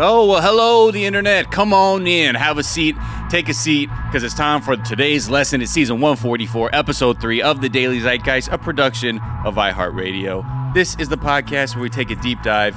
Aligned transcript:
Oh, 0.00 0.26
well, 0.28 0.40
hello, 0.40 0.92
the 0.92 1.04
internet. 1.06 1.50
Come 1.50 1.74
on 1.74 2.06
in. 2.06 2.36
Have 2.36 2.56
a 2.56 2.62
seat. 2.62 2.94
Take 3.30 3.48
a 3.48 3.52
seat 3.52 3.90
because 4.06 4.22
it's 4.22 4.32
time 4.32 4.62
for 4.62 4.76
today's 4.76 5.28
lesson. 5.28 5.60
It's 5.60 5.72
season 5.72 5.96
144, 5.96 6.70
episode 6.72 7.20
3 7.20 7.42
of 7.42 7.60
The 7.60 7.68
Daily 7.68 7.98
Zeitgeist, 7.98 8.48
a 8.52 8.58
production 8.58 9.18
of 9.44 9.56
iHeartRadio. 9.56 10.72
This 10.72 10.94
is 11.00 11.08
the 11.08 11.18
podcast 11.18 11.74
where 11.74 11.82
we 11.82 11.90
take 11.90 12.12
a 12.12 12.14
deep 12.14 12.40
dive. 12.42 12.76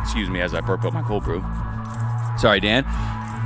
Excuse 0.00 0.30
me 0.30 0.40
as 0.40 0.54
I 0.54 0.62
burp 0.62 0.84
up 0.84 0.94
my 0.94 1.02
cold 1.02 1.24
brew. 1.24 1.42
Sorry, 2.38 2.60
Dan. 2.60 2.84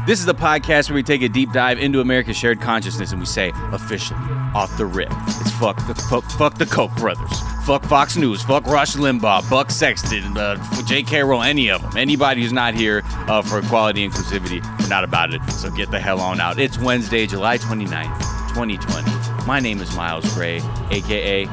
This 0.06 0.20
is 0.20 0.26
the 0.26 0.36
podcast 0.36 0.88
where 0.88 0.94
we 0.94 1.02
take 1.02 1.22
a 1.22 1.28
deep 1.28 1.50
dive 1.50 1.80
into 1.80 2.00
America's 2.00 2.36
shared 2.36 2.60
consciousness 2.60 3.10
and 3.10 3.18
we 3.18 3.26
say 3.26 3.50
officially 3.72 4.20
off 4.54 4.76
the 4.78 4.86
rip. 4.86 5.08
It's 5.10 5.50
fuck 5.50 5.84
the 5.88 5.96
fuck, 5.96 6.22
fuck 6.30 6.54
the 6.58 6.66
Koch 6.66 6.94
brothers, 6.94 7.40
fuck 7.64 7.82
Fox 7.82 8.16
News, 8.16 8.40
fuck 8.40 8.64
Rush 8.66 8.94
Limbaugh, 8.94 9.50
Buck 9.50 9.72
Sexton, 9.72 10.38
uh, 10.38 10.64
J.K. 10.84 11.24
Rowling, 11.24 11.48
any 11.48 11.70
of 11.70 11.82
them. 11.82 11.96
Anybody 11.96 12.42
who's 12.42 12.52
not 12.52 12.74
here 12.74 13.02
uh, 13.26 13.42
for 13.42 13.58
equality 13.58 14.08
inclusivity, 14.08 14.62
we're 14.80 14.86
not 14.86 15.02
about 15.02 15.34
it. 15.34 15.42
So 15.50 15.72
get 15.72 15.90
the 15.90 15.98
hell 15.98 16.20
on 16.20 16.38
out. 16.38 16.60
It's 16.60 16.78
Wednesday, 16.78 17.26
July 17.26 17.58
29th, 17.58 18.16
2020. 18.54 19.44
My 19.44 19.58
name 19.58 19.80
is 19.80 19.92
Miles 19.96 20.32
Gray, 20.34 20.62
aka. 20.92 21.46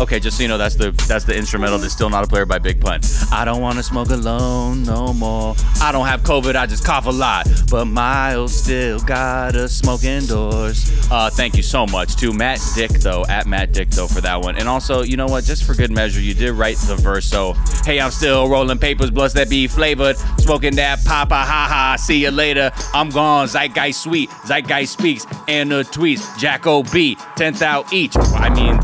Okay, 0.00 0.18
just 0.18 0.36
so 0.36 0.42
you 0.42 0.48
know, 0.48 0.58
that's 0.58 0.74
the 0.74 0.90
that's 1.08 1.24
the 1.24 1.36
instrumental 1.36 1.78
that's 1.78 1.92
still 1.92 2.10
not 2.10 2.24
a 2.24 2.26
player 2.26 2.44
by 2.44 2.58
Big 2.58 2.80
Pun. 2.80 3.00
I 3.30 3.44
don't 3.44 3.60
want 3.60 3.76
to 3.76 3.82
smoke 3.82 4.10
alone 4.10 4.82
no 4.82 5.12
more. 5.12 5.54
I 5.80 5.92
don't 5.92 6.06
have 6.06 6.22
COVID, 6.22 6.56
I 6.56 6.66
just 6.66 6.84
cough 6.84 7.06
a 7.06 7.10
lot. 7.10 7.46
But 7.70 7.86
Miles 7.86 8.52
still 8.54 8.98
got 9.00 9.52
to 9.52 9.68
smoke 9.68 10.04
indoors. 10.04 10.90
Uh, 11.10 11.30
thank 11.30 11.56
you 11.56 11.62
so 11.62 11.86
much 11.86 12.16
to 12.16 12.32
Matt 12.32 12.60
Dick 12.74 12.90
though, 12.90 13.24
at 13.26 13.46
Matt 13.46 13.72
Dick 13.72 13.90
though 13.90 14.06
for 14.06 14.20
that 14.20 14.40
one. 14.40 14.56
And 14.56 14.68
also, 14.68 15.02
you 15.02 15.16
know 15.16 15.26
what? 15.26 15.44
Just 15.44 15.64
for 15.64 15.74
good 15.74 15.90
measure, 15.90 16.20
you 16.20 16.34
did 16.34 16.52
write 16.52 16.78
the 16.78 16.96
verse. 16.96 17.26
So 17.26 17.54
hey, 17.84 18.00
I'm 18.00 18.10
still 18.10 18.48
rolling 18.48 18.78
papers, 18.78 19.10
blunts 19.10 19.34
that 19.34 19.48
be 19.48 19.66
flavored, 19.68 20.16
smoking 20.38 20.74
that 20.76 21.04
papa, 21.04 21.34
ha 21.36 21.66
ha. 21.70 21.96
See 21.96 22.22
you 22.22 22.30
later. 22.30 22.72
I'm 22.92 23.10
gone. 23.10 23.46
Zeitgeist 23.46 24.02
sweet. 24.02 24.30
Zeitgeist 24.46 24.92
speaks 24.92 25.26
and 25.48 25.70
the 25.70 25.82
tweets. 25.84 26.38
Jacko 26.38 26.82
B. 26.82 27.16
Tenth 27.52 27.62
out 27.62 27.92
each. 27.92 28.16
I 28.16 28.48
mean, 28.48 28.74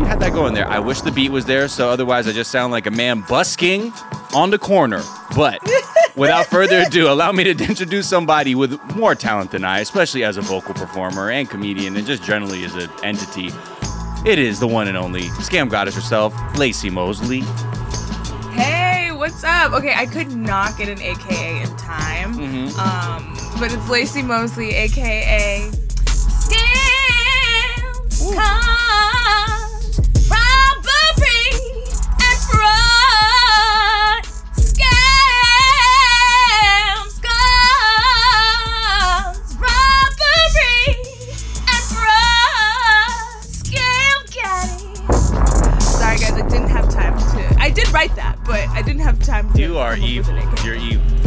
you 0.00 0.06
had 0.06 0.20
that 0.20 0.32
going 0.32 0.54
there. 0.54 0.66
I 0.66 0.78
wish 0.78 1.02
the 1.02 1.10
beat 1.12 1.30
was 1.30 1.44
there, 1.44 1.68
so 1.68 1.90
otherwise 1.90 2.26
I 2.26 2.32
just 2.32 2.50
sound 2.50 2.72
like 2.72 2.86
a 2.86 2.90
man 2.90 3.22
busking 3.28 3.92
on 4.34 4.48
the 4.48 4.58
corner. 4.58 5.02
But 5.34 5.60
without 6.16 6.46
further 6.46 6.80
ado, 6.80 7.10
allow 7.10 7.30
me 7.32 7.44
to 7.44 7.50
introduce 7.50 8.08
somebody 8.08 8.54
with 8.54 8.80
more 8.94 9.14
talent 9.14 9.50
than 9.50 9.64
I, 9.64 9.80
especially 9.80 10.24
as 10.24 10.38
a 10.38 10.40
vocal 10.40 10.72
performer 10.72 11.30
and 11.30 11.48
comedian, 11.50 11.94
and 11.94 12.06
just 12.06 12.22
generally 12.22 12.64
as 12.64 12.74
an 12.74 12.88
entity. 13.02 13.50
It 14.24 14.38
is 14.38 14.60
the 14.60 14.66
one 14.66 14.88
and 14.88 14.96
only 14.96 15.24
scam 15.44 15.68
goddess 15.68 15.94
herself, 15.94 16.32
Laci 16.54 16.90
Mosley. 16.90 17.40
Hey, 18.58 19.12
what's 19.12 19.44
up? 19.44 19.72
Okay, 19.74 19.92
I 19.94 20.06
could 20.06 20.34
not 20.34 20.78
get 20.78 20.88
an 20.88 21.02
AKA 21.02 21.62
in 21.64 21.76
time, 21.76 22.34
Mhm. 22.34 22.78
um, 22.78 23.34
but 23.60 23.70
it's 23.70 23.84
Laci 23.84 24.24
Mosley, 24.24 24.70
AKA 24.74 25.70
Scams, 26.06 26.85
I 46.36 46.48
didn't 46.48 46.68
have 46.68 46.88
time 46.88 47.18
to. 47.18 47.56
I 47.60 47.70
did 47.70 47.88
write 47.90 48.14
that, 48.16 48.38
but 48.44 48.68
I 48.68 48.82
didn't 48.82 49.02
have 49.02 49.20
time 49.22 49.52
to. 49.52 49.60
You 49.60 49.78
are 49.78 49.94
come 49.94 50.04
evil. 50.04 50.34
You're 50.64 50.74
evil. 50.74 51.25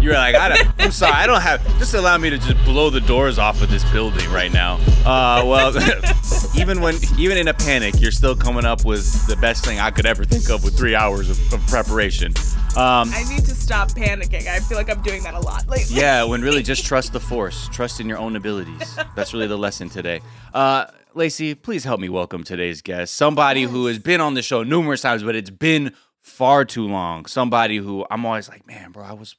You're 0.00 0.14
like, 0.14 0.34
I 0.34 0.48
don't, 0.50 0.68
I'm 0.78 0.90
sorry, 0.90 1.12
I 1.12 1.26
don't 1.26 1.40
have. 1.40 1.66
Just 1.78 1.94
allow 1.94 2.18
me 2.18 2.30
to 2.30 2.38
just 2.38 2.62
blow 2.64 2.90
the 2.90 3.00
doors 3.00 3.38
off 3.38 3.62
of 3.62 3.70
this 3.70 3.84
building 3.90 4.30
right 4.30 4.52
now. 4.52 4.74
Uh, 5.06 5.42
well, 5.46 5.72
even 6.56 6.80
when, 6.80 6.96
even 7.18 7.38
in 7.38 7.48
a 7.48 7.54
panic, 7.54 7.94
you're 8.00 8.12
still 8.12 8.36
coming 8.36 8.64
up 8.64 8.84
with 8.84 9.26
the 9.26 9.36
best 9.36 9.64
thing 9.64 9.80
I 9.80 9.90
could 9.90 10.06
ever 10.06 10.24
think 10.24 10.50
of 10.50 10.62
with 10.62 10.76
three 10.76 10.94
hours 10.94 11.30
of, 11.30 11.52
of 11.52 11.66
preparation. 11.68 12.32
Um, 12.76 13.10
I 13.14 13.24
need 13.28 13.44
to 13.44 13.54
stop 13.54 13.92
panicking. 13.92 14.46
I 14.46 14.60
feel 14.60 14.76
like 14.76 14.90
I'm 14.90 15.00
doing 15.02 15.22
that 15.22 15.34
a 15.34 15.40
lot 15.40 15.68
lately. 15.68 15.96
yeah, 15.96 16.24
when 16.24 16.42
really 16.42 16.62
just 16.62 16.84
trust 16.84 17.12
the 17.12 17.20
force, 17.20 17.68
trust 17.68 18.00
in 18.00 18.08
your 18.08 18.18
own 18.18 18.36
abilities. 18.36 18.98
That's 19.14 19.32
really 19.32 19.46
the 19.46 19.58
lesson 19.58 19.88
today. 19.88 20.20
Uh, 20.52 20.86
Laci, 21.14 21.60
please 21.60 21.84
help 21.84 22.00
me 22.00 22.08
welcome 22.08 22.42
today's 22.42 22.82
guest. 22.82 23.14
Somebody 23.14 23.62
who 23.62 23.86
has 23.86 24.00
been 24.00 24.20
on 24.20 24.34
the 24.34 24.42
show 24.42 24.64
numerous 24.64 25.00
times, 25.00 25.22
but 25.22 25.36
it's 25.36 25.50
been 25.50 25.94
far 26.20 26.64
too 26.64 26.88
long. 26.88 27.26
Somebody 27.26 27.76
who 27.76 28.04
I'm 28.10 28.26
always 28.26 28.48
like, 28.48 28.66
man, 28.66 28.90
bro, 28.90 29.04
I 29.04 29.12
was 29.12 29.36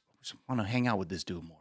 want 0.48 0.60
to 0.60 0.66
hang 0.66 0.86
out 0.86 0.98
with 0.98 1.08
this 1.08 1.24
dude 1.24 1.44
more. 1.44 1.58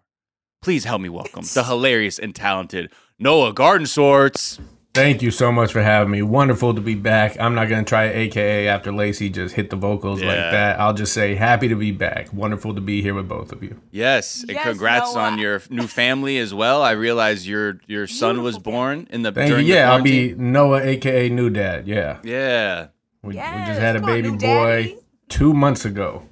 Please 0.62 0.84
help 0.86 1.02
me 1.02 1.10
welcome 1.10 1.44
the 1.54 1.64
hilarious 1.64 2.18
and 2.18 2.34
talented 2.36 2.92
Noah 3.20 3.54
Garden 3.54 3.86
Sorts. 3.86 4.60
Thank 4.96 5.22
you 5.22 5.30
so 5.30 5.52
much 5.52 5.74
for 5.74 5.82
having 5.82 6.10
me. 6.10 6.22
Wonderful 6.22 6.74
to 6.74 6.80
be 6.80 6.96
back. 6.96 7.36
I'm 7.40 7.54
not 7.54 7.68
gonna 7.68 7.84
try 7.84 8.06
AKA 8.06 8.70
after 8.70 8.92
Laci 8.92 9.30
just 9.32 9.54
hit 9.56 9.70
the 9.70 9.76
vocals 9.76 10.22
Yeah. 10.22 10.28
like 10.28 10.38
that. 10.54 10.80
I'll 10.80 10.94
just 10.94 11.12
say 11.14 11.36
happy 11.36 11.68
to 11.68 11.76
be 11.76 11.92
back. 11.92 12.32
Wonderful 12.34 12.74
to 12.76 12.80
be 12.82 13.02
here 13.02 13.14
with 13.14 13.28
both 13.28 13.52
of 13.52 13.62
you. 13.62 13.82
Yes, 13.92 14.42
and 14.44 14.52
Yes, 14.52 14.64
congrats 14.64 15.14
Noah. 15.14 15.24
on 15.24 15.38
your 15.38 15.62
new 15.70 15.86
family 15.88 16.38
as 16.38 16.54
well. 16.54 16.82
I 16.82 16.92
realize 16.92 17.46
your 17.48 17.80
your 17.88 18.08
son 18.08 18.42
was 18.42 18.58
born 18.58 19.08
in 19.12 19.22
the 19.24 19.34
Thank 19.34 19.50
you. 19.50 19.56
during 19.56 19.68
the 19.68 19.74
Yeah, 19.74 19.92
I'll 19.92 20.02
be. 20.02 20.34
Noah 20.34 20.82
AKA 20.82 21.28
New 21.30 21.50
Dad. 21.50 21.88
Yeah. 21.90 22.20
Yeah. 22.24 22.88
We, 23.22 23.30
we 23.30 23.34
just 23.36 23.80
had 23.82 23.98
a 23.98 24.00
come 24.00 24.10
on, 24.10 24.16
baby 24.16 24.32
new 24.32 24.38
boy 24.38 24.84
daddy. 24.84 24.98
two 25.28 25.54
months 25.54 25.84
ago. 25.84 26.24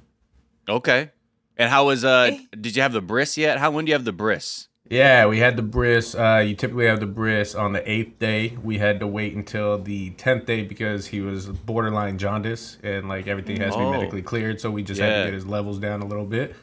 Okay. 0.68 1.10
And 1.56 1.70
how 1.70 1.86
was 1.86 2.04
uh? 2.04 2.30
Eh. 2.32 2.38
Did 2.60 2.76
you 2.76 2.82
have 2.82 2.92
the 2.92 3.00
bris 3.00 3.36
yet? 3.38 3.58
How 3.58 3.70
when 3.70 3.84
do 3.84 3.90
you 3.90 3.94
have 3.94 4.04
the 4.04 4.12
bris? 4.12 4.68
Yeah, 4.90 5.26
we 5.26 5.38
had 5.38 5.56
the 5.56 5.62
bris. 5.62 6.14
Uh, 6.14 6.44
you 6.46 6.54
typically 6.54 6.84
have 6.86 7.00
the 7.00 7.06
bris 7.06 7.54
on 7.54 7.72
the 7.72 7.90
eighth 7.90 8.18
day. 8.18 8.58
We 8.62 8.76
had 8.78 9.00
to 9.00 9.06
wait 9.06 9.34
until 9.34 9.78
the 9.78 10.10
tenth 10.10 10.44
day 10.44 10.62
because 10.62 11.06
he 11.06 11.20
was 11.22 11.46
borderline 11.46 12.18
jaundice 12.18 12.76
and 12.82 13.08
like 13.08 13.26
everything 13.26 13.58
has 13.60 13.74
to 13.74 13.80
Oh. 13.80 13.92
be 13.92 13.98
medically 13.98 14.20
cleared. 14.22 14.60
So 14.60 14.70
we 14.70 14.82
just 14.82 15.00
had 15.00 15.16
to 15.20 15.24
get 15.24 15.34
his 15.34 15.46
levels 15.46 15.78
down 15.78 16.02
a 16.02 16.06
little 16.06 16.26
bit. 16.26 16.54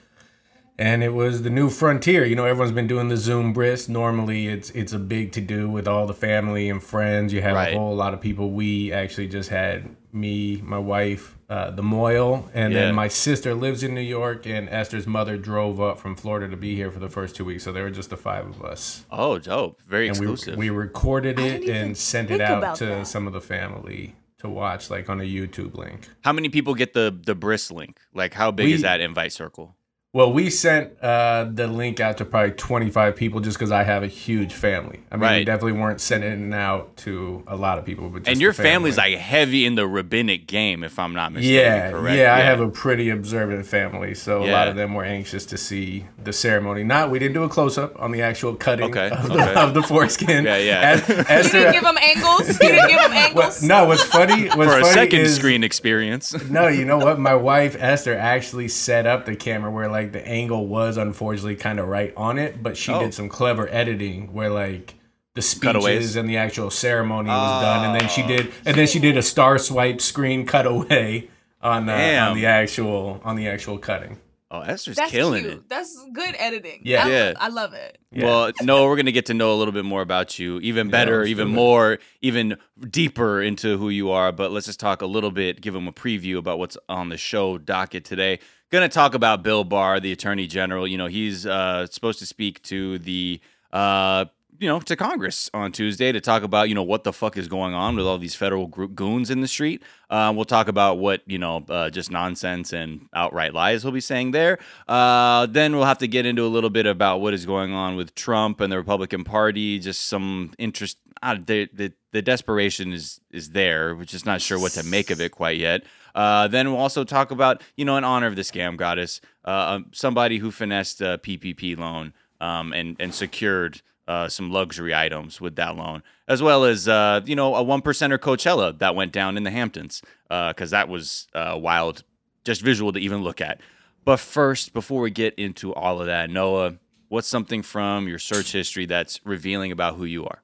And 0.78 1.04
it 1.04 1.14
was 1.14 1.42
the 1.44 1.50
new 1.50 1.70
frontier. 1.70 2.24
You 2.26 2.36
know, 2.36 2.46
everyone's 2.46 2.72
been 2.72 2.88
doing 2.88 3.08
the 3.10 3.18
Zoom 3.18 3.54
bris. 3.54 3.88
Normally, 3.90 4.48
it's 4.48 4.70
it's 4.72 4.94
a 4.94 5.00
big 5.00 5.32
to 5.34 5.42
do 5.42 5.70
with 5.70 5.88
all 5.88 6.06
the 6.06 6.14
family 6.14 6.70
and 6.70 6.82
friends. 6.82 7.34
You 7.34 7.42
have 7.42 7.56
Right. 7.56 7.74
a 7.74 7.78
whole 7.78 7.96
lot 7.96 8.14
of 8.14 8.22
people. 8.22 8.52
We 8.52 8.92
actually 8.92 9.28
just 9.28 9.50
had 9.50 9.96
me, 10.14 10.62
my 10.64 10.78
wife, 10.78 11.38
uh, 11.50 11.72
the 11.72 11.82
mohel, 11.82 12.50
and 12.54 12.74
Yeah. 12.74 12.82
then 12.82 12.96
my 12.96 13.08
sister 13.08 13.54
lives 13.54 13.84
in 13.84 13.94
New 13.96 14.02
York, 14.02 14.46
and 14.46 14.70
Esther's 14.70 15.08
mother 15.08 15.38
drove 15.38 15.80
up 15.82 16.00
from 16.00 16.16
Florida 16.16 16.48
to 16.50 16.58
be 16.58 16.76
here 16.76 16.92
for 16.92 17.00
the 17.00 17.10
first 17.10 17.36
two 17.36 17.46
weeks. 17.46 17.64
So 17.64 17.72
there 17.72 17.84
were 17.84 17.90
just 17.92 18.10
the 18.10 18.18
five 18.18 18.46
of 18.48 18.62
us 18.64 19.06
Oh, 19.12 19.40
dope. 19.40 19.82
Very 19.88 20.08
and 20.08 20.18
we, 20.20 20.26
exclusive. 20.32 20.58
we 20.58 20.70
recorded 20.70 21.40
it 21.40 21.64
and 21.70 21.98
sent 21.98 22.32
it 22.32 22.42
out 22.42 22.76
to 22.78 22.86
that. 22.86 23.08
some 23.08 23.28
of 23.28 23.34
the 23.34 23.42
family 23.42 24.16
to 24.40 24.50
watch 24.50 24.90
like 24.90 25.08
on 25.08 25.22
a 25.22 25.24
youtube 25.24 25.76
link 25.78 26.10
how 26.22 26.34
many 26.34 26.50
people 26.50 26.74
get 26.74 26.94
the 26.94 27.16
the 27.26 27.36
bris 27.36 27.70
link? 27.70 28.00
Like 28.12 28.34
how 28.34 28.50
big 28.50 28.66
We- 28.68 28.74
is 28.74 28.82
that 28.82 29.00
invite 29.00 29.32
circle? 29.34 29.76
Well 30.14 30.32
we 30.32 30.50
sent 30.50 30.92
uh, 31.02 31.46
the 31.54 31.68
link 31.68 32.02
out 32.02 32.18
to 32.18 32.26
probably 32.26 32.52
25 32.52 33.16
people 33.16 33.40
just 33.40 33.58
because 33.58 33.72
i 33.72 33.84
have 33.84 34.04
a 34.04 34.08
huge 34.08 34.52
family 34.54 35.00
i 35.10 35.16
mean 35.16 35.32
we 35.40 35.44
definitely 35.46 35.72
weren't 35.80 36.02
sending 36.02 36.52
it 36.52 36.54
out 36.54 36.96
to 36.98 37.44
a 37.48 37.56
lot 37.56 37.78
of 37.78 37.86
people 37.86 38.10
but 38.10 38.20
just 38.24 38.30
And 38.30 38.42
your 38.42 38.52
family. 38.54 38.70
family's 38.72 38.98
like 38.98 39.18
heavy 39.18 39.66
in 39.66 39.76
the 39.76 39.88
rabbinic 39.88 40.48
game, 40.48 40.84
if 40.84 41.00
I'm 41.00 41.14
not 41.14 41.32
mistaken. 41.32 41.56
yeah, 41.56 41.92
correct? 41.92 42.18
yeah, 42.18 42.36
I 42.36 42.40
have 42.40 42.60
a 42.60 42.70
pretty 42.70 43.10
observant 43.10 43.66
family, 43.66 44.14
so 44.16 44.44
a 44.44 44.50
lot 44.52 44.68
of 44.68 44.76
them 44.76 44.94
were 44.94 45.04
anxious 45.04 45.46
to 45.48 45.58
see 45.58 46.06
the 46.24 46.34
ceremony. 46.34 46.84
Not, 46.84 47.10
we 47.10 47.20
didn't 47.20 47.34
do 47.34 47.44
a 47.44 47.50
close 47.50 47.78
up 47.78 48.00
on 48.00 48.12
the 48.12 48.22
actual 48.22 48.56
cutting 48.56 48.86
Okay, 48.86 49.10
of, 49.10 49.28
the, 49.30 49.60
of 49.60 49.74
the 49.74 49.82
foreskin. 49.84 50.44
Yeah, 50.46 50.58
yeah. 50.58 51.26
As- 51.30 51.46
You 51.48 51.60
didn't 51.60 51.74
give 51.74 51.84
them 51.84 51.98
angles. 51.98 52.48
You 52.62 52.70
didn't 52.70 52.90
give 52.90 53.00
them 53.00 53.12
What- 53.12 53.18
angles. 53.30 53.64
no, 53.64 53.86
what's 53.86 54.04
funny? 54.04 54.48
What's 54.56 54.72
for 54.74 54.80
a 54.80 54.86
second 54.86 55.22
is, 55.22 55.36
screen 55.36 55.64
experience. 55.64 56.34
No, 56.50 56.68
you 56.68 56.86
know 56.86 56.98
what? 56.98 57.20
My 57.20 57.36
wife 57.52 57.76
Esther 57.80 58.16
actually 58.16 58.68
set 58.68 59.06
up 59.08 59.26
the 59.26 59.36
camera 59.36 59.72
where 59.72 59.88
like 59.90 60.01
the 60.06 60.26
angle 60.28 60.68
was 60.68 60.98
unfortunately 60.98 61.56
kind 61.56 61.80
of 61.80 61.88
right 61.88 62.14
on 62.18 62.38
it, 62.40 62.62
but 62.64 62.76
she 62.78 62.92
Oh. 62.92 63.00
did 63.00 63.14
some 63.14 63.30
clever 63.30 63.68
editing 63.72 64.34
where 64.34 64.50
like 64.50 64.96
the 65.36 65.42
speeches 65.42 65.62
Cutaways? 65.84 66.16
and 66.16 66.28
the 66.30 66.38
actual 66.38 66.70
ceremony 66.70 67.30
was 67.30 67.62
done, 67.62 67.86
and 67.86 68.00
then 68.02 68.10
she 68.10 68.22
did, 68.24 68.52
and 68.66 68.76
then 68.78 68.88
she 68.88 69.00
did 69.00 69.16
a 69.18 69.22
star 69.22 69.58
swipe 69.58 70.02
screen 70.02 70.46
cutaway 70.46 71.28
on 71.62 71.88
uh, 71.88 72.28
on 72.30 72.36
the 72.36 72.46
actual 72.46 73.22
on 73.24 73.36
the 73.36 73.48
actual 73.48 73.78
cutting. 73.78 74.18
Oh, 74.54 74.60
Esther's 74.60 74.98
That's 74.98 75.12
killing 75.12 75.44
cute. 75.44 75.54
it. 75.54 75.70
That's 75.70 75.98
good 76.12 76.36
editing. 76.38 76.82
Yeah. 76.84 77.06
I, 77.06 77.10
Yeah. 77.10 77.26
Love, 77.28 77.36
I 77.40 77.48
love 77.48 77.74
it. 77.74 77.98
Yeah. 78.12 78.26
Well, 78.26 78.52
no, 78.62 78.86
we're 78.86 78.98
gonna 78.98 79.14
get 79.14 79.28
to 79.28 79.34
know 79.34 79.54
a 79.54 79.56
little 79.56 79.72
bit 79.72 79.86
more 79.86 80.02
about 80.02 80.38
you, 80.40 80.60
even 80.60 80.90
better, 80.90 81.20
let's 81.20 81.30
even 81.30 81.48
more, 81.48 82.00
even 82.22 82.58
deeper 82.90 83.42
into 83.42 83.78
who 83.78 83.88
you 83.88 84.12
are. 84.12 84.34
But 84.34 84.52
let's 84.52 84.66
just 84.66 84.82
talk 84.82 85.02
a 85.02 85.06
little 85.06 85.32
bit, 85.32 85.62
give 85.62 85.74
them 85.74 85.88
a 85.88 85.94
preview 85.94 86.38
about 86.38 86.60
what's 86.60 86.78
on 86.90 87.08
the 87.08 87.16
show 87.18 87.58
docket 87.58 88.04
today. 88.04 88.40
Gonna 88.72 88.88
talk 88.88 89.16
about 89.16 89.44
Bill 89.44 89.66
Barr, 89.66 90.00
the 90.00 90.14
Attorney 90.14 90.48
General. 90.48 90.88
You 90.88 90.98
know, 90.98 91.08
he's 91.08 91.46
uh, 91.46 91.88
supposed 91.88 92.20
to 92.20 92.26
speak 92.26 92.62
to 92.64 93.00
the 93.00 93.42
uh, 93.74 94.26
you 94.62 94.68
know, 94.68 94.80
to 94.80 94.96
Congress 94.96 95.50
on 95.56 95.72
Tuesday 95.72 96.12
to 96.12 96.22
talk 96.22 96.44
about, 96.44 96.70
you 96.70 96.76
know, 96.76 96.84
what 96.84 97.04
the 97.04 97.12
fuck 97.12 97.36
is 97.36 97.48
going 97.48 97.74
on 97.74 97.96
with 97.96 98.06
all 98.06 98.20
these 98.20 98.36
federal 98.36 98.68
goons 98.68 99.32
in 99.32 99.42
the 99.42 99.48
street. 99.48 99.82
Uh, 100.08 100.32
we'll 100.36 100.46
talk 100.46 100.68
about 100.68 101.00
what, 101.00 101.24
you 101.26 101.40
know, 101.40 101.66
uh, 101.68 101.90
just 101.90 102.12
nonsense 102.12 102.72
and 102.72 103.08
outright 103.16 103.56
lies 103.56 103.82
he'll 103.82 103.92
be 103.92 104.00
saying 104.00 104.30
there. 104.30 104.60
Uh, 104.88 105.48
then 105.48 105.76
we'll 105.76 105.86
have 105.86 105.98
to 105.98 106.08
get 106.08 106.28
into 106.28 106.46
a 106.46 106.48
little 106.48 106.70
bit 106.70 106.86
about 106.86 107.22
what 107.22 107.34
is 107.34 107.44
going 107.44 107.74
on 107.74 107.96
with 107.96 108.14
Trump 108.14 108.62
and 108.62 108.72
the 108.72 108.78
Republican 108.78 109.24
Party. 109.24 109.80
Just 109.80 110.06
some 110.06 110.54
interest. 110.60 110.98
Uh, 111.24 111.38
the, 111.44 111.68
the 111.74 111.92
the 112.12 112.22
desperation 112.22 112.94
is 112.94 113.20
is 113.32 113.52
there. 113.52 113.96
We're 113.96 114.06
just 114.06 114.28
not 114.28 114.42
sure 114.42 114.60
what 114.60 114.74
to 114.74 114.84
make 114.84 115.10
of 115.10 115.20
it 115.20 115.32
quite 115.32 115.58
yet. 115.58 115.84
Uh, 116.14 116.48
then 116.48 116.70
we'll 116.70 116.80
also 116.80 117.04
talk 117.04 117.32
about, 117.32 117.64
you 117.78 117.86
know, 117.86 117.98
in 117.98 118.04
honor 118.04 118.28
of 118.28 118.36
the 118.36 118.44
scam 118.44 118.78
goddess, 118.78 119.22
uh, 119.46 119.76
um, 119.76 119.88
somebody 119.92 120.38
who 120.38 120.52
finessed 120.52 121.02
a 121.02 121.20
PPP 121.24 121.80
loan 121.80 122.14
um, 122.40 122.74
and 122.74 122.96
and 123.00 123.16
secured 123.16 123.82
uh, 124.08 124.28
some 124.28 124.52
luxury 124.52 124.94
items 124.94 125.40
with 125.40 125.56
that 125.56 125.76
loan, 125.76 126.04
as 126.28 126.42
well 126.42 126.64
as 126.66 126.88
uh, 126.88 127.22
you 127.26 127.36
know 127.36 127.56
a 127.56 127.64
one 127.64 127.82
percenter 127.82 128.18
Coachella 128.18 128.78
that 128.80 128.96
went 128.96 129.12
down 129.12 129.38
in 129.38 129.44
the 129.44 129.52
Hamptons, 129.52 130.02
because 130.30 130.72
that 130.72 130.90
was 130.90 131.28
uh, 131.34 131.58
wild, 131.60 132.04
just 132.44 132.62
visual 132.62 132.92
to 132.94 133.00
even 133.00 133.24
look 133.24 133.42
at. 133.42 133.60
But 134.04 134.20
first, 134.20 134.74
before 134.74 135.02
we 135.02 135.12
get 135.12 135.36
into 135.36 135.74
all 135.74 136.00
of 136.02 136.08
that, 136.08 136.30
Noah, 136.30 136.78
what's 137.10 137.28
something 137.28 137.62
from 137.62 138.08
your 138.08 138.18
search 138.20 138.52
history 138.52 138.86
that's 138.86 139.20
revealing 139.26 139.72
about 139.72 139.96
who 139.96 140.06
you 140.06 140.26
are? 140.26 140.42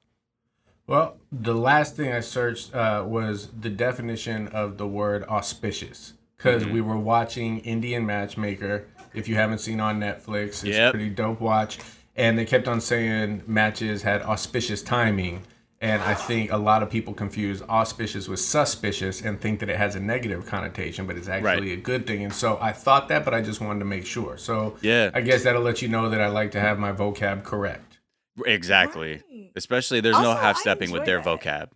Well, 0.86 1.18
the 1.30 1.54
last 1.54 1.96
thing 1.96 2.12
I 2.12 2.20
searched 2.20 2.74
uh, 2.74 3.04
was 3.06 3.48
the 3.48 3.68
definition 3.68 4.48
of 4.48 4.78
the 4.78 4.86
word 4.86 5.24
auspicious 5.24 6.14
because 6.36 6.64
we 6.64 6.80
were 6.80 6.96
watching 6.96 7.58
Indian 7.58 8.06
Matchmaker. 8.06 8.86
If 9.12 9.28
you 9.28 9.34
haven't 9.34 9.58
seen 9.58 9.80
on 9.80 9.98
Netflix, 10.00 10.48
it's 10.48 10.64
Yep. 10.64 10.88
a 10.88 10.90
pretty 10.96 11.10
dope 11.10 11.40
watch. 11.40 11.78
And 12.18 12.36
they 12.38 12.44
kept 12.44 12.68
on 12.68 12.80
saying 12.80 13.44
matches 13.46 14.02
had 14.02 14.20
auspicious 14.22 14.82
timing. 14.82 15.44
And 15.80 16.02
I 16.02 16.14
think 16.14 16.50
a 16.50 16.56
lot 16.56 16.82
of 16.82 16.90
people 16.90 17.14
confuse 17.14 17.62
auspicious 17.62 18.26
with 18.26 18.40
suspicious 18.40 19.22
and 19.22 19.40
think 19.40 19.60
that 19.60 19.68
it 19.70 19.76
has 19.76 19.94
a 19.94 20.00
negative 20.00 20.44
connotation, 20.44 21.06
but 21.06 21.16
it's 21.16 21.28
actually 21.28 21.68
Right. 21.70 21.78
a 21.78 21.80
good 21.80 22.04
thing. 22.04 22.24
And 22.24 22.34
so 22.34 22.58
I 22.60 22.72
thought 22.72 23.06
that, 23.10 23.24
but 23.24 23.32
I 23.32 23.40
just 23.40 23.60
wanted 23.60 23.78
to 23.78 23.84
make 23.84 24.04
sure. 24.04 24.36
So 24.36 24.76
Yeah. 24.80 25.10
I 25.14 25.20
guess 25.20 25.44
that'll 25.44 25.62
let 25.62 25.80
you 25.80 25.86
know 25.88 26.10
that 26.10 26.20
I 26.20 26.26
like 26.26 26.50
to 26.50 26.60
have 26.60 26.80
my 26.80 26.90
vocab 26.90 27.44
correct. 27.44 27.98
Exactly. 28.44 29.22
Right. 29.32 29.52
Especially 29.54 30.00
there's 30.00 30.18
no 30.18 30.34
half 30.34 30.56
stepping 30.56 30.90
with 30.90 31.04
their 31.04 31.22
that. 31.22 31.40
vocab. 31.40 31.68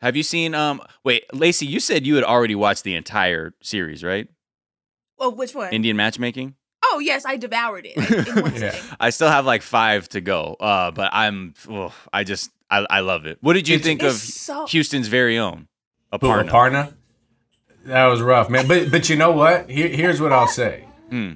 Have 0.00 0.16
you 0.16 0.22
seen 0.22 0.54
um 0.54 0.80
wait, 1.04 1.24
Laci, 1.34 1.68
you 1.68 1.78
said 1.78 2.06
you 2.06 2.14
had 2.14 2.24
already 2.24 2.54
watched 2.54 2.84
the 2.84 2.94
entire 2.94 3.52
series, 3.62 4.02
right? 4.02 4.28
Well, 5.18 5.34
which 5.34 5.54
one? 5.54 5.70
Indian 5.72 5.96
matchmaking? 5.96 6.54
Oh 6.84 6.98
yes, 7.00 7.24
I 7.24 7.36
devoured 7.36 7.86
it 7.86 7.96
in 7.96 8.42
one 8.42 8.54
Yeah. 8.60 8.76
I 9.00 9.10
still 9.10 9.28
have 9.28 9.46
like 9.46 9.62
5 9.62 10.08
to 10.10 10.20
go. 10.20 10.56
Uh 10.60 10.90
but 10.90 11.10
I'm 11.12 11.54
oh, 11.70 11.94
I 12.12 12.24
just 12.24 12.50
I, 12.70 12.86
I 12.88 13.00
love 13.00 13.26
it. 13.26 13.38
What 13.40 13.52
did 13.54 13.68
you 13.68 13.74
It's- 13.76 13.86
think 13.86 14.02
of 14.02 14.12
so- 14.14 14.66
Houston's 14.66 15.08
very 15.08 15.38
own 15.38 15.68
Who, 16.12 16.18
Aparna? 16.18 16.48
Aparna? 16.48 16.94
That 17.84 18.06
was 18.06 18.20
rough, 18.22 18.48
man. 18.48 18.68
But 18.68 18.90
but 18.90 19.08
you 19.08 19.16
know 19.16 19.32
what? 19.32 19.68
Here, 19.68 19.88
here's 19.88 20.20
what 20.20 20.32
I'll 20.32 20.46
say. 20.46 20.84
Hmm. 21.10 21.32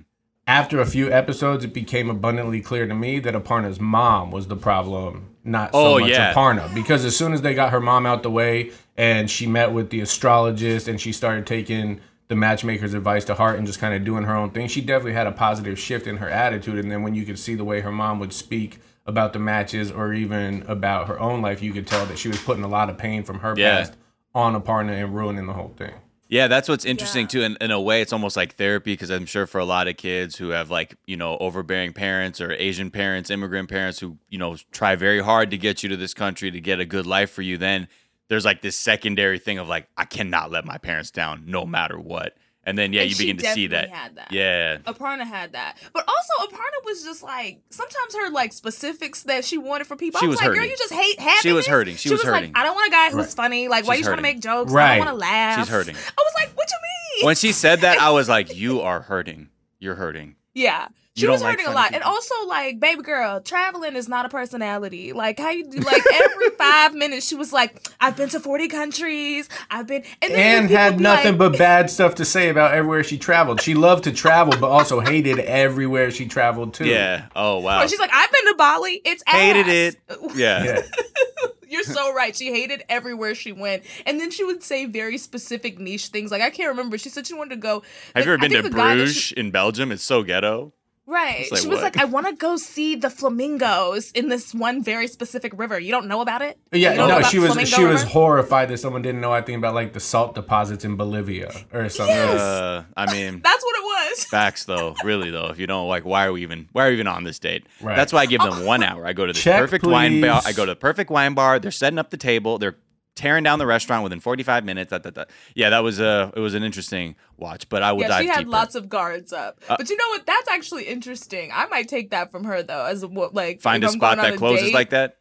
After 0.49 0.81
a 0.81 0.87
few 0.87 1.11
episodes, 1.13 1.65
it 1.65 1.75
became 1.75 2.09
abundantly 2.09 2.61
clear 2.61 2.87
to 2.87 2.95
me 2.95 3.19
that 3.19 3.35
Aparna's 3.35 3.81
mom 3.81 4.31
was 4.31 4.47
the 4.47 4.55
problem, 4.55 5.31
not 5.43 5.73
so 5.73 5.97
Oh, 5.97 5.99
much 5.99 6.11
yeah. 6.11 6.33
Aparna. 6.33 6.73
Because 6.73 7.05
as 7.05 7.17
soon 7.17 7.33
as 7.33 7.43
they 7.43 7.53
got 7.53 7.73
her 7.73 7.81
mom 7.81 8.07
out 8.07 8.23
the 8.23 8.31
way 8.31 8.71
and 8.97 9.29
she 9.29 9.49
met 9.49 9.73
with 9.73 9.91
the 9.91 10.01
astrologist 10.01 10.87
and 10.87 11.01
she 11.01 11.11
started 11.11 11.49
taking 11.49 12.01
the 12.29 12.37
matchmaker's 12.37 12.95
advice 12.95 13.25
to 13.27 13.35
heart 13.35 13.59
and 13.59 13.67
just 13.67 13.79
kind 13.79 13.95
of 13.95 14.05
doing 14.05 14.25
her 14.25 14.35
own 14.35 14.51
thing, 14.51 14.67
she 14.69 14.81
definitely 14.81 15.13
had 15.13 15.27
a 15.27 15.33
positive 15.33 15.79
shift 15.79 16.07
in 16.07 16.17
her 16.17 16.29
attitude. 16.29 16.79
And 16.79 16.91
then 16.91 17.03
when 17.03 17.15
you 17.15 17.25
could 17.25 17.39
see 17.39 17.55
the 17.55 17.65
way 17.65 17.81
her 17.81 17.93
mom 17.93 18.19
would 18.19 18.33
speak 18.33 18.81
about 19.07 19.33
the 19.33 19.39
matches 19.39 19.91
or 19.93 20.13
even 20.13 20.63
about 20.67 21.07
her 21.07 21.19
own 21.21 21.41
life, 21.41 21.63
you 21.63 21.73
could 21.73 21.87
tell 21.87 22.05
that 22.07 22.19
she 22.19 22.29
was 22.29 22.43
putting 22.43 22.65
a 22.65 22.69
lot 22.69 22.91
of 22.91 22.99
pain 22.99 23.23
from 23.23 23.39
her 23.41 23.55
Yeah. 23.57 23.79
past 23.79 23.95
on 24.35 24.61
Aparna 24.61 25.01
and 25.03 25.15
ruining 25.15 25.47
the 25.47 25.53
whole 25.53 25.73
thing. 25.77 25.93
Yeah, 26.29 26.49
that's 26.49 26.69
what's 26.69 26.85
interesting 26.85 27.23
Yeah. 27.23 27.29
too. 27.29 27.43
In, 27.43 27.57
in 27.61 27.71
a 27.71 27.81
way, 27.81 28.03
it's 28.03 28.13
almost 28.13 28.37
like 28.37 28.57
therapy 28.57 28.95
because 28.95 29.11
I'm 29.11 29.27
sure 29.27 29.47
for 29.47 29.61
a 29.61 29.65
lot 29.65 29.87
of 29.87 29.97
kids 29.97 30.35
who 30.37 30.49
have 30.49 30.69
like, 30.73 30.97
you 31.07 31.17
know, 31.17 31.37
overbearing 31.39 31.93
parents 31.93 32.41
or 32.41 32.53
Asian 32.55 32.91
parents, 32.91 33.31
immigrant 33.31 33.69
parents 33.69 34.01
who, 34.01 34.19
you 34.29 34.37
know, 34.39 34.57
try 34.73 34.97
very 34.97 35.23
hard 35.23 35.53
to 35.53 35.57
get 35.59 35.85
you 35.85 35.89
to 35.91 35.97
this 35.97 36.13
country 36.15 36.51
to 36.51 36.61
get 36.61 36.81
a 36.81 36.85
good 36.85 37.07
life 37.07 37.31
for 37.31 37.43
you, 37.43 37.57
then 37.57 37.87
there's 38.29 38.45
like 38.45 38.63
this 38.63 38.77
secondary 38.77 39.39
thing 39.39 39.59
of 39.59 39.69
like, 39.69 39.89
I 39.97 40.05
cannot 40.05 40.51
let 40.51 40.65
my 40.65 40.79
parents 40.79 41.11
down 41.11 41.45
no 41.47 41.65
matter 41.67 41.99
what. 41.99 42.37
And 42.69 42.77
then, 42.77 42.93
yeah, 42.93 43.03
And 43.03 43.11
you 43.13 43.17
begin 43.17 43.37
to 43.37 43.47
see 43.53 43.69
that. 43.69 43.91
had 43.91 44.17
that. 44.17 44.33
Yeah. 44.33 44.79
Aparna 44.79 45.23
had 45.25 45.53
that, 45.53 45.79
but 45.93 46.05
also 46.09 46.49
Aparna 46.53 46.85
was 46.85 47.05
just 47.05 47.23
like 47.23 47.61
sometimes 47.71 48.17
her 48.17 48.29
like 48.31 48.53
specifics 48.53 49.23
that 49.23 49.45
she 49.45 49.57
wanted 49.57 49.87
for 49.87 49.95
people. 49.95 50.19
She 50.19 50.27
I 50.27 50.29
was 50.29 50.35
was, 50.35 50.41
like, 50.41 50.49
girl, 50.49 50.57
hurting. 50.57 50.71
you 50.73 50.77
just 50.77 50.93
hate 50.93 51.21
having. 51.21 51.43
She 51.43 51.53
was 51.53 51.65
hurting. 51.69 51.95
She 51.95 52.11
was 52.11 52.25
hurting. 52.25 52.53
like, 52.55 52.59
I 52.61 52.65
don't 52.65 52.75
want 52.75 52.89
a 52.89 52.91
guy 52.91 53.11
who's 53.11 53.27
Right. 53.27 53.35
funny. 53.35 53.69
Like, 53.69 53.87
why 53.87 53.95
She's 53.95 54.01
you 54.01 54.07
trying 54.07 54.17
to 54.19 54.23
make 54.23 54.41
jokes? 54.41 54.75
I 54.75 54.97
don't 54.97 55.07
want 55.07 55.11
to 55.11 55.21
laugh. 55.21 55.61
She's 55.61 55.69
hurting. 55.69 55.95
I 55.95 55.99
was 56.19 56.33
like, 56.41 56.57
what 56.57 56.69
you 56.69 56.77
mean? 57.21 57.27
When 57.27 57.37
she 57.37 57.53
said 57.53 57.83
that, 57.83 57.99
I 58.01 58.11
was 58.11 58.29
like, 58.29 58.57
you 58.57 58.81
are 58.81 59.01
hurting. 59.01 59.49
You're 59.79 59.95
hurting. 59.95 60.35
yeah. 60.53 60.89
You 61.17 61.21
She 61.21 61.27
don't 61.27 61.33
was 61.33 61.41
like 61.43 61.53
hurting 61.53 61.65
a 61.65 61.69
funny 61.69 61.77
lot, 61.77 61.95
and 61.95 62.03
also 62.03 62.35
like, 62.47 62.79
baby 62.79 63.01
girl, 63.01 63.41
traveling 63.41 63.97
is 63.97 64.07
not 64.07 64.27
a 64.27 64.29
personality. 64.29 65.15
Like 65.15 65.39
how 65.39 65.49
you 65.49 65.65
do, 65.67 65.79
like 65.79 66.03
every 66.13 66.51
five 66.59 66.93
minutes, 66.95 67.27
she 67.27 67.35
was 67.35 67.55
like, 67.55 67.89
"I've 68.01 68.19
been 68.19 68.29
to 68.29 68.39
forty 68.41 68.69
countries. 68.69 69.49
I've 69.71 69.87
been," 69.87 70.05
and, 70.21 70.35
then 70.35 70.63
and 70.65 70.71
had 70.71 71.01
nothing 71.01 71.39
like- 71.39 71.53
but 71.53 71.57
bad 71.59 71.89
stuff 71.91 72.17
to 72.17 72.27
say 72.27 72.51
about 72.51 72.75
everywhere 72.75 73.03
she 73.03 73.17
traveled. 73.17 73.63
She 73.63 73.75
loved 73.75 74.05
to 74.05 74.13
travel, 74.13 74.53
but 74.61 74.69
also 74.69 75.01
hated 75.01 75.39
everywhere 75.39 76.11
she 76.11 76.27
traveled 76.27 76.75
to. 76.75 76.87
Yeah. 76.87 77.29
Oh, 77.35 77.61
wow. 77.61 77.83
Or 77.83 77.89
she's 77.89 77.99
like, 77.99 78.11
I've 78.13 78.31
been 78.31 78.47
to 78.49 78.55
Bali. 78.59 79.01
It's 79.05 79.23
Hated 79.27 79.69
it. 79.69 79.97
Yeah. 80.37 80.65
Yeah. 80.65 80.83
You're 81.69 81.83
so 81.83 82.15
right. 82.15 82.35
She 82.37 82.53
hated 82.53 82.85
everywhere 82.89 83.35
she 83.35 83.51
went. 83.53 83.83
And 84.07 84.21
then 84.21 84.31
she 84.31 84.45
would 84.45 84.63
say 84.63 84.85
very 84.87 85.19
specific 85.19 85.79
niche 85.81 86.09
things. 86.09 86.31
Like 86.31 86.43
I 86.43 86.51
can't 86.51 86.69
remember. 86.69 86.97
She 86.99 87.09
said 87.09 87.27
she 87.27 87.35
wanted 87.35 87.57
to 87.57 87.61
go. 87.61 87.83
Have 88.15 88.25
you 88.25 88.33
ever 88.33 88.39
I 88.41 88.47
been 88.47 88.51
to 88.57 88.63
think 88.63 88.73
the 88.75 88.79
guy 88.79 88.95
Bruges 88.97 89.17
she- 89.17 89.35
in 89.35 89.51
Belgium? 89.51 89.91
It's 89.91 90.03
so 90.05 90.23
ghetto. 90.23 90.73
Right. 91.07 91.41
It's 91.41 91.53
like, 91.53 91.61
she 91.63 91.69
was 91.69 91.77
what? 91.77 91.95
like, 91.95 91.99
I 91.99 92.05
want 92.05 92.27
to 92.27 92.33
go 92.35 92.57
see 92.57 92.97
the 92.97 93.11
flamingos 93.11 94.11
in 94.13 94.29
this 94.29 94.55
one 94.55 94.83
very 94.83 95.07
specific 95.07 95.53
river. 95.57 95.79
You 95.79 95.91
don't 95.91 96.07
know 96.07 96.21
about 96.21 96.43
it? 96.43 96.59
Yeah, 96.73 96.91
You 96.91 96.97
don't 96.97 97.09
know 97.09 97.19
no, 97.21 97.27
she 97.27 97.39
was 97.39 97.53
Flamingo 97.53 97.77
she 97.77 97.85
was 97.85 98.03
horrified 98.03 98.69
that 98.69 98.79
someone 98.79 99.03
didn't 99.03 99.21
know 99.21 99.33
anything 99.33 99.55
about 99.55 99.75
like 99.75 99.93
the 99.93 100.01
salt 100.01 100.35
deposits 100.35 100.85
in 100.85 100.97
Bolivia 100.97 101.53
or 101.73 101.89
something. 101.89 102.15
Yes. 102.15 102.41
Uh, 102.41 102.85
I 102.97 103.13
mean, 103.13 103.41
That's 103.45 103.65
what 103.65 103.77
it 103.77 103.83
was. 103.83 104.25
Facts 104.25 104.65
though, 104.65 104.95
really 105.05 105.31
though. 105.31 105.47
If 105.47 105.59
you 105.59 105.67
don't 105.67 105.89
like, 105.89 106.05
why 106.05 106.27
are 106.27 106.33
we 106.33 106.43
even 106.43 106.69
why 106.73 106.87
are 106.87 106.89
we 106.89 106.95
even 106.95 107.07
on 107.07 107.25
this 107.25 107.39
date? 107.39 107.67
Right. 107.81 107.97
That's 107.97 108.13
why 108.13 108.21
I 108.21 108.27
give 108.27 108.43
them 108.43 108.65
one 108.65 108.83
hour. 108.83 109.07
I 109.07 109.13
go 109.13 109.27
to 109.27 109.33
the 109.33 109.39
Check, 109.39 109.61
perfect 109.61 109.85
wine 109.85 110.21
bar. 110.21 110.43
I 110.45 110.53
go 110.53 110.65
to 110.65 110.73
the 110.73 110.77
perfect 110.77 111.11
wine 111.11 111.35
bar. 111.35 111.59
They're 111.59 111.71
setting 111.71 111.99
up 111.99 112.11
the 112.11 112.17
table. 112.17 112.59
They're 112.59 112.77
tearing 113.17 113.43
down 113.43 113.59
the 113.59 113.67
restaurant 113.67 114.05
within 114.05 114.21
45 114.21 114.65
minutes. 114.65 114.91
Da, 114.91 114.99
da, 114.99 115.11
da. 115.11 115.25
Yeah, 115.57 115.71
that 115.71 115.81
was 115.81 115.99
a 115.99 116.33
it 116.37 116.41
was 116.41 116.55
an 116.55 116.63
interesting 116.63 117.17
watch, 117.37 117.69
but 117.69 117.83
I 117.83 117.93
will 117.93 118.03
Yeah, 118.03 118.21
she 118.21 118.29
had 118.29 118.39
deeper. 118.39 118.51
lots 118.51 118.75
of 118.77 118.89
guards 118.89 119.33
up. 119.33 119.59
Uh, 119.69 119.77
but 119.77 119.91
you 119.91 119.97
know 119.97 120.09
what? 120.11 120.25
That's 120.27 120.49
actually 120.49 120.85
interesting. 120.85 121.51
I 121.53 121.67
might 121.67 121.89
take 121.89 122.11
that 122.11 122.31
from 122.31 122.45
her 122.45 122.63
though, 122.63 122.85
as 122.85 123.05
what 123.05 123.35
like 123.35 123.61
Find 123.61 123.83
a 123.83 123.89
spot 123.89 124.19
that 124.19 124.37
closes 124.39 124.67
date. 124.67 124.75
like 124.75 124.91
that. 124.91 125.17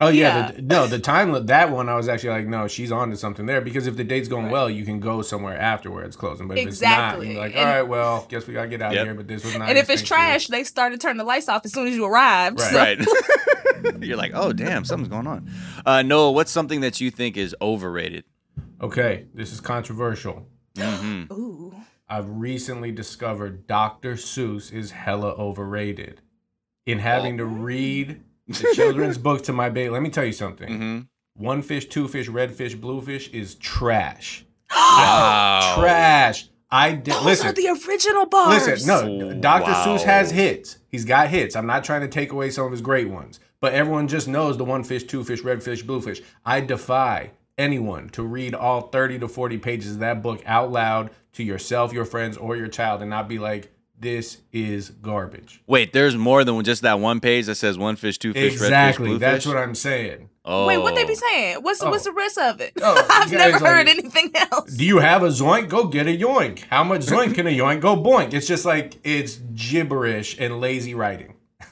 Oh 0.00 0.08
yeah, 0.08 0.36
Yeah. 0.48 0.52
The, 0.52 0.62
no, 0.62 0.86
the 0.86 0.98
time 0.98 1.46
that 1.46 1.70
one 1.70 1.88
I 1.88 1.94
was 1.94 2.08
actually 2.08 2.30
like, 2.30 2.46
no, 2.46 2.66
she's 2.66 2.90
on 2.90 3.10
to 3.10 3.16
something 3.16 3.46
there 3.46 3.60
because 3.60 3.86
if 3.86 3.96
the 3.96 4.02
date's 4.04 4.28
going 4.28 4.50
well, 4.50 4.68
you 4.68 4.84
can 4.84 4.98
go 5.00 5.22
somewhere 5.22 5.56
after 5.58 5.90
where 5.90 6.04
it's 6.04 6.16
closing. 6.16 6.48
But 6.48 6.58
if 6.58 6.66
Exactly. 6.66 7.28
it's 7.28 7.36
not, 7.36 7.42
you're 7.42 7.42
like, 7.42 7.56
And- 7.56 7.68
all 7.68 7.74
right, 7.76 7.88
well, 7.88 8.26
guess 8.28 8.46
we 8.46 8.54
gotta 8.54 8.68
get 8.68 8.82
out 8.82 8.92
Yep. 8.92 9.00
of 9.02 9.06
here. 9.06 9.14
But 9.14 9.28
this 9.28 9.44
was 9.44 9.56
nice. 9.56 9.68
And 9.68 9.78
if 9.78 9.88
it's 9.88 10.02
trash, 10.02 10.48
they 10.48 10.64
start 10.64 10.92
to 10.92 10.98
turn 10.98 11.16
the 11.16 11.24
lights 11.24 11.48
off 11.48 11.64
as 11.64 11.72
soon 11.72 11.86
as 11.86 11.94
you 11.94 12.04
arrive. 12.04 12.54
Right. 12.56 13.00
So- 13.00 13.12
Right. 13.12 14.00
You're 14.04 14.16
like, 14.16 14.32
oh 14.34 14.52
damn, 14.52 14.84
something's 14.84 15.08
going 15.10 15.26
on. 15.26 15.50
Uh, 15.86 16.02
Noah, 16.02 16.32
what's 16.32 16.50
something 16.50 16.80
that 16.80 17.00
you 17.00 17.10
think 17.10 17.36
is 17.36 17.54
overrated? 17.62 18.24
Okay, 18.80 19.26
this 19.34 19.52
is 19.52 19.60
controversial. 19.60 20.48
hmm 20.78 21.24
Ooh. 21.32 21.74
I've 22.08 22.28
recently 22.28 22.92
discovered 22.92 23.66
Dr. 23.66 24.14
Seuss 24.14 24.72
is 24.72 24.90
hella 24.90 25.32
overrated. 25.34 26.20
In 26.86 26.98
having 26.98 27.38
to 27.38 27.44
read 27.46 28.22
the 28.48 28.72
children's 28.74 29.18
book 29.18 29.42
to 29.44 29.52
my 29.52 29.68
baby, 29.70 29.90
let 29.90 30.02
me 30.02 30.10
tell 30.10 30.24
you 30.24 30.32
something. 30.32 30.68
hmm 30.68 31.00
One 31.34 31.62
fish, 31.62 31.86
two 31.86 32.08
fish, 32.08 32.28
red 32.28 32.52
fish, 32.52 32.74
blue 32.74 33.00
fish 33.00 33.28
is 33.30 33.54
trash. 33.56 34.44
Wow. 34.74 35.76
Trash. 35.78 36.48
I 36.70 36.92
did 36.92 37.14
Those 37.14 37.24
listen. 37.24 37.46
are 37.48 37.52
the 37.52 37.68
original 37.88 38.26
bars. 38.26 38.66
Listen, 38.66 38.86
no, 38.88 39.34
Dr. 39.34 39.70
Wow. 39.70 39.84
Seuss 39.86 40.02
has 40.02 40.30
hits. 40.32 40.78
He's 40.88 41.04
got 41.04 41.28
hits. 41.28 41.54
I'm 41.54 41.66
not 41.66 41.84
trying 41.84 42.00
to 42.00 42.08
take 42.08 42.32
away 42.32 42.50
some 42.50 42.66
of 42.66 42.72
his 42.72 42.80
great 42.80 43.08
ones, 43.08 43.38
but 43.60 43.72
everyone 43.74 44.08
just 44.08 44.26
knows 44.26 44.56
the 44.58 44.64
one 44.64 44.82
fish, 44.82 45.04
two 45.04 45.22
fish, 45.22 45.42
red 45.42 45.62
fish, 45.62 45.82
blue 45.82 46.00
fish. 46.00 46.20
I 46.44 46.60
defy 46.60 47.30
anyone 47.56 48.08
to 48.10 48.24
read 48.24 48.54
all 48.54 48.88
30 48.88 49.20
to 49.20 49.28
40 49.28 49.58
pages 49.58 49.92
of 49.94 49.98
that 50.00 50.22
book 50.22 50.42
out 50.46 50.72
loud 50.72 51.10
to 51.34 51.44
yourself, 51.44 51.92
your 51.92 52.04
friends, 52.04 52.36
or 52.36 52.56
your 52.56 52.68
child 52.68 53.00
and 53.02 53.10
not 53.10 53.28
be 53.28 53.38
like, 53.38 53.72
this 53.98 54.38
is 54.52 54.90
garbage. 54.90 55.62
Wait, 55.66 55.92
there's 55.92 56.16
more 56.16 56.44
than 56.44 56.62
just 56.64 56.82
that 56.82 57.00
one 57.00 57.20
page 57.20 57.46
that 57.46 57.54
says 57.54 57.78
one 57.78 57.96
fish, 57.96 58.18
two 58.18 58.32
fish, 58.32 58.42
red 58.42 58.50
fish, 58.52 58.60
exactly. 58.62 59.08
blue 59.08 59.18
That's 59.18 59.44
fish. 59.44 59.52
what 59.54 59.62
I'm 59.62 59.74
saying. 59.74 60.28
Oh. 60.44 60.66
Wait, 60.66 60.78
what 60.78 60.94
they 60.94 61.04
be 61.04 61.14
saying? 61.14 61.58
What's 61.62 61.82
Oh. 61.82 61.90
what's 61.90 62.04
the 62.04 62.10
oh. 62.10 62.14
rest 62.14 62.36
of 62.38 62.60
it? 62.60 62.72
Oh, 62.82 63.06
I've 63.10 63.32
you 63.32 63.38
guys 63.38 63.52
never 63.52 63.64
like- 63.64 63.72
heard 63.74 63.88
anything 63.88 64.30
else. 64.34 64.74
Do 64.74 64.84
you 64.84 64.98
have 64.98 65.22
a 65.22 65.28
zoink? 65.28 65.68
Go 65.68 65.86
get 65.86 66.06
a 66.06 66.10
yoink. 66.16 66.64
How 66.68 66.84
much 66.84 67.02
zoink 67.02 67.34
can 67.34 67.46
a 67.46 67.50
yoink 67.56 67.80
go 67.80 67.96
boink? 67.96 68.34
It's 68.34 68.46
just 68.46 68.64
like 68.66 68.96
it's 69.04 69.36
gibberish 69.54 70.36
and 70.38 70.60
lazy 70.60 70.94
writing. 70.94 71.34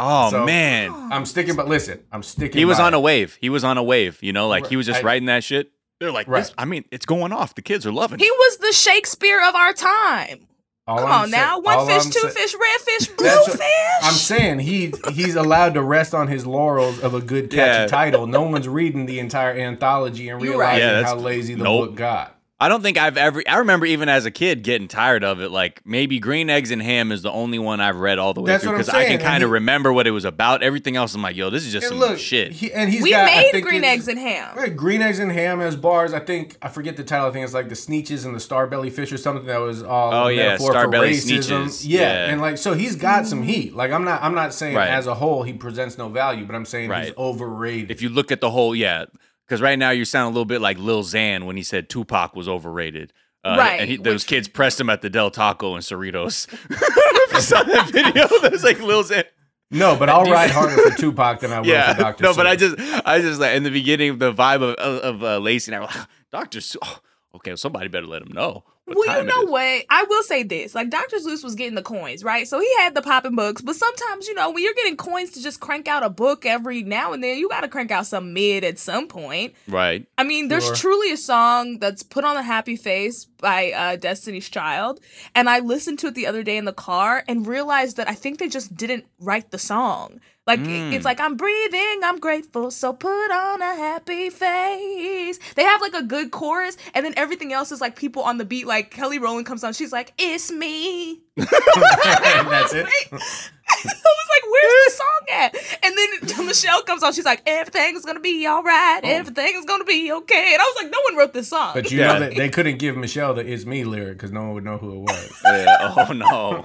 Oh 0.00 0.30
So- 0.30 0.44
man, 0.44 0.92
I'm 1.12 1.26
sticking, 1.26 1.56
but 1.56 1.66
listen, 1.68 2.00
I'm 2.12 2.22
sticking. 2.22 2.58
he 2.58 2.64
was 2.64 2.78
by 2.78 2.84
on 2.84 2.94
a 2.94 3.00
wave. 3.00 3.36
He 3.40 3.48
was 3.50 3.64
on 3.64 3.78
a 3.78 3.82
wave. 3.82 4.18
You 4.22 4.32
know, 4.32 4.46
like 4.46 4.66
he 4.68 4.76
was 4.76 4.86
just 4.86 5.00
I- 5.00 5.02
writing 5.02 5.26
that 5.26 5.42
shit. 5.42 5.72
They're 6.00 6.12
like, 6.12 6.28
Right. 6.28 6.44
this, 6.44 6.54
I 6.56 6.64
mean, 6.66 6.84
it's 6.92 7.04
going 7.06 7.32
off. 7.32 7.56
The 7.56 7.62
kids 7.62 7.84
are 7.84 7.90
loving 7.90 8.20
it. 8.20 8.22
He 8.22 8.28
it. 8.28 8.32
was 8.38 8.58
the 8.58 8.72
Shakespeare 8.72 9.40
of 9.44 9.56
our 9.56 9.72
time. 9.72 10.46
All 10.88 10.98
Come 11.00 11.06
I'm 11.12 11.20
on 11.24 11.30
say- 11.30 11.36
now. 11.36 11.60
One 11.60 11.86
fish, 11.86 12.06
I'm 12.06 12.10
two 12.10 12.20
say- 12.20 12.30
fish, 12.30 12.54
red 12.54 12.80
fish, 12.80 13.08
blue 13.08 13.26
That's 13.26 13.46
what- 13.48 13.58
fish. 13.58 13.68
I'm 14.02 14.14
saying 14.14 14.60
he 14.60 14.94
he's 15.12 15.36
allowed 15.36 15.74
to 15.74 15.82
rest 15.82 16.14
on 16.14 16.28
his 16.28 16.46
laurels 16.46 16.98
of 17.00 17.12
a 17.12 17.20
good 17.20 17.50
catchy 17.50 17.80
Yeah. 17.82 17.86
title. 17.86 18.26
No 18.26 18.42
one's 18.42 18.66
reading 18.66 19.04
the 19.04 19.18
entire 19.20 19.52
anthology 19.52 20.30
and 20.30 20.40
You're 20.42 20.56
right. 20.56 20.76
realizing 20.76 20.88
Yeah, 20.88 20.92
that's- 20.94 21.10
how 21.12 21.16
lazy 21.16 21.54
the 21.54 21.64
nope. 21.64 21.88
book 21.90 21.94
got. 21.96 22.34
I 22.60 22.68
don't 22.68 22.82
think 22.82 22.98
I've 22.98 23.16
ever. 23.16 23.40
I 23.46 23.58
remember 23.58 23.86
even 23.86 24.08
as 24.08 24.26
a 24.26 24.32
kid 24.32 24.64
getting 24.64 24.88
tired 24.88 25.22
of 25.22 25.40
it. 25.40 25.52
Like 25.52 25.80
maybe 25.86 26.18
Green 26.18 26.50
Eggs 26.50 26.72
and 26.72 26.82
Ham 26.82 27.12
is 27.12 27.22
the 27.22 27.30
only 27.30 27.60
one 27.60 27.80
I've 27.80 28.00
read 28.00 28.18
all 28.18 28.34
the 28.34 28.40
way 28.40 28.50
That's 28.50 28.64
through 28.64 28.72
because 28.72 28.88
I 28.88 29.04
can 29.04 29.20
kind 29.20 29.44
of 29.44 29.50
remember 29.50 29.92
what 29.92 30.08
it 30.08 30.10
was 30.10 30.24
about. 30.24 30.64
Everything 30.64 30.96
else, 30.96 31.14
I'm 31.14 31.22
like, 31.22 31.36
yo, 31.36 31.50
this 31.50 31.64
is 31.64 31.72
just 31.72 31.84
And 31.86 32.00
some 32.00 32.00
look, 32.00 32.18
shit. 32.18 32.50
he, 32.50 32.72
and 32.72 32.90
he's 32.90 33.00
we 33.02 33.10
got, 33.10 33.30
I 33.30 33.36
made 33.36 33.52
think 33.52 33.64
green 33.64 33.84
eggs 33.84 34.08
and 34.08 34.18
ham. 34.18 34.56
Right, 34.56 34.74
green 34.74 35.02
eggs 35.02 35.20
and 35.20 35.30
ham 35.30 35.60
as 35.60 35.76
bars. 35.76 36.12
I 36.12 36.18
think 36.18 36.56
I 36.60 36.66
forget 36.66 36.96
the 36.96 37.04
title. 37.04 37.28
I 37.28 37.30
think 37.30 37.44
it's 37.44 37.54
like 37.54 37.68
the 37.68 37.76
Sneetches 37.76 38.24
and 38.26 38.34
the 38.34 38.40
Starbelly 38.40 38.90
Fish 38.90 39.12
or 39.12 39.18
something 39.18 39.46
that 39.46 39.58
was 39.58 39.84
all 39.84 40.12
Oh, 40.12 40.26
yeah, 40.26 40.48
metaphor 40.48 40.72
for 40.72 40.78
Starbelly. 40.78 41.10
Sneetches. 41.12 41.84
Yeah, 41.86 42.00
Yeah. 42.00 42.32
and 42.32 42.40
like 42.40 42.58
so 42.58 42.74
he's 42.74 42.96
got 42.96 43.24
some 43.28 43.38
mm-hmm. 43.38 43.48
heat. 43.48 43.76
Like 43.76 43.92
I'm 43.92 44.02
not 44.04 44.20
I'm 44.20 44.34
not 44.34 44.52
saying 44.52 44.74
Right. 44.74 44.88
as 44.88 45.06
a 45.06 45.14
whole 45.14 45.44
he 45.44 45.52
presents 45.52 45.96
no 45.96 46.08
value, 46.08 46.44
but 46.44 46.56
I'm 46.56 46.64
saying 46.64 46.92
he's 46.92 47.12
overrated. 47.16 47.92
if 47.92 48.02
you 48.02 48.08
look 48.08 48.32
at 48.32 48.40
the 48.40 48.50
whole, 48.50 48.74
yeah, 48.74 49.04
because 49.48 49.62
right 49.62 49.78
now 49.78 49.90
you 49.90 50.04
sound 50.04 50.26
a 50.26 50.28
little 50.28 50.44
bit 50.44 50.60
like 50.60 50.78
Lil 50.78 51.02
Xan 51.02 51.46
when 51.46 51.56
he 51.56 51.62
said 51.62 51.88
Tupac 51.88 52.36
was 52.36 52.48
overrated. 52.48 53.12
Uh, 53.44 53.54
Right, 53.58 53.80
and 53.80 53.88
he, 53.90 53.96
those 53.96 54.24
which- 54.24 54.26
kids 54.28 54.48
pressed 54.48 54.78
him 54.80 54.90
at 54.90 55.00
the 55.00 55.08
Del 55.08 55.30
Taco 55.30 55.74
and 55.74 55.82
Cerritos. 55.84 56.46
you 57.32 57.40
saw 57.40 57.62
that 57.62 57.88
video? 57.90 58.26
That 58.42 58.52
was 58.52 58.64
like 58.64 58.80
Lil 58.80 59.02
Xan. 59.04 59.24
no, 59.70 59.96
but 59.96 60.08
I'll 60.10 60.24
ride 60.30 60.50
harder 60.50 60.76
for 60.90 60.96
Tupac 60.96 61.40
than 61.40 61.52
I 61.52 61.60
will 61.60 61.66
Yeah, 61.66 61.94
for 61.94 62.00
Dr. 62.02 62.22
no, 62.24 62.34
but 62.34 62.46
I 62.46 62.56
just, 62.56 62.76
I 63.06 63.20
just 63.20 63.40
like 63.40 63.56
in 63.56 63.62
the 63.62 63.70
beginning, 63.70 64.18
the 64.18 64.32
vibe 64.32 64.62
of 64.62 64.74
of 64.76 65.22
uh, 65.22 65.38
Laci 65.40 65.68
and 65.68 65.76
I 65.76 65.80
were 65.80 65.86
like, 65.86 66.06
Doctor, 66.30 66.58
Seuss. 66.58 66.76
Oh, 66.82 66.98
okay, 67.36 67.50
well, 67.52 67.56
somebody 67.56 67.88
better 67.88 68.06
let 68.06 68.22
him 68.22 68.32
know. 68.32 68.64
What 68.88 68.96
Well, 68.96 69.06
you 69.06 69.12
time 69.12 69.28
it 69.28 69.28
know 69.28 69.42
is." 69.44 69.50
what? 69.50 69.84
I 69.90 70.04
will 70.08 70.22
say 70.22 70.42
this: 70.42 70.74
like 70.74 70.90
Dr. 70.90 71.16
Seuss 71.18 71.44
was 71.44 71.54
getting 71.54 71.74
the 71.74 71.82
coins, 71.82 72.24
right? 72.24 72.46
So 72.48 72.58
he 72.60 72.68
had 72.78 72.94
the 72.94 73.02
popping 73.02 73.36
books, 73.36 73.62
but 73.62 73.76
sometimes, 73.76 74.26
you 74.26 74.34
know, 74.34 74.50
when 74.50 74.62
you're 74.64 74.74
getting 74.74 74.96
coins 74.96 75.30
to 75.32 75.42
just 75.42 75.60
crank 75.60 75.88
out 75.88 76.02
a 76.02 76.10
book 76.10 76.44
every 76.46 76.82
now 76.82 77.12
and 77.12 77.22
then, 77.22 77.38
you 77.38 77.48
got 77.48 77.60
to 77.60 77.68
crank 77.68 77.90
out 77.90 78.06
some 78.06 78.32
mid 78.32 78.64
at 78.64 78.78
some 78.78 79.06
point. 79.08 79.54
Right. 79.68 80.06
I 80.16 80.24
mean, 80.24 80.48
there's 80.48 80.66
Sure. 80.66 80.74
truly 80.74 81.12
a 81.12 81.16
song 81.16 81.78
that's 81.78 82.02
put 82.02 82.24
on 82.24 82.36
a 82.36 82.42
happy 82.42 82.76
face 82.76 83.24
by 83.24 83.70
uh, 83.72 83.96
Destiny's 83.96 84.48
Child, 84.48 85.00
and 85.34 85.48
I 85.48 85.60
listened 85.60 85.98
to 86.00 86.08
it 86.08 86.14
the 86.14 86.26
other 86.26 86.42
day 86.42 86.56
in 86.56 86.64
the 86.64 86.72
car 86.72 87.24
and 87.28 87.46
realized 87.46 87.96
that 87.98 88.08
I 88.08 88.14
think 88.14 88.38
they 88.38 88.48
just 88.48 88.74
didn't 88.76 89.04
write 89.20 89.50
the 89.50 89.58
song. 89.58 90.20
Like 90.48 90.60
Mm. 90.60 90.94
it's 90.94 91.04
like 91.04 91.20
I'm 91.20 91.36
breathing, 91.36 92.00
I'm 92.02 92.18
grateful, 92.18 92.70
so 92.70 92.92
put 92.94 93.30
on 93.30 93.60
a 93.62 93.74
happy 93.76 94.30
face. 94.30 95.38
They 95.54 95.62
have 95.62 95.80
like 95.82 95.94
a 95.94 96.02
good 96.02 96.30
chorus, 96.30 96.76
and 96.94 97.04
then 97.04 97.12
everything 97.18 97.52
else 97.52 97.70
is 97.70 97.80
like 97.82 97.94
people 97.96 98.22
on 98.22 98.38
the 98.38 98.44
beat. 98.46 98.66
Like 98.66 98.90
Kelly 98.90 99.18
Rowland 99.18 99.46
comes 99.46 99.62
on, 99.62 99.74
she's 99.74 99.92
like, 99.92 100.14
"It's 100.18 100.50
me." 100.50 101.20
That's 101.36 102.72
it. 102.74 102.86
I 102.86 103.12
was 103.12 104.28
like, 104.34 104.44
"Where's 104.50 104.84
the 104.86 104.90
song 104.92 105.26
at?" 105.30 105.54
And 105.84 105.96
then 105.96 106.46
Michelle 106.46 106.82
comes 106.82 107.02
on, 107.02 107.12
she's 107.12 107.26
like, 107.26 107.42
"Everything's 107.46 108.04
gonna 108.06 108.18
be 108.20 108.46
all 108.46 108.62
right. 108.62 109.00
Everything 109.04 109.54
is 109.54 109.64
gonna 109.66 109.84
be 109.84 110.10
okay." 110.12 110.52
And 110.54 110.62
I 110.62 110.64
was 110.64 110.82
like, 110.82 110.90
"No 110.90 110.98
one 111.10 111.16
wrote 111.16 111.34
this 111.34 111.48
song." 111.48 111.72
But 111.74 111.90
you 111.90 111.98
Yeah. 112.00 112.14
know 112.14 112.20
that 112.20 112.34
they 112.36 112.48
couldn't 112.48 112.78
give 112.78 112.96
Michelle 112.96 113.34
the 113.34 113.46
"It's 113.46 113.66
Me" 113.66 113.84
lyric 113.84 114.16
because 114.16 114.32
no 114.32 114.40
one 114.44 114.54
would 114.54 114.64
know 114.64 114.78
who 114.78 114.92
it 114.94 114.98
was. 115.00 115.40
Yeah. 115.44 115.94
Oh 116.08 116.12
no. 116.12 116.62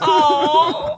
oh, 0.00 0.96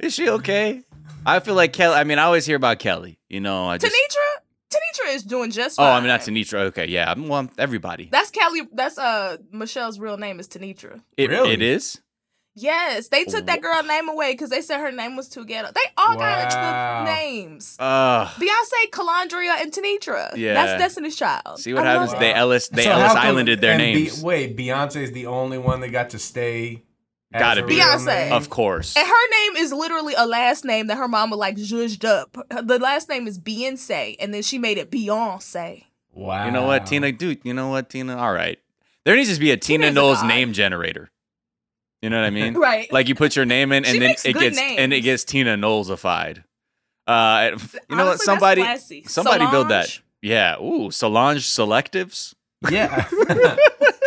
Is 0.00 0.14
she 0.14 0.28
okay? 0.30 0.82
I 1.26 1.40
feel 1.40 1.54
like 1.54 1.72
Kelly. 1.72 1.94
I 1.96 2.04
mean, 2.04 2.18
I 2.18 2.22
always 2.24 2.46
hear 2.46 2.56
about 2.56 2.78
Kelly. 2.78 3.18
You 3.28 3.40
know, 3.40 3.66
I 3.66 3.78
just. 3.78 3.94
Tenitra, 3.94 4.44
Tenitra 4.78 5.14
is 5.14 5.22
doing 5.22 5.50
just 5.50 5.78
Oh, 5.78 5.82
fine. 5.84 5.96
I 5.96 6.00
mean 6.00 6.08
not 6.08 6.20
Tenitra. 6.20 6.60
Okay, 6.68 6.86
yeah. 6.86 7.08
I'm- 7.08 7.28
Well, 7.28 7.48
everybody. 7.58 8.08
That's 8.10 8.30
Kelly. 8.30 8.62
That's 8.72 8.98
uh 8.98 9.36
Michelle's 9.52 9.98
real 9.98 10.16
name 10.16 10.40
is 10.40 10.48
Tenitra. 10.48 11.02
It, 11.16 11.30
Really? 11.30 11.52
it 11.52 11.62
is. 11.62 12.00
Yes, 12.56 13.08
they 13.08 13.24
took 13.24 13.46
that 13.46 13.62
girl 13.62 13.80
name 13.84 14.08
away 14.08 14.32
because 14.32 14.50
they 14.50 14.60
said 14.60 14.80
her 14.80 14.90
name 14.90 15.14
was 15.16 15.28
too 15.28 15.44
ghetto. 15.44 15.70
They 15.72 15.80
all 15.96 16.16
got 16.16 16.52
Wow. 16.52 17.04
the 17.04 17.14
names. 17.14 17.76
Uh, 17.78 18.26
Beyonce, 18.26 18.90
Kelendria, 18.90 19.60
and 19.62 19.72
Tenitra. 19.72 20.36
Yeah. 20.36 20.54
that's 20.54 20.82
Destiny's 20.82 21.14
Child. 21.16 21.60
see 21.60 21.72
what 21.72 21.86
I 21.86 21.92
happens? 21.92 22.12
They 22.18 22.34
Ellis. 22.34 22.68
They 22.68 22.84
So 22.84 22.90
Ellis 22.90 23.12
Islanded 23.14 23.60
their 23.60 23.72
and 23.74 23.78
Be- 23.80 23.94
names. 24.04 24.22
wait, 24.22 24.56
Beyonce's 24.56 25.12
the 25.12 25.26
only 25.26 25.58
one 25.58 25.80
that 25.80 25.88
got 25.90 26.10
to 26.10 26.18
stay. 26.18 26.82
As 27.32 27.40
Gotta 27.40 27.64
be. 27.66 27.76
real 27.76 27.84
Beyonce. 27.86 28.30
of 28.32 28.50
course. 28.50 28.96
And 28.96 29.06
her 29.06 29.30
name 29.30 29.56
is 29.56 29.72
literally 29.72 30.14
a 30.16 30.26
last 30.26 30.64
name 30.64 30.88
that 30.88 30.96
her 30.98 31.08
mama 31.08 31.36
like 31.36 31.56
zhuzhed 31.56 32.04
up. 32.04 32.36
The 32.50 32.78
last 32.78 33.08
name 33.08 33.26
is 33.26 33.38
Beyonce, 33.38 34.16
and 34.18 34.32
then 34.34 34.42
she 34.42 34.58
made 34.58 34.78
it 34.78 34.90
Beyonce. 34.90 35.84
Wow. 36.12 36.46
You 36.46 36.50
know 36.52 36.66
what, 36.66 36.86
Tina? 36.86 37.12
Dude, 37.12 37.40
you 37.44 37.54
know 37.54 37.68
what, 37.68 37.88
Tina? 37.90 38.16
All 38.16 38.32
right. 38.32 38.58
There 39.04 39.14
needs 39.16 39.32
to 39.32 39.40
be 39.40 39.50
a 39.52 39.56
Tina 39.56 39.84
Tina's 39.84 39.94
Knowles 39.94 40.22
name 40.24 40.52
generator. 40.52 41.10
You 42.02 42.10
know 42.10 42.18
what 42.20 42.26
I 42.26 42.30
mean? 42.30 42.54
Right. 42.58 42.92
Like 42.92 43.08
you 43.08 43.14
put 43.14 43.36
your 43.36 43.44
name 43.44 43.72
in, 43.72 43.84
She 43.84 43.92
and 43.92 44.02
then 44.02 44.08
makes 44.08 44.24
it 44.24 44.32
good 44.32 44.54
gets 44.54 44.58
and 44.60 44.92
it 44.92 45.02
gets 45.02 45.24
Tina 45.24 45.56
Knowlesified. 45.56 46.42
Uh, 47.06 47.50
you 47.52 47.56
know 47.56 47.56
what? 47.56 47.90
Honestly, 47.90 48.04
that's 48.10 48.24
Somebody, 48.24 48.62
classy. 48.62 49.04
somebody 49.06 49.46
build 49.50 49.68
that. 49.70 49.98
Yeah. 50.22 50.60
Ooh, 50.60 50.90
Solange 50.90 51.44
Selectives. 51.46 52.34
Yeah. 52.70 53.08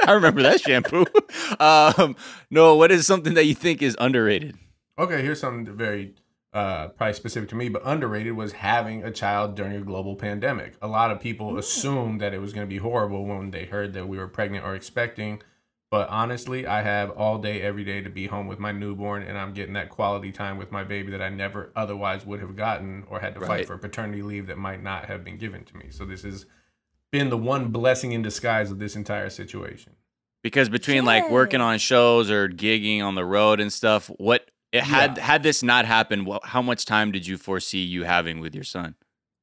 I 0.08 0.12
remember 0.14 0.42
that 0.44 0.62
shampoo. 0.62 1.06
um, 1.60 2.16
no, 2.50 2.76
what 2.76 2.92
is 2.92 3.06
something 3.08 3.34
that 3.36 3.46
you 3.46 3.56
think 3.56 3.82
is 3.82 3.96
underrated? 4.00 4.58
okay, 4.98 5.24
here's 5.24 5.40
something 5.40 5.76
very 5.76 6.14
uh, 6.54 6.90
probably 6.90 7.14
specific 7.14 7.50
to 7.50 7.56
me, 7.56 7.68
but 7.68 7.82
underrated 7.84 8.34
was 8.34 8.52
having 8.54 9.04
a 9.04 9.10
child 9.10 9.56
during 9.56 9.76
a 9.76 9.82
global 9.82 10.16
pandemic. 10.16 10.76
A 10.84 10.88
lot 10.88 11.10
of 11.10 11.20
people 11.20 11.58
assumed 11.58 12.22
that 12.22 12.32
it 12.34 12.40
was 12.40 12.54
going 12.54 12.68
to 12.68 12.70
be 12.70 12.78
horrible 12.78 13.26
when 13.26 13.50
they 13.50 13.66
heard 13.66 13.94
that 13.94 14.08
we 14.08 14.18
were 14.20 14.28
pregnant 14.28 14.64
or 14.64 14.76
expecting. 14.76 15.42
But 15.90 16.10
honestly, 16.10 16.68
I 16.68 16.82
have 16.84 17.10
all 17.12 17.40
day, 17.40 17.62
every 17.62 17.84
day 17.84 18.02
to 18.02 18.10
be 18.10 18.28
home 18.28 18.48
with 18.48 18.60
my 18.60 18.72
newborn, 18.72 19.24
and 19.24 19.38
I'm 19.38 19.54
getting 19.54 19.74
that 19.74 19.90
quality 19.90 20.32
time 20.32 20.58
with 20.58 20.72
my 20.72 20.84
baby 20.84 21.12
that 21.12 21.22
I 21.22 21.30
never 21.30 21.72
otherwise 21.76 22.26
would 22.26 22.40
have 22.40 22.56
gotten 22.56 23.04
or 23.10 23.20
had 23.20 23.34
to 23.34 23.40
Right. 23.40 23.48
fight 23.48 23.68
for 23.68 23.78
paternity 23.78 24.22
leave 24.22 24.46
that 24.48 24.58
might 24.60 24.82
not 24.84 25.06
have 25.06 25.24
been 25.24 25.38
given 25.38 25.64
to 25.66 25.78
me. 25.78 25.88
So 25.90 26.06
this 26.06 26.22
has 26.24 26.46
been 27.12 27.30
the 27.32 27.38
one 27.38 27.70
blessing 27.70 28.12
in 28.12 28.22
disguise 28.22 28.70
of 28.72 28.78
this 28.80 28.96
entire 28.96 29.30
situation. 29.30 29.93
Because 30.44 30.70
between 30.70 31.06
like 31.06 31.30
working 31.32 31.62
on 31.62 31.78
shows 31.80 32.30
or 32.30 32.48
gigging 32.50 33.02
on 33.02 33.16
the 33.16 33.26
road 33.26 33.60
and 33.60 33.72
stuff, 33.72 34.08
what 34.18 34.46
it 34.72 34.84
had 34.84 35.18
Yeah. 35.18 35.24
had 35.24 35.44
this 35.44 35.64
not 35.64 35.86
happened, 35.86 36.26
what, 36.26 36.46
how 36.46 36.62
much 36.62 36.86
time 36.86 37.12
did 37.12 37.26
you 37.26 37.38
foresee 37.38 37.82
you 37.84 38.04
having 38.04 38.40
with 38.42 38.54
your 38.54 38.64
son, 38.66 38.96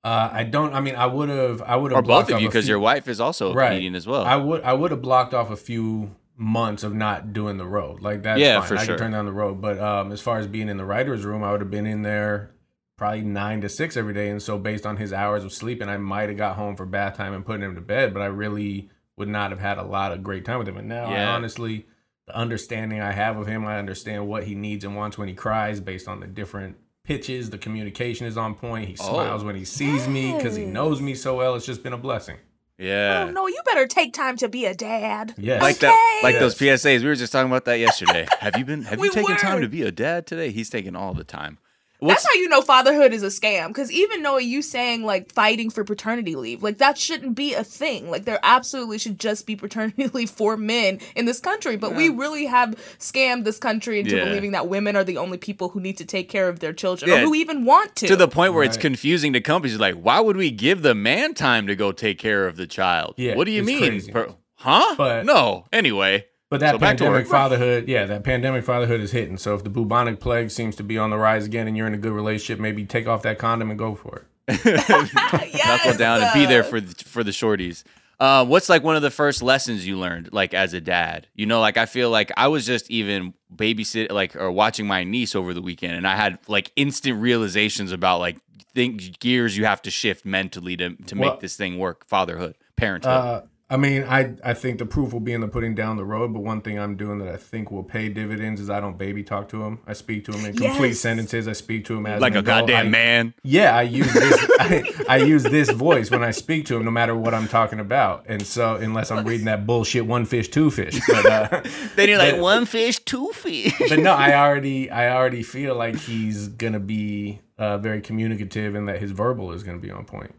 Uh, 0.05 0.29
I 0.33 0.45
don't. 0.45 0.73
I 0.75 0.81
mean, 0.81 0.97
I 0.97 1.07
would 1.07 1.29
have. 1.29 1.61
I 1.63 1.77
would 1.77 1.91
have. 1.93 1.99
or 1.99 2.03
both 2.03 2.31
of 2.31 2.41
you? 2.41 2.49
Because 2.49 2.67
your 2.69 2.79
wife 2.79 3.07
is 3.09 3.21
also 3.21 3.51
a 3.51 3.55
Right. 3.55 3.69
comedian 3.71 3.95
as 3.95 4.07
well. 4.07 4.25
I 4.25 4.37
would 4.37 4.63
I 4.63 4.73
would 4.73 4.91
have 4.93 5.03
blocked 5.03 5.35
off 5.35 5.51
a 5.51 5.57
few 5.57 6.15
months 6.37 6.83
of 6.83 6.95
not 6.95 7.33
doing 7.35 7.59
the 7.59 7.67
road. 7.67 8.01
Like 8.01 8.23
that's 8.23 8.41
Yeah, 8.41 8.61
fine. 8.61 8.69
for 8.69 8.77
I 8.77 8.85
sure. 8.85 8.95
could 8.97 9.03
turn 9.03 9.13
down 9.13 9.27
the 9.27 9.33
road. 9.33 9.61
But 9.61 9.79
um, 9.79 10.11
as 10.13 10.21
far 10.23 10.39
as 10.39 10.47
being 10.47 10.69
in 10.71 10.79
the 10.79 10.87
writer's 10.87 11.25
room, 11.27 11.43
I 11.45 11.53
would 11.53 11.61
have 11.61 11.71
been 11.71 11.85
in 11.87 12.01
there 12.03 12.51
probably 12.97 13.23
nine 13.23 13.61
to 13.63 13.69
six 13.69 13.95
every 13.97 14.15
day. 14.15 14.31
And 14.31 14.41
so 14.43 14.59
based 14.59 14.87
on 14.87 14.97
his 14.97 15.13
hours 15.13 15.45
of 15.45 15.53
sleeping, 15.53 15.89
I 15.91 15.97
might 15.99 16.29
have 16.31 16.39
got 16.39 16.57
home 16.57 16.77
for 16.77 16.87
bath 16.87 17.17
time 17.19 17.35
and 17.35 17.45
putting 17.45 17.63
him 17.63 17.75
to 17.75 17.81
bed. 17.83 18.13
But 18.15 18.23
I 18.23 18.27
really 18.27 18.89
would 19.21 19.29
not 19.29 19.51
have 19.53 19.61
had 19.61 19.79
a 19.79 19.85
lot 19.85 20.11
of 20.11 20.25
great 20.25 20.45
time 20.45 20.59
with 20.59 20.67
him. 20.69 20.77
And 20.77 20.89
now 20.89 21.05
I 21.05 21.23
honestly 21.25 21.87
the 22.27 22.37
understanding 22.37 23.01
I 23.01 23.13
have 23.13 23.37
of 23.39 23.47
him, 23.47 23.65
I 23.67 23.79
understand 23.79 24.27
what 24.27 24.45
he 24.45 24.55
needs 24.57 24.85
and 24.85 24.97
wants 24.97 25.17
when 25.19 25.29
he 25.29 25.35
cries 25.35 25.79
based 25.81 26.09
on 26.09 26.19
the 26.21 26.27
different 26.27 26.77
pitches. 27.05 27.51
The 27.51 27.59
communication 27.59 28.27
is 28.27 28.37
on 28.37 28.55
point. 28.55 28.89
He 28.89 28.97
Oh. 29.01 29.09
smiles 29.13 29.45
when 29.45 29.55
he 29.57 29.65
sees 29.65 30.09
me 30.09 30.33
because 30.37 30.57
he 30.57 30.65
knows 30.65 31.01
me 31.01 31.15
so 31.15 31.37
well. 31.37 31.55
It's 31.55 31.67
just 31.67 31.83
been 31.83 31.93
a 31.93 31.99
blessing. 31.99 32.37
yeah. 32.79 33.27
Oh 33.29 33.31
no, 33.31 33.47
you 33.47 33.61
better 33.67 33.87
take 33.87 34.13
time 34.15 34.37
to 34.39 34.49
be 34.49 34.65
a 34.65 34.75
dad. 34.75 35.35
Yes. 35.37 35.61
Like 35.61 35.79
that, 35.81 36.21
like 36.23 36.35
Okay. 36.37 36.41
those 36.45 36.55
PSAs. 36.55 37.03
We 37.03 37.09
were 37.09 37.15
just 37.15 37.31
talking 37.33 37.51
about 37.51 37.65
that 37.67 37.79
yesterday. 37.79 38.27
have 38.41 38.57
you 38.57 38.65
been? 38.65 38.83
Have 38.85 38.99
We 38.99 39.09
you 39.09 39.13
taken 39.13 39.37
time 39.37 39.61
to 39.61 39.69
be 39.69 39.83
a 39.83 39.93
dad 39.93 40.27
today? 40.27 40.51
He's 40.51 40.71
taking 40.71 40.97
all 40.97 41.13
the 41.15 41.25
time. 41.25 41.59
That's 42.03 42.25
how 42.27 42.33
you 42.35 42.49
know 42.49 42.63
fatherhood 42.63 43.13
is 43.13 43.23
a 43.23 43.27
scam. 43.29 43.69
Because 43.69 43.93
even 43.93 44.23
though 44.23 44.39
you 44.39 44.63
saying 44.63 45.05
like 45.05 45.33
fighting 45.33 45.71
for 45.71 45.85
paternity 45.85 46.35
leave, 46.37 46.63
like 46.63 46.79
that 46.79 46.97
shouldn't 46.99 47.35
be 47.35 47.55
a 47.55 47.63
thing. 47.65 48.11
Like 48.11 48.25
there 48.25 48.41
absolutely 48.43 48.99
should 48.99 49.19
just 49.21 49.47
be 49.47 49.57
paternity 49.57 50.07
leave 50.15 50.31
for 50.31 50.57
men 50.57 50.99
in 51.15 51.25
this 51.27 51.41
country. 51.41 51.77
But 51.77 51.95
we 51.95 52.09
really 52.09 52.47
have 52.47 52.71
scammed 52.99 53.45
this 53.45 53.59
country 53.59 54.01
into 54.01 54.17
Yeah. 54.17 54.25
believing 54.25 54.53
that 54.53 54.69
women 54.69 54.97
are 54.97 55.05
the 55.05 55.19
only 55.19 55.39
people 55.39 55.69
who 55.69 55.81
need 55.81 55.97
to 55.99 56.05
take 56.05 56.29
care 56.29 56.49
of 56.49 56.61
their 56.61 56.73
children 56.73 57.11
Yeah. 57.11 57.19
or 57.19 57.27
who 57.27 57.35
even 57.35 57.65
want 57.65 57.97
to. 57.97 58.07
to 58.09 58.17
the 58.17 58.29
point 58.29 58.55
where 58.55 58.65
it's 58.65 58.77
confusing 58.77 59.33
to 59.35 59.41
companies. 59.41 59.79
Like, 59.79 59.95
why 59.97 60.21
would 60.21 60.37
we 60.37 60.51
give 60.51 60.83
the 60.83 60.95
man 60.95 61.35
time 61.35 61.67
to 61.67 61.77
go 61.77 61.93
take 61.93 62.19
care 62.19 62.47
of 62.47 62.57
the 62.57 62.67
child? 62.67 63.15
Yeah, 63.17 63.35
what 63.37 63.45
do 63.45 63.51
you 63.53 63.63
mean? 63.63 64.01
Per- 64.11 64.35
huh? 64.55 64.95
But- 64.97 65.27
no. 65.27 65.67
Anyway, 65.73 66.27
But 66.51 66.59
that 66.61 66.73
So 66.73 66.79
pandemic 66.81 67.29
fatherhood, 67.29 67.89
yeah, 67.89 68.07
that 68.07 68.25
pandemic 68.25 68.65
fatherhood 68.65 69.01
is 69.01 69.13
hitting. 69.13 69.39
So 69.39 69.55
if 69.55 69.63
the 69.63 69.71
bubonic 69.71 70.19
plague 70.19 70.51
seems 70.51 70.75
to 70.77 70.83
be 70.83 70.99
on 70.99 71.11
the 71.11 71.17
rise 71.17 71.47
again 71.47 71.69
and 71.69 71.77
you're 71.77 71.87
in 71.87 71.95
a 71.95 71.99
good 71.99 72.13
relationship, 72.13 72.59
maybe 72.59 72.85
take 72.85 73.07
off 73.07 73.23
that 73.23 73.39
condom 73.39 73.71
and 73.71 73.79
go 73.79 73.95
for 73.95 74.27
it. 74.49 74.61
yes, 74.65 75.65
knuckle 75.67 75.97
down 75.97 76.21
and 76.23 76.33
be 76.35 76.47
there 76.47 76.65
uh, 76.65 76.67
for 76.67 76.81
the, 76.81 77.05
for 77.05 77.23
the 77.23 77.31
shorties. 77.31 77.85
Uh, 78.19 78.45
what's 78.45 78.69
like 78.69 78.83
one 78.83 78.97
of 78.97 79.03
the 79.03 79.11
first 79.13 79.43
lessons 79.43 79.87
you 79.87 79.97
learned, 79.97 80.33
like 80.33 80.53
as 80.53 80.75
a 80.75 80.81
dad? 80.81 81.29
You 81.37 81.47
know, 81.47 81.61
like 81.61 81.77
I 81.77 81.87
feel 81.87 82.11
like 82.11 82.33
I 82.37 82.49
was 82.49 82.67
just 82.67 82.91
even 82.91 83.33
babysit, 83.55 84.11
like 84.11 84.35
or 84.35 84.51
watching 84.51 84.87
my 84.89 85.05
niece 85.05 85.37
over 85.37 85.55
the 85.55 85.63
weekend, 85.63 85.95
and 85.95 86.07
I 86.07 86.17
had 86.17 86.39
like 86.49 86.73
instant 86.75 87.23
realizations 87.23 87.93
about 87.93 88.19
like 88.19 88.39
think 88.75 89.21
gears 89.21 89.57
you 89.57 89.65
have 89.67 89.83
to 89.83 89.91
shift 89.91 90.27
mentally 90.27 90.77
to 90.79 90.97
to 90.97 91.15
Well- 91.17 91.31
make 91.31 91.41
this 91.41 91.57
thing 91.57 91.79
work. 91.79 92.05
Fatherhood, 92.07 92.57
parenthood. 92.77 93.13
Uh, 93.13 93.43
I 93.73 93.77
mean, 93.77 94.03
I 94.03 94.35
I 94.43 94.53
think 94.55 94.81
the 94.81 94.85
proof 94.85 95.13
will 95.13 95.21
be 95.21 95.33
in 95.33 95.41
the 95.41 95.47
pudding 95.47 95.77
down 95.77 95.97
the 95.97 96.05
road. 96.05 96.33
But 96.33 96.41
one 96.41 96.61
thing 96.61 96.77
I'm 96.77 96.97
doing 96.97 97.21
that 97.21 97.29
I 97.33 97.37
think 97.37 97.71
will 97.71 97.85
pay 97.85 98.09
dividends 98.09 98.61
is 98.61 98.69
I 98.69 98.81
don't 98.81 98.99
baby 98.99 99.23
talk 99.23 99.49
to 99.51 99.63
him. 99.63 99.79
I 99.87 99.93
speak 99.93 100.25
to 100.25 100.33
him 100.33 100.45
in 100.45 100.57
complete 100.57 100.89
Yes. 100.89 100.99
sentences. 101.01 101.47
I 101.47 101.53
speak 101.53 101.85
to 101.85 101.97
him 101.97 102.05
as 102.05 102.21
like 102.21 102.33
an 102.33 102.39
a 102.39 102.41
adult. 102.41 102.61
goddamn 102.69 102.87
I- 102.87 102.91
man. 102.91 103.35
Yeah, 103.45 103.77
I 103.77 103.83
use 103.83 104.13
this. 104.13 104.47
I, 104.59 104.83
I 105.09 105.17
use 105.19 105.45
this 105.45 105.71
voice 105.71 106.11
when 106.11 106.25
I 106.25 106.33
speak 106.33 106.67
to 106.67 106.77
him, 106.77 106.85
no 106.85 106.91
matter 106.91 107.15
what 107.15 107.33
I'm 107.33 107.47
talking 107.47 107.79
about. 107.79 108.25
And 108.29 108.45
so, 108.45 108.75
unless 108.75 109.13
I'm 109.13 109.25
reading 109.25 109.47
that 109.47 109.67
bullshit 109.67 110.05
one 110.05 110.25
fish, 110.25 110.49
two 110.49 110.73
fish. 110.73 111.01
But, 111.07 111.27
uh, 111.27 111.63
Then 111.95 112.09
you're 112.09 112.19
like 112.19 112.35
but- 112.35 112.41
one 112.43 112.67
fish, 112.67 112.99
two 112.99 113.29
fish. 113.35 113.73
but 113.89 114.01
no, 114.01 114.13
I 114.15 114.35
already, 114.35 114.91
I 114.91 115.15
already 115.15 115.45
feel 115.45 115.77
like 115.77 115.97
he's 115.97 116.49
gonna 116.49 116.81
be 116.81 117.39
uh, 117.57 117.79
very 117.79 118.01
communicative, 118.01 118.75
and 118.75 118.89
that 118.89 118.99
his 119.01 119.13
verbal 119.13 119.53
is 119.53 119.63
gonna 119.63 119.79
be 119.79 119.91
on 119.93 120.05
point. 120.07 120.35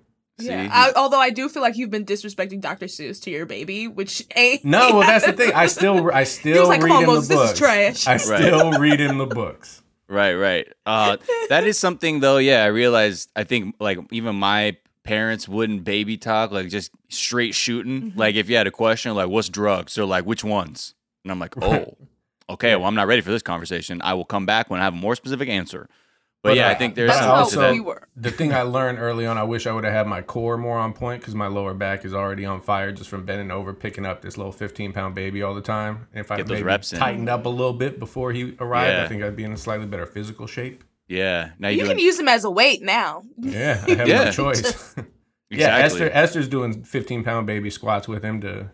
Yeah. 0.45 0.69
I, 0.71 0.93
although 0.95 1.19
I 1.19 1.29
do 1.29 1.49
feel 1.49 1.61
like 1.61 1.77
you've 1.77 1.89
been 1.89 2.05
disrespecting 2.05 2.61
Dr. 2.61 2.85
Seuss 2.85 3.21
to 3.23 3.31
your 3.31 3.45
baby, 3.45 3.87
which 3.87 4.25
ain't. 4.35 4.65
No, 4.65 4.97
well, 4.97 5.01
that's 5.01 5.25
the 5.25 5.33
thing. 5.33 5.53
I 5.53 5.65
still, 5.67 6.11
I 6.11 6.23
still 6.23 6.67
like, 6.67 6.81
read 6.81 6.89
"Come 6.89 6.97
on, 6.97 7.03
him 7.03 7.07
the 7.07 7.13
Moses, 7.13 7.27
this 7.29 7.39
is 7.39 7.47
books. 7.49 7.59
trash." 7.59 8.07
I 8.07 8.17
still 8.17 8.71
read 8.73 8.99
him 8.99 9.17
the 9.17 9.27
books. 9.27 9.81
Right, 10.07 10.33
right. 10.33 10.67
Uh, 10.85 11.17
that 11.49 11.65
is 11.65 11.79
something 11.79 12.19
though. 12.19 12.37
Yeah, 12.37 12.63
I 12.63 12.67
realized. 12.67 13.29
I 13.35 13.45
think 13.45 13.75
like 13.79 13.99
even 14.11 14.35
my 14.35 14.77
parents 15.03 15.47
wouldn't 15.47 15.83
baby 15.83 16.17
talk, 16.17 16.51
like 16.51 16.67
just 16.69 16.91
straight 17.09 17.55
shooting. 17.55 18.01
Mm-hmm. 18.01 18.19
Like 18.19 18.35
if 18.35 18.49
you 18.49 18.55
had 18.57 18.67
a 18.67 18.71
question, 18.71 19.15
like 19.15 19.29
what's 19.29 19.49
drugs, 19.49 19.95
they're 19.95 20.05
like 20.05 20.25
which 20.25 20.43
ones, 20.43 20.95
and 21.23 21.31
I'm 21.31 21.39
like, 21.39 21.55
oh, 21.63 21.95
okay. 22.49 22.75
Well, 22.75 22.85
I'm 22.85 22.95
not 22.95 23.07
ready 23.07 23.21
for 23.21 23.31
this 23.31 23.41
conversation. 23.41 24.01
I 24.03 24.13
will 24.13 24.25
come 24.25 24.45
back 24.45 24.69
when 24.69 24.79
I 24.79 24.83
have 24.83 24.93
a 24.93 24.97
more 24.97 25.15
specific 25.15 25.49
answer. 25.49 25.87
But, 26.43 26.49
But, 26.49 26.57
yeah, 26.57 26.69
I 26.69 26.73
uh, 26.73 26.77
think 26.77 26.95
there's 26.95 27.11
that's 27.11 27.25
also- 27.25 27.71
to 27.71 27.75
that. 27.77 27.85
we. 27.85 27.93
The 28.15 28.31
thing 28.31 28.51
I 28.51 28.63
learned 28.63 28.97
early 28.97 29.27
on, 29.27 29.37
I 29.37 29.43
wish 29.43 29.67
I 29.67 29.71
would 29.71 29.83
have 29.83 29.93
had 29.93 30.07
my 30.07 30.21
core 30.23 30.57
more 30.57 30.79
on 30.79 30.93
point 30.93 31.21
because 31.21 31.35
my 31.35 31.45
lower 31.47 31.73
back 31.75 32.03
is 32.03 32.13
already 32.15 32.45
on 32.45 32.61
fire 32.61 32.91
just 32.91 33.09
from 33.11 33.25
bending 33.25 33.51
over, 33.51 33.73
picking 33.73 34.05
up 34.07 34.21
this 34.23 34.37
little 34.37 34.51
15 34.51 34.91
pound 34.91 35.13
baby 35.13 35.43
all 35.43 35.53
the 35.53 35.61
time. 35.61 36.07
And 36.13 36.19
if 36.25 36.31
I 36.31 36.37
Get 36.37 36.47
those 36.47 36.55
maybe 36.55 36.63
reps 36.63 36.93
in. 36.93 36.99
tightened 36.99 37.29
up 37.29 37.45
a 37.45 37.49
little 37.49 37.73
bit 37.73 37.99
before 37.99 38.31
he 38.31 38.55
arrived, 38.59 38.91
Yeah. 38.97 39.03
I 39.03 39.07
think 39.07 39.21
I'd 39.23 39.35
be 39.35 39.43
in 39.43 39.51
a 39.53 39.57
slightly 39.57 39.85
better 39.85 40.05
physical 40.07 40.47
shape. 40.47 40.83
Yeah. 41.07 41.51
Now 41.59 41.67
You 41.69 41.77
you're 41.77 41.85
can 41.87 41.97
doing 41.97 42.05
use 42.07 42.19
him 42.19 42.27
as 42.27 42.43
a 42.43 42.49
weight 42.49 42.81
now. 42.81 43.21
Yeah, 43.37 43.83
I 43.87 43.91
have 43.93 44.07
Yeah. 44.07 44.23
no 44.25 44.31
choice. 44.31 44.95
yeah, 45.51 45.77
exactly. 45.77 45.83
Esther 45.83 46.09
Esther's 46.11 46.47
doing 46.47 46.83
15 46.83 47.23
pound 47.23 47.45
baby 47.45 47.69
squats 47.69 48.07
with 48.07 48.23
him 48.23 48.41
to 48.41 48.71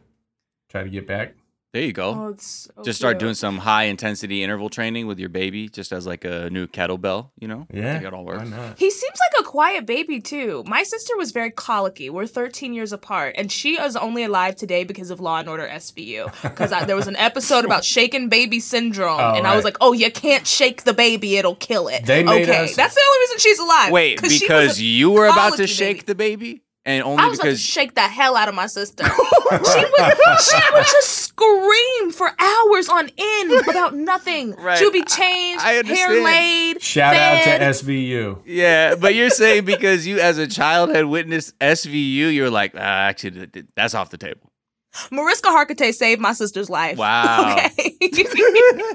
try 0.70 0.84
to 0.84 0.90
get 0.90 1.06
back. 1.06 1.36
There 1.74 1.82
you 1.84 1.92
go. 1.94 2.10
Oh, 2.10 2.28
it's 2.30 2.70
so 2.76 2.84
just 2.84 2.98
start 2.98 3.16
cute. 3.16 3.20
doing 3.20 3.34
some 3.36 3.58
high 3.58 3.84
intensity 3.84 4.42
interval 4.42 4.70
training 4.70 5.06
with 5.06 5.20
your 5.20 5.28
baby, 5.30 5.68
just 5.68 5.92
as 5.92 6.08
like 6.08 6.24
a 6.24 6.50
new 6.50 6.66
kettlebell. 6.66 7.30
You 7.40 7.50
know. 7.50 7.68
Yeah, 7.72 8.00
it 8.02 8.14
all 8.14 8.24
works. 8.26 8.50
He 8.78 8.90
seems 8.90 9.14
like 9.20 9.42
a 9.42 9.44
quiet 9.44 9.86
baby 9.86 10.22
too. 10.22 10.64
My 10.66 10.84
sister 10.84 11.16
was 11.18 11.32
very 11.32 11.52
colicky. 11.52 12.10
We're 12.10 12.26
13 12.26 12.74
years 12.74 12.94
apart, 12.94 13.36
and 13.38 13.52
she 13.52 13.76
is 13.80 13.96
only 13.98 14.24
alive 14.24 14.56
today 14.56 14.86
because 14.86 15.12
of 15.12 15.20
Law 15.20 15.40
and 15.40 15.50
Order 15.50 15.68
SVU. 15.68 16.32
Because 16.42 16.70
there 16.88 16.96
was 16.96 17.08
an 17.08 17.18
episode 17.18 17.66
about 17.66 17.84
shaken 17.96 18.30
baby 18.30 18.60
syndrome, 18.62 19.20
Oh, 19.20 19.34
and 19.36 19.46
I 19.46 19.56
was 19.56 19.66
like, 19.66 19.78
"Oh, 19.82 19.92
you 19.92 20.10
can't 20.10 20.48
shake 20.48 20.84
the 20.84 20.94
baby; 20.94 21.36
it'll 21.36 21.56
kill 21.56 21.90
it." 21.90 22.06
They 22.06 22.24
made 22.24 22.44
okay, 22.44 22.64
us- 22.64 22.76
that's 22.78 22.96
the 22.96 23.02
only 23.08 23.20
reason 23.26 23.38
she's 23.40 23.60
alive. 23.60 23.92
Wait, 23.92 24.20
'Cause 24.22 24.40
because 24.40 24.82
you 24.82 25.12
were 25.12 25.28
about 25.28 25.58
to 25.58 25.68
shake 25.68 25.98
baby. 25.98 26.06
the 26.06 26.16
baby, 26.16 26.62
and 26.88 27.04
only 27.04 27.24
I 27.24 27.28
was 27.28 27.40
about 27.40 27.50
to 27.50 27.56
shake 27.58 27.94
the 27.94 28.02
hell 28.02 28.36
out 28.36 28.48
of 28.50 28.56
my 28.56 28.66
sister. 28.68 29.04
she 29.06 29.10
would, 29.12 30.14
she 30.40 30.60
would 30.74 30.86
just 30.86 31.10
scream 31.10 32.12
for 32.12 32.32
hours 32.40 32.90
on 32.90 33.10
end 33.18 33.68
about 33.68 33.94
nothing. 33.96 34.56
Right. 34.68 34.78
She 34.80 34.86
would 34.86 34.94
be 34.94 35.04
changed, 35.04 35.64
I 35.64 35.74
hair 35.74 35.80
understand. 35.80 36.24
laid. 36.24 36.82
Shout 36.82 37.16
out 37.16 37.44
to 37.44 37.50
SVU. 37.84 38.42
Yeah, 38.46 38.96
but 38.96 39.14
you're 39.16 39.30
saying 39.30 39.66
because 39.66 40.08
you 40.08 40.20
as 40.20 40.38
a 40.38 40.48
child 40.48 40.90
had 40.96 41.06
witnessed 41.06 41.58
SVU, 41.60 42.34
you're 42.34 42.50
like, 42.50 42.74
ah, 42.76 42.80
actually, 42.80 43.32
th- 43.32 43.52
th- 43.52 43.66
that's 43.76 43.94
off 43.94 44.10
the 44.10 44.18
table. 44.18 44.52
Mariska 45.12 45.50
Hargitay 45.50 45.94
saved 45.94 46.20
my 46.22 46.34
sister's 46.34 46.70
life. 46.70 46.98
Wow. 46.98 47.56
Okay. 47.78 47.97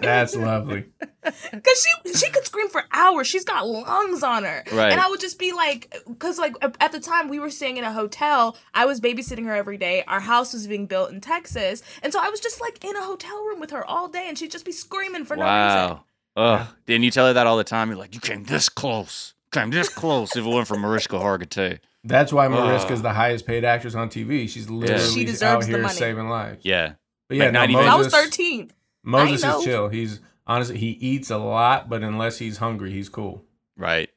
That's 0.01 0.35
lovely. 0.37 0.87
Because 1.23 1.87
she 2.05 2.13
she 2.15 2.31
could 2.31 2.45
scream 2.45 2.69
for 2.69 2.83
hours. 2.93 3.27
She's 3.27 3.45
got 3.45 3.67
lungs 3.67 4.23
on 4.23 4.45
her. 4.45 4.65
Right. 4.73 4.93
And 4.93 5.01
I 5.01 5.09
would 5.09 5.21
just 5.21 5.39
be 5.39 5.53
like, 5.53 5.95
because 6.07 6.39
like 6.39 6.55
at 6.81 6.93
the 6.93 7.01
time 7.01 7.29
we 7.29 7.39
were 7.39 7.51
staying 7.51 7.77
in 7.77 7.85
a 7.85 7.93
hotel, 7.93 8.57
I 8.75 8.87
was 8.87 9.01
babysitting 9.01 9.45
her 9.47 9.55
every 9.55 9.77
day. 9.79 10.03
Our 10.07 10.21
house 10.21 10.53
was 10.53 10.67
being 10.67 10.87
built 10.87 11.11
in 11.11 11.21
Texas, 11.21 11.83
and 12.03 12.13
so 12.13 12.19
I 12.21 12.29
was 12.29 12.41
just 12.41 12.61
like 12.61 12.85
in 12.85 12.97
a 12.97 13.03
hotel 13.03 13.45
room 13.45 13.61
with 13.61 13.71
her 13.71 13.85
all 13.85 14.09
day, 14.09 14.27
and 14.29 14.37
she'd 14.37 14.51
just 14.51 14.65
be 14.65 14.73
screaming 14.73 15.25
for 15.25 15.37
no 15.37 15.43
reason. 15.45 15.57
Wow. 15.57 16.05
Ugh. 16.37 16.67
Didn't 16.87 17.05
you 17.05 17.11
tell 17.11 17.27
her 17.27 17.33
that 17.35 17.47
all 17.47 17.57
the 17.59 17.65
time? 17.65 17.89
You're 17.91 17.99
like, 17.99 18.15
you 18.15 18.21
came 18.21 18.45
this 18.45 18.69
close. 18.69 19.35
Came 19.53 19.71
this 19.71 19.89
close 19.91 20.35
if 20.35 20.45
it 20.47 20.49
went 20.49 20.67
for 20.67 20.79
Mariska 20.79 21.17
Hargitay. 21.17 21.79
That's 22.05 22.33
why 22.33 22.47
Ugh. 22.47 22.53
Mariska's 22.53 23.03
the 23.03 23.13
highest 23.13 23.47
paid 23.47 23.65
actress 23.65 23.95
on 23.95 24.09
TV. 24.09 24.49
She's 24.49 24.69
literally 24.71 25.05
She 25.11 25.21
out 25.21 25.27
deserves 25.27 25.67
the 25.67 25.73
here 25.75 25.83
money. 25.83 25.95
saving 25.95 26.29
lives. 26.29 26.65
Yeah. 26.65 26.95
But 27.29 27.37
yeah, 27.37 27.45
Like, 27.45 27.53
no, 27.53 27.61
not 27.61 27.71
even- 27.71 27.85
I 27.85 27.95
was 27.97 28.09
13. 28.09 28.73
Moses 29.03 29.45
is 29.45 29.65
chill. 29.65 29.89
He's 29.89 30.21
honestly 30.47 30.79
he 30.79 30.91
eats 30.91 31.31
a 31.31 31.39
lot, 31.39 31.89
but 31.89 32.03
unless 32.03 32.39
he's 32.39 32.59
hungry, 32.59 32.93
he's 32.93 33.09
cool. 33.09 33.45
Right. 33.77 34.11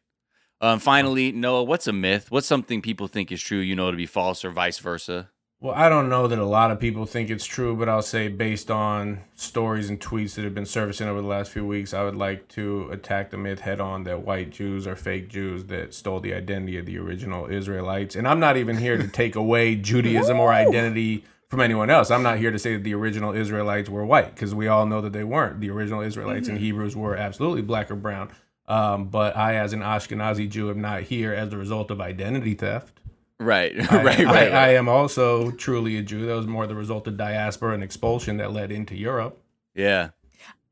Um, 0.61 0.79
finally, 0.79 1.31
Noah, 1.31 1.63
what's 1.63 1.87
a 1.87 1.93
myth? 1.93 2.31
What's 2.31 2.47
something 2.47 2.81
people 2.81 3.07
think 3.07 3.31
is 3.31 3.41
true, 3.41 3.59
you 3.59 3.75
know, 3.75 3.91
to 3.91 3.97
be 3.97 4.05
false 4.05 4.45
or 4.45 4.51
vice 4.51 4.79
versa? 4.79 5.29
Well, 5.61 5.73
I 5.73 5.89
don't 5.89 6.09
know 6.09 6.27
that 6.27 6.37
a 6.37 6.45
lot 6.45 6.69
of 6.69 6.79
people 6.79 7.05
think 7.05 7.29
it's 7.29 7.45
true, 7.45 7.75
but 7.75 7.87
I'll 7.87 8.01
say 8.01 8.27
based 8.27 8.69
on 8.69 9.21
stories 9.35 9.89
and 9.89 9.99
tweets 9.99 10.35
that 10.35 10.43
have 10.43 10.53
been 10.53 10.65
surfacing 10.65 11.07
over 11.07 11.21
the 11.21 11.27
last 11.27 11.51
few 11.51 11.65
weeks, 11.65 11.93
I 11.93 12.03
would 12.03 12.15
like 12.15 12.49
to 12.49 12.89
attack 12.91 13.31
the 13.31 13.37
myth 13.37 13.61
head 13.61 13.79
on 13.79 14.03
that 14.03 14.21
white 14.21 14.49
Jews 14.49 14.85
are 14.85 14.95
fake 14.95 15.29
Jews 15.29 15.65
that 15.65 15.93
stole 15.93 16.19
the 16.19 16.33
identity 16.33 16.77
of 16.77 16.85
the 16.85 16.97
original 16.97 17.49
Israelites. 17.49 18.15
And 18.15 18.27
I'm 18.27 18.39
not 18.39 18.57
even 18.57 18.77
here 18.77 18.97
to 18.97 19.07
take 19.07 19.35
away 19.35 19.75
Judaism 19.91 20.39
or 20.39 20.53
identity 20.53 21.23
from 21.49 21.61
anyone 21.61 21.89
else. 21.89 22.11
I'm 22.11 22.23
not 22.23 22.37
here 22.37 22.51
to 22.51 22.59
say 22.59 22.73
that 22.73 22.83
the 22.83 22.93
original 22.95 23.33
Israelites 23.33 23.89
were 23.89 24.05
white 24.05 24.33
because 24.33 24.53
we 24.55 24.67
all 24.67 24.85
know 24.85 25.01
that 25.01 25.13
they 25.13 25.23
weren't. 25.23 25.59
The 25.61 25.69
original 25.69 26.01
Israelites 26.01 26.47
and 26.47 26.57
Hebrews 26.57 26.95
were 26.95 27.15
absolutely 27.15 27.61
black 27.61 27.91
or 27.91 27.95
brown. 27.95 28.31
Um, 28.67 29.05
but 29.09 29.37
I, 29.37 29.55
as 29.55 29.73
an 29.73 29.81
Ashkenazi 29.81 30.49
Jew, 30.49 30.69
am 30.71 30.81
not 30.81 31.03
here 31.03 31.33
as 31.33 31.49
the 31.49 31.57
result 31.57 31.91
of 31.91 32.01
identity 32.01 32.55
theft. 32.55 32.99
Right. 33.39 33.73
I, 33.91 33.95
right, 33.97 34.05
right, 34.05 34.19
I, 34.21 34.23
right. 34.25 34.53
I 34.53 34.75
am 34.75 34.89
also 34.89 35.51
truly 35.51 35.97
a 35.97 36.01
Jew. 36.01 36.25
That 36.25 36.33
was 36.35 36.47
more 36.47 36.65
the 36.65 36.73
result 36.75 37.05
of 37.07 37.15
diaspora 37.17 37.73
and 37.75 37.83
expulsion 37.83 38.37
that 38.37 38.51
led 38.53 38.71
into 38.71 38.95
Europe. 38.95 39.39
yeah. 39.75 40.09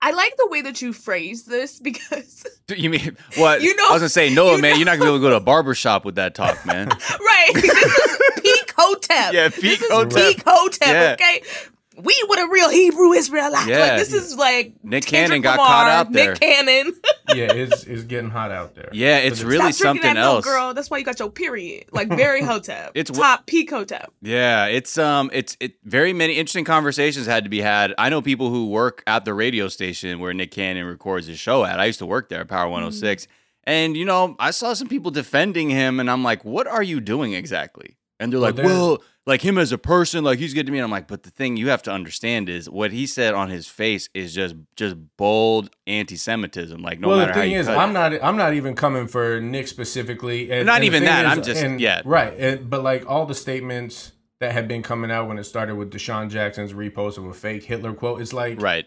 I 0.05 0.12
like 0.12 0.36
the 0.36 0.47
way 0.49 0.62
that 0.63 0.81
you 0.81 0.91
phrase 0.91 1.45
this 1.45 1.79
because, 1.89 2.45
You 2.75 2.89
mean 2.89 3.15
what? 3.38 3.62
You 3.62 3.73
know- 3.73 3.86
I 3.88 3.93
was 3.93 4.01
gonna 4.01 4.09
say, 4.09 4.29
Noah, 4.33 4.57
you 4.57 4.62
man, 4.62 4.71
know- 4.71 4.77
you're 4.79 4.86
not 4.86 4.97
gonna 4.99 5.12
be 5.12 5.15
able 5.15 5.19
to 5.19 5.21
go 5.21 5.29
to 5.29 5.36
a 5.38 5.39
barber 5.39 5.73
shop 5.73 6.03
with 6.03 6.15
that 6.15 6.36
talk, 6.36 6.65
man. 6.65 6.89
right, 6.89 7.51
this 7.53 7.63
is 7.63 8.02
peak 8.02 8.02
Hotep. 8.83 9.33
Yeah, 9.33 9.47
This 9.49 9.59
peak 9.59 9.81
is 9.81 10.13
peak 10.13 10.43
Hotep, 10.45 10.87
Yeah. 10.87 11.13
okay? 11.19 11.43
We 11.95 12.15
were 12.27 12.37
the 12.37 12.47
real 12.51 12.69
Hebrew 12.69 13.11
Israelites. 13.11 13.67
Yeah. 13.67 13.79
Like, 13.79 13.97
this 13.99 14.13
is 14.13 14.35
like 14.35 14.73
Nick 14.83 15.05
Kendrick 15.05 15.27
Cannon 15.27 15.41
got 15.43 15.51
Lamar, 15.59 15.67
caught 15.67 15.87
out 15.91 16.11
there. 16.11 16.31
Nick 16.31 16.39
Cannon. 16.39 16.93
Yeah, 17.35 17.51
it's, 17.51 17.85
it's 17.85 18.03
getting 18.03 18.29
hot 18.29 18.51
out 18.51 18.75
there. 18.75 18.89
Yeah, 18.91 19.17
it's 19.17 19.39
But 19.41 19.47
really 19.49 19.71
something 19.71 20.03
that 20.03 20.13
milk, 20.15 20.35
else. 20.35 20.45
girl. 20.45 20.73
That's 20.75 20.91
why 20.91 20.99
you 20.99 21.03
got 21.05 21.17
your 21.19 21.31
period. 21.31 21.85
Like 21.91 22.07
very 22.09 22.41
Hotep. 22.45 22.91
It's 22.93 23.09
wh- 23.09 23.19
top 23.21 23.47
peak 23.47 23.71
Hotep. 23.71 24.11
Yeah, 24.21 24.65
it's 24.65 24.99
um, 24.99 25.31
it's 25.33 25.57
it. 25.59 25.75
Very 25.83 26.13
many 26.13 26.33
interesting 26.33 26.63
conversations 26.65 27.25
had 27.25 27.43
to 27.45 27.49
be 27.49 27.59
had. 27.61 27.95
I 27.97 28.09
know 28.09 28.21
people 28.21 28.49
who 28.51 28.67
work 28.67 29.01
at 29.07 29.25
the 29.25 29.33
radio 29.33 29.67
station 29.67 30.19
where 30.19 30.31
Nick 30.33 30.51
Cannon 30.51 30.85
records 30.85 31.25
his 31.25 31.39
show 31.39 31.63
at. 31.63 31.79
I 31.79 31.85
used 31.85 31.99
to 31.99 32.05
work 32.05 32.29
there, 32.29 32.41
at 32.41 32.49
Power 32.49 32.67
106, 32.69 33.27
and 33.63 33.97
you 33.97 34.05
know, 34.05 34.35
I 34.37 34.51
saw 34.51 34.73
some 34.73 34.87
people 34.89 35.09
defending 35.09 35.71
him, 35.71 35.99
and 35.99 36.11
I'm 36.11 36.23
like, 36.23 36.45
what 36.45 36.67
are 36.67 36.83
you 36.83 36.99
doing 36.99 37.33
exactly? 37.33 37.95
And 38.23 38.31
they're 38.31 38.39
Well, 38.39 38.47
like, 38.49 38.55
there- 38.55 38.65
well, 38.65 39.03
like 39.25 39.41
him 39.41 39.57
as 39.57 39.71
a 39.71 39.77
person, 39.77 40.23
like 40.23 40.39
he's 40.39 40.53
good 40.53 40.65
to 40.65 40.71
me. 40.71 40.77
And 40.79 40.86
I'm 40.86 40.91
like, 40.91 41.07
but 41.07 41.23
the 41.23 41.29
thing 41.29 41.55
you 41.57 41.69
have 41.69 41.81
to 41.83 41.91
understand 41.91 42.49
is 42.49 42.69
what 42.69 42.91
he 42.91 43.05
said 43.07 43.33
on 43.33 43.49
his 43.49 43.67
face 43.67 44.09
is 44.13 44.33
just 44.33 44.55
just 44.75 44.95
bold 45.17 45.69
anti-Semitism. 45.88 46.81
Like 46.81 46.99
no 46.99 47.07
matter 47.09 47.09
what. 47.09 47.17
well, 47.17 47.27
matter 47.27 47.33
the 47.33 47.41
thing 47.41 47.51
how 47.51 47.55
you 47.55 47.59
is, 47.62 47.67
I'm 47.67 47.89
it. 47.91 47.93
not. 47.93 48.23
I'm 48.23 48.38
not 48.38 48.53
even 48.53 48.75
coming 48.75 49.07
for 49.07 49.39
Nick 49.39 49.67
specifically. 49.67 50.51
And, 50.51 50.65
Not 50.65 50.77
and 50.77 50.86
even 50.86 51.03
that, 51.05 51.25
is- 51.25 51.31
I'm 51.31 51.43
just- 51.43 51.63
and- 51.63 51.79
yeah. 51.79 52.01
right. 52.05 52.33
And, 52.38 52.69
but 52.69 52.83
like 52.83 53.09
all 53.09 53.25
the 53.25 53.36
statements 53.36 54.12
that 54.39 54.51
had 54.51 54.67
been 54.67 54.83
coming 54.83 55.09
out 55.12 55.27
when 55.27 55.38
it 55.38 55.45
started 55.45 55.75
with 55.75 55.91
DeSean 55.91 56.29
Jackson's 56.29 56.73
repost 56.73 57.17
of 57.17 57.25
a 57.25 57.33
fake 57.33 57.63
Hitler 57.63 57.93
quote, 57.93 58.19
it's 58.21 58.33
like 58.33 58.62
right. 58.62 58.86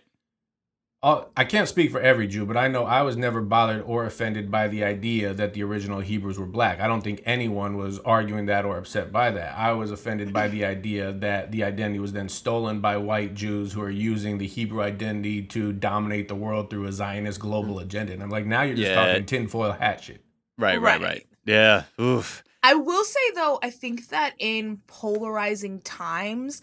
All- 1.06 1.30
I 1.36 1.44
can't 1.44 1.68
speak 1.68 1.92
for 1.92 2.00
every 2.00 2.26
Jew, 2.26 2.44
but 2.46 2.56
I 2.56 2.66
know 2.66 2.84
I 2.84 3.02
was 3.02 3.16
never 3.16 3.40
bothered 3.40 3.82
or 3.86 4.04
offended 4.04 4.50
by 4.50 4.66
the 4.66 4.82
idea 4.82 5.32
that 5.34 5.54
the 5.54 5.62
original 5.62 6.00
Hebrews 6.00 6.36
were 6.38 6.46
black. 6.46 6.80
I 6.80 6.88
don't 6.88 7.02
think 7.02 7.22
anyone 7.24 7.76
was 7.76 8.00
arguing 8.00 8.46
that 8.46 8.64
or 8.64 8.76
upset 8.76 9.12
by 9.12 9.30
that. 9.30 9.56
I 9.56 9.70
was 9.72 9.92
offended 9.92 10.32
by 10.32 10.48
the 10.48 10.64
idea 10.64 11.12
that 11.12 11.52
the 11.52 11.62
identity 11.62 12.00
was 12.00 12.12
then 12.12 12.28
stolen 12.28 12.80
by 12.80 12.96
white 12.96 13.34
Jews 13.34 13.72
who 13.72 13.82
are 13.82 13.90
using 13.90 14.38
the 14.38 14.48
Hebrew 14.48 14.82
identity 14.82 15.42
to 15.42 15.72
dominate 15.72 16.26
the 16.26 16.34
world 16.34 16.70
through 16.70 16.86
a 16.86 16.92
Zionist 16.92 17.38
global 17.38 17.78
agenda. 17.78 18.12
And 18.12 18.22
I'm 18.22 18.30
like, 18.30 18.46
now 18.46 18.62
you're 18.62 18.74
just 18.76 18.88
Yeah. 18.90 19.06
talking 19.06 19.26
tinfoil 19.26 19.72
hat 19.72 20.02
shit. 20.02 20.22
Right, 20.58 20.80
right, 20.80 21.00
right. 21.00 21.02
Right. 21.02 21.26
Yeah. 21.44 21.84
Oof. 22.00 22.42
I 22.64 22.74
will 22.74 23.04
say 23.04 23.20
though, 23.36 23.60
I 23.62 23.70
think 23.70 24.08
that 24.08 24.34
in 24.40 24.80
polarizing 24.88 25.80
times, 25.82 26.60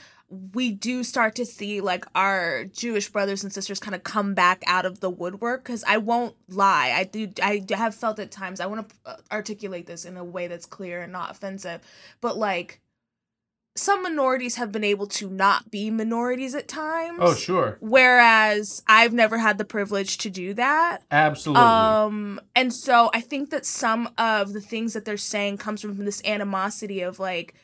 we 0.53 0.71
do 0.71 1.03
start 1.03 1.35
to 1.35 1.45
see 1.45 1.79
like 1.81 2.05
our 2.15 2.65
Jewish 2.65 3.09
brothers 3.09 3.43
and 3.43 3.53
sisters 3.53 3.79
kind 3.79 3.95
of 3.95 4.03
come 4.03 4.33
back 4.33 4.63
out 4.67 4.85
of 4.85 4.99
the 4.99 5.09
woodwork 5.09 5.63
because 5.63 5.83
I 5.87 5.97
won't 5.97 6.35
lie 6.49 6.91
I 6.95 7.03
do 7.03 7.29
I 7.41 7.63
have 7.71 7.93
felt 7.95 8.19
at 8.19 8.31
times 8.31 8.59
I 8.59 8.65
want 8.65 8.89
to 8.89 8.95
uh, 9.05 9.15
articulate 9.31 9.85
this 9.87 10.05
in 10.05 10.17
a 10.17 10.23
way 10.23 10.47
that's 10.47 10.65
clear 10.65 11.01
and 11.01 11.11
not 11.13 11.31
offensive 11.31 11.81
but 12.21 12.37
like 12.37 12.79
some 13.75 14.03
minorities 14.03 14.55
have 14.57 14.71
been 14.71 14.83
able 14.83 15.07
to 15.07 15.29
not 15.29 15.71
be 15.71 15.89
minorities 15.89 16.53
at 16.53 16.67
times 16.67 17.17
Oh, 17.19 17.33
sure. 17.33 17.77
whereas 17.81 18.83
I've 18.87 19.13
never 19.13 19.39
had 19.39 19.57
the 19.57 19.65
privilege 19.65 20.17
to 20.19 20.29
do 20.29 20.53
that 20.53 20.99
Absolutely. 21.09 21.63
um, 21.63 22.39
and 22.55 22.71
so 22.73 23.09
I 23.13 23.21
think 23.21 23.49
that 23.49 23.65
some 23.65 24.09
of 24.17 24.53
the 24.53 24.61
things 24.61 24.93
that 24.93 25.05
they're 25.05 25.17
saying 25.17 25.57
comes 25.57 25.81
from 25.81 25.97
this 26.05 26.21
animosity 26.23 27.01
of 27.01 27.19
like, 27.19 27.55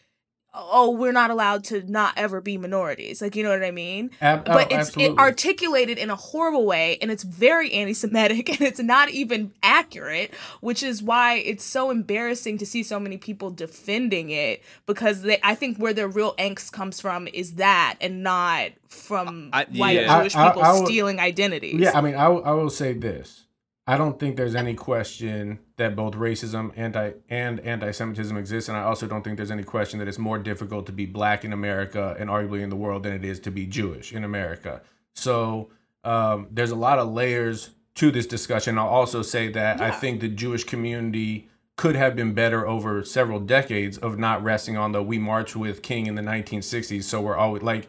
oh, 0.53 0.91
we're 0.91 1.11
not 1.11 1.29
allowed 1.29 1.63
to 1.65 1.83
not 1.89 2.13
ever 2.17 2.41
be 2.41 2.57
minorities. 2.57 3.21
Like, 3.21 3.35
you 3.35 3.43
know 3.43 3.51
what 3.51 3.63
I 3.63 3.71
mean? 3.71 4.09
Ab- 4.19 4.43
oh, 4.47 4.53
But 4.53 4.71
it's 4.71 4.97
it 4.97 5.17
articulated 5.17 5.97
in 5.97 6.09
a 6.09 6.15
horrible 6.15 6.65
way, 6.65 6.97
and 7.01 7.11
it's 7.11 7.23
very 7.23 7.71
anti-Semitic, 7.71 8.49
and 8.59 8.61
it's 8.61 8.79
not 8.79 9.09
even 9.11 9.51
accurate, 9.61 10.33
which 10.61 10.81
is 10.81 11.03
why 11.03 11.35
it's 11.35 11.63
so 11.63 11.91
embarrassing 11.91 12.57
to 12.57 12.65
see 12.65 12.81
so 12.83 12.99
many 12.99 13.17
people 13.17 13.51
defending 13.51 14.31
it 14.31 14.63
because 14.87 15.21
they, 15.21 15.39
I 15.43 15.53
think 15.55 15.77
where 15.77 15.93
their 15.93 16.07
real 16.07 16.33
angst 16.37 16.71
comes 16.71 16.99
from 16.99 17.27
is 17.27 17.53
that, 17.55 17.95
and 18.01 18.23
not 18.23 18.71
from 18.87 19.51
I- 19.53 19.65
white 19.75 19.95
yeah. 19.97 20.19
Jewish 20.19 20.35
I- 20.35 20.45
I- 20.45 20.49
people 20.49 20.63
I 20.63 20.73
would- 20.73 20.85
stealing 20.87 21.19
identities. 21.19 21.79
Yeah, 21.79 21.91
I 21.93 22.01
mean, 22.01 22.15
I, 22.15 22.25
I 22.25 22.51
will 22.51 22.69
say 22.71 22.93
this. 22.93 23.45
I 23.89 23.97
don't 23.97 24.19
think 24.19 24.37
there's 24.37 24.53
any 24.53 24.75
question 24.75 25.57
that 25.77 25.95
both 25.95 26.13
racism 26.13 26.71
anti 26.75 27.13
and 27.27 27.59
anti-Semitism 27.61 28.37
exists, 28.37 28.69
and 28.69 28.77
I 28.77 28.83
also 28.83 29.07
don't 29.07 29.23
think 29.23 29.37
there's 29.37 29.49
any 29.49 29.63
question 29.63 29.97
that 29.97 30.07
it's 30.07 30.19
more 30.19 30.37
difficult 30.37 30.85
to 30.85 30.91
be 30.91 31.07
black 31.07 31.43
in 31.43 31.51
America 31.51 32.15
and 32.19 32.29
arguably 32.29 32.61
in 32.61 32.69
the 32.69 32.75
world 32.75 33.01
than 33.01 33.13
it 33.13 33.25
is 33.25 33.39
to 33.39 33.49
be 33.49 33.65
Jewish 33.65 34.13
in 34.13 34.23
America. 34.23 34.83
So 35.15 35.71
um, 36.03 36.49
there's 36.51 36.69
a 36.69 36.75
lot 36.75 36.99
of 36.99 37.11
layers 37.11 37.71
to 37.95 38.11
this 38.11 38.27
discussion. 38.27 38.77
I'll 38.77 38.85
also 38.85 39.23
say 39.23 39.51
that 39.53 39.81
I 39.81 39.89
think 39.89 40.21
the 40.21 40.29
Jewish 40.29 40.65
community 40.65 41.49
could 41.75 41.95
have 41.95 42.15
been 42.15 42.35
better 42.35 42.67
over 42.67 43.03
several 43.03 43.39
decades 43.39 43.97
of 43.97 44.19
not 44.19 44.43
resting 44.43 44.77
on 44.77 44.91
the 44.91 45.01
"we 45.01 45.17
marched 45.17 45.55
with 45.55 45.81
King" 45.81 46.05
in 46.05 46.13
the 46.13 46.21
1960s. 46.21 47.05
So 47.05 47.21
we're 47.21 47.35
always 47.35 47.63
like 47.63 47.87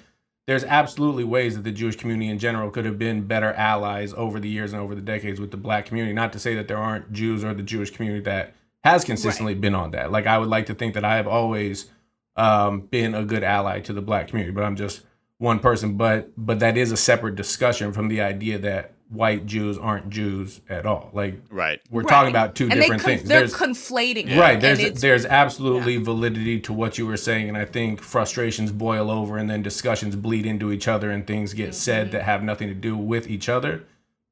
there's 0.51 0.65
absolutely 0.65 1.23
ways 1.23 1.55
that 1.55 1.63
the 1.63 1.71
Jewish 1.71 1.95
community 1.95 2.29
in 2.29 2.41
general 2.41 2.73
could 2.73 2.85
have 2.85 2.99
been 2.99 3.25
better 3.25 3.53
allies 3.53 4.13
over 4.15 4.41
the 4.41 4.49
years 4.49 4.73
and 4.73 4.83
over 4.83 4.97
the 4.97 5.01
decades 5.01 5.39
with 5.39 5.53
the 5.53 5.57
black 5.57 5.87
community. 5.87 6.13
Not 6.13 6.33
to 6.33 6.41
say 6.41 6.57
that 6.57 6.67
there 6.67 6.77
aren't 6.77 7.13
Jews 7.13 7.45
or 7.45 7.55
the 7.55 7.63
Jewish 7.63 7.93
community 7.93 8.25
that 8.25 8.55
has 8.83 9.05
consistently 9.05 9.55
been 9.55 9.77
on 9.77 9.93
that. 9.93 10.11
Like 10.11 10.27
I 10.27 10.39
would 10.39 10.49
like 10.49 10.67
to 10.67 10.75
think 10.75 10.95
that 10.95 11.05
I 11.05 11.15
have 11.15 11.29
always 11.29 11.93
um, 12.35 12.81
been 12.81 13.15
a 13.15 13.25
good 13.25 13.45
ally 13.45 13.79
to 13.79 13.93
the 13.93 14.03
black 14.03 14.27
community, 14.27 14.53
but 14.53 14.65
I'm 14.65 14.75
just 14.75 15.03
one 15.39 15.61
person. 15.61 15.97
But 15.97 16.33
but 16.37 16.59
that 16.59 16.77
is 16.77 16.91
a 16.91 16.97
separate 16.97 17.37
discussion 17.37 17.93
from 17.93 18.09
the 18.09 18.21
idea 18.21 18.59
that 18.59 18.95
white 19.11 19.45
Jews 19.45 19.77
aren't 19.77 20.09
Jews 20.11 20.61
at 20.69 20.87
all. 20.87 21.11
Like 21.13 21.41
Right. 21.51 21.81
we're 21.91 22.03
Right. 22.03 22.09
talking 22.09 22.31
about 22.31 22.55
two 22.55 22.65
and 22.65 22.75
different 22.75 23.03
they 23.03 23.17
things. 23.17 23.29
They're 23.29 23.41
There's 23.41 23.55
conflating 23.55 24.29
it, 24.29 24.39
Right. 24.39 24.61
There's 24.61 25.01
there's 25.01 25.27
absolutely 25.27 25.97
validity 25.97 26.61
to 26.61 26.73
what 26.73 26.97
you 26.97 27.07
were 27.07 27.17
saying, 27.17 27.49
and 27.49 27.57
I 27.59 27.65
think 27.65 28.01
frustrations 28.01 28.71
boil 28.73 29.11
over, 29.11 29.37
and 29.37 29.51
then 29.51 29.63
discussions 29.63 30.15
bleed 30.17 30.47
into 30.47 30.71
each 30.73 30.87
other, 30.89 31.11
and 31.11 31.27
things 31.27 31.55
get 31.55 31.71
Mm-hmm. 31.71 31.75
said 31.75 32.13
that 32.13 32.23
have 32.23 32.43
nothing 32.43 32.69
to 32.69 32.75
do 32.75 32.97
with 32.97 33.29
each 33.29 33.49
other. 33.49 33.83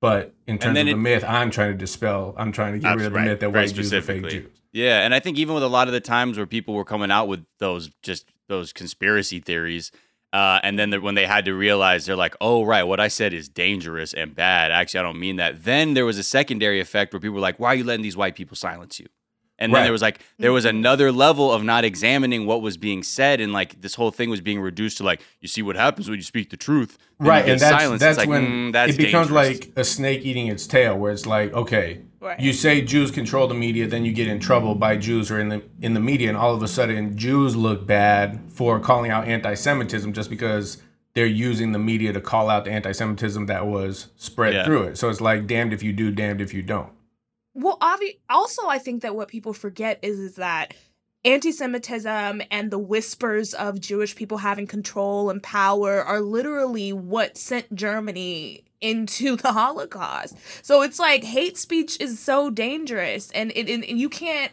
But 0.00 0.32
in 0.46 0.58
terms 0.58 0.76
then 0.76 0.86
of 0.86 0.92
the 0.92 0.96
myth, 0.96 1.24
I'm 1.26 1.50
trying 1.50 1.72
to 1.72 1.76
dispel. 1.78 2.34
I'm 2.38 2.52
trying 2.52 2.74
to 2.74 2.78
get 2.78 2.96
rid 2.96 3.06
of 3.06 3.12
the 3.12 3.18
Right, 3.18 3.24
myth 3.26 3.40
that 3.40 3.50
very 3.50 3.66
white 3.66 3.74
Jews 3.74 3.92
are 3.92 4.00
fake. 4.00 4.28
Jews. 4.28 4.46
Yeah, 4.72 5.00
and 5.04 5.12
I 5.12 5.18
think 5.18 5.38
even 5.38 5.54
with 5.54 5.64
a 5.64 5.68
lot 5.68 5.88
of 5.88 5.92
the 5.92 6.00
times 6.00 6.36
where 6.36 6.46
people 6.46 6.74
were 6.74 6.84
coming 6.84 7.10
out 7.10 7.26
with 7.26 7.44
those 7.58 7.90
just 8.02 8.26
those 8.46 8.72
conspiracy 8.72 9.40
theories, 9.40 9.90
uh, 10.32 10.60
and 10.62 10.78
then 10.78 10.90
the, 10.90 11.00
when 11.00 11.14
they 11.14 11.26
had 11.26 11.44
to 11.46 11.54
realize 11.54 12.06
they're 12.06 12.16
like, 12.16 12.36
oh 12.40 12.64
right, 12.64 12.82
what 12.84 13.00
I 13.00 13.08
said 13.08 13.32
is 13.32 13.48
dangerous 13.48 14.12
and 14.12 14.34
bad. 14.34 14.70
Actually, 14.72 15.00
I 15.00 15.02
don't 15.04 15.18
mean 15.20 15.36
that. 15.36 15.64
Then 15.64 15.94
there 15.94 16.04
was 16.04 16.18
a 16.18 16.22
secondary 16.22 16.80
effect 16.80 17.12
where 17.12 17.20
people 17.20 17.34
were 17.36 17.40
like, 17.40 17.58
why 17.58 17.68
are 17.68 17.74
you 17.74 17.84
letting 17.84 18.02
these 18.02 18.16
white 18.16 18.34
people 18.36 18.56
silence 18.56 19.00
you? 19.00 19.06
And 19.60 19.74
then 19.74 19.82
there 19.82 19.90
was 19.92 20.02
like 20.02 20.20
there 20.38 20.52
was 20.52 20.64
another 20.64 21.10
level 21.10 21.50
of 21.52 21.64
not 21.64 21.84
examining 21.84 22.46
what 22.46 22.62
was 22.62 22.76
being 22.76 23.02
said, 23.02 23.40
and 23.40 23.52
like 23.52 23.80
this 23.80 23.96
whole 23.96 24.12
thing 24.12 24.30
was 24.30 24.40
being 24.40 24.60
reduced 24.60 24.98
to 24.98 25.02
like, 25.02 25.20
you 25.40 25.48
see 25.48 25.62
what 25.62 25.74
happens 25.74 26.08
when 26.08 26.16
you 26.16 26.22
speak 26.22 26.50
the 26.50 26.56
truth, 26.56 26.96
Right, 27.18 27.40
and 27.48 27.58
that's 27.60 27.82
silence. 27.82 28.00
that's 28.00 28.18
it's 28.18 28.18
like, 28.18 28.28
when 28.28 28.46
mm, 28.46 28.72
that's 28.72 28.94
it 28.94 28.98
becomes 28.98 29.28
dangerous. 29.30 29.58
like 29.66 29.72
a 29.74 29.82
snake 29.82 30.24
eating 30.24 30.46
its 30.46 30.64
tail, 30.68 30.96
where 30.96 31.10
it's 31.10 31.26
like, 31.26 31.52
okay, 31.52 32.02
Right. 32.20 32.40
you 32.40 32.52
say 32.52 32.80
Jews 32.82 33.10
control 33.12 33.46
the 33.46 33.54
media, 33.54 33.86
then 33.86 34.04
you 34.04 34.12
get 34.12 34.26
in 34.26 34.40
trouble 34.40 34.74
by 34.74 34.96
Jews 34.96 35.30
or 35.30 35.38
in 35.38 35.48
the 35.50 35.62
in 35.80 35.94
the 35.94 36.00
media, 36.00 36.28
and 36.28 36.36
all 36.36 36.54
of 36.54 36.62
a 36.62 36.68
sudden 36.68 37.16
Jews 37.16 37.54
look 37.54 37.86
bad 37.86 38.40
for 38.48 38.80
calling 38.80 39.10
out 39.10 39.28
anti-Semitism 39.28 40.12
just 40.12 40.28
because 40.28 40.82
they're 41.14 41.26
using 41.26 41.72
the 41.72 41.78
media 41.78 42.12
to 42.12 42.20
call 42.20 42.50
out 42.50 42.64
the 42.64 42.70
anti-Semitism 42.72 43.46
that 43.46 43.66
was 43.66 44.08
spread 44.16 44.54
Yeah. 44.54 44.64
through 44.64 44.82
it. 44.84 44.98
So 44.98 45.08
it's 45.08 45.20
like 45.20 45.46
damned 45.46 45.72
if 45.72 45.82
you 45.82 45.92
do, 45.92 46.10
damned 46.10 46.40
if 46.40 46.52
you 46.52 46.62
don't. 46.62 46.90
Well, 47.54 47.78
obvi- 47.78 48.18
also, 48.30 48.66
I 48.68 48.78
think 48.78 49.02
that 49.02 49.16
what 49.16 49.28
people 49.28 49.52
forget 49.52 49.98
is, 50.02 50.18
is 50.20 50.34
that 50.36 50.74
anti 51.24 51.50
Semitism 51.50 52.42
and 52.50 52.70
the 52.70 52.78
whispers 52.78 53.52
of 53.54 53.80
Jewish 53.80 54.14
people 54.14 54.38
having 54.38 54.66
control 54.66 55.30
and 55.30 55.42
power 55.42 56.02
are 56.04 56.20
literally 56.20 56.92
what 56.92 57.36
sent 57.36 57.74
Germany 57.74 58.64
into 58.80 59.36
the 59.44 59.52
Holocaust. 59.52 60.36
So 60.62 60.82
it's 60.82 60.98
like 60.98 61.24
hate 61.24 61.56
speech 61.58 62.00
is 62.00 62.18
so 62.18 62.50
dangerous, 62.50 63.30
and, 63.32 63.50
it, 63.54 63.68
and, 63.68 63.84
and 63.84 63.98
you 63.98 64.08
can't. 64.08 64.52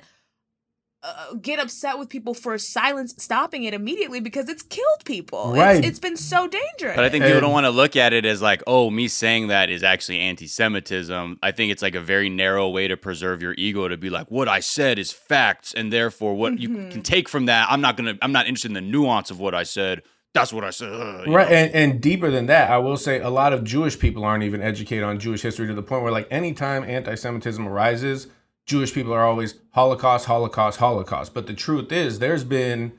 Uh, 1.08 1.36
get 1.36 1.60
upset 1.60 2.00
with 2.00 2.10
people 2.10 2.34
for 2.34 2.58
silence 2.58 3.14
stopping 3.20 3.64
it 3.66 3.76
immediately 3.76 4.20
because 4.20 4.50
it's 4.50 4.64
killed 4.64 5.06
people. 5.06 5.54
It's- 5.54 5.76
Right. 5.76 5.86
it's 5.86 6.00
been 6.00 6.18
so 6.18 6.48
dangerous. 6.48 6.96
But 6.96 7.06
I 7.06 7.10
think 7.10 7.26
people 7.26 7.42
don't 7.42 7.52
want 7.52 7.68
to 7.68 7.70
look 7.70 7.96
at 7.96 8.12
it 8.12 8.26
as 8.26 8.42
like, 8.42 8.64
oh, 8.66 8.90
me 8.90 9.08
saying 9.08 9.50
that 9.50 9.70
is 9.70 9.84
actually 9.84 10.18
anti-Semitism. 10.22 11.38
I 11.44 11.52
think 11.52 11.72
it's 11.72 11.84
like 11.84 11.94
a 11.94 12.02
very 12.02 12.30
narrow 12.30 12.70
way 12.70 12.88
to 12.88 12.98
preserve 12.98 13.44
your 13.44 13.54
ego 13.56 13.88
to 13.88 13.98
be 13.98 14.10
like, 14.10 14.32
what 14.32 14.48
I 14.48 14.62
said 14.62 14.98
is 14.98 15.12
facts, 15.12 15.76
and 15.76 15.94
therefore 15.94 16.34
what 16.34 16.58
you 16.60 16.70
Mhm. 16.70 16.92
can 16.92 17.04
take 17.04 17.30
from 17.30 17.46
that, 17.46 17.68
I'm 17.70 17.82
not 17.82 17.98
gonna, 17.98 18.18
I'm 18.24 18.32
not 18.32 18.48
interested 18.48 18.70
in 18.72 18.74
the 18.74 18.82
nuance 18.82 19.30
of 19.30 19.40
what 19.40 19.54
I 19.54 19.62
said. 19.62 20.02
That's 20.36 20.54
what 20.54 20.64
I 20.64 20.70
said. 20.70 20.92
uh, 20.94 21.24
Right, 21.28 21.50
know? 21.50 21.56
and, 21.56 21.74
and 21.74 22.02
deeper 22.02 22.30
than 22.30 22.46
that, 22.48 22.70
I 22.70 22.78
will 22.78 22.98
say 22.98 23.20
a 23.20 23.30
lot 23.30 23.54
of 23.54 23.64
Jewish 23.64 23.98
people 23.98 24.24
aren't 24.24 24.44
even 24.44 24.62
educated 24.62 25.04
on 25.04 25.18
Jewish 25.18 25.42
history 25.42 25.66
to 25.66 25.74
the 25.74 25.82
point 25.82 26.04
where, 26.04 26.12
like, 26.12 26.28
anytime 26.30 26.84
anti-Semitism 26.84 27.68
arises, 27.68 28.28
Jewish 28.68 28.94
people 28.94 29.14
are 29.14 29.24
always 29.24 29.56
Holocaust, 29.72 30.26
Holocaust, 30.26 30.80
Holocaust. 30.80 31.34
But 31.34 31.48
the 31.48 31.54
truth 31.54 31.92
is, 31.92 32.20
there's 32.20 32.44
been 32.44 32.94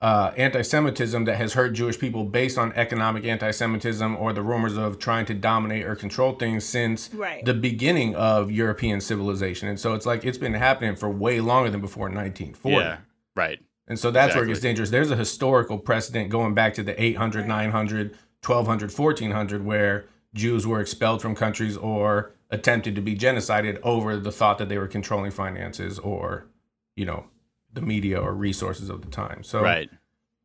uh, 0.00 0.32
anti-Semitism 0.36 1.26
that 1.26 1.36
has 1.36 1.52
hurt 1.52 1.74
Jewish 1.74 1.98
people 1.98 2.24
based 2.24 2.56
on 2.58 2.72
economic 2.72 3.24
anti-Semitism 3.24 4.16
or 4.16 4.32
the 4.32 4.42
rumors 4.42 4.76
of 4.78 4.98
trying 4.98 5.26
to 5.26 5.34
dominate 5.34 5.84
or 5.84 5.94
control 5.94 6.32
things 6.32 6.64
since 6.64 7.10
Right. 7.14 7.44
the 7.44 7.52
beginning 7.54 8.14
of 8.16 8.50
European 8.50 9.00
civilization. 9.02 9.68
And 9.68 9.78
so 9.78 9.92
it's 9.94 10.06
like 10.06 10.24
it's 10.24 10.38
been 10.38 10.54
happening 10.54 10.96
for 10.96 11.10
way 11.10 11.40
longer 11.40 11.70
than 11.70 11.82
before 11.82 12.08
1940. 12.08 12.76
yeah, 12.76 12.96
right. 13.36 13.60
And 13.90 13.98
so 13.98 14.10
that's 14.12 14.34
where 14.36 14.44
it 14.44 14.46
gets 14.48 14.60
dangerous. 14.60 14.88
There's 14.90 15.10
a 15.10 15.16
historical 15.16 15.76
precedent 15.76 16.30
going 16.30 16.54
back 16.54 16.74
to 16.74 16.82
the 16.84 16.94
800, 17.02 17.46
900, 17.48 18.12
1200, 18.46 18.90
1400, 18.96 19.64
where 19.64 20.04
Jews 20.32 20.64
were 20.64 20.80
expelled 20.80 21.20
from 21.20 21.34
countries 21.34 21.76
or 21.76 22.32
attempted 22.50 22.94
to 22.94 23.00
be 23.02 23.16
genocided 23.16 23.80
over 23.82 24.16
the 24.16 24.30
thought 24.30 24.58
that 24.58 24.68
they 24.68 24.78
were 24.78 24.86
controlling 24.86 25.32
finances 25.32 25.98
or, 25.98 26.46
you 26.94 27.04
know, 27.04 27.26
the 27.72 27.80
media 27.82 28.18
or 28.20 28.32
resources 28.32 28.88
of 28.90 29.02
the 29.02 29.08
time. 29.10 29.42
So 29.42 29.60
Right. 29.60 29.90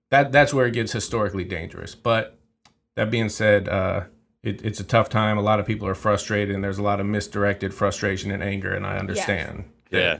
that 0.09 0.31
that's 0.31 0.51
where 0.51 0.65
it 0.65 0.71
gets 0.73 0.91
historically 0.91 1.43
dangerous. 1.43 1.93
But 1.93 2.39
that 2.95 3.11
being 3.11 3.29
said, 3.29 3.69
uh, 3.69 4.05
it, 4.41 4.65
it's 4.65 4.79
a 4.79 4.83
tough 4.83 5.07
time. 5.09 5.37
A 5.37 5.41
lot 5.41 5.59
of 5.59 5.67
people 5.67 5.87
are 5.87 5.95
frustrated, 5.95 6.53
and 6.55 6.63
there's 6.63 6.77
a 6.79 6.83
lot 6.83 6.99
of 6.99 7.05
misdirected 7.05 7.75
frustration 7.75 8.31
and 8.31 8.41
anger, 8.41 8.73
and 8.73 8.87
I 8.87 8.97
understand. 8.97 9.65
that- 9.91 9.99
Yeah. 9.99 10.17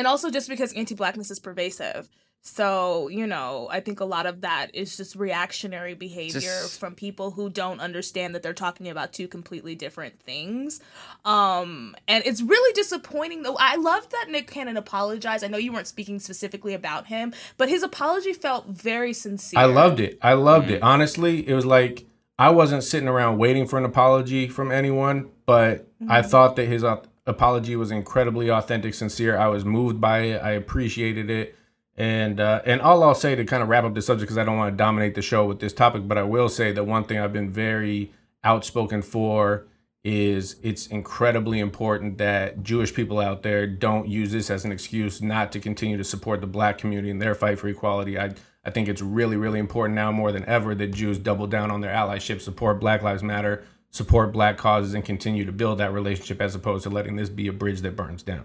And 0.00 0.06
also 0.06 0.30
just 0.30 0.48
because 0.48 0.72
anti-blackness 0.72 1.30
is 1.30 1.38
pervasive 1.38 2.08
so 2.42 3.08
you 3.08 3.26
know 3.26 3.68
i 3.70 3.80
think 3.80 4.00
a 4.00 4.04
lot 4.04 4.24
of 4.24 4.40
that 4.40 4.74
is 4.74 4.96
just 4.96 5.14
reactionary 5.14 5.92
behavior 5.92 6.40
Just- 6.40 6.80
from 6.80 6.94
people 6.94 7.32
who 7.32 7.50
don't 7.50 7.80
understand 7.80 8.34
that 8.34 8.42
they're 8.42 8.54
talking 8.54 8.88
about 8.88 9.12
two 9.12 9.28
completely 9.28 9.74
different 9.74 10.18
things 10.20 10.80
um 11.26 11.94
and 12.08 12.24
it's 12.24 12.40
really 12.40 12.72
disappointing 12.72 13.42
though 13.42 13.58
i 13.60 13.76
love 13.76 14.08
that 14.08 14.26
nick 14.30 14.46
cannon 14.50 14.78
apologized 14.78 15.44
i 15.44 15.48
know 15.48 15.58
you 15.58 15.70
weren't 15.72 15.86
speaking 15.86 16.18
specifically 16.18 16.72
about 16.72 17.08
him 17.08 17.34
but 17.58 17.68
his 17.68 17.82
apology 17.82 18.32
felt 18.32 18.66
very 18.68 19.12
sincere 19.12 19.60
I 19.60 19.66
loved 19.66 20.00
it. 20.00 20.18
I 20.22 20.32
loved 20.32 20.66
Mm-hmm. 20.68 20.74
it. 20.76 20.82
Honestly, 20.82 21.46
it 21.46 21.54
was 21.54 21.66
like 21.66 22.06
I 22.38 22.48
wasn't 22.48 22.84
sitting 22.84 23.06
around 23.08 23.36
waiting 23.36 23.66
for 23.66 23.76
an 23.76 23.84
apology 23.84 24.48
from 24.48 24.72
anyone, 24.72 25.28
but 25.44 25.86
I 26.08 26.20
Mm-hmm. 26.20 26.30
thought 26.30 26.56
that 26.56 26.64
his 26.66 26.82
au- 26.84 27.02
apology 27.30 27.76
was 27.76 27.90
incredibly 27.90 28.50
authentic, 28.50 28.94
sincere. 28.94 29.38
I 29.38 29.48
was 29.48 29.64
moved 29.64 30.00
by 30.00 30.20
it. 30.20 30.42
I 30.42 30.50
appreciated 30.50 31.30
it. 31.30 31.56
And 31.96 32.40
uh, 32.40 32.62
and 32.64 32.80
all 32.80 33.02
I'll 33.02 33.14
say 33.14 33.34
to 33.34 33.44
kind 33.44 33.62
of 33.62 33.68
wrap 33.68 33.84
up 33.84 33.94
the 33.94 34.02
subject 34.02 34.28
because 34.28 34.38
I 34.38 34.44
don't 34.44 34.56
want 34.56 34.72
to 34.72 34.76
dominate 34.76 35.14
the 35.14 35.22
show 35.22 35.44
with 35.44 35.60
this 35.60 35.72
topic, 35.72 36.06
but 36.06 36.16
I 36.18 36.22
will 36.22 36.48
say 36.48 36.72
that 36.72 36.84
one 36.84 37.04
thing 37.04 37.18
I've 37.18 37.32
been 37.32 37.50
very 37.50 38.12
outspoken 38.42 39.02
for 39.02 39.66
is 40.02 40.56
it's 40.62 40.86
incredibly 40.86 41.58
important 41.58 42.16
that 42.16 42.62
Jewish 42.62 42.94
people 42.94 43.18
out 43.18 43.42
there 43.42 43.66
don't 43.66 44.08
use 44.08 44.32
this 44.32 44.48
as 44.48 44.64
an 44.64 44.72
excuse 44.72 45.20
not 45.20 45.52
to 45.52 45.60
continue 45.60 45.98
to 45.98 46.04
support 46.04 46.40
the 46.40 46.46
black 46.46 46.78
community 46.78 47.10
in 47.10 47.18
their 47.18 47.34
fight 47.34 47.58
for 47.58 47.68
equality. 47.68 48.18
I 48.18 48.30
I 48.64 48.70
think 48.70 48.88
it's 48.88 49.02
really 49.02 49.36
really 49.36 49.58
important 49.58 49.94
now 49.94 50.10
more 50.10 50.32
than 50.32 50.44
ever 50.46 50.74
that 50.74 50.92
Jews 50.92 51.18
double 51.18 51.46
down 51.46 51.70
on 51.70 51.82
their 51.82 51.94
allyship, 51.94 52.40
support 52.40 52.80
Black 52.80 53.02
Lives 53.02 53.22
Matter, 53.22 53.64
support 53.90 54.32
black 54.32 54.56
causes 54.56 54.94
and 54.94 55.04
continue 55.04 55.44
to 55.44 55.52
build 55.52 55.78
that 55.78 55.92
relationship 55.92 56.40
as 56.40 56.54
opposed 56.54 56.84
to 56.84 56.90
letting 56.90 57.16
this 57.16 57.28
be 57.28 57.46
a 57.48 57.52
bridge 57.52 57.80
that 57.80 57.96
burns 57.96 58.22
down. 58.22 58.44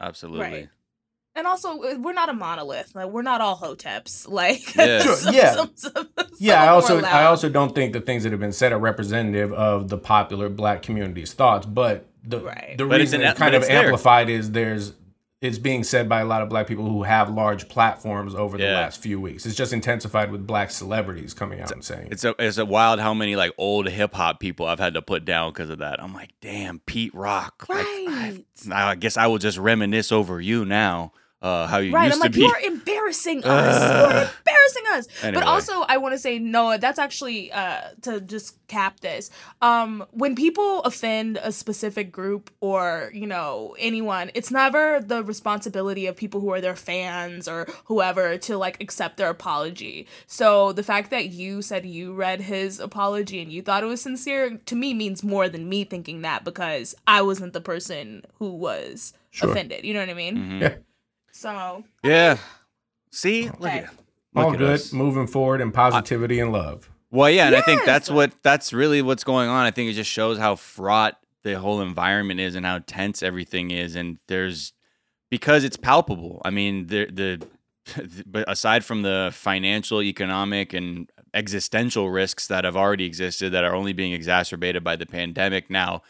Absolutely. 0.00 0.40
Right. 0.40 0.68
And 1.34 1.46
also, 1.46 1.82
uh, 1.82 1.96
we're 1.98 2.14
not 2.14 2.28
a 2.30 2.32
monolith. 2.32 2.94
Like 2.94 3.08
we're 3.08 3.22
not 3.22 3.40
all 3.40 3.56
hoteps. 3.58 4.26
Like 4.30 4.74
Yeah. 4.74 5.00
Sure, 5.02 5.14
some- 5.16 5.34
yeah. 5.34 5.54
some- 5.54 5.72
some- 5.74 6.08
Yeah, 6.38 6.62
I 6.62 6.68
also 6.68 7.00
I 7.02 7.24
also 7.24 7.48
don't 7.48 7.74
think 7.74 7.92
the 7.92 8.00
things 8.00 8.22
that 8.22 8.32
have 8.32 8.40
been 8.40 8.52
said 8.52 8.72
are 8.72 8.78
representative 8.78 9.52
of 9.52 9.88
the 9.88 9.98
popular 9.98 10.48
black 10.48 10.82
community's 10.82 11.32
thoughts, 11.34 11.66
but 11.66 12.08
the 12.22 12.40
Right. 12.40 12.74
the 12.78 12.86
But 12.86 13.00
it's 13.00 13.10
reason 13.12 13.22
an- 13.22 13.28
it's 13.30 13.38
kind 13.38 13.52
but 13.52 13.62
of 13.62 13.68
there. 13.68 13.82
amplified 13.84 14.30
is 14.30 14.52
there's 14.52 14.92
it's 15.46 15.58
being 15.58 15.84
said 15.84 16.08
by 16.08 16.20
a 16.20 16.24
lot 16.24 16.42
of 16.42 16.48
black 16.48 16.66
people 16.66 16.88
who 16.88 17.04
have 17.04 17.30
large 17.30 17.68
platforms 17.68 18.34
over 18.34 18.56
the 18.58 18.64
Yeah. 18.64 18.74
last 18.74 19.00
few 19.00 19.20
weeks. 19.20 19.46
It's 19.46 19.54
just 19.56 19.72
intensified 19.72 20.30
with 20.30 20.46
black 20.46 20.70
celebrities 20.70 21.32
coming 21.34 21.60
out 21.60 21.70
and 21.72 21.84
saying 21.84 22.08
It's 22.10 22.24
a 22.24 22.34
it's 22.38 22.58
a 22.58 22.64
wild 22.66 23.00
how 23.00 23.14
many 23.14 23.36
like 23.36 23.52
old 23.58 23.88
hip 23.88 24.14
hop 24.14 24.40
people 24.40 24.66
I've 24.66 24.78
had 24.80 24.94
to 24.94 25.02
put 25.02 25.24
down 25.24 25.52
because 25.52 25.70
of 25.70 25.78
that. 25.78 26.02
I'm 26.02 26.12
like, 26.12 26.30
damn, 26.40 26.80
Pete 26.80 27.14
Rock. 27.14 27.66
Like, 27.68 27.86
I, 27.86 28.42
Right. 28.68 28.72
I 28.72 28.94
guess 28.94 29.16
I 29.16 29.26
will 29.26 29.38
just 29.38 29.58
reminisce 29.58 30.10
over 30.12 30.40
you 30.40 30.64
now. 30.64 31.12
Uh, 31.46 31.66
how 31.68 31.78
you 31.78 31.92
Right, 31.92 32.06
used 32.06 32.14
I'm 32.16 32.20
like, 32.20 32.32
to 32.32 32.38
be. 32.38 32.44
you're 32.44 32.72
embarrassing 32.72 33.44
us. 33.44 33.80
You're 34.00 34.30
embarrassing 34.38 34.84
us. 34.96 35.08
Anyway. 35.22 35.34
But 35.40 35.44
also, 35.48 35.72
I 35.88 35.96
want 35.98 36.12
to 36.14 36.18
say, 36.18 36.38
Noah, 36.40 36.78
that's 36.78 36.98
actually 36.98 37.52
uh, 37.52 37.82
to 38.02 38.20
just 38.20 38.48
cap 38.66 38.98
this. 39.00 39.30
Um, 39.62 40.04
when 40.10 40.34
people 40.34 40.80
offend 40.82 41.38
a 41.42 41.52
specific 41.52 42.10
group 42.10 42.50
or 42.60 43.10
you 43.14 43.26
know 43.26 43.76
anyone, 43.78 44.30
it's 44.34 44.50
never 44.50 45.00
the 45.00 45.22
responsibility 45.22 46.06
of 46.06 46.16
people 46.16 46.40
who 46.40 46.50
are 46.50 46.60
their 46.60 46.74
fans 46.76 47.46
or 47.46 47.66
whoever 47.84 48.36
to 48.38 48.58
like 48.58 48.82
accept 48.82 49.16
their 49.16 49.30
apology. 49.30 50.06
So 50.26 50.72
the 50.72 50.82
fact 50.82 51.10
that 51.10 51.26
you 51.30 51.62
said 51.62 51.86
you 51.86 52.12
read 52.12 52.40
his 52.40 52.80
apology 52.80 53.40
and 53.40 53.52
you 53.52 53.62
thought 53.62 53.84
it 53.84 53.86
was 53.86 54.02
sincere 54.02 54.58
to 54.66 54.74
me 54.74 54.94
means 54.94 55.22
more 55.22 55.48
than 55.48 55.68
me 55.68 55.84
thinking 55.84 56.22
that 56.22 56.42
because 56.44 56.94
I 57.06 57.22
wasn't 57.22 57.52
the 57.52 57.60
person 57.60 58.24
who 58.38 58.50
was 58.52 59.12
Sure. 59.30 59.50
offended. 59.50 59.84
You 59.84 59.92
know 59.94 60.00
what 60.00 60.08
I 60.08 60.14
mean? 60.14 60.36
Mhm. 60.36 60.60
Yeah. 60.62 60.74
So 61.36 61.84
Yeah. 62.02 62.38
See, 63.12 63.44
look 63.44 63.56
Okay. 63.60 63.78
at 63.80 63.90
look 64.34 64.44
all 64.46 64.52
at 64.52 64.58
good, 64.58 64.74
us. 64.74 64.92
moving 64.92 65.26
forward 65.26 65.60
and 65.60 65.72
positivity 65.72 66.40
and 66.40 66.50
love. 66.52 66.90
Well, 67.10 67.30
yeah, 67.30 67.46
and 67.46 67.56
I 67.56 67.60
think 67.60 67.84
that's 67.84 68.10
what 68.10 68.32
that's 68.42 68.72
really 68.72 69.02
what's 69.02 69.24
going 69.24 69.48
on. 69.48 69.64
I 69.66 69.70
think 69.70 69.90
it 69.90 69.94
just 69.94 70.10
shows 70.10 70.38
how 70.38 70.56
fraught 70.56 71.18
the 71.42 71.58
whole 71.58 71.80
environment 71.80 72.40
is 72.40 72.54
and 72.56 72.66
how 72.66 72.80
tense 72.80 73.22
everything 73.22 73.70
is, 73.70 73.94
and 73.96 74.18
there's 74.28 74.72
because 75.30 75.62
it's 75.64 75.76
palpable. 75.76 76.42
I 76.44 76.50
mean, 76.50 76.86
the 76.88 77.06
the 77.06 77.46
but 78.26 78.44
aside 78.50 78.84
from 78.84 79.02
the 79.02 79.30
financial, 79.32 80.02
economic, 80.02 80.72
and 80.72 81.08
existential 81.32 82.10
risks 82.10 82.46
that 82.48 82.64
have 82.64 82.76
already 82.76 83.04
existed 83.04 83.52
that 83.52 83.62
are 83.62 83.74
only 83.74 83.92
being 83.92 84.12
exacerbated 84.12 84.82
by 84.82 84.96
the 84.96 85.06
pandemic 85.06 85.70
now. 85.70 86.02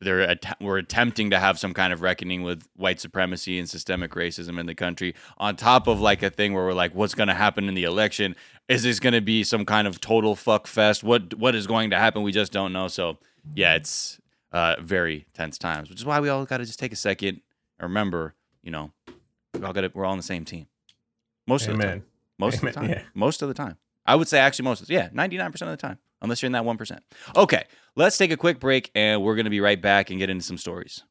They're 0.00 0.20
att- 0.30 0.56
we're 0.60 0.76
attempting 0.78 1.30
to 1.30 1.38
have 1.38 1.58
some 1.58 1.72
kind 1.72 1.92
of 1.92 2.02
reckoning 2.02 2.42
with 2.42 2.68
white 2.76 3.00
supremacy 3.00 3.58
and 3.58 3.68
systemic 3.68 4.10
racism 4.12 4.58
in 4.60 4.66
the 4.66 4.74
country. 4.74 5.14
On 5.38 5.56
top 5.56 5.86
of 5.86 6.00
like 6.00 6.22
a 6.22 6.28
thing 6.30 6.52
where 6.52 6.64
we're 6.64 6.74
like, 6.74 6.94
what's 6.94 7.14
going 7.14 7.28
to 7.28 7.34
happen 7.34 7.66
in 7.68 7.74
the 7.74 7.84
election? 7.84 8.36
Is 8.68 8.82
this 8.82 9.00
going 9.00 9.14
to 9.14 9.20
be 9.22 9.42
some 9.42 9.64
kind 9.64 9.88
of 9.88 10.00
total 10.00 10.36
fuck 10.36 10.66
fest? 10.66 11.02
What 11.02 11.34
what 11.34 11.54
is 11.54 11.66
going 11.66 11.90
to 11.90 11.98
happen? 11.98 12.22
We 12.22 12.32
just 12.32 12.52
don't 12.52 12.72
know. 12.72 12.88
So 12.88 13.16
yeah, 13.54 13.74
it's 13.74 14.20
uh, 14.52 14.76
very 14.80 15.26
tense 15.32 15.56
times, 15.56 15.88
which 15.88 15.98
is 16.00 16.04
why 16.04 16.20
we 16.20 16.28
all 16.28 16.44
got 16.44 16.58
to 16.58 16.64
just 16.66 16.78
take 16.78 16.92
a 16.92 16.96
second 16.96 17.40
and 17.78 17.88
remember, 17.88 18.34
you 18.62 18.70
know, 18.70 18.90
we 19.54 19.62
all 19.64 19.72
got 19.72 19.82
to, 19.82 19.90
we're 19.94 20.04
all 20.04 20.12
on 20.12 20.18
the 20.18 20.22
same 20.22 20.44
team. 20.44 20.66
Most 21.46 21.68
of 21.68 21.76
the 21.78 21.82
time. 21.84 22.04
Most 22.38 22.58
Amen, 22.58 22.68
of 22.68 22.74
the 22.74 22.80
time. 22.80 22.90
yeah. 22.90 23.02
Most 23.14 23.40
of 23.40 23.48
the 23.48 23.54
time. 23.54 23.76
I 24.04 24.14
would 24.14 24.28
say 24.28 24.38
actually 24.38 24.64
most 24.64 24.82
of 24.82 24.88
the 24.88 24.94
yeah, 24.94 25.08
99% 25.08 25.52
of 25.62 25.68
the 25.68 25.76
time. 25.76 25.98
Unless 26.22 26.42
you're 26.42 26.46
in 26.48 26.52
that 26.52 26.64
1%. 26.64 26.98
Okay, 27.36 27.64
let's 27.96 28.18
take 28.18 28.30
a 28.30 28.36
quick 28.36 28.60
break 28.60 28.90
and 28.94 29.22
we're 29.22 29.34
gonna 29.34 29.50
be 29.50 29.60
right 29.60 29.80
back 29.80 30.10
and 30.10 30.18
get 30.18 30.30
into 30.30 30.44
some 30.44 30.58
stories. 30.58 31.02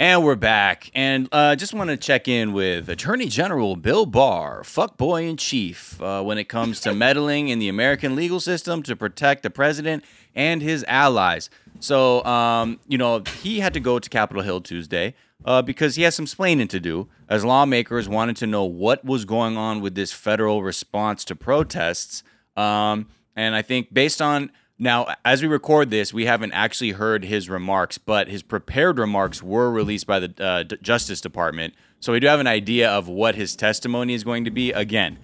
And 0.00 0.24
we're 0.24 0.36
back. 0.36 0.92
And 0.94 1.28
uh, 1.32 1.56
just 1.56 1.74
want 1.74 1.90
to 1.90 1.96
check 1.96 2.28
in 2.28 2.52
with 2.52 2.88
Attorney 2.88 3.26
General 3.26 3.74
Bill 3.74 4.06
Barr, 4.06 4.62
fuckboy 4.62 5.28
in 5.28 5.36
chief, 5.36 6.00
uh, 6.00 6.22
when 6.22 6.38
it 6.38 6.44
comes 6.44 6.80
to 6.82 6.94
meddling 6.94 7.48
in 7.48 7.58
the 7.58 7.68
American 7.68 8.14
legal 8.14 8.38
system 8.38 8.84
to 8.84 8.94
protect 8.94 9.42
the 9.42 9.50
president 9.50 10.04
and 10.36 10.62
his 10.62 10.84
allies. 10.86 11.50
So, 11.80 12.24
um, 12.24 12.78
you 12.86 12.96
know, 12.96 13.24
he 13.42 13.58
had 13.58 13.74
to 13.74 13.80
go 13.80 13.98
to 13.98 14.08
Capitol 14.08 14.44
Hill 14.44 14.60
Tuesday 14.60 15.14
uh, 15.44 15.62
because 15.62 15.96
he 15.96 16.02
has 16.02 16.14
some 16.14 16.26
splaining 16.26 16.68
to 16.68 16.80
do, 16.80 17.08
as 17.28 17.44
lawmakers 17.44 18.08
wanted 18.08 18.36
to 18.36 18.46
know 18.46 18.64
what 18.64 19.04
was 19.04 19.24
going 19.24 19.56
on 19.56 19.80
with 19.80 19.94
this 19.94 20.12
federal 20.12 20.62
response 20.62 21.24
to 21.24 21.36
protests. 21.36 22.22
Um, 22.56 23.08
and 23.36 23.54
I 23.54 23.62
think 23.62 23.92
based 23.92 24.20
on 24.20 24.50
now, 24.78 25.14
as 25.24 25.42
we 25.42 25.48
record 25.48 25.90
this, 25.90 26.14
we 26.14 26.26
haven't 26.26 26.52
actually 26.52 26.92
heard 26.92 27.24
his 27.24 27.48
remarks, 27.50 27.98
but 27.98 28.28
his 28.28 28.42
prepared 28.42 28.98
remarks 28.98 29.42
were 29.42 29.70
released 29.70 30.06
by 30.06 30.20
the 30.20 30.44
uh, 30.44 30.62
D- 30.62 30.76
Justice 30.80 31.20
Department. 31.20 31.74
So 31.98 32.12
we 32.12 32.20
do 32.20 32.28
have 32.28 32.38
an 32.38 32.46
idea 32.46 32.88
of 32.88 33.08
what 33.08 33.34
his 33.34 33.56
testimony 33.56 34.14
is 34.14 34.22
going 34.22 34.44
to 34.44 34.52
be. 34.52 34.70
Again, 34.70 35.18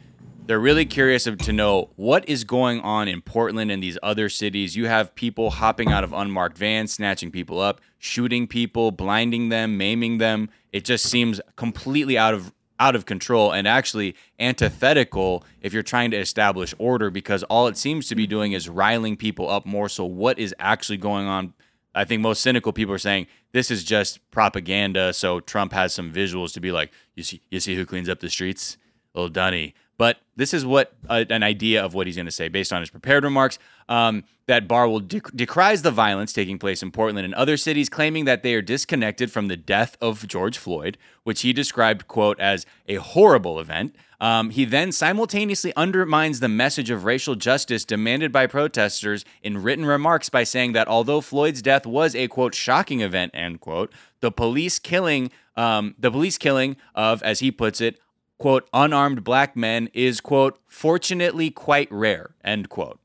they're 0.46 0.60
really 0.60 0.84
curious 0.84 1.24
to 1.24 1.52
know 1.52 1.90
what 1.96 2.28
is 2.28 2.44
going 2.44 2.80
on 2.80 3.08
in 3.08 3.22
Portland 3.22 3.70
and 3.70 3.82
these 3.82 3.98
other 4.02 4.28
cities. 4.28 4.76
You 4.76 4.86
have 4.86 5.14
people 5.14 5.50
hopping 5.50 5.90
out 5.90 6.04
of 6.04 6.12
unmarked 6.12 6.58
vans, 6.58 6.92
snatching 6.92 7.30
people 7.30 7.60
up, 7.60 7.80
shooting 7.98 8.46
people, 8.46 8.90
blinding 8.90 9.48
them, 9.48 9.78
maiming 9.78 10.18
them. 10.18 10.50
It 10.72 10.84
just 10.84 11.06
seems 11.06 11.40
completely 11.56 12.18
out 12.18 12.34
of 12.34 12.52
out 12.80 12.96
of 12.96 13.06
control 13.06 13.52
and 13.52 13.68
actually 13.68 14.16
antithetical 14.40 15.44
if 15.60 15.72
you're 15.72 15.82
trying 15.82 16.10
to 16.10 16.16
establish 16.16 16.74
order 16.76 17.08
because 17.08 17.44
all 17.44 17.68
it 17.68 17.76
seems 17.76 18.08
to 18.08 18.16
be 18.16 18.26
doing 18.26 18.50
is 18.50 18.68
riling 18.68 19.16
people 19.16 19.48
up 19.48 19.64
more 19.64 19.88
so 19.88 20.04
what 20.04 20.40
is 20.40 20.52
actually 20.58 20.96
going 20.96 21.24
on 21.24 21.54
I 21.94 22.04
think 22.04 22.20
most 22.20 22.42
cynical 22.42 22.72
people 22.72 22.92
are 22.92 22.98
saying 22.98 23.28
this 23.52 23.70
is 23.70 23.84
just 23.84 24.18
propaganda. 24.32 25.12
So 25.12 25.40
Trump 25.40 25.72
has 25.72 25.94
some 25.94 26.12
visuals 26.12 26.52
to 26.54 26.60
be 26.60 26.72
like, 26.72 26.90
you 27.14 27.22
see, 27.22 27.40
you 27.50 27.60
see 27.60 27.76
who 27.76 27.86
cleans 27.86 28.08
up 28.08 28.18
the 28.18 28.28
streets, 28.28 28.76
little 29.14 29.28
Dunny. 29.28 29.74
But 29.96 30.18
this 30.36 30.52
is 30.52 30.66
what 30.66 30.94
uh, 31.08 31.24
an 31.30 31.42
idea 31.42 31.84
of 31.84 31.94
what 31.94 32.06
he's 32.06 32.16
going 32.16 32.26
to 32.26 32.32
say 32.32 32.48
based 32.48 32.72
on 32.72 32.80
his 32.80 32.90
prepared 32.90 33.24
remarks. 33.24 33.58
Um, 33.88 34.24
that 34.46 34.68
Barr 34.68 34.88
will 34.88 35.00
dec- 35.00 35.34
decries 35.34 35.82
the 35.82 35.90
violence 35.90 36.32
taking 36.32 36.58
place 36.58 36.82
in 36.82 36.90
Portland 36.90 37.24
and 37.24 37.34
other 37.34 37.56
cities, 37.56 37.88
claiming 37.88 38.24
that 38.26 38.42
they 38.42 38.54
are 38.54 38.62
disconnected 38.62 39.32
from 39.32 39.48
the 39.48 39.56
death 39.56 39.96
of 40.00 40.26
George 40.28 40.58
Floyd, 40.58 40.98
which 41.22 41.42
he 41.42 41.52
described 41.52 42.08
quote 42.08 42.38
as 42.40 42.66
a 42.86 42.96
horrible 42.96 43.58
event. 43.58 43.94
Um, 44.20 44.50
he 44.50 44.64
then 44.64 44.92
simultaneously 44.92 45.74
undermines 45.76 46.40
the 46.40 46.48
message 46.48 46.88
of 46.90 47.04
racial 47.04 47.34
justice 47.34 47.84
demanded 47.84 48.32
by 48.32 48.46
protesters 48.46 49.24
in 49.42 49.62
written 49.62 49.84
remarks 49.84 50.28
by 50.28 50.44
saying 50.44 50.72
that 50.72 50.88
although 50.88 51.20
Floyd's 51.20 51.62
death 51.62 51.86
was 51.86 52.14
a 52.14 52.28
quote 52.28 52.54
shocking 52.54 53.00
event 53.00 53.32
end 53.34 53.60
quote, 53.60 53.92
the 54.20 54.30
police 54.30 54.78
killing 54.78 55.30
um, 55.56 55.94
the 55.98 56.10
police 56.10 56.36
killing 56.36 56.76
of, 56.94 57.22
as 57.22 57.38
he 57.38 57.52
puts 57.52 57.80
it, 57.80 58.00
quote 58.38 58.68
unarmed 58.72 59.22
black 59.24 59.56
men 59.56 59.88
is 59.94 60.20
quote 60.20 60.58
fortunately 60.66 61.50
quite 61.50 61.90
rare 61.90 62.34
end 62.44 62.68
quote. 62.68 62.98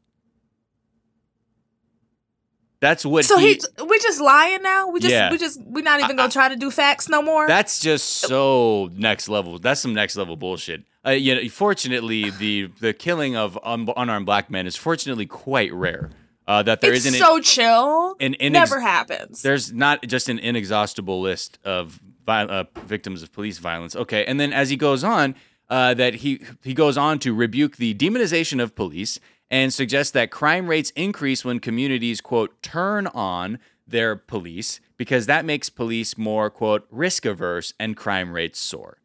That's 2.81 3.05
what 3.05 3.25
So 3.25 3.37
he. 3.37 3.55
he, 3.55 3.83
we 3.83 3.99
just 3.99 4.21
lying 4.21 4.63
now. 4.63 4.87
We 4.89 5.01
just 5.01 5.11
Yeah. 5.11 5.31
we 5.31 5.37
just 5.37 5.59
we're 5.65 5.83
not 5.83 5.99
even 5.99 6.15
gonna 6.15 6.31
try 6.31 6.47
to 6.47 6.55
do 6.55 6.71
facts 6.71 7.09
no 7.09 7.21
more. 7.21 7.45
That's 7.45 7.79
just 7.79 8.05
so 8.07 8.89
next 8.93 9.27
level. 9.27 9.59
That's 9.59 9.81
some 9.81 9.93
next 9.93 10.15
level 10.15 10.37
bullshit. 10.37 10.83
Uh, 11.05 11.11
you 11.11 11.35
know, 11.35 11.49
fortunately, 11.49 12.29
the 12.29 12.69
the 12.79 12.93
killing 12.93 13.35
of 13.35 13.59
un- 13.63 13.89
unarmed 13.97 14.25
black 14.25 14.49
men 14.49 14.65
is 14.65 14.77
fortunately 14.77 15.25
quite 15.25 15.73
rare. 15.73 16.09
Uh, 16.47 16.63
that 16.63 16.81
there 16.81 16.93
it's 16.93 17.05
isn't 17.05 17.19
so 17.19 17.39
chill. 17.41 18.15
an 18.19 18.33
inex- 18.39 18.51
Never 18.51 18.79
happens. 18.79 19.43
there's 19.43 19.71
not 19.71 20.01
just 20.07 20.29
an 20.29 20.39
inexhaustible 20.39 21.21
list 21.21 21.59
of 21.63 21.99
uh, 22.29 22.63
victims 22.85 23.23
of 23.23 23.31
police 23.31 23.57
violence. 23.57 23.95
Okay, 23.95 24.25
and 24.25 24.39
then 24.39 24.53
as 24.53 24.69
he 24.69 24.77
goes 24.77 25.03
on, 25.03 25.35
uh, 25.69 25.93
that 25.93 26.15
he 26.15 26.41
he 26.63 26.73
goes 26.73 26.97
on 26.97 27.19
to 27.19 27.33
rebuke 27.33 27.77
the 27.77 27.93
demonization 27.95 28.61
of 28.61 28.75
police 28.75 29.19
and 29.51 29.73
suggests 29.73 30.11
that 30.11 30.31
crime 30.31 30.67
rates 30.67 30.91
increase 30.91 31.43
when 31.43 31.59
communities 31.59 32.21
quote 32.21 32.61
turn 32.61 33.07
on 33.07 33.59
their 33.87 34.15
police 34.15 34.79
because 34.97 35.25
that 35.25 35.45
makes 35.45 35.69
police 35.69 36.17
more 36.17 36.49
quote 36.49 36.87
risk 36.91 37.25
averse 37.25 37.73
and 37.79 37.97
crime 37.97 38.31
rates 38.31 38.59
soar. 38.59 38.97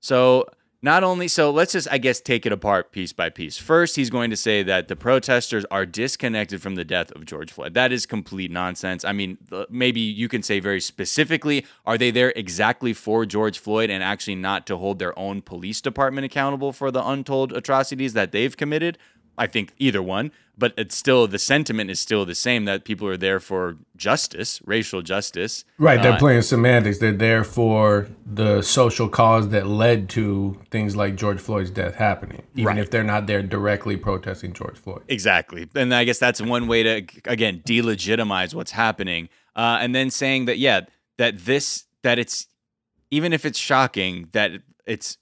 So 0.00 0.46
not 0.82 1.04
only 1.04 1.28
so 1.28 1.50
let's 1.50 1.72
just 1.72 1.88
i 1.90 1.98
guess 1.98 2.20
take 2.20 2.44
it 2.44 2.52
apart 2.52 2.92
piece 2.92 3.12
by 3.12 3.30
piece. 3.30 3.56
First 3.56 3.96
he's 3.96 4.10
going 4.10 4.30
to 4.30 4.36
say 4.36 4.62
that 4.64 4.88
the 4.88 4.96
protesters 4.96 5.64
are 5.70 5.86
disconnected 5.86 6.60
from 6.60 6.74
the 6.74 6.84
death 6.84 7.12
of 7.12 7.24
george 7.24 7.52
floyd. 7.52 7.74
That 7.74 7.92
is 7.92 8.04
complete 8.04 8.50
nonsense. 8.50 9.04
I 9.04 9.12
mean 9.12 9.38
maybe 9.70 10.00
you 10.00 10.28
can 10.28 10.42
say 10.42 10.60
very 10.60 10.80
specifically 10.80 11.64
are 11.86 11.96
they 11.96 12.10
there 12.10 12.32
exactly 12.36 12.92
for 12.92 13.24
george 13.24 13.58
floyd 13.58 13.90
and 13.90 14.02
actually 14.02 14.34
not 14.34 14.66
to 14.66 14.76
hold 14.76 14.98
their 14.98 15.16
own 15.18 15.40
police 15.42 15.80
department 15.80 16.24
accountable 16.24 16.72
for 16.72 16.90
the 16.90 17.06
untold 17.06 17.52
atrocities 17.52 18.12
that 18.14 18.32
they've 18.32 18.56
committed 18.56 18.98
I 19.42 19.48
think 19.48 19.72
either 19.78 20.00
one, 20.00 20.30
but 20.56 20.72
it's 20.76 20.94
still 20.94 21.26
the 21.26 21.38
sentiment 21.38 21.90
is 21.90 21.98
still 21.98 22.24
the 22.24 22.36
same 22.36 22.64
that 22.66 22.84
people 22.84 23.08
are 23.08 23.16
there 23.16 23.40
for 23.40 23.76
justice, 23.96 24.60
racial 24.64 25.02
justice. 25.02 25.64
Right, 25.78 26.00
they're 26.00 26.12
uh, 26.12 26.18
playing 26.18 26.42
semantics. 26.42 26.98
They're 26.98 27.10
there 27.10 27.42
for 27.42 28.06
the 28.24 28.62
social 28.62 29.08
cause 29.08 29.48
that 29.48 29.66
led 29.66 30.08
to 30.10 30.60
things 30.70 30.94
like 30.94 31.16
George 31.16 31.40
Floyd's 31.40 31.70
death 31.70 31.96
happening, 31.96 32.42
even 32.54 32.76
right. 32.76 32.78
if 32.78 32.92
they're 32.92 33.02
not 33.02 33.26
there 33.26 33.42
directly 33.42 33.96
protesting 33.96 34.52
George 34.52 34.78
Floyd. 34.78 35.02
Exactly, 35.08 35.68
and 35.74 35.92
I 35.92 36.04
guess 36.04 36.20
that's 36.20 36.40
one 36.40 36.68
way 36.68 36.84
to 36.84 37.06
again 37.24 37.62
delegitimize 37.66 38.54
what's 38.54 38.70
happening, 38.70 39.28
uh, 39.56 39.78
and 39.80 39.92
then 39.92 40.08
saying 40.08 40.44
that 40.44 40.58
yeah, 40.58 40.82
that 41.18 41.36
this 41.38 41.86
that 42.02 42.20
it's 42.20 42.46
even 43.10 43.32
if 43.32 43.44
it's 43.44 43.58
shocking 43.58 44.28
that 44.30 44.52
it's 44.86 45.18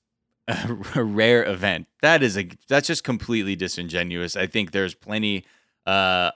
a, 0.94 1.04
rare 1.04 1.44
event. 1.44 1.86
That 2.02 2.22
is 2.22 2.36
a 2.36 2.48
that's 2.68 2.86
just 2.86 3.04
completely 3.04 3.56
disingenuous. 3.56 4.36
I 4.36 4.46
think 4.46 4.72
there's 4.72 4.94
plenty 4.94 5.44
uh, 5.86 6.30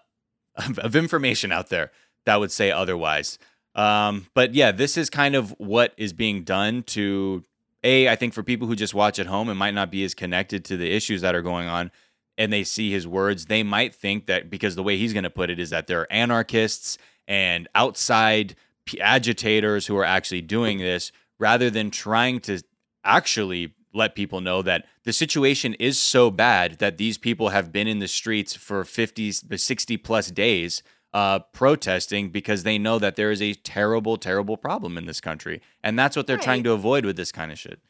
of, 0.56 0.78
of 0.78 0.96
information 0.96 1.52
out 1.52 1.68
there 1.68 1.90
that 2.26 2.40
would 2.40 2.52
say 2.52 2.70
otherwise. 2.70 3.38
Um, 3.74 4.26
but 4.34 4.54
yeah, 4.54 4.72
this 4.72 4.96
is 4.96 5.10
kind 5.10 5.34
of 5.34 5.50
what 5.58 5.94
is 5.96 6.12
being 6.12 6.44
done 6.44 6.82
to 6.84 7.42
a. 7.82 8.08
I 8.08 8.16
think 8.16 8.34
for 8.34 8.42
people 8.42 8.68
who 8.68 8.76
just 8.76 8.94
watch 8.94 9.18
at 9.18 9.26
home 9.26 9.48
and 9.48 9.58
might 9.58 9.74
not 9.74 9.90
be 9.90 10.04
as 10.04 10.14
connected 10.14 10.64
to 10.66 10.76
the 10.76 10.92
issues 10.92 11.22
that 11.22 11.34
are 11.34 11.42
going 11.42 11.68
on, 11.68 11.90
and 12.38 12.52
they 12.52 12.64
see 12.64 12.92
his 12.92 13.06
words, 13.06 13.46
they 13.46 13.62
might 13.62 13.94
think 13.94 14.26
that 14.26 14.48
because 14.48 14.76
the 14.76 14.82
way 14.82 14.96
he's 14.96 15.12
going 15.12 15.24
to 15.24 15.30
put 15.30 15.50
it 15.50 15.58
is 15.58 15.70
that 15.70 15.86
there 15.86 16.00
are 16.02 16.12
anarchists 16.12 16.98
and 17.26 17.68
outside 17.74 18.54
agitators 19.00 19.86
who 19.86 19.96
are 19.96 20.04
actually 20.04 20.42
doing 20.42 20.78
this, 20.78 21.10
rather 21.40 21.68
than 21.68 21.90
trying 21.90 22.38
to 22.38 22.62
actually 23.02 23.74
let 23.94 24.14
people 24.14 24.40
know 24.40 24.62
that 24.62 24.86
the 25.04 25.12
situation 25.12 25.74
is 25.74 26.00
so 26.00 26.30
bad 26.30 26.78
that 26.78 26.98
these 26.98 27.16
people 27.18 27.50
have 27.50 27.72
been 27.72 27.88
in 27.88 27.98
the 27.98 28.08
streets 28.08 28.54
for 28.54 28.84
50 28.84 29.32
60 29.32 29.96
plus 29.98 30.30
days 30.30 30.82
uh, 31.12 31.38
protesting 31.52 32.30
because 32.30 32.64
they 32.64 32.76
know 32.76 32.98
that 32.98 33.16
there 33.16 33.30
is 33.30 33.40
a 33.40 33.54
terrible 33.54 34.16
terrible 34.16 34.56
problem 34.56 34.98
in 34.98 35.06
this 35.06 35.20
country. 35.20 35.62
And 35.82 35.98
that's 35.98 36.16
what 36.16 36.26
they're 36.26 36.36
right. 36.36 36.44
trying 36.44 36.64
to 36.64 36.72
avoid 36.72 37.04
with 37.04 37.16
this 37.16 37.30
kind 37.30 37.52
of 37.52 37.58
shit. 37.58 37.80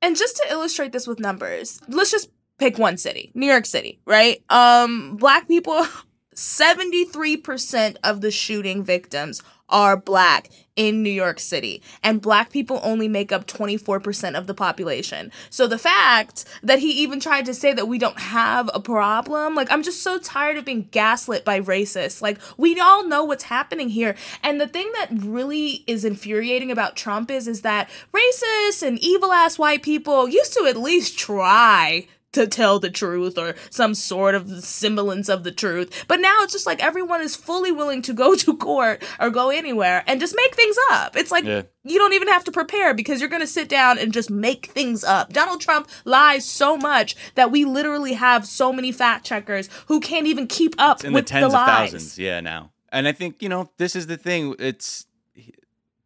And 0.00 0.16
just 0.16 0.36
to 0.36 0.50
illustrate 0.50 0.92
this 0.92 1.06
with 1.06 1.18
numbers 1.20 1.80
let's 1.88 2.10
just 2.10 2.30
pick 2.58 2.78
one 2.78 2.96
city 2.96 3.32
new 3.34 3.46
york 3.46 3.66
city 3.66 4.00
right? 4.06 4.42
Um 4.48 5.16
black 5.16 5.48
people 5.48 5.86
73% 6.34 7.96
of 8.02 8.20
the 8.20 8.30
shooting 8.30 8.82
victims 8.82 9.42
are 9.68 9.96
black 9.96 10.50
in 10.76 11.02
New 11.02 11.10
York 11.10 11.38
City, 11.38 11.80
and 12.02 12.20
black 12.20 12.50
people 12.50 12.80
only 12.82 13.06
make 13.06 13.30
up 13.30 13.46
24% 13.46 14.36
of 14.36 14.46
the 14.46 14.54
population. 14.54 15.30
So 15.48 15.66
the 15.66 15.78
fact 15.78 16.44
that 16.62 16.80
he 16.80 16.90
even 17.02 17.20
tried 17.20 17.46
to 17.46 17.54
say 17.54 17.72
that 17.72 17.86
we 17.86 17.98
don't 17.98 18.18
have 18.18 18.68
a 18.74 18.80
problem, 18.80 19.54
like, 19.54 19.70
I'm 19.70 19.82
just 19.82 20.02
so 20.02 20.18
tired 20.18 20.56
of 20.56 20.64
being 20.64 20.88
gaslit 20.90 21.44
by 21.44 21.60
racists. 21.60 22.20
Like, 22.20 22.38
we 22.56 22.78
all 22.80 23.06
know 23.06 23.24
what's 23.24 23.44
happening 23.44 23.88
here. 23.88 24.16
And 24.42 24.60
the 24.60 24.66
thing 24.66 24.90
that 24.94 25.08
really 25.12 25.84
is 25.86 26.04
infuriating 26.04 26.70
about 26.70 26.96
Trump 26.96 27.30
is, 27.30 27.46
is 27.46 27.62
that 27.62 27.88
racists 28.12 28.82
and 28.82 28.98
evil 28.98 29.32
ass 29.32 29.58
white 29.58 29.82
people 29.82 30.28
used 30.28 30.54
to 30.54 30.66
at 30.66 30.76
least 30.76 31.18
try 31.18 32.08
to 32.34 32.46
tell 32.46 32.78
the 32.78 32.90
truth 32.90 33.38
or 33.38 33.54
some 33.70 33.94
sort 33.94 34.34
of 34.34 34.64
semblance 34.64 35.28
of 35.28 35.44
the 35.44 35.52
truth. 35.52 36.04
But 36.06 36.20
now 36.20 36.42
it's 36.42 36.52
just 36.52 36.66
like 36.66 36.82
everyone 36.82 37.20
is 37.20 37.34
fully 37.36 37.72
willing 37.72 38.02
to 38.02 38.12
go 38.12 38.34
to 38.36 38.56
court 38.56 39.02
or 39.18 39.30
go 39.30 39.50
anywhere 39.50 40.04
and 40.06 40.20
just 40.20 40.34
make 40.36 40.54
things 40.54 40.76
up. 40.90 41.16
It's 41.16 41.30
like 41.30 41.44
yeah. 41.44 41.62
you 41.82 41.98
don't 41.98 42.12
even 42.12 42.28
have 42.28 42.44
to 42.44 42.52
prepare 42.52 42.94
because 42.94 43.20
you're 43.20 43.30
going 43.30 43.42
to 43.42 43.46
sit 43.46 43.68
down 43.68 43.98
and 43.98 44.12
just 44.12 44.30
make 44.30 44.66
things 44.66 45.04
up. 45.04 45.32
Donald 45.32 45.60
Trump 45.60 45.88
lies 46.04 46.44
so 46.44 46.76
much 46.76 47.16
that 47.34 47.50
we 47.50 47.64
literally 47.64 48.14
have 48.14 48.46
so 48.46 48.72
many 48.72 48.92
fact 48.92 49.24
checkers 49.24 49.68
who 49.86 50.00
can't 50.00 50.26
even 50.26 50.46
keep 50.46 50.74
up 50.78 50.98
it's 50.98 51.04
in 51.04 51.12
with 51.12 51.26
the 51.26 51.30
tens 51.30 51.52
the 51.52 51.58
of 51.58 51.66
thousands. 51.66 52.18
Yeah, 52.18 52.40
now. 52.40 52.72
And 52.92 53.08
I 53.08 53.12
think, 53.12 53.42
you 53.42 53.48
know, 53.48 53.70
this 53.76 53.96
is 53.96 54.06
the 54.06 54.16
thing. 54.16 54.54
It's 54.58 55.06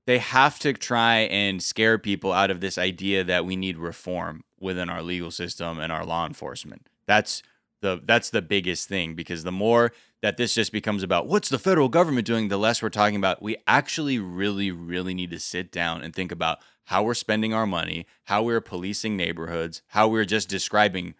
they 0.08 0.16
have 0.16 0.58
to 0.58 0.72
try 0.72 1.18
and 1.18 1.62
scare 1.62 1.98
people 1.98 2.32
out 2.32 2.50
of 2.50 2.62
this 2.62 2.78
idea 2.78 3.22
that 3.24 3.44
we 3.44 3.56
need 3.56 3.76
reform 3.76 4.42
within 4.58 4.88
our 4.88 5.02
legal 5.02 5.30
system 5.30 5.78
and 5.78 5.92
our 5.92 6.02
law 6.02 6.24
enforcement. 6.24 6.88
That's 7.06 7.42
the 7.82 8.00
that's 8.02 8.30
the 8.30 8.40
biggest 8.40 8.88
thing 8.88 9.14
because 9.14 9.44
the 9.44 9.52
more 9.52 9.92
that 10.22 10.38
this 10.38 10.54
just 10.54 10.72
becomes 10.72 11.02
about 11.02 11.26
what's 11.26 11.50
the 11.50 11.58
federal 11.58 11.90
government 11.90 12.26
doing, 12.26 12.48
the 12.48 12.56
less 12.56 12.80
we're 12.80 12.88
talking 12.88 13.16
about 13.16 13.42
we 13.42 13.58
actually 13.66 14.18
really 14.18 14.70
really 14.70 15.12
need 15.12 15.30
to 15.30 15.38
sit 15.38 15.70
down 15.70 16.00
and 16.02 16.14
think 16.14 16.32
about 16.32 16.60
how 16.84 17.02
we're 17.02 17.12
spending 17.12 17.52
our 17.52 17.66
money, 17.66 18.06
how 18.24 18.42
we're 18.42 18.62
policing 18.62 19.14
neighborhoods, 19.14 19.82
how 19.88 20.08
we're 20.08 20.24
just 20.24 20.48
describing 20.48 21.16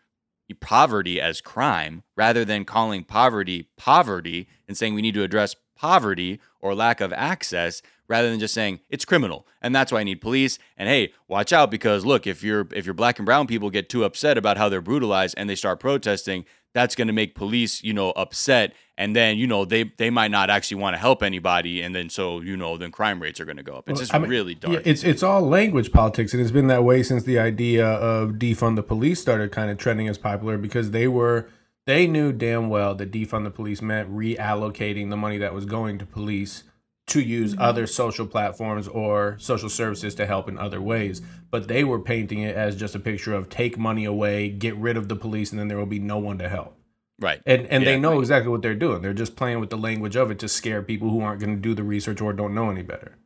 poverty 0.63 1.21
as 1.21 1.43
crime 1.43 2.05
rather 2.17 2.43
than 2.43 2.65
calling 2.65 3.05
poverty 3.05 3.69
poverty 3.77 4.49
and 4.67 4.79
saying 4.79 4.95
we 4.95 5.03
need 5.03 5.13
to 5.13 5.23
address 5.23 5.55
poverty 5.77 6.41
or 6.61 6.75
lack 6.75 7.01
of 7.01 7.13
access 7.13 7.83
rather 8.09 8.31
than 8.31 8.41
just 8.41 8.55
saying 8.55 8.81
it's 8.89 9.05
criminal 9.05 9.47
and 9.61 9.75
that's 9.75 9.93
why 9.93 10.01
I 10.01 10.05
need 10.05 10.21
police 10.21 10.59
and 10.77 10.89
hey 10.89 11.13
watch 11.29 11.53
out 11.53 11.71
because 11.71 12.05
look 12.05 12.27
if 12.27 12.43
you're 12.43 12.67
if 12.73 12.87
your 12.87 12.95
black 12.95 13.19
and 13.19 13.27
brown 13.27 13.47
people 13.47 13.71
get 13.71 13.89
too 13.89 14.05
upset 14.05 14.39
about 14.39 14.57
how 14.57 14.69
they're 14.69 14.81
brutalized 14.81 15.35
and 15.37 15.49
they 15.49 15.55
start 15.55 15.81
protesting 15.81 16.45
that's 16.75 16.95
going 16.95 17.09
to 17.09 17.15
make 17.15 17.35
police 17.35 17.83
you 17.83 17.93
know 17.93 18.11
upset 18.13 18.73
and 18.99 19.15
then 19.15 19.39
you 19.39 19.47
know 19.47 19.65
they 19.65 19.85
they 19.97 20.11
might 20.11 20.31
not 20.31 20.51
actually 20.51 20.81
want 20.81 20.95
to 20.95 20.99
help 20.99 21.23
anybody 21.23 21.81
and 21.81 21.95
then 21.95 22.11
so 22.11 22.41
you 22.41 22.57
know 22.57 22.77
then 22.77 22.91
crime 22.91 23.23
rates 23.23 23.41
are 23.41 23.45
going 23.47 23.57
to 23.57 23.63
go 23.63 23.75
up. 23.75 23.89
It's 23.89 24.01
just 24.01 24.13
I 24.15 24.19
mean, 24.19 24.29
really 24.29 24.55
dark. 24.55 24.75
yeah, 24.75 24.81
it's 24.85 25.05
it's 25.05 25.23
all 25.23 25.41
language 25.41 25.93
politics 25.93 26.35
and 26.35 26.43
it's 26.43 26.51
been 26.51 26.67
that 26.67 26.85
way 26.85 27.03
since 27.03 27.23
the 27.23 27.39
idea 27.39 27.87
of 27.87 28.33
defund 28.33 28.77
the 28.77 28.83
police 28.83 29.21
started 29.21 29.53
kind 29.53 29.71
of 29.71 29.79
trending 29.79 30.09
as 30.09 30.19
popular 30.19 30.59
because 30.59 30.91
they 30.91 31.09
were 31.09 31.49
they 31.89 32.07
knew 32.07 32.35
damn 32.35 32.69
well 32.69 32.95
that 32.95 33.11
defund 33.11 33.45
the 33.45 33.51
police 33.51 33.81
meant 33.81 34.15
reallocating 34.15 35.09
the 35.09 35.17
money 35.17 35.39
that 35.39 35.55
was 35.55 35.65
going 35.65 35.97
to 35.97 36.05
police 36.05 36.65
to 37.07 37.19
use 37.19 37.53
mm-hmm. 37.53 37.63
other 37.63 37.87
social 37.87 38.27
platforms 38.27 38.87
or 38.87 39.39
social 39.41 39.71
services 39.71 40.15
to 40.17 40.27
help 40.27 40.51
in 40.51 40.59
other 40.59 40.83
ways. 40.83 41.23
But 41.51 41.67
they 41.67 41.85
were 41.85 41.99
painting 41.99 42.41
it 42.41 42.55
as 42.55 42.77
just 42.77 42.95
a 42.95 42.99
picture 43.01 43.33
of 43.33 43.49
take 43.49 43.79
money 43.79 44.05
away, 44.05 44.51
get 44.51 44.77
rid 44.77 44.99
of 44.99 45.09
the 45.09 45.17
police, 45.17 45.51
and 45.51 45.59
then 45.59 45.69
there 45.69 45.79
will 45.79 45.87
be 45.87 45.99
no 45.99 46.19
one 46.19 46.37
to 46.37 46.51
help. 46.51 46.77
Right. 47.19 47.41
And 47.47 47.67
and 47.69 47.83
yeah, 47.83 47.93
they 47.93 47.99
know 47.99 48.13
right. 48.13 48.21
exactly 48.21 48.51
what 48.51 48.61
they're 48.61 48.75
doing. 48.75 49.01
They're 49.01 49.15
just 49.15 49.35
playing 49.35 49.59
with 49.59 49.71
the 49.71 49.79
language 49.79 50.15
of 50.15 50.31
it 50.31 50.39
to 50.41 50.49
scare 50.49 50.83
people 50.83 51.09
who 51.09 51.23
aren't 51.23 51.41
going 51.41 51.57
to 51.57 51.63
do 51.63 51.75
the 51.75 51.85
research 51.85 52.21
or 52.21 52.35
don't 52.35 52.55
know 52.55 52.69
any 52.69 52.83
better. 52.83 53.17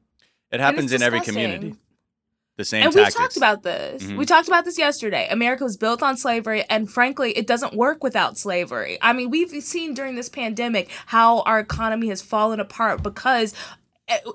It 0.53 0.61
happens 0.61 0.93
in 0.93 1.03
every 1.03 1.21
community 1.21 1.75
the 2.57 2.65
same 2.65 2.85
and 2.85 2.93
tactics. 2.93 3.17
we 3.17 3.23
talked 3.23 3.37
about 3.37 3.63
this 3.63 4.03
mm-hmm. 4.03 4.17
we 4.17 4.27
talked 4.27 4.49
about 4.49 4.65
this 4.65 4.79
yesterday 4.79 5.27
america 5.31 5.65
was 5.65 5.77
built 5.77 6.03
on 6.03 6.17
slavery 6.17 6.65
and 6.69 6.91
frankly 6.91 7.33
it 7.33 7.47
doesn't 7.47 7.75
work 7.75 8.03
without 8.03 8.37
slavery 8.37 8.99
i 9.01 9.13
mean 9.13 9.31
we've 9.31 9.51
seen 9.63 9.95
during 9.95 10.15
this 10.15 10.29
pandemic 10.29 10.91
how 11.07 11.41
our 11.43 11.59
economy 11.59 12.09
has 12.09 12.21
fallen 12.21 12.61
apart 12.61 13.03
because 13.03 13.55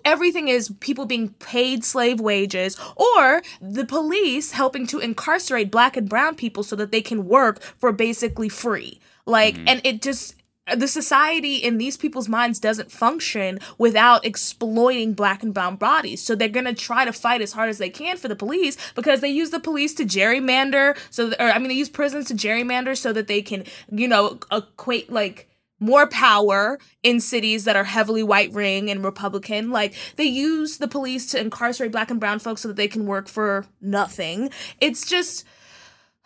everything 0.06 0.48
is 0.48 0.74
people 0.80 1.06
being 1.06 1.30
paid 1.30 1.84
slave 1.84 2.20
wages 2.20 2.80
or 2.96 3.42
the 3.62 3.86
police 3.86 4.52
helping 4.52 4.88
to 4.88 5.00
incarcerate 5.00 5.70
black 5.70 5.98
and 5.98 6.10
brown 6.10 6.36
people 6.36 6.64
so 6.64 6.76
that 6.76 6.92
they 6.92 7.02
can 7.02 7.28
work 7.28 7.62
for 7.62 7.92
basically 7.92 8.50
free 8.50 9.00
like 9.26 9.56
mm-hmm. 9.56 9.68
and 9.68 9.82
it 9.84 10.02
just 10.02 10.37
the 10.76 10.88
society 10.88 11.56
in 11.56 11.78
these 11.78 11.98
people's 11.98 12.28
minds 12.28 12.60
doesn't 12.60 12.92
function 12.92 13.60
without 13.78 14.26
exploiting 14.26 15.14
black 15.14 15.44
and 15.44 15.54
brown 15.54 15.76
bodies. 15.76 16.22
So 16.22 16.36
they're 16.36 16.50
gonna 16.50 16.74
try 16.74 17.06
to 17.06 17.14
fight 17.14 17.42
as 17.42 17.54
hard 17.54 17.70
as 17.70 17.78
they 17.78 17.90
can 17.90 18.18
for 18.18 18.28
the 18.28 18.36
police 18.36 18.78
because 18.96 19.22
they 19.22 19.30
use 19.30 19.52
the 19.52 19.60
police 19.60 19.94
to 19.96 20.04
gerrymander. 20.04 20.98
So, 21.10 21.32
or 21.40 21.48
I 21.48 21.60
mean, 21.60 21.70
they 21.70 21.76
use 21.76 21.90
prisons 21.90 22.28
to 22.28 22.34
gerrymander 22.34 22.98
so 22.98 23.14
that 23.14 23.28
they 23.28 23.42
can, 23.42 23.64
you 23.90 24.08
know, 24.08 24.40
equate 24.52 25.12
like 25.12 25.48
more 25.80 26.08
power 26.08 26.80
in 27.04 27.20
cities 27.20 27.66
that 27.66 27.76
are 27.76 27.84
heavily 27.84 28.24
white 28.24 28.52
ring 28.52 28.90
and 28.90 29.04
Republican. 29.04 29.70
Like 29.70 29.94
they 30.16 30.24
use 30.26 30.78
the 30.78 30.88
police 30.88 31.32
to 31.32 31.40
incarcerate 31.40 31.92
black 31.92 32.12
and 32.12 32.20
brown 32.20 32.40
folks 32.40 32.62
so 32.62 32.68
that 32.70 32.78
they 32.78 32.88
can 32.88 33.06
work 33.06 33.28
for 33.28 33.66
nothing. 33.82 34.50
It's 34.82 35.08
just 35.08 35.46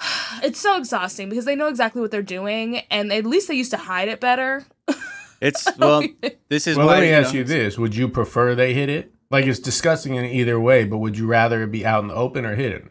it's 0.43 0.59
so 0.59 0.77
exhausting 0.77 1.29
because 1.29 1.45
they 1.45 1.55
know 1.55 1.67
exactly 1.67 2.01
what 2.01 2.11
they're 2.11 2.21
doing 2.21 2.79
and 2.91 3.11
at 3.11 3.25
least 3.25 3.47
they 3.47 3.55
used 3.55 3.71
to 3.71 3.77
hide 3.77 4.07
it 4.07 4.19
better. 4.19 4.65
it's 5.41 5.67
well 5.77 6.03
this 6.49 6.67
is 6.67 6.77
well, 6.77 6.87
why, 6.87 6.93
let 6.93 7.01
me 7.01 7.09
you 7.09 7.15
ask 7.15 7.33
know, 7.33 7.39
you 7.39 7.43
this. 7.43 7.77
Would 7.77 7.95
you 7.95 8.07
prefer 8.07 8.55
they 8.55 8.73
hit 8.73 8.89
it? 8.89 9.13
Like 9.29 9.45
it's 9.45 9.59
disgusting 9.59 10.15
in 10.15 10.25
either 10.25 10.59
way, 10.59 10.83
but 10.83 10.97
would 10.97 11.17
you 11.17 11.25
rather 11.27 11.63
it 11.63 11.71
be 11.71 11.85
out 11.85 12.01
in 12.01 12.07
the 12.09 12.15
open 12.15 12.45
or 12.45 12.55
hidden? 12.55 12.89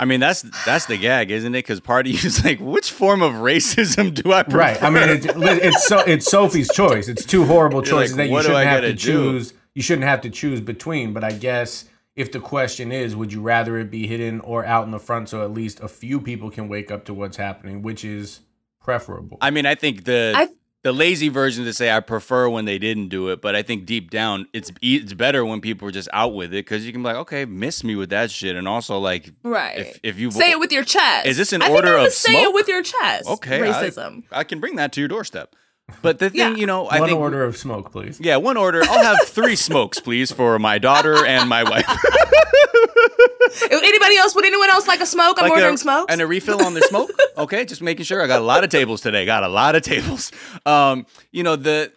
I 0.00 0.04
mean, 0.04 0.20
that's 0.20 0.42
that's 0.64 0.86
the 0.86 0.96
gag, 0.96 1.30
isn't 1.30 1.54
it? 1.54 1.58
Because 1.58 1.80
part 1.80 2.06
of 2.06 2.12
you 2.12 2.18
is 2.26 2.44
like, 2.44 2.60
which 2.60 2.90
form 2.90 3.22
of 3.22 3.34
racism 3.34 4.14
do 4.14 4.32
I 4.32 4.42
prefer? 4.42 4.58
Right. 4.58 4.82
I 4.82 4.90
mean, 4.90 5.08
it's 5.08 5.26
it's, 5.28 5.86
so, 5.86 5.98
it's 6.00 6.26
Sophie's 6.30 6.72
choice. 6.72 7.08
It's 7.08 7.24
two 7.24 7.44
horrible 7.44 7.82
choices 7.82 8.16
like, 8.16 8.28
that 8.28 8.32
you 8.32 8.42
shouldn't 8.42 8.64
have 8.64 8.82
to 8.82 8.92
do? 8.92 8.96
choose. 8.96 9.54
You 9.74 9.82
shouldn't 9.82 10.06
have 10.08 10.20
to 10.22 10.30
choose 10.30 10.60
between. 10.60 11.12
But 11.12 11.24
I 11.24 11.32
guess 11.32 11.84
if 12.18 12.32
the 12.32 12.40
question 12.40 12.90
is, 12.92 13.14
would 13.16 13.32
you 13.32 13.40
rather 13.40 13.78
it 13.78 13.90
be 13.90 14.06
hidden 14.06 14.40
or 14.40 14.64
out 14.64 14.84
in 14.84 14.90
the 14.90 14.98
front 14.98 15.28
so 15.28 15.42
at 15.42 15.52
least 15.52 15.80
a 15.80 15.88
few 15.88 16.20
people 16.20 16.50
can 16.50 16.68
wake 16.68 16.90
up 16.90 17.04
to 17.06 17.14
what's 17.14 17.36
happening, 17.36 17.80
which 17.82 18.04
is 18.04 18.40
preferable. 18.80 19.38
I 19.40 19.50
mean, 19.50 19.66
I 19.66 19.74
think 19.74 20.04
the 20.04 20.32
I- 20.36 20.48
the 20.84 20.92
lazy 20.92 21.28
version 21.28 21.64
to 21.64 21.72
say 21.72 21.90
I 21.90 21.98
prefer 22.00 22.48
when 22.48 22.64
they 22.64 22.78
didn't 22.78 23.08
do 23.08 23.28
it, 23.30 23.42
but 23.42 23.56
I 23.56 23.62
think 23.62 23.84
deep 23.84 24.10
down 24.10 24.46
it's 24.52 24.70
e- 24.80 25.00
it's 25.02 25.12
better 25.12 25.44
when 25.44 25.60
people 25.60 25.88
are 25.88 25.90
just 25.90 26.08
out 26.12 26.34
with 26.34 26.50
it 26.50 26.64
because 26.64 26.86
you 26.86 26.92
can 26.92 27.02
be 27.02 27.06
like, 27.08 27.16
okay, 27.16 27.44
miss 27.44 27.82
me 27.82 27.96
with 27.96 28.10
that 28.10 28.30
shit, 28.30 28.54
and 28.56 28.66
also 28.68 28.98
like, 28.98 29.30
Right. 29.42 29.78
if 29.78 30.00
if 30.04 30.18
you 30.18 30.30
say 30.30 30.52
it 30.52 30.58
with 30.60 30.72
your 30.72 30.84
chest. 30.84 31.26
Is 31.26 31.36
this 31.36 31.52
an 31.52 31.62
I 31.62 31.66
think 31.66 31.76
order 31.76 31.98
I 31.98 32.06
of 32.06 32.12
say 32.12 32.30
smoke? 32.32 32.44
it 32.44 32.54
with 32.54 32.68
your 32.68 32.82
chest. 32.82 33.28
okay, 33.28 33.56
I- 33.68 33.72
Racism. 33.72 34.22
I, 34.30 34.44
can 34.44 34.60
bring 34.60 34.76
that 34.76 34.92
to 34.92 35.00
your 35.00 35.08
doorstep. 35.08 35.54
But 36.02 36.18
the 36.18 36.30
thing, 36.30 36.38
Yeah. 36.38 36.54
you 36.54 36.66
know, 36.66 36.86
I 36.86 36.90
think 36.92 37.00
One 37.00 37.08
think 37.10 37.20
order 37.20 37.44
of 37.44 37.56
smoke, 37.56 37.90
please. 37.92 38.20
Yeah, 38.20 38.36
one 38.36 38.56
order. 38.56 38.82
I'll 38.84 39.02
have 39.02 39.26
three 39.26 39.56
smokes, 39.68 39.98
please, 40.00 40.30
for 40.30 40.58
my 40.58 40.78
daughter 40.78 41.24
and 41.24 41.48
my 41.48 41.64
wife. 41.64 41.86
Anybody 43.70 44.16
else, 44.18 44.34
would 44.34 44.44
anyone 44.44 44.70
else 44.70 44.86
like 44.86 45.00
a 45.00 45.06
smoke? 45.06 45.36
I'm 45.38 45.44
Like 45.44 45.52
ordering 45.52 45.74
a, 45.74 45.78
smokes. 45.78 46.12
And 46.12 46.20
a 46.20 46.26
refill 46.26 46.62
on 46.64 46.74
their 46.74 46.82
smoke. 46.84 47.10
Okay, 47.38 47.64
just 47.64 47.80
making 47.82 48.04
sure. 48.04 48.20
I 48.20 48.26
got 48.26 48.40
a 48.40 48.44
lot 48.44 48.64
of 48.64 48.70
tables 48.70 49.00
today. 49.00 49.24
Got 49.24 49.44
a 49.44 49.48
lot 49.48 49.76
of 49.76 49.82
tables. 49.82 50.32
Um, 50.66 51.06
you 51.30 51.44
know 51.44 51.54
the. 51.54 51.92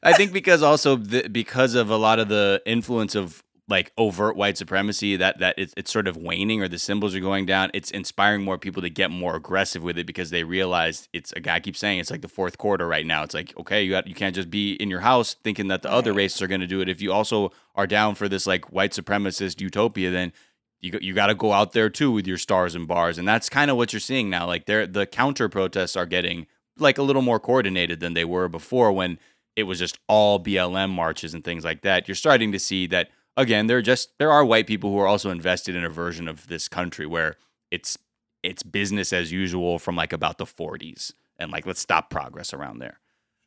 I 0.00 0.12
think 0.12 0.32
because 0.32 0.62
also 0.62 0.94
the, 0.94 1.26
because 1.28 1.74
of 1.74 1.90
a 1.90 1.96
lot 1.96 2.20
of 2.20 2.28
the 2.28 2.62
influence 2.66 3.16
of 3.16 3.42
like 3.68 3.92
overt 3.98 4.34
white 4.34 4.56
supremacy 4.56 5.16
that 5.16 5.38
that 5.38 5.54
it's, 5.58 5.74
it's 5.76 5.92
sort 5.92 6.08
of 6.08 6.16
waning 6.16 6.62
or 6.62 6.68
the 6.68 6.78
symbols 6.78 7.14
are 7.14 7.20
going 7.20 7.44
down 7.46 7.70
it's 7.74 7.90
inspiring 7.90 8.42
more 8.42 8.58
people 8.58 8.80
to 8.82 8.90
get 8.90 9.10
more 9.10 9.36
aggressive 9.36 9.82
with 9.82 9.98
it 9.98 10.06
because 10.06 10.30
they 10.30 10.42
realize 10.42 11.08
it's 11.12 11.32
a 11.32 11.40
guy 11.40 11.60
keeps 11.60 11.78
saying 11.78 11.98
it's 12.00 12.10
like 12.10 12.22
the 12.22 12.28
fourth 12.28 12.56
quarter 12.58 12.86
right 12.86 13.06
now 13.06 13.22
it's 13.22 13.34
like 13.34 13.52
okay 13.58 13.82
you 13.82 13.90
got 13.90 14.06
you 14.06 14.14
can't 14.14 14.34
just 14.34 14.50
be 14.50 14.72
in 14.74 14.88
your 14.88 15.00
house 15.00 15.36
thinking 15.44 15.68
that 15.68 15.82
the 15.82 15.90
other 15.90 16.12
races 16.12 16.40
are 16.40 16.46
going 16.46 16.60
to 16.60 16.66
do 16.66 16.80
it 16.80 16.88
if 16.88 17.00
you 17.02 17.12
also 17.12 17.52
are 17.74 17.86
down 17.86 18.14
for 18.14 18.28
this 18.28 18.46
like 18.46 18.72
white 18.72 18.92
supremacist 18.92 19.60
utopia 19.60 20.10
then 20.10 20.32
you 20.80 20.92
got- 20.92 21.02
you 21.02 21.12
got 21.12 21.26
to 21.26 21.34
go 21.34 21.52
out 21.52 21.72
there 21.72 21.90
too 21.90 22.10
with 22.12 22.26
your 22.26 22.38
stars 22.38 22.74
and 22.74 22.86
bars, 22.86 23.18
and 23.18 23.26
that's 23.26 23.48
kind 23.48 23.70
of 23.70 23.76
what 23.76 23.92
you're 23.92 23.98
seeing 24.00 24.30
now. 24.30 24.46
Like 24.46 24.66
they're 24.66 24.86
the 24.86 25.06
counter 25.06 25.48
protests 25.48 25.96
are 25.96 26.06
getting 26.06 26.46
like 26.78 26.98
a 26.98 27.02
little 27.02 27.22
more 27.22 27.40
coordinated 27.40 27.98
than 28.00 28.14
they 28.14 28.24
were 28.24 28.48
before 28.48 28.92
when 28.92 29.18
it 29.56 29.64
was 29.64 29.80
just 29.80 29.98
all 30.06 30.38
BLM 30.38 30.90
marches 30.90 31.34
and 31.34 31.42
things 31.42 31.64
like 31.64 31.82
that. 31.82 32.06
You're 32.06 32.14
starting 32.14 32.52
to 32.52 32.60
see 32.60 32.86
that 32.86 33.08
again. 33.38 33.66
There 33.68 33.78
are 33.78 33.82
just 33.82 34.10
there 34.18 34.30
are 34.30 34.44
white 34.44 34.66
people 34.66 34.90
who 34.90 34.98
are 34.98 35.06
also 35.06 35.30
invested 35.30 35.74
in 35.74 35.84
a 35.84 35.88
version 35.88 36.28
of 36.28 36.46
this 36.48 36.68
country 36.68 37.06
where 37.06 37.36
it's 37.70 37.96
it's 38.42 38.62
business 38.62 39.12
as 39.12 39.32
usual 39.32 39.78
from 39.78 39.96
like 39.96 40.12
about 40.12 40.36
the 40.36 40.44
40s, 40.44 41.12
and 41.38 41.50
like 41.50 41.64
let's 41.64 41.80
stop 41.80 42.10
progress 42.10 42.52
around 42.52 42.80
there. 42.80 43.00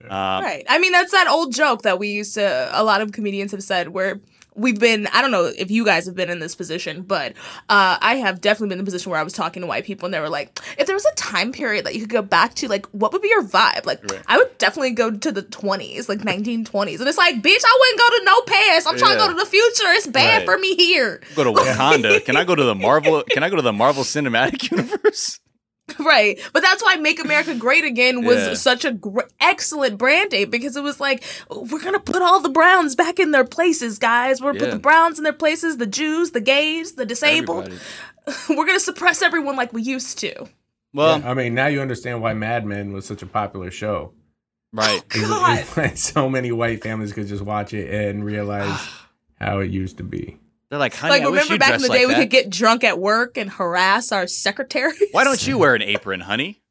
Um, 0.03 0.43
Right. 0.43 0.65
I 0.67 0.79
mean, 0.79 0.91
that's 0.91 1.11
that 1.11 1.27
old 1.27 1.53
joke 1.53 1.83
that 1.83 1.99
we 1.99 2.07
used 2.09 2.33
to, 2.33 2.69
a 2.73 2.83
lot 2.83 3.01
of 3.01 3.11
comedians 3.11 3.51
have 3.51 3.61
said 3.61 3.89
where 3.89 4.19
we've 4.55 4.79
been, 4.79 5.07
I 5.13 5.21
don't 5.21 5.31
know 5.31 5.45
if 5.45 5.71
you 5.71 5.85
guys 5.85 6.05
have 6.05 6.15
been 6.15 6.29
in 6.29 6.39
this 6.39 6.55
position, 6.55 7.03
but 7.03 7.33
uh, 7.69 7.97
I 8.01 8.15
have 8.15 8.41
definitely 8.41 8.69
been 8.69 8.79
in 8.79 8.85
the 8.85 8.89
position 8.91 9.09
where 9.11 9.19
I 9.19 9.23
was 9.23 9.33
talking 9.33 9.61
to 9.61 9.67
white 9.67 9.85
people 9.85 10.05
and 10.05 10.13
they 10.13 10.19
were 10.19 10.29
like, 10.29 10.59
if 10.77 10.87
there 10.87 10.95
was 10.95 11.05
a 11.05 11.15
time 11.15 11.51
period 11.51 11.85
that 11.85 11.93
you 11.95 12.01
could 12.01 12.09
go 12.09 12.21
back 12.21 12.53
to, 12.55 12.67
like, 12.67 12.85
what 12.87 13.13
would 13.13 13.21
be 13.21 13.29
your 13.29 13.43
vibe? 13.43 13.85
Like, 13.85 14.01
Right. 14.11 14.21
I 14.27 14.37
would 14.37 14.57
definitely 14.57 14.91
go 14.91 15.11
to 15.11 15.31
the 15.31 15.43
20s, 15.43 16.07
like 16.09 16.19
1920s. 16.19 16.99
And 16.99 17.07
it's 17.07 17.17
like, 17.17 17.35
bitch, 17.35 17.61
I 17.65 17.77
wouldn't 17.79 17.99
go 17.99 18.09
to 18.17 18.21
no 18.25 18.41
past. 18.41 18.87
I'm 18.87 18.97
trying 18.97 19.17
to 19.17 19.19
go 19.19 19.27
to 19.29 19.33
the 19.35 19.45
future. 19.45 19.91
It's 19.91 20.07
bad 20.07 20.37
Right. 20.39 20.45
for 20.45 20.57
me 20.57 20.75
here. 20.75 21.21
Go 21.35 21.43
to 21.43 21.51
Wakanda. 21.61 22.23
Can 22.23 22.37
I 22.37 22.43
go 22.45 22.55
to 22.55 22.63
the 22.63 22.75
Marvel? 22.75 23.23
Can 23.29 23.43
I 23.43 23.49
go 23.49 23.57
to 23.57 23.61
the 23.61 23.73
Marvel 23.73 24.03
Cinematic 24.03 24.71
Universe? 24.71 25.39
Right. 25.99 26.39
But 26.53 26.61
that's 26.61 26.81
why 26.83 26.95
Make 26.97 27.23
America 27.23 27.55
Great 27.55 27.83
Again 27.83 28.23
was 28.25 28.37
Yeah. 28.37 28.53
such 28.55 28.85
a 28.85 28.91
gr- 28.93 29.21
excellent 29.39 29.97
branding 29.97 30.49
because 30.49 30.75
it 30.75 30.83
was 30.83 30.99
like, 30.99 31.23
we're 31.49 31.79
going 31.81 31.93
to 31.93 31.99
put 31.99 32.21
all 32.21 32.39
the 32.39 32.49
Browns 32.49 32.95
back 32.95 33.19
in 33.19 33.31
their 33.31 33.43
places, 33.45 33.97
guys. 33.99 34.41
We're 34.41 34.51
going 34.53 34.59
to 34.59 34.65
Yeah. 34.65 34.71
put 34.71 34.75
the 34.77 34.81
Browns 34.81 35.17
in 35.17 35.23
their 35.23 35.33
places, 35.33 35.77
the 35.77 35.85
Jews, 35.87 36.31
the 36.31 36.41
gays, 36.41 36.93
the 36.93 37.05
disabled. 37.05 37.65
Everybody. 37.65 37.83
we're 38.49 38.65
going 38.65 38.77
to 38.77 38.79
suppress 38.79 39.21
everyone 39.21 39.55
like 39.55 39.73
we 39.73 39.81
used 39.81 40.19
to. 40.19 40.47
Well, 40.93 41.19
Yeah, 41.19 41.29
I 41.31 41.33
mean, 41.33 41.53
now 41.53 41.67
you 41.67 41.81
understand 41.81 42.21
why 42.21 42.33
Mad 42.33 42.65
Men 42.65 42.91
was 42.93 43.05
such 43.05 43.21
a 43.21 43.25
popular 43.25 43.71
show. 43.71 44.13
right. 44.73 45.01
Oh, 45.15 45.17
it's- 45.17 45.29
God. 45.29 45.59
it's 45.59 45.77
like 45.77 45.97
so 45.97 46.29
many 46.29 46.51
white 46.51 46.83
families 46.83 47.13
could 47.13 47.27
just 47.27 47.43
watch 47.43 47.73
it 47.73 47.89
and 47.93 48.23
realize 48.25 48.79
how 49.39 49.59
it 49.59 49.71
used 49.71 49.97
to 49.97 50.03
be. 50.03 50.37
They're 50.71 50.79
like, 50.79 50.95
honey, 50.95 51.11
like, 51.11 51.23
I 51.23 51.29
wish 51.29 51.43
remember 51.43 51.57
back 51.57 51.73
in 51.75 51.81
the 51.81 51.89
day 51.89 52.05
like 52.05 52.07
we 52.07 52.13
that. 52.13 52.19
could 52.21 52.29
get 52.29 52.49
drunk 52.49 52.85
at 52.85 52.97
work 52.97 53.35
and 53.35 53.49
harass 53.49 54.13
our 54.13 54.25
secretaries? 54.25 55.03
Why 55.11 55.25
don't 55.25 55.45
you 55.45 55.57
wear 55.57 55.75
an 55.75 55.81
apron, 55.81 56.21
honey? 56.21 56.61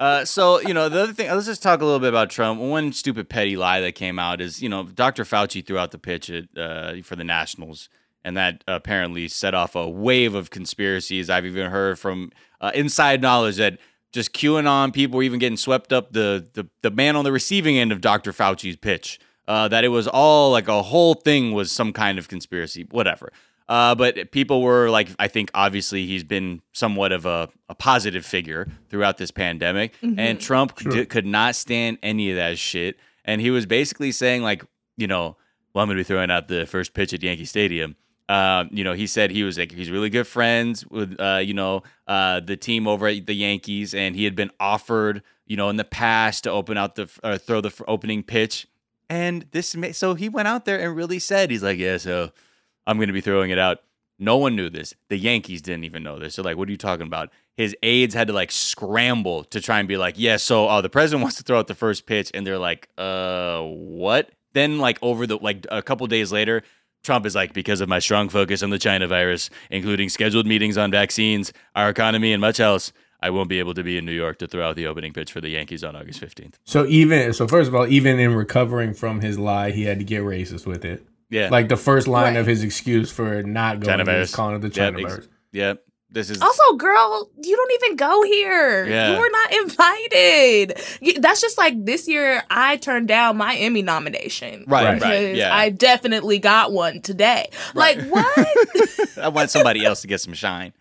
Uh, 0.00 0.24
so 0.24 0.60
you 0.60 0.74
know 0.74 0.88
the 0.88 1.04
other 1.04 1.12
thing. 1.12 1.30
Let's 1.30 1.46
just 1.46 1.62
talk 1.62 1.80
a 1.80 1.84
little 1.84 2.00
bit 2.00 2.08
about 2.08 2.30
Trump. 2.30 2.60
One 2.60 2.92
stupid 2.92 3.28
petty 3.28 3.56
lie 3.56 3.80
that 3.80 3.94
came 3.94 4.18
out 4.18 4.40
is 4.40 4.60
you 4.60 4.68
know 4.68 4.82
Dr. 4.82 5.22
Fauci 5.22 5.64
threw 5.64 5.78
out 5.78 5.92
the 5.92 5.98
pitch 5.98 6.28
at, 6.30 6.46
uh, 6.56 7.00
for 7.02 7.14
the 7.14 7.22
Nationals, 7.22 7.88
and 8.24 8.36
that 8.36 8.64
apparently 8.66 9.28
set 9.28 9.54
off 9.54 9.76
a 9.76 9.88
wave 9.88 10.34
of 10.34 10.50
conspiracies. 10.50 11.30
I've 11.30 11.46
even 11.46 11.70
heard 11.70 11.96
from 11.96 12.32
uh, 12.60 12.72
inside 12.74 13.22
knowledge 13.22 13.56
that 13.58 13.78
just 14.10 14.32
QAnon 14.32 14.92
people 14.92 15.18
were 15.18 15.22
even 15.22 15.38
getting 15.38 15.56
swept 15.56 15.92
up 15.92 16.12
the 16.12 16.48
the, 16.54 16.68
the 16.82 16.90
man 16.90 17.14
on 17.14 17.22
the 17.24 17.32
receiving 17.32 17.78
end 17.78 17.92
of 17.92 18.00
Dr. 18.00 18.32
Fauci's 18.32 18.76
pitch. 18.76 19.20
Uh, 19.48 19.66
that 19.66 19.82
it 19.82 19.88
was 19.88 20.06
all 20.06 20.52
like 20.52 20.68
a 20.68 20.82
whole 20.82 21.14
thing 21.14 21.52
was 21.52 21.72
some 21.72 21.92
kind 21.92 22.18
of 22.18 22.28
conspiracy, 22.28 22.86
whatever. 22.90 23.32
Uh, 23.66 23.94
but 23.94 24.30
people 24.30 24.62
were 24.62 24.88
like, 24.90 25.08
I 25.18 25.26
think 25.28 25.50
obviously 25.54 26.06
he's 26.06 26.22
been 26.22 26.60
somewhat 26.72 27.12
of 27.12 27.26
a, 27.26 27.48
a 27.68 27.74
positive 27.74 28.24
figure 28.24 28.68
throughout 28.90 29.16
this 29.18 29.30
pandemic, 29.30 29.94
and 30.02 30.38
Trump 30.40 30.76
d- 30.76 31.06
could 31.06 31.26
not 31.26 31.54
stand 31.56 31.98
any 32.02 32.30
of 32.30 32.36
that 32.36 32.58
shit. 32.58 32.98
And 33.24 33.40
he 33.40 33.50
was 33.50 33.66
basically 33.66 34.12
saying 34.12 34.42
like, 34.42 34.64
you 34.96 35.06
know, 35.06 35.36
well, 35.72 35.82
I'm 35.82 35.88
going 35.88 35.96
to 35.96 36.00
be 36.00 36.04
throwing 36.04 36.30
out 36.30 36.48
the 36.48 36.66
first 36.66 36.92
pitch 36.94 37.12
at 37.14 37.22
Yankee 37.22 37.44
Stadium. 37.46 37.96
Um, 38.30 38.68
you 38.70 38.84
know, 38.84 38.92
he 38.92 39.06
said 39.06 39.30
he 39.30 39.42
was 39.44 39.58
like 39.58 39.72
he's 39.72 39.90
really 39.90 40.10
good 40.10 40.26
friends 40.26 40.86
with 40.86 41.18
uh, 41.18 41.40
you 41.42 41.54
know 41.54 41.82
uh, 42.06 42.40
the 42.40 42.56
team 42.58 42.86
over 42.86 43.06
at 43.06 43.26
the 43.26 43.34
Yankees, 43.34 43.94
and 43.94 44.14
he 44.14 44.24
had 44.24 44.36
been 44.36 44.50
offered 44.60 45.22
you 45.46 45.56
know 45.56 45.70
in 45.70 45.76
the 45.76 45.84
past 45.84 46.44
to 46.44 46.50
open 46.50 46.76
out 46.76 46.94
the 46.96 47.08
uh, 47.22 47.38
throw 47.38 47.62
the 47.62 47.68
f- 47.70 47.80
opening 47.88 48.22
pitch, 48.22 48.66
and 49.10 49.46
this 49.52 49.74
so 49.92 50.14
he 50.14 50.28
went 50.28 50.48
out 50.48 50.64
there 50.64 50.78
and 50.78 50.96
really 50.96 51.18
said 51.18 51.50
he's 51.50 51.62
like 51.62 51.78
yeah 51.78 51.96
so 51.96 52.30
I'm 52.88 52.96
going 52.96 53.08
to 53.08 53.12
be 53.12 53.20
throwing 53.20 53.50
it 53.50 53.58
out. 53.58 53.82
No 54.18 54.38
one 54.38 54.56
knew 54.56 54.70
this. 54.70 54.94
The 55.10 55.18
Yankees 55.18 55.62
didn't 55.62 55.84
even 55.84 56.02
know 56.02 56.18
this. 56.18 56.34
They're 56.34 56.44
like, 56.44 56.56
what 56.56 56.68
are 56.68 56.72
you 56.72 56.78
talking 56.78 57.06
about? 57.06 57.30
His 57.56 57.76
aides 57.82 58.14
had 58.14 58.28
to 58.28 58.32
like 58.32 58.50
scramble 58.50 59.44
to 59.44 59.60
try 59.60 59.78
and 59.78 59.86
be 59.86 59.98
like, 59.98 60.14
yeah, 60.16 60.38
so 60.38 60.66
uh, 60.66 60.80
the 60.80 60.88
president 60.88 61.22
wants 61.22 61.36
to 61.36 61.42
throw 61.42 61.58
out 61.58 61.66
the 61.66 61.74
first 61.74 62.06
pitch. 62.06 62.30
And 62.32 62.46
they're 62.46 62.58
like, 62.58 62.88
uh, 62.96 63.60
what? 63.62 64.30
Then, 64.54 64.78
like, 64.78 64.98
over 65.02 65.26
the, 65.26 65.36
like, 65.36 65.66
a 65.70 65.82
couple 65.82 66.06
days 66.06 66.32
later, 66.32 66.62
Trump 67.04 67.26
is 67.26 67.34
like, 67.34 67.52
because 67.52 67.82
of 67.82 67.88
my 67.88 67.98
strong 67.98 68.30
focus 68.30 68.62
on 68.62 68.70
the 68.70 68.78
China 68.78 69.06
virus, 69.06 69.50
including 69.70 70.08
scheduled 70.08 70.46
meetings 70.46 70.78
on 70.78 70.90
vaccines, 70.90 71.52
our 71.76 71.90
economy, 71.90 72.32
and 72.32 72.40
much 72.40 72.58
else, 72.58 72.92
I 73.20 73.30
won't 73.30 73.48
be 73.48 73.58
able 73.58 73.74
to 73.74 73.82
be 73.82 73.98
in 73.98 74.04
New 74.04 74.12
York 74.12 74.38
to 74.38 74.46
throw 74.46 74.68
out 74.68 74.76
the 74.76 74.86
opening 74.86 75.12
pitch 75.12 75.32
for 75.32 75.40
the 75.40 75.48
Yankees 75.48 75.82
on 75.82 75.96
August 75.96 76.20
15th. 76.20 76.54
So 76.64 76.86
even 76.86 77.32
so, 77.32 77.48
first 77.48 77.68
of 77.68 77.74
all, 77.74 77.86
even 77.86 78.18
in 78.20 78.34
recovering 78.34 78.94
from 78.94 79.20
his 79.20 79.38
lie, 79.38 79.70
he 79.72 79.84
had 79.84 79.98
to 79.98 80.04
get 80.04 80.22
racist 80.22 80.66
with 80.66 80.84
it. 80.84 81.04
Yeah. 81.30 81.48
Like 81.50 81.68
the 81.68 81.76
first 81.76 82.06
line 82.06 82.34
Right. 82.34 82.40
of 82.40 82.46
his 82.46 82.62
excuse 82.62 83.10
for 83.10 83.42
not 83.42 83.80
going 83.80 83.90
China 83.98 84.04
was 84.04 84.06
virus. 84.06 84.34
calling 84.34 84.56
it 84.56 84.58
the 84.60 84.68
Yep, 84.68 84.94
China 84.94 85.14
ex- 85.14 85.28
Yep. 85.52 85.82
This 86.10 86.30
is. 86.30 86.40
Also, 86.40 86.72
girl, 86.76 87.28
you 87.42 87.54
don't 87.54 87.72
even 87.82 87.96
go 87.96 88.22
here. 88.22 88.86
Yeah. 88.86 89.12
You 89.12 89.18
were 89.20 89.28
not 89.30 89.52
invited. 89.52 91.20
That's 91.20 91.40
just 91.42 91.58
like 91.58 91.84
this 91.84 92.08
year. 92.08 92.42
I 92.48 92.78
turned 92.78 93.08
down 93.08 93.36
my 93.36 93.56
Emmy 93.56 93.82
nomination. 93.82 94.64
Right, 94.66 94.84
Right. 94.84 94.94
because 94.94 95.10
right. 95.10 95.34
Yeah. 95.34 95.54
I 95.54 95.68
definitely 95.68 96.38
got 96.38 96.72
one 96.72 97.02
today. 97.02 97.50
Like 97.74 98.00
what? 98.08 98.48
I 99.20 99.28
want 99.28 99.50
somebody 99.50 99.84
else 99.84 100.00
to 100.02 100.06
get 100.06 100.20
some 100.22 100.32
shine. 100.34 100.72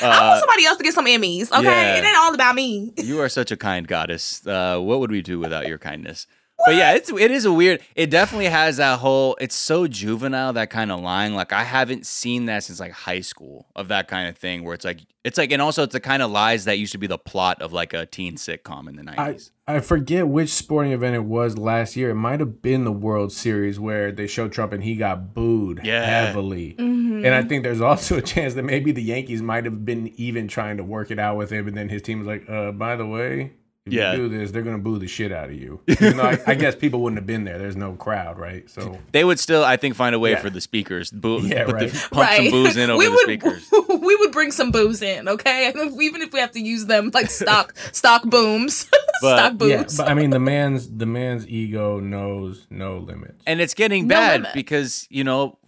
I 0.00 0.06
want 0.08 0.20
Uh, 0.20 0.40
somebody 0.40 0.64
else 0.66 0.78
to 0.78 0.84
get 0.84 0.94
some 0.94 1.06
Emmys. 1.06 1.50
Okay, 1.52 1.64
yeah. 1.64 1.96
it 1.96 2.04
ain't 2.04 2.16
all 2.18 2.34
about 2.34 2.54
me. 2.54 2.92
you 2.96 3.20
are 3.20 3.28
such 3.28 3.50
a 3.50 3.56
kind 3.56 3.86
goddess. 3.86 4.46
Uh, 4.46 4.78
what 4.78 5.00
would 5.00 5.10
we 5.10 5.22
do 5.22 5.38
without 5.38 5.66
your 5.66 5.78
kindness? 5.78 6.26
But 6.64 6.76
yeah, 6.76 6.92
it's 6.94 7.10
it 7.10 7.30
is 7.30 7.44
a 7.44 7.52
weird. 7.52 7.80
It 7.96 8.10
definitely 8.10 8.46
has 8.46 8.76
that 8.76 8.98
whole. 9.00 9.36
It's 9.40 9.54
so 9.54 9.86
juvenile 9.86 10.52
that 10.52 10.70
kind 10.70 10.92
of 10.92 11.00
lying. 11.00 11.34
Like 11.34 11.52
I 11.52 11.64
haven't 11.64 12.06
seen 12.06 12.46
that 12.46 12.64
since 12.64 12.78
like 12.80 12.92
high 12.92 13.20
school 13.20 13.66
of 13.74 13.88
that 13.88 14.06
kind 14.08 14.28
of 14.28 14.36
thing 14.36 14.62
where 14.64 14.74
it's 14.74 14.84
like 14.84 15.00
it's 15.24 15.38
like 15.38 15.50
and 15.52 15.60
also 15.60 15.82
it's 15.82 15.92
the 15.92 16.00
kind 16.00 16.22
of 16.22 16.30
lies 16.30 16.64
that 16.66 16.78
used 16.78 16.92
to 16.92 16.98
be 16.98 17.06
the 17.06 17.18
plot 17.18 17.60
of 17.62 17.72
like 17.72 17.92
a 17.92 18.06
teen 18.06 18.36
sitcom 18.36 18.88
in 18.88 18.96
the 18.96 19.02
nineties. 19.02 19.50
I 19.66 19.80
forget 19.80 20.26
which 20.28 20.50
sporting 20.50 20.92
event 20.92 21.14
it 21.14 21.24
was 21.24 21.56
last 21.56 21.96
year. 21.96 22.10
It 22.10 22.14
might 22.16 22.40
have 22.40 22.60
been 22.62 22.84
the 22.84 22.92
World 22.92 23.32
Series 23.32 23.78
where 23.78 24.10
they 24.12 24.26
showed 24.26 24.52
Trump 24.52 24.72
and 24.72 24.82
he 24.82 24.96
got 24.96 25.34
booed 25.34 25.80
Yeah. 25.84 26.04
heavily. 26.26 26.74
And 26.78 27.28
I 27.28 27.42
think 27.42 27.62
there's 27.62 27.80
also 27.80 28.16
a 28.18 28.22
chance 28.22 28.54
that 28.54 28.64
maybe 28.64 28.90
the 28.90 29.02
Yankees 29.02 29.40
might 29.40 29.64
have 29.64 29.84
been 29.84 30.12
even 30.16 30.48
trying 30.48 30.76
to 30.78 30.84
work 30.84 31.10
it 31.12 31.18
out 31.20 31.36
with 31.36 31.50
him, 31.50 31.68
and 31.68 31.76
then 31.76 31.88
his 31.88 32.02
team 32.02 32.18
was 32.18 32.26
like, 32.26 32.48
"Uh, 32.50 32.72
by 32.72 32.96
the 32.96 33.06
way." 33.06 33.52
If 33.84 33.92
Yeah. 33.94 34.12
you 34.12 34.28
do 34.28 34.28
this, 34.28 34.52
they're 34.52 34.62
gonna 34.62 34.78
boo 34.78 34.98
the 34.98 35.08
shit 35.08 35.32
out 35.32 35.50
of 35.50 35.54
you. 35.56 35.80
Even 35.88 36.20
I, 36.20 36.38
I 36.46 36.54
guess 36.54 36.76
people 36.76 37.00
wouldn't 37.02 37.18
have 37.18 37.26
been 37.26 37.42
there. 37.42 37.58
There's 37.58 37.74
no 37.76 37.94
crowd, 37.94 38.38
right? 38.38 38.68
So 38.70 38.98
They 39.12 39.24
would 39.24 39.40
still, 39.40 39.64
I 39.64 39.76
think, 39.76 39.96
find 39.96 40.14
a 40.14 40.20
way 40.20 40.30
Yeah. 40.32 40.40
for 40.40 40.50
the 40.50 40.60
speakers. 40.60 41.10
Boo, 41.10 41.40
Yeah, 41.46 41.64
put 41.64 41.74
right. 41.74 41.90
the, 41.90 42.08
pump 42.12 42.30
some 42.30 42.50
booze 42.50 42.76
in 42.76 42.90
over 42.90 42.98
we 42.98 43.06
the 43.06 43.10
would, 43.10 43.20
speakers. 43.22 43.68
we 44.00 44.16
would 44.16 44.30
bring 44.30 44.52
some 44.52 44.70
booze 44.70 45.02
in, 45.02 45.26
okay? 45.28 45.68
Even 45.70 46.22
if 46.22 46.32
we 46.32 46.38
have 46.38 46.52
to 46.52 46.60
use 46.60 46.86
them 46.86 47.10
like 47.12 47.28
stock 47.30 47.74
stock 47.90 48.22
booms, 48.22 48.88
But- 49.20 49.36
stock 49.38 49.58
booze. 49.58 49.70
yeah, 49.70 49.84
but 49.96 50.08
I 50.08 50.14
mean 50.14 50.30
the 50.30 50.38
man's 50.38 50.88
the 50.88 51.06
man's 51.06 51.46
ego 51.48 51.98
knows 51.98 52.66
no 52.70 52.98
limits. 52.98 53.42
and 53.46 53.60
it's 53.60 53.74
getting 53.74 54.06
No 54.06 54.14
bad 54.14 54.40
limit. 54.42 54.54
because 54.54 55.06
you 55.10 55.24
know 55.24 55.58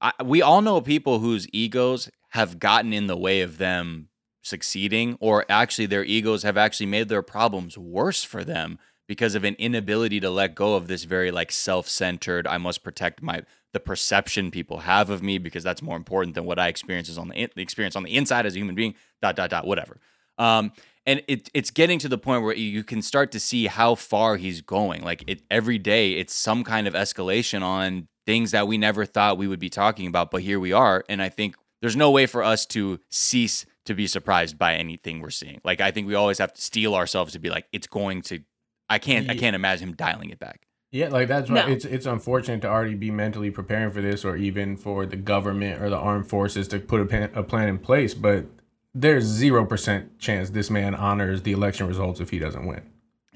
I, 0.00 0.12
we 0.24 0.42
all 0.42 0.62
know 0.62 0.80
people 0.80 1.20
whose 1.20 1.46
egos 1.52 2.10
have 2.30 2.58
gotten 2.58 2.92
in 2.92 3.06
the 3.06 3.16
way 3.16 3.40
of 3.42 3.58
them 3.58 4.08
succeeding, 4.46 5.16
or 5.20 5.44
actually 5.48 5.86
their 5.86 6.04
egos 6.04 6.42
have 6.42 6.56
actually 6.56 6.86
made 6.86 7.08
their 7.08 7.22
problems 7.22 7.76
worse 7.76 8.24
for 8.24 8.44
them 8.44 8.78
because 9.08 9.34
of 9.34 9.44
an 9.44 9.54
inability 9.58 10.20
to 10.20 10.30
let 10.30 10.54
go 10.54 10.74
of 10.74 10.86
this 10.86 11.04
very 11.04 11.30
like 11.30 11.52
self-centered. 11.52 12.46
I 12.46 12.58
must 12.58 12.82
protect 12.82 13.22
my 13.22 13.42
the 13.72 13.80
perception 13.80 14.50
people 14.50 14.78
have 14.78 15.10
of 15.10 15.22
me 15.22 15.38
because 15.38 15.62
that's 15.62 15.82
more 15.82 15.96
important 15.96 16.34
than 16.34 16.44
what 16.44 16.58
I 16.58 16.68
experience 16.68 17.16
on 17.18 17.28
the, 17.28 17.34
in, 17.34 17.50
the 17.54 17.62
experience 17.62 17.96
on 17.96 18.04
the 18.04 18.16
inside 18.16 18.46
as 18.46 18.54
a 18.54 18.58
human 18.58 18.74
being. 18.74 18.94
Dot 19.20 19.36
dot 19.36 19.50
dot. 19.50 19.66
Whatever. 19.66 19.98
Um, 20.38 20.72
and 21.04 21.22
it, 21.28 21.50
it's 21.54 21.70
getting 21.70 21.98
to 22.00 22.08
the 22.08 22.18
point 22.18 22.42
where 22.42 22.54
you 22.54 22.82
can 22.82 23.02
start 23.02 23.30
to 23.32 23.40
see 23.40 23.66
how 23.66 23.94
far 23.94 24.36
he's 24.36 24.60
going. 24.60 25.02
Like 25.02 25.24
it 25.26 25.42
every 25.50 25.78
day, 25.78 26.12
it's 26.14 26.34
some 26.34 26.64
kind 26.64 26.88
of 26.88 26.94
escalation 26.94 27.62
on 27.62 28.08
things 28.24 28.50
that 28.50 28.66
we 28.66 28.76
never 28.76 29.06
thought 29.06 29.38
we 29.38 29.46
would 29.46 29.60
be 29.60 29.70
talking 29.70 30.08
about, 30.08 30.30
but 30.30 30.42
here 30.42 30.58
we 30.58 30.72
are. 30.72 31.04
And 31.08 31.22
I 31.22 31.28
think 31.28 31.54
there's 31.80 31.96
no 31.96 32.10
way 32.10 32.26
for 32.26 32.42
us 32.42 32.66
to 32.66 32.98
cease 33.08 33.66
to 33.86 33.94
be 33.94 34.06
surprised 34.06 34.58
by 34.58 34.74
anything 34.74 35.20
we're 35.20 35.30
seeing. 35.30 35.60
Like 35.64 35.80
I 35.80 35.90
think 35.90 36.06
we 36.06 36.14
always 36.14 36.38
have 36.38 36.52
to 36.52 36.60
steel 36.60 36.94
ourselves 36.94 37.32
to 37.32 37.38
be 37.38 37.50
like, 37.50 37.66
it's 37.72 37.86
going 37.86 38.22
to. 38.22 38.40
I 38.88 38.98
can't. 38.98 39.28
I 39.28 39.36
can't 39.36 39.56
imagine 39.56 39.88
him 39.88 39.94
dialing 39.96 40.30
it 40.30 40.38
back. 40.38 40.66
Yeah, 40.92 41.08
like 41.08 41.28
that's 41.28 41.50
right. 41.50 41.66
No. 41.66 41.72
it's 41.72 41.84
it's 41.84 42.06
unfortunate 42.06 42.62
to 42.62 42.68
already 42.68 42.94
be 42.94 43.10
mentally 43.10 43.50
preparing 43.50 43.90
for 43.90 44.00
this, 44.00 44.24
or 44.24 44.36
even 44.36 44.76
for 44.76 45.04
the 45.06 45.16
government 45.16 45.82
or 45.82 45.90
the 45.90 45.96
armed 45.96 46.28
forces 46.28 46.68
to 46.68 46.78
put 46.78 47.00
a, 47.00 47.04
plan, 47.04 47.30
a 47.34 47.42
plan 47.42 47.68
in 47.68 47.78
place. 47.78 48.14
But 48.14 48.46
there's 48.94 49.24
zero 49.24 49.64
percent 49.64 50.18
chance 50.18 50.50
this 50.50 50.70
man 50.70 50.94
honors 50.94 51.42
the 51.42 51.52
election 51.52 51.86
results 51.88 52.20
if 52.20 52.30
he 52.30 52.38
doesn't 52.38 52.66
win. 52.66 52.82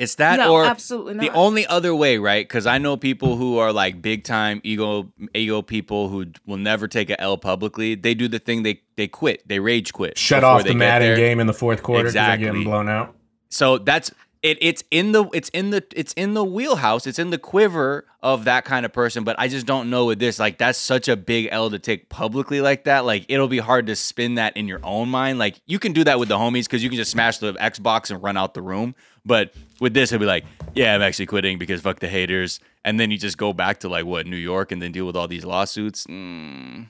It's 0.01 0.15
that 0.15 0.39
No, 0.39 0.55
or 0.55 0.65
absolutely 0.65 1.13
the 1.19 1.29
only 1.35 1.67
other 1.67 1.95
way, 1.95 2.17
right? 2.17 2.43
Because 2.49 2.67
I 2.67 2.79
know 2.79 2.97
people 2.97 3.37
who 3.37 3.59
are 3.59 3.71
like 3.71 4.01
big 4.01 4.25
time 4.25 4.63
ego 4.65 5.13
ego 5.35 5.61
people 5.61 6.09
who 6.09 6.29
will 6.47 6.57
never 6.57 6.89
take 6.89 7.11
a 7.11 7.21
L 7.21 7.37
publicly. 7.37 7.97
They 7.97 8.15
do 8.15 8.27
the 8.27 8.39
thing 8.39 8.63
they 8.63 8.81
they 8.97 9.09
quit. 9.09 9.47
They 9.47 9.61
rage 9.61 9.93
quit. 9.93 10.17
Shut 10.17 10.43
off 10.43 10.65
the 10.65 10.75
Madden 10.75 11.17
game 11.17 11.39
in 11.39 11.47
the 11.47 11.53
fourth 11.53 11.83
quarter 11.83 12.07
Exactly. 12.07 12.47
getting 12.47 12.65
blown 12.65 12.89
out. 12.89 13.15
So 13.51 13.77
that's 13.77 14.11
it. 14.43 14.57
It's 14.63 14.83
in 14.91 15.13
the 15.13 15.27
it's 15.35 15.51
in 15.51 15.69
the 15.69 15.85
it's 15.95 16.15
in 16.15 16.33
the 16.33 16.45
wheelhouse. 16.45 17.07
It's 17.07 17.19
in 17.19 17.29
the 17.29 17.37
quiver 17.37 18.07
of 18.23 18.45
that 18.45 18.65
kind 18.65 18.87
of 18.87 18.93
person. 18.95 19.23
But 19.23 19.37
I 19.39 19.49
just 19.49 19.67
don't 19.67 19.91
know 19.91 20.07
with 20.07 20.19
this. 20.19 20.39
Like 20.39 20.57
that's 20.57 20.79
such 20.79 21.09
a 21.09 21.17
big 21.17 21.49
L 21.51 21.69
to 21.69 21.79
take 21.79 22.09
publicly 22.09 22.63
like 22.63 22.85
that. 22.85 23.05
Like 23.05 23.27
it'll 23.29 23.49
be 23.49 23.59
hard 23.59 23.87
to 23.89 23.97
spin 23.97 24.37
that 24.37 24.57
in 24.57 24.67
your 24.67 24.81
own 24.83 25.11
mind. 25.11 25.39
Like 25.39 25.61
you 25.67 25.79
can 25.79 25.93
do 25.93 26.05
that 26.05 26.19
with 26.19 26.31
the 26.31 26.39
homies 26.39 26.65
because 26.65 26.83
you 26.83 26.89
can 26.89 26.97
just 26.97 27.11
smash 27.11 27.37
the 27.37 27.53
Xbox 27.53 28.11
and 28.11 28.23
run 28.23 28.39
out 28.39 28.55
the 28.55 28.63
room. 28.63 28.95
But 29.25 29.53
with 29.81 29.95
this, 29.95 30.11
he'll 30.11 30.19
be 30.19 30.27
like, 30.27 30.45
"Yeah, 30.75 30.95
I'm 30.95 31.03
actually 31.03 31.27
quitting 31.27 31.59
because 31.59 31.81
fuck 31.81 32.01
the 32.01 32.09
haters." 32.09 32.61
And 32.85 32.99
then 32.99 33.11
you 33.11 33.19
just 33.19 33.37
go 33.37 33.53
back 33.53 33.81
to 33.81 33.89
like 33.89 34.07
what 34.07 34.27
New 34.27 34.37
York 34.37 34.73
and 34.73 34.81
then 34.81 34.93
deal 34.93 35.07
with 35.07 35.17
all 35.17 35.29
these 35.29 35.45
lawsuits. 35.45 36.07
Mm, 36.07 36.87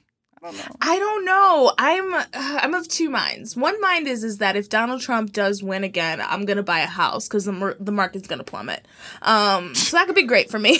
I 0.81 0.99
don't 0.99 1.25
know. 1.27 1.73
I'm 1.77 2.15
uh, 2.15 2.25
I'm 2.33 2.73
of 2.75 2.89
two 2.89 3.11
minds. 3.11 3.57
One 3.57 3.79
mind 3.81 4.09
is 4.09 4.25
is 4.25 4.39
that 4.39 4.57
if 4.57 4.69
Donald 4.71 5.03
Trump 5.03 5.33
does 5.33 5.63
win 5.63 5.85
again, 5.85 6.21
I'm 6.21 6.47
gonna 6.47 6.63
buy 6.63 6.81
a 6.81 6.87
house 6.87 7.29
because 7.29 7.45
the 7.45 7.53
mar- 7.53 7.77
the 7.79 7.93
market's 7.93 8.27
gonna 8.27 8.45
plummet. 8.45 8.87
Um, 9.23 9.75
so 9.75 9.97
that 9.97 10.07
could 10.07 10.15
be 10.15 10.23
great 10.23 10.51
for 10.51 10.59
me. 10.59 10.79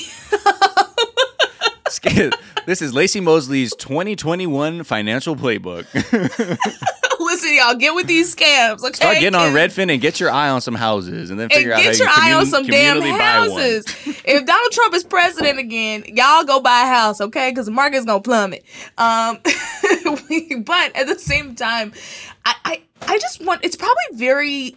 this 2.67 2.81
is 2.81 2.93
Laci 2.95 3.23
Mosley's 3.23 3.75
2021 3.77 4.85
financial 4.85 5.37
playbook. 5.37 5.87
Listen, 7.51 7.67
y'all, 7.67 7.77
get 7.77 7.95
with 7.95 8.07
these 8.07 8.35
scams. 8.35 8.81
Okay, 8.81 8.93
Start 8.93 9.19
getting 9.19 9.35
on? 9.35 9.53
Redfin 9.53 9.93
and 9.93 10.01
get 10.01 10.21
your 10.21 10.31
eye 10.31 10.49
on 10.51 10.61
some 10.61 10.75
houses, 10.75 11.31
and 11.31 11.39
then 11.39 11.45
and 11.45 11.53
figure 11.53 11.73
out 11.73 11.83
get 11.83 11.99
how 11.99 12.05
your 12.05 12.07
you 12.07 12.15
eye 12.17 12.39
on 12.39 12.47
some 12.47 12.65
damn 12.65 12.99
communally 12.99 13.19
buy 13.19 13.49
one. 13.49 13.51
houses. 13.51 13.85
if 14.25 14.47
Donald 14.47 14.73
Trump 14.73 14.95
is 14.95 15.05
president 15.05 15.59
again, 15.59 16.05
y'all 16.07 16.45
go 16.45 16.61
buy 16.61 16.83
a 16.83 16.87
house, 16.87 17.21
okay? 17.21 17.51
Because 17.51 17.67
the 17.67 17.73
market's 17.73 18.05
gonna 18.05 18.21
plummet. 18.21 18.65
Um, 18.99 19.39
but 19.43 20.97
at 20.97 21.07
the 21.07 21.17
same 21.19 21.55
time, 21.55 21.93
I, 22.45 22.55
I 22.65 22.83
I 23.03 23.19
just 23.19 23.45
want. 23.45 23.65
It's 23.65 23.77
probably 23.77 24.05
very 24.13 24.77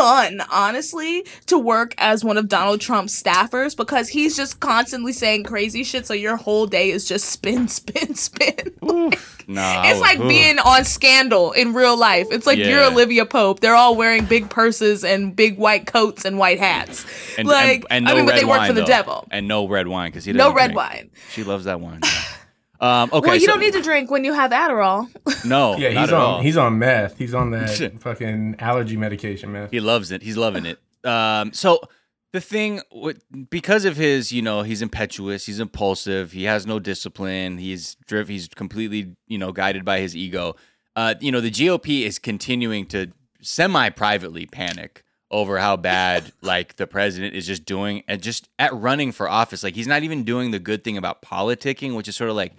fun, 0.00 0.40
honestly, 0.50 1.26
to 1.46 1.58
work 1.58 1.94
as 1.98 2.24
one 2.24 2.38
of 2.38 2.48
Donald 2.48 2.80
Trump's 2.80 3.20
staffers 3.22 3.76
because 3.76 4.08
he's 4.08 4.34
just 4.36 4.60
constantly 4.60 5.12
saying 5.12 5.44
crazy 5.44 5.84
shit. 5.84 6.06
So 6.06 6.14
your 6.14 6.36
whole 6.36 6.66
day 6.66 6.90
is 6.90 7.04
just 7.06 7.26
spin, 7.26 7.68
spin, 7.80 8.14
spin. 8.14 8.72
Nah, 9.46 9.82
It's 9.86 9.98
like 10.00 10.20
being 10.20 10.60
on 10.60 10.84
Scandal 10.84 11.50
in 11.50 11.74
real 11.74 11.96
life. 11.98 12.28
It's 12.30 12.46
like 12.46 12.56
you're 12.58 12.84
Olivia 12.84 13.26
Pope. 13.26 13.58
They're 13.58 13.74
all 13.74 13.96
wearing 13.96 14.24
big 14.24 14.48
purses 14.48 15.02
and 15.02 15.34
big 15.34 15.58
white 15.58 15.86
coats 15.88 16.24
and 16.24 16.38
white 16.38 16.60
hats. 16.60 17.04
and, 17.36 17.48
like, 17.48 17.82
and, 17.90 17.90
and 17.90 18.04
no 18.04 18.12
I 18.12 18.14
mean, 18.14 18.26
but 18.26 18.36
they 18.36 18.44
work 18.44 18.58
wine, 18.58 18.68
for 18.68 18.74
the 18.74 18.82
though. 18.82 18.86
devil. 18.86 19.26
and 19.32 19.48
no 19.48 19.66
red 19.66 19.88
wine 19.88 20.12
because 20.12 20.24
he 20.24 20.32
No 20.32 20.38
doesn't 20.52 20.54
red 20.56 20.64
drink. 20.66 20.76
wine. 20.76 21.10
She 21.32 21.42
loves 21.42 21.64
that 21.64 21.80
wine. 21.80 22.00
Um, 22.80 23.10
okay, 23.12 23.26
well, 23.28 23.34
you 23.34 23.42
so- 23.42 23.46
don't 23.52 23.60
need 23.60 23.74
to 23.74 23.82
drink 23.82 24.10
when 24.10 24.24
you 24.24 24.32
have 24.32 24.50
Adderall. 24.52 25.08
No, 25.44 25.76
Yeah, 25.76 25.92
not 25.92 26.00
he's 26.00 26.08
at 26.10 26.14
on 26.14 26.20
all. 26.20 26.40
he's 26.42 26.56
on 26.56 26.78
meth. 26.78 27.18
He's 27.18 27.34
on 27.34 27.50
that 27.50 27.92
fucking 28.00 28.56
allergy 28.58 28.96
medication 28.96 29.52
meth. 29.52 29.70
He 29.70 29.80
loves 29.80 30.10
it. 30.10 30.22
He's 30.22 30.36
loving 30.36 30.64
it. 30.66 30.78
Um, 31.04 31.52
so 31.52 31.80
the 32.32 32.40
thing 32.40 32.80
with, 32.92 33.22
because 33.50 33.84
of 33.84 33.96
his, 33.96 34.32
you 34.32 34.42
know, 34.42 34.62
he's 34.62 34.82
impetuous, 34.82 35.46
he's 35.46 35.60
impulsive, 35.60 36.32
he 36.32 36.44
has 36.44 36.66
no 36.66 36.78
discipline, 36.78 37.58
he's 37.58 37.96
driv- 38.06 38.28
he's 38.28 38.48
completely, 38.48 39.16
you 39.26 39.36
know, 39.38 39.50
guided 39.52 39.84
by 39.84 40.00
his 40.00 40.14
ego. 40.16 40.56
Uh, 40.96 41.14
you 41.20 41.32
know, 41.32 41.40
the 41.40 41.50
GOP 41.50 42.02
is 42.02 42.18
continuing 42.18 42.86
to 42.86 43.10
semi-privately 43.60 44.46
panic 44.46 45.04
over 45.30 45.58
how 45.58 45.76
bad 45.76 46.32
like 46.42 46.76
the 46.76 46.86
president 46.86 47.34
is 47.34 47.46
just 47.46 47.64
doing 47.64 48.02
and 48.08 48.22
just 48.22 48.48
at 48.58 48.72
running 48.74 49.12
for 49.12 49.28
office. 49.28 49.62
Like 49.62 49.74
he's 49.74 49.86
not 49.86 50.02
even 50.02 50.24
doing 50.24 50.50
the 50.50 50.58
good 50.58 50.82
thing 50.82 50.96
about 50.96 51.22
politicking, 51.22 51.94
which 51.96 52.08
is 52.08 52.16
sort 52.16 52.30
of 52.30 52.36
like 52.36 52.52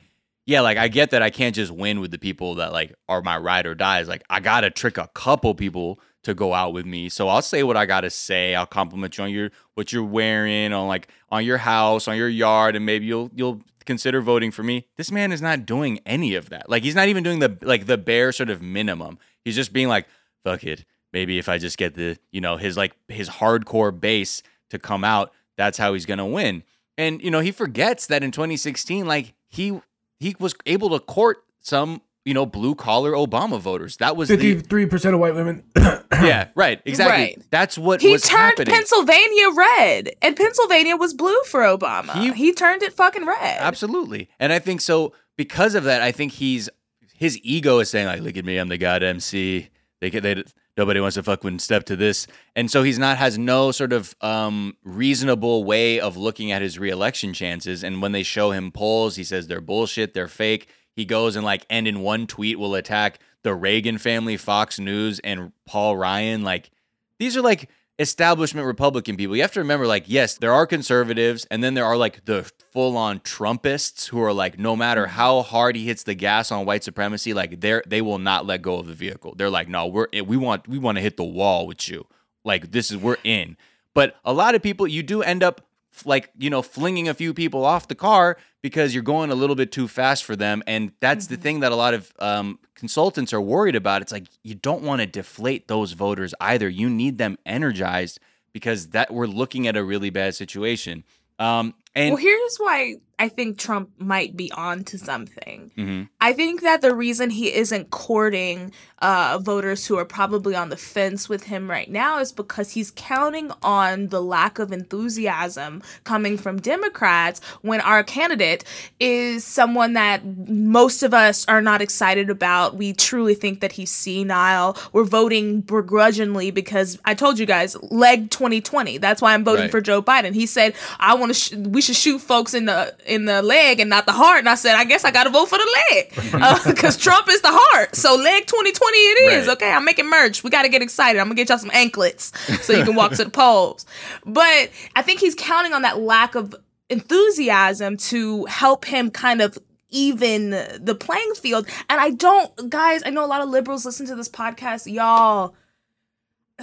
yeah, 0.45 0.61
like 0.61 0.77
I 0.77 0.87
get 0.87 1.11
that 1.11 1.21
I 1.21 1.29
can't 1.29 1.55
just 1.55 1.71
win 1.71 1.99
with 1.99 2.11
the 2.11 2.17
people 2.17 2.55
that 2.55 2.71
like 2.71 2.93
are 3.07 3.21
my 3.21 3.37
ride 3.37 3.65
or 3.65 3.75
dies. 3.75 4.07
Like 4.07 4.23
I 4.29 4.39
gotta 4.39 4.69
trick 4.69 4.97
a 4.97 5.07
couple 5.13 5.53
people 5.55 5.99
to 6.23 6.33
go 6.33 6.53
out 6.53 6.73
with 6.73 6.85
me. 6.85 7.09
So 7.09 7.27
I'll 7.27 7.41
say 7.41 7.63
what 7.63 7.77
I 7.77 7.85
gotta 7.85 8.09
say. 8.09 8.55
I'll 8.55 8.65
compliment 8.65 9.17
you 9.17 9.23
on 9.23 9.31
your 9.31 9.51
what 9.75 9.93
you're 9.93 10.03
wearing, 10.03 10.73
on 10.73 10.87
like 10.87 11.09
on 11.29 11.45
your 11.45 11.57
house, 11.57 12.07
on 12.07 12.17
your 12.17 12.29
yard, 12.29 12.75
and 12.75 12.85
maybe 12.85 13.05
you'll 13.05 13.29
you'll 13.35 13.61
consider 13.85 14.21
voting 14.21 14.51
for 14.51 14.63
me. 14.63 14.87
This 14.97 15.11
man 15.11 15.31
is 15.31 15.41
not 15.41 15.65
doing 15.65 15.99
any 16.05 16.35
of 16.35 16.49
that. 16.49 16.69
Like 16.69 16.83
he's 16.83 16.95
not 16.95 17.07
even 17.07 17.23
doing 17.23 17.39
the 17.39 17.57
like 17.61 17.85
the 17.85 17.97
bare 17.97 18.31
sort 18.31 18.49
of 18.49 18.61
minimum. 18.61 19.19
He's 19.43 19.55
just 19.55 19.73
being 19.73 19.87
like, 19.87 20.07
fuck 20.43 20.63
it. 20.63 20.85
Maybe 21.13 21.37
if 21.37 21.49
I 21.49 21.57
just 21.57 21.77
get 21.77 21.95
the, 21.95 22.17
you 22.31 22.41
know, 22.41 22.57
his 22.57 22.77
like 22.77 22.95
his 23.07 23.29
hardcore 23.29 23.97
base 23.97 24.43
to 24.69 24.79
come 24.79 25.03
out, 25.03 25.33
that's 25.57 25.77
how 25.77 25.93
he's 25.93 26.05
gonna 26.05 26.25
win. 26.25 26.63
And 26.97 27.21
you 27.21 27.31
know, 27.31 27.39
he 27.39 27.51
forgets 27.51 28.07
that 28.07 28.23
in 28.23 28.31
2016, 28.31 29.05
like 29.05 29.33
he 29.47 29.79
he 30.21 30.35
was 30.39 30.53
able 30.67 30.91
to 30.91 30.99
court 30.99 31.43
some, 31.61 32.01
you 32.25 32.33
know, 32.35 32.45
blue 32.45 32.75
collar 32.75 33.13
Obama 33.13 33.59
voters. 33.59 33.97
That 33.97 34.15
was 34.15 34.29
Fifty-three 34.29 34.85
percent 34.85 35.15
of 35.15 35.19
white 35.19 35.33
women. 35.33 35.63
yeah, 36.13 36.49
right, 36.55 36.79
exactly. 36.85 37.23
Right. 37.23 37.41
That's 37.49 37.77
what 37.77 38.01
He 38.01 38.11
was 38.11 38.21
turned 38.21 38.41
happening. 38.59 38.73
Pennsylvania 38.73 39.49
red, 39.55 40.11
and 40.21 40.35
Pennsylvania 40.37 40.95
was 40.95 41.13
blue 41.15 41.41
for 41.45 41.61
Obama. 41.61 42.13
He- 42.13 42.33
He, 42.33 42.53
turned 42.53 42.83
it 42.83 42.93
fucking 42.93 43.25
red. 43.25 43.57
Absolutely, 43.59 44.29
and 44.39 44.53
I 44.53 44.59
think 44.59 44.81
so 44.81 45.13
because 45.37 45.73
of 45.73 45.85
that. 45.85 46.01
I 46.03 46.11
think 46.11 46.33
he's 46.33 46.69
his 47.15 47.39
ego 47.43 47.79
is 47.79 47.89
saying 47.89 48.05
like, 48.05 48.21
"Look 48.21 48.37
at 48.37 48.45
me, 48.45 48.57
I'm 48.57 48.67
the 48.69 48.77
god 48.77 49.01
MC." 49.03 49.69
They 50.01 50.09
get 50.09 50.23
they 50.23 50.43
nobody 50.77 50.99
wants 50.99 51.15
to 51.15 51.23
fucking 51.23 51.59
step 51.59 51.85
to 51.85 51.95
this, 51.95 52.27
and 52.55 52.69
so 52.69 52.83
he's 52.83 52.99
not 52.99 53.17
has 53.17 53.37
no 53.37 53.71
sort 53.71 53.93
of 53.93 54.15
um, 54.21 54.75
reasonable 54.83 55.63
way 55.63 55.99
of 55.99 56.17
looking 56.17 56.51
at 56.51 56.61
his 56.61 56.79
reelection 56.79 57.33
chances. 57.33 57.83
And 57.83 58.01
when 58.01 58.11
they 58.11 58.23
show 58.23 58.51
him 58.51 58.71
polls, 58.71 59.15
he 59.15 59.23
says 59.23 59.47
they're 59.47 59.61
bullshit, 59.61 60.13
they're 60.13 60.27
fake. 60.27 60.67
He 60.95 61.05
goes 61.05 61.35
and 61.35 61.45
like, 61.45 61.65
and 61.69 61.87
in 61.87 62.01
one 62.01 62.27
tweet 62.27 62.59
will 62.59 62.75
attack 62.75 63.19
the 63.43 63.53
Reagan 63.53 63.97
family, 63.97 64.37
Fox 64.37 64.79
News, 64.79 65.19
and 65.19 65.51
Paul 65.65 65.97
Ryan. 65.97 66.43
Like 66.43 66.71
these 67.19 67.37
are 67.37 67.41
like 67.41 67.69
establishment 68.01 68.65
Republican 68.65 69.15
people. 69.15 69.35
You 69.35 69.43
have 69.43 69.53
to 69.53 69.59
remember, 69.59 69.87
like, 69.87 70.05
yes, 70.07 70.35
there 70.35 70.51
are 70.51 70.65
conservatives, 70.65 71.45
and 71.51 71.63
then 71.63 71.75
there 71.75 71.85
are 71.85 71.95
like 71.95 72.25
the 72.25 72.51
full 72.71 72.97
on 72.97 73.19
Trumpists 73.19 74.07
who 74.07 74.21
are 74.21 74.33
like, 74.33 74.59
no 74.59 74.75
matter 74.75 75.03
mm-hmm. 75.03 75.15
how 75.15 75.43
hard 75.43 75.75
he 75.75 75.85
hits 75.85 76.03
the 76.03 76.15
gas 76.15 76.51
on 76.51 76.65
white 76.65 76.83
supremacy, 76.83 77.33
like 77.33 77.61
they're 77.61 77.83
they 77.85 78.01
will 78.01 78.19
not 78.19 78.45
let 78.45 78.61
go 78.61 78.79
of 78.79 78.87
the 78.87 78.93
vehicle. 78.93 79.35
They're 79.35 79.49
like, 79.49 79.69
no, 79.69 79.87
we're 79.87 80.07
eh, 80.11 80.21
we 80.21 80.35
want 80.35 80.67
we 80.67 80.77
want 80.77 80.97
to 80.97 81.01
hit 81.01 81.17
the 81.17 81.23
wall 81.23 81.67
with 81.67 81.87
you. 81.87 82.07
Like 82.43 82.71
this 82.71 82.91
is 82.91 82.97
we're 82.97 83.17
in. 83.23 83.55
But 83.93 84.15
a 84.23 84.33
lot 84.33 84.55
of 84.55 84.61
people, 84.61 84.87
you 84.87 85.03
do 85.03 85.21
end 85.21 85.43
up 85.43 85.65
like 86.05 86.29
you 86.37 86.49
know 86.49 86.61
flinging 86.61 87.07
a 87.07 87.13
few 87.13 87.33
people 87.33 87.65
off 87.65 87.87
the 87.87 87.95
car 87.95 88.37
because 88.61 88.93
you're 88.93 89.03
going 89.03 89.31
a 89.31 89.35
little 89.35 89.55
bit 89.55 89.71
too 89.71 89.87
fast 89.87 90.23
for 90.23 90.35
them. 90.35 90.63
And 90.67 90.91
that's 90.99 91.27
the 91.27 91.37
thing 91.37 91.61
that 91.61 91.71
a 91.71 91.75
lot 91.75 91.93
of 91.93 92.11
um, 92.19 92.59
consultants 92.75 93.33
are 93.33 93.41
worried 93.41 93.75
about. 93.75 94.01
It's 94.01 94.11
like 94.11 94.27
you 94.43 94.55
don't 94.55 94.83
want 94.83 95.01
to 95.01 95.07
deflate 95.07 95.67
those 95.67 95.93
voters 95.93 96.33
either. 96.39 96.69
You 96.69 96.89
need 96.89 97.17
them 97.17 97.37
energized 97.45 98.19
because 98.53 98.89
that 98.89 99.13
we're 99.13 99.27
looking 99.27 99.67
at 99.67 99.75
a 99.75 99.83
really 99.83 100.09
bad 100.09 100.35
situation. 100.35 101.03
Um, 101.39 101.73
And 101.95 102.11
well, 102.13 102.17
here's 102.21 102.57
why 102.57 102.95
I 103.19 103.27
think 103.29 103.59
Trump 103.59 103.89
might 103.99 104.35
be 104.35 104.51
on 104.53 104.83
to 104.85 104.97
something. 104.97 105.71
Mhm. 105.77 106.09
I 106.19 106.33
think 106.33 106.61
that 106.61 106.81
the 106.81 106.95
reason 106.95 107.29
he 107.29 107.53
isn't 107.53 107.91
courting 107.91 108.71
uh, 108.99 109.39
voters 109.41 109.85
who 109.87 109.97
are 109.97 110.05
probably 110.05 110.55
on 110.55 110.69
the 110.69 110.77
fence 110.77 111.27
with 111.27 111.43
him 111.45 111.69
right 111.69 111.89
now 111.89 112.19
is 112.19 112.31
because 112.31 112.71
he's 112.71 112.91
counting 112.95 113.51
on 113.63 114.07
the 114.09 114.21
lack 114.21 114.57
of 114.59 114.71
enthusiasm 114.71 115.81
coming 116.03 116.37
from 116.37 116.59
Democrats 116.59 117.41
when 117.61 117.81
our 117.81 118.03
candidate 118.03 118.63
is 118.99 119.43
someone 119.43 119.93
that 119.93 120.21
most 120.47 121.03
of 121.03 121.13
us 121.13 121.45
are 121.47 121.61
not 121.61 121.81
excited 121.81 122.29
about. 122.29 122.75
We 122.75 122.93
truly 122.93 123.33
think 123.35 123.59
that 123.61 123.71
he's 123.73 123.91
senile. 123.91 124.77
We're 124.93 125.03
voting 125.03 125.61
begrudgingly 125.61 126.51
because 126.51 126.97
I 127.05 127.13
told 127.15 127.37
you 127.39 127.45
guys, 127.45 127.75
leg 127.91 128.29
2020. 128.31 128.97
That's 128.99 129.21
why 129.21 129.33
I'm 129.33 129.43
voting 129.43 129.63
Right. 129.63 129.71
for 129.71 129.81
Joe 129.81 130.01
Biden. 130.01 130.33
He 130.33 130.45
said, 130.45 130.73
"I 130.99 131.13
want 131.15 131.31
to. 131.31 131.33
Sh- 131.33 131.53
we 131.53 131.80
should 131.81 131.95
shoot 131.95 132.19
folks 132.19 132.53
in 132.53 132.65
the 132.65 132.95
in 133.05 133.25
the 133.25 133.41
leg 133.41 133.79
and 133.79 133.89
not 133.89 134.05
the 134.05 134.11
heart." 134.11 134.39
And 134.39 134.49
I 134.49 134.55
said, 134.55 134.75
"I 134.75 134.83
guess 134.83 135.03
I 135.03 135.11
got 135.11 135.25
to 135.25 135.29
vote 135.29 135.47
for 135.47 135.57
the 135.57 135.77
leg 135.91 136.33
uh, 136.41 136.59
because 136.65 136.97
Trump 136.97 137.27
is 137.29 137.41
the 137.41 137.51
heart. 137.51 137.95
So 137.95 138.15
leg 138.15 138.45
2020 138.47 138.97
it 138.97 139.31
is. 139.33 139.47
Right. 139.47 139.53
Okay, 139.53 139.71
I'm 139.71 139.85
making 139.85 140.09
merch. 140.09 140.43
We 140.43 140.49
got 140.49 140.63
to 140.63 140.69
get 140.69 140.81
excited. 140.81 141.19
I'm 141.19 141.25
gonna 141.25 141.35
get 141.35 141.49
y'all 141.49 141.57
some 141.57 141.71
anklets 141.73 142.31
so 142.63 142.73
you 142.73 142.83
can 142.83 142.95
walk 142.95 143.11
to 143.13 143.23
the 143.23 143.29
polls. 143.29 143.85
But 144.25 144.69
I 144.95 145.01
think 145.01 145.19
he's 145.19 145.35
counting 145.35 145.73
on 145.73 145.81
that 145.81 145.99
lack 145.99 146.35
of 146.35 146.55
enthusiasm 146.89 147.97
to 147.97 148.45
help 148.45 148.85
him 148.85 149.09
kind 149.09 149.41
of 149.41 149.57
even 149.89 150.51
the 150.51 150.95
playing 150.99 151.33
field. 151.35 151.67
And 151.89 151.99
I 151.99 152.11
don't, 152.11 152.69
guys, 152.69 153.01
I 153.05 153.09
know 153.09 153.25
a 153.25 153.27
lot 153.27 153.41
of 153.41 153.49
liberals 153.49 153.85
listen 153.85 154.05
to 154.07 154.15
this 154.15 154.29
podcast. 154.29 154.91
Y'all, 154.91 155.53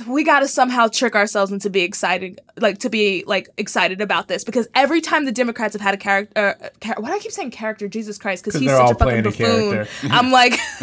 we 0.07 0.25
got 0.25 0.41
to 0.41 0.49
somehow 0.49 0.89
trick 0.89 1.15
ourselves 1.15 1.51
into 1.53 1.71
be 1.71 1.83
excited, 1.83 2.41
like 2.59 2.79
to 2.79 2.91
be 2.91 3.25
like 3.27 3.49
excited 3.57 4.01
about 4.01 4.29
this 4.29 4.45
because 4.45 4.69
every 4.75 5.01
time 5.01 5.25
the 5.25 5.33
Democrats 5.33 5.75
have 5.75 5.81
had 5.81 5.95
a 5.95 5.97
character, 5.97 6.57
uh, 6.61 6.69
char- 6.81 6.97
why 6.99 7.09
do 7.09 7.15
I 7.15 7.19
keep 7.19 7.33
saying 7.33 7.51
character? 7.51 7.89
Jesus 7.89 8.19
Christ, 8.19 8.45
because 8.45 8.61
he's 8.61 8.71
such 8.71 8.91
a 8.91 8.95
fucking 8.95 9.23
buffoon. 9.23 9.73
character. 9.73 9.89
I'm 10.11 10.31
like, 10.31 10.53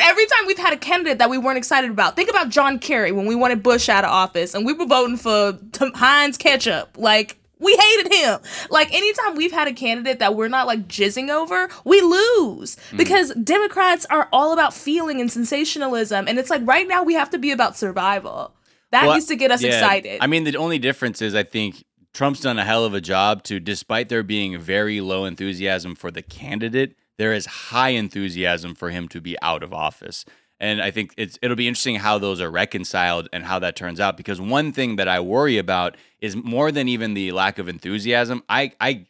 every 0.00 0.26
time 0.26 0.46
we've 0.46 0.58
had 0.58 0.72
a 0.72 0.78
candidate 0.78 1.18
that 1.18 1.30
we 1.30 1.38
weren't 1.38 1.58
excited 1.58 1.90
about, 1.90 2.16
think 2.16 2.30
about 2.30 2.48
John 2.48 2.78
Kerry 2.78 3.12
when 3.12 3.26
we 3.26 3.34
wanted 3.34 3.62
Bush 3.62 3.88
out 3.88 4.04
of 4.04 4.10
office 4.10 4.54
and 4.54 4.64
we 4.64 4.72
were 4.72 4.86
voting 4.86 5.16
for 5.16 5.58
Heinz 5.94 6.38
ketchup, 6.38 6.96
like. 6.96 7.38
We 7.58 7.74
hated 7.74 8.12
him. 8.12 8.40
Like 8.70 8.92
anytime 8.92 9.34
we've 9.34 9.52
had 9.52 9.66
a 9.66 9.72
candidate 9.72 10.18
that 10.18 10.34
we're 10.34 10.48
not 10.48 10.66
like 10.66 10.88
jizzing 10.88 11.30
over, 11.30 11.68
we 11.84 12.00
lose 12.02 12.76
mm. 12.90 12.96
because 12.96 13.32
Democrats 13.34 14.04
are 14.06 14.28
all 14.32 14.52
about 14.52 14.74
feeling 14.74 15.20
and 15.20 15.32
sensationalism, 15.32 16.28
and 16.28 16.38
it's 16.38 16.50
like 16.50 16.62
right 16.64 16.86
now 16.86 17.02
we 17.02 17.14
have 17.14 17.30
to 17.30 17.38
be 17.38 17.50
about 17.50 17.76
survival. 17.76 18.54
That 18.92 19.06
Well, 19.06 19.14
needs 19.14 19.26
to 19.26 19.36
get 19.36 19.50
us 19.50 19.62
yeah, 19.62 19.70
excited. 19.70 20.18
I 20.20 20.26
mean, 20.26 20.44
the 20.44 20.56
only 20.56 20.78
difference 20.78 21.20
is 21.20 21.34
I 21.34 21.42
think 21.42 21.84
Trump's 22.12 22.40
done 22.40 22.58
a 22.58 22.64
hell 22.64 22.84
of 22.84 22.94
a 22.94 23.00
job 23.00 23.42
to, 23.44 23.58
despite 23.58 24.08
there 24.08 24.22
being 24.22 24.58
very 24.58 25.00
low 25.00 25.24
enthusiasm 25.24 25.94
for 25.94 26.10
the 26.10 26.22
candidate, 26.22 26.96
there 27.18 27.32
is 27.32 27.46
high 27.46 27.90
enthusiasm 27.90 28.74
for 28.74 28.90
him 28.90 29.08
to 29.08 29.20
be 29.20 29.36
out 29.42 29.62
of 29.62 29.72
office. 29.72 30.24
And 30.58 30.80
I 30.80 30.90
think 30.90 31.12
it's 31.16 31.38
it'll 31.42 31.56
be 31.56 31.68
interesting 31.68 31.96
how 31.96 32.18
those 32.18 32.40
are 32.40 32.50
reconciled 32.50 33.28
and 33.32 33.44
how 33.44 33.58
that 33.58 33.76
turns 33.76 34.00
out. 34.00 34.16
Because 34.16 34.40
one 34.40 34.72
thing 34.72 34.96
that 34.96 35.08
I 35.08 35.20
worry 35.20 35.58
about 35.58 35.96
is 36.20 36.34
more 36.34 36.72
than 36.72 36.88
even 36.88 37.14
the 37.14 37.32
lack 37.32 37.58
of 37.58 37.68
enthusiasm. 37.68 38.42
I 38.48 38.72
I 38.80 39.06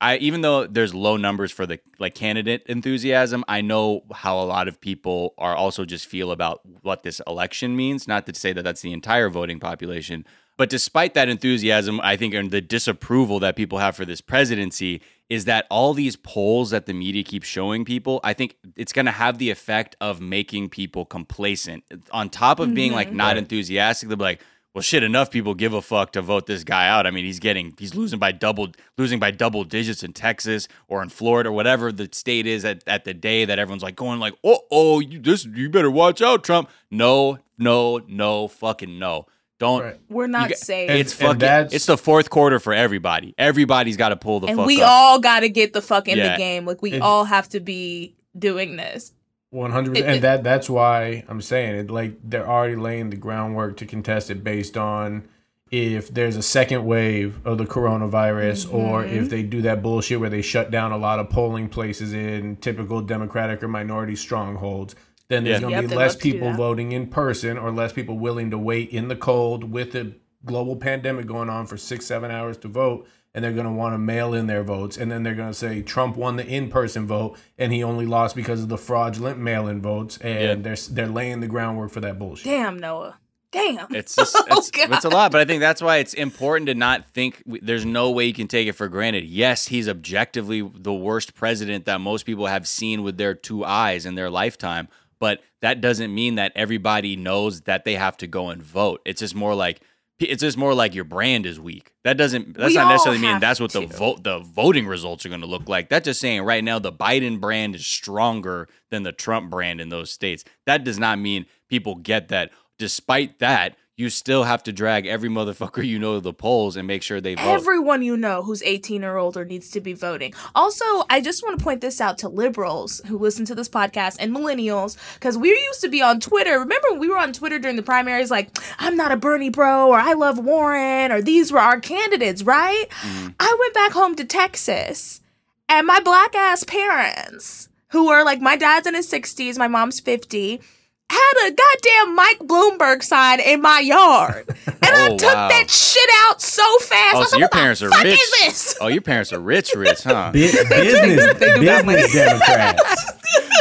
I 0.00 0.16
even 0.16 0.40
though 0.40 0.66
there's 0.66 0.94
low 0.94 1.16
numbers 1.16 1.52
for 1.52 1.66
the 1.66 1.78
like 1.98 2.14
candidate 2.14 2.64
enthusiasm, 2.66 3.44
I 3.46 3.60
know 3.60 4.02
how 4.12 4.40
a 4.40 4.44
lot 4.44 4.66
of 4.66 4.80
people 4.80 5.34
are 5.36 5.54
also 5.54 5.84
just 5.84 6.06
feel 6.06 6.32
about 6.32 6.60
what 6.82 7.02
this 7.02 7.20
election 7.26 7.76
means. 7.76 8.08
Not 8.08 8.26
to 8.26 8.34
say 8.34 8.52
that 8.52 8.62
that's 8.62 8.80
the 8.80 8.92
entire 8.92 9.28
voting 9.28 9.60
population, 9.60 10.24
but 10.60 10.68
despite 10.68 11.14
that 11.14 11.30
enthusiasm, 11.30 12.02
I 12.02 12.18
think 12.18 12.34
and 12.34 12.50
the 12.50 12.60
disapproval 12.60 13.40
that 13.40 13.56
people 13.56 13.78
have 13.78 13.96
for 13.96 14.04
this 14.04 14.20
presidency 14.20 15.00
is 15.30 15.46
that 15.46 15.66
all 15.70 15.94
these 15.94 16.16
polls 16.16 16.68
that 16.68 16.84
the 16.84 16.92
media 16.92 17.22
keeps 17.22 17.46
showing 17.46 17.82
people, 17.82 18.20
I 18.22 18.34
think 18.34 18.58
it's 18.76 18.92
going 18.92 19.06
to 19.06 19.10
have 19.10 19.38
the 19.38 19.48
effect 19.48 19.96
of 20.02 20.20
making 20.20 20.68
people 20.68 21.06
complacent. 21.06 21.84
On 22.10 22.28
top 22.28 22.60
of 22.60 22.74
being 22.74 22.92
like 22.92 23.08
mm-hmm. 23.08 23.16
not 23.16 23.38
enthusiastic, 23.38 24.10
they'll 24.10 24.18
be 24.18 24.24
like, 24.24 24.42
well 24.74 24.82
shit 24.82 25.02
enough 25.02 25.30
people 25.30 25.54
give 25.54 25.72
a 25.72 25.80
fuck 25.80 26.12
to 26.12 26.20
vote 26.20 26.44
this 26.44 26.62
guy 26.62 26.88
out. 26.88 27.06
I 27.06 27.10
mean 27.10 27.24
he's 27.24 27.40
getting 27.40 27.72
he's 27.78 27.94
losing 27.94 28.18
by 28.18 28.30
double 28.30 28.68
losing 28.98 29.18
by 29.18 29.30
double 29.30 29.64
digits 29.64 30.02
in 30.02 30.12
texas 30.12 30.68
or 30.88 31.02
in 31.02 31.08
florida 31.08 31.48
or 31.48 31.52
whatever 31.52 31.90
the 31.90 32.08
state 32.12 32.46
is 32.46 32.64
at, 32.66 32.86
at 32.86 33.04
the 33.04 33.14
day 33.14 33.46
that 33.46 33.58
everyone's 33.58 33.82
like 33.82 33.96
going 33.96 34.20
like 34.20 34.34
oh 34.44 34.60
oh 34.70 35.00
you 35.00 35.18
this 35.18 35.46
you 35.46 35.70
better 35.70 35.90
watch 35.90 36.20
out 36.20 36.44
trump. 36.44 36.68
No 36.90 37.38
no 37.58 38.02
no 38.06 38.46
fucking 38.46 38.98
no 38.98 39.26
don't 39.60 39.82
Right. 39.84 40.00
we're 40.08 40.26
not 40.26 40.48
got- 40.48 40.58
safe. 40.58 40.90
It's 40.90 41.12
fucking 41.12 41.68
it's 41.70 41.86
the 41.86 41.96
fourth 41.96 42.28
quarter 42.30 42.58
for 42.58 42.72
everybody 42.74 43.34
everybody's 43.38 43.96
got 43.96 44.08
to 44.08 44.16
pull 44.16 44.40
the 44.40 44.48
and 44.48 44.56
fuck 44.56 44.66
we 44.66 44.82
up 44.82 44.88
all 44.90 45.20
got 45.20 45.40
to 45.40 45.48
get 45.48 45.72
the 45.72 45.80
fuck 45.82 46.08
in 46.08 46.18
Yeah. 46.18 46.32
the 46.32 46.38
game. 46.38 46.66
Like 46.66 46.82
we 46.82 46.94
It- 46.94 47.02
all 47.02 47.26
have 47.26 47.48
to 47.50 47.60
be 47.60 48.16
doing 48.36 48.74
this. 48.76 49.12
One 49.50 49.70
hundred 49.72 49.94
percent, 49.94 50.10
and 50.10 50.22
that 50.22 50.42
that's 50.44 50.68
why 50.70 51.24
I'm 51.28 51.40
saying 51.40 51.74
it. 51.76 51.90
Like 51.90 52.14
they're 52.24 52.48
already 52.48 52.76
laying 52.76 53.10
the 53.10 53.16
groundwork 53.16 53.76
to 53.78 53.86
contest 53.86 54.30
it 54.30 54.42
based 54.44 54.76
on 54.76 55.24
if 55.72 56.08
there's 56.12 56.36
a 56.36 56.42
second 56.42 56.84
wave 56.84 57.38
of 57.44 57.58
the 57.58 57.64
coronavirus, 57.66 58.72
or 58.72 59.02
Mm-hmm. 59.04 59.14
if 59.16 59.28
they 59.30 59.42
do 59.42 59.60
that 59.62 59.82
bullshit 59.82 60.20
where 60.20 60.30
they 60.30 60.42
shut 60.42 60.70
down 60.70 60.90
a 60.92 60.96
lot 60.96 61.18
of 61.20 61.30
polling 61.30 61.68
places 61.68 62.12
in 62.12 62.56
typical 62.56 63.00
Democratic 63.00 63.62
or 63.62 63.68
minority 63.68 64.16
strongholds. 64.16 64.94
Then 65.30 65.44
there's 65.44 65.56
Yeah. 65.56 65.60
going 65.62 65.74
to 65.76 65.80
Yep, 65.82 65.90
be 65.90 65.96
less 65.96 66.12
love 66.14 66.20
to 66.22 66.28
do 66.28 66.32
people 66.32 66.52
voting 66.52 66.92
in 66.92 67.06
person, 67.06 67.56
or 67.56 67.70
less 67.70 67.94
people 67.94 68.18
willing 68.18 68.50
to 68.50 68.58
wait 68.58 68.90
in 68.90 69.08
the 69.08 69.16
cold 69.16 69.72
with 69.72 69.92
the 69.92 70.12
global 70.44 70.76
pandemic 70.76 71.26
going 71.26 71.48
on 71.48 71.64
for 71.66 71.78
six, 71.78 72.04
seven 72.04 72.30
hours 72.30 72.58
to 72.58 72.68
vote. 72.68 73.06
And 73.32 73.44
they're 73.44 73.52
going 73.52 73.66
to 73.66 73.72
want 73.72 73.94
to 73.94 73.98
mail 73.98 74.34
in 74.34 74.48
their 74.48 74.64
votes. 74.64 74.96
And 74.98 75.08
then 75.10 75.22
they're 75.22 75.36
going 75.36 75.50
to 75.50 75.54
say 75.54 75.82
Trump 75.82 76.16
won 76.16 76.34
the 76.34 76.44
in 76.44 76.68
person 76.68 77.06
vote 77.06 77.38
and 77.56 77.72
he 77.72 77.80
only 77.82 78.04
lost 78.04 78.34
because 78.34 78.60
of 78.64 78.68
the 78.68 78.76
fraudulent 78.76 79.38
mail 79.38 79.68
in 79.68 79.80
votes. 79.80 80.18
And 80.18 80.64
they're, 80.64 80.74
they're 80.90 81.06
laying 81.06 81.38
the 81.38 81.46
groundwork 81.46 81.92
for 81.92 82.00
that 82.00 82.18
bullshit. 82.18 82.46
Damn, 82.46 82.76
Noah. 82.80 83.20
Damn. 83.52 83.86
It's 83.94 84.16
just 84.16 84.34
Oh, 84.36 84.58
it's, 84.58 84.70
God. 84.72 84.90
it's 84.92 85.04
a 85.04 85.08
lot, 85.08 85.30
but 85.32 85.40
I 85.40 85.44
think 85.44 85.60
that's 85.60 85.80
why 85.82 85.98
it's 85.98 86.14
important 86.14 86.66
to 86.68 86.74
not 86.74 87.08
think 87.10 87.42
there's 87.46 87.84
no 87.84 88.10
way 88.10 88.24
you 88.26 88.32
can 88.34 88.48
take 88.48 88.66
it 88.68 88.72
for 88.72 88.88
granted. 88.88 89.24
Yes, 89.24 89.66
he's 89.68 89.88
objectively 89.88 90.68
the 90.74 90.92
worst 90.94 91.34
president 91.34 91.84
that 91.84 92.00
most 92.00 92.26
people 92.26 92.46
have 92.46 92.66
seen 92.66 93.02
with 93.04 93.16
their 93.16 93.34
two 93.34 93.64
eyes 93.64 94.06
in 94.06 94.14
their 94.16 94.30
lifetime, 94.30 94.88
but 95.20 95.42
that 95.62 95.80
doesn't 95.80 96.12
mean 96.12 96.34
that 96.36 96.52
everybody 96.56 97.14
knows 97.14 97.62
that 97.62 97.84
they 97.84 97.94
have 97.94 98.16
to 98.18 98.26
go 98.26 98.48
and 98.48 98.62
vote. 98.62 99.00
It's 99.04 99.20
just 99.20 99.34
more 99.34 99.54
like 99.54 99.80
it's 100.18 100.42
just 100.42 100.58
more 100.58 100.74
like 100.74 100.94
your 100.94 101.04
brand 101.04 101.46
is 101.46 101.58
weak. 101.58 101.92
That 102.04 102.16
doesn't 102.16 102.54
that's 102.56 102.70
We 102.70 102.74
not 102.74 102.88
necessarily 102.88 103.20
mean 103.20 103.40
that's 103.40 103.60
what 103.60 103.72
the 103.72 103.86
to. 103.86 103.86
vote 103.86 104.24
the 104.24 104.40
voting 104.40 104.86
results 104.86 105.24
are 105.24 105.28
going 105.28 105.40
to 105.40 105.46
look 105.46 105.68
like. 105.68 105.88
That's 105.88 106.04
just 106.06 106.20
saying 106.20 106.42
right 106.42 106.64
now 106.64 106.78
the 106.78 106.92
Biden 106.92 107.40
brand 107.40 107.74
is 107.74 107.86
stronger 107.86 108.68
than 108.90 109.02
the 109.02 109.12
Trump 109.12 109.50
brand 109.50 109.80
in 109.80 109.88
those 109.88 110.10
states. 110.10 110.44
That 110.66 110.84
does 110.84 110.98
not 110.98 111.18
mean 111.18 111.46
people 111.68 111.94
get 111.94 112.28
that. 112.28 112.50
Despite 112.78 113.38
that, 113.40 113.76
you 114.00 114.08
still 114.08 114.44
have 114.44 114.62
to 114.62 114.72
drag 114.72 115.06
every 115.06 115.28
motherfucker 115.28 115.86
you 115.86 115.98
know 115.98 116.14
to 116.14 116.20
the 116.20 116.32
polls 116.32 116.74
and 116.74 116.88
make 116.88 117.02
sure 117.02 117.20
they 117.20 117.34
vote. 117.34 117.44
Everyone 117.44 118.02
you 118.02 118.16
know 118.16 118.42
who's 118.42 118.62
18 118.62 119.04
or 119.04 119.18
older 119.18 119.44
needs 119.44 119.70
to 119.72 119.80
be 119.80 119.92
voting. 119.92 120.32
Also, 120.54 120.84
I 121.10 121.20
just 121.20 121.42
want 121.42 121.58
to 121.58 121.62
point 121.62 121.82
this 121.82 122.00
out 122.00 122.16
to 122.18 122.28
liberals 122.28 123.02
who 123.06 123.18
listen 123.18 123.44
to 123.44 123.54
this 123.54 123.68
podcast 123.68 124.16
and 124.18 124.34
millennials, 124.34 124.96
because 125.14 125.36
we 125.36 125.50
used 125.50 125.82
to 125.82 125.88
be 125.88 126.00
on 126.00 126.18
Twitter. 126.18 126.58
Remember, 126.58 126.94
we 126.94 127.10
were 127.10 127.18
on 127.18 127.34
Twitter 127.34 127.58
during 127.58 127.76
the 127.76 127.82
primaries, 127.82 128.30
like, 128.30 128.48
I'm 128.78 128.96
not 128.96 129.12
a 129.12 129.16
Bernie 129.16 129.50
bro, 129.50 129.88
or 129.88 129.98
I 129.98 130.14
love 130.14 130.38
Warren, 130.38 131.12
or 131.12 131.20
these 131.20 131.52
were 131.52 131.58
our 131.58 131.78
candidates, 131.78 132.42
right? 132.42 132.86
Mm-hmm. 133.02 133.28
I 133.38 133.56
went 133.60 133.74
back 133.74 133.92
home 133.92 134.16
to 134.16 134.24
Texas, 134.24 135.20
and 135.68 135.86
my 135.86 136.00
black 136.00 136.34
ass 136.34 136.64
parents, 136.64 137.68
who 137.88 138.08
are 138.08 138.24
like, 138.24 138.40
my 138.40 138.56
dad's 138.56 138.86
in 138.86 138.94
his 138.94 139.10
60s, 139.10 139.58
my 139.58 139.68
mom's 139.68 140.00
50, 140.00 140.62
had 141.10 141.48
a 141.48 141.54
goddamn 141.54 142.14
Mike 142.16 142.38
Bloomberg 142.40 143.02
sign 143.02 143.40
in 143.40 143.60
my 143.62 143.80
yard. 143.80 144.44
And 144.66 144.96
I 144.96 145.08
Oh, 145.10 145.16
took 145.16 145.34
wow. 145.34 145.48
that 145.48 145.70
shit 145.70 146.08
out 146.26 146.40
so 146.40 146.62
fast. 146.78 146.92
Oh, 146.92 146.96
I 146.96 147.12
Oh, 147.16 147.18
was 147.20 147.30
so 147.30 147.36
your 147.38 147.44
what 147.46 147.50
the 147.52 147.56
parents 147.58 147.82
are 147.82 147.88
rich. 147.90 148.20
is 148.20 148.30
this? 148.40 148.76
Oh, 148.80 148.86
your 148.88 149.02
parents 149.02 149.32
are 149.32 149.40
rich, 149.40 149.74
rich, 149.74 150.02
huh? 150.04 150.30
Bu- 150.32 150.38
business, 150.40 151.34
They 151.38 151.54
do 151.54 151.60
business 151.60 152.12
Democrats. 152.12 153.12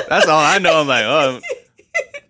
That's 0.10 0.28
all 0.28 0.40
I 0.40 0.58
know. 0.60 0.82
I'm 0.82 0.88
like, 0.88 1.06
oh, 1.06 1.40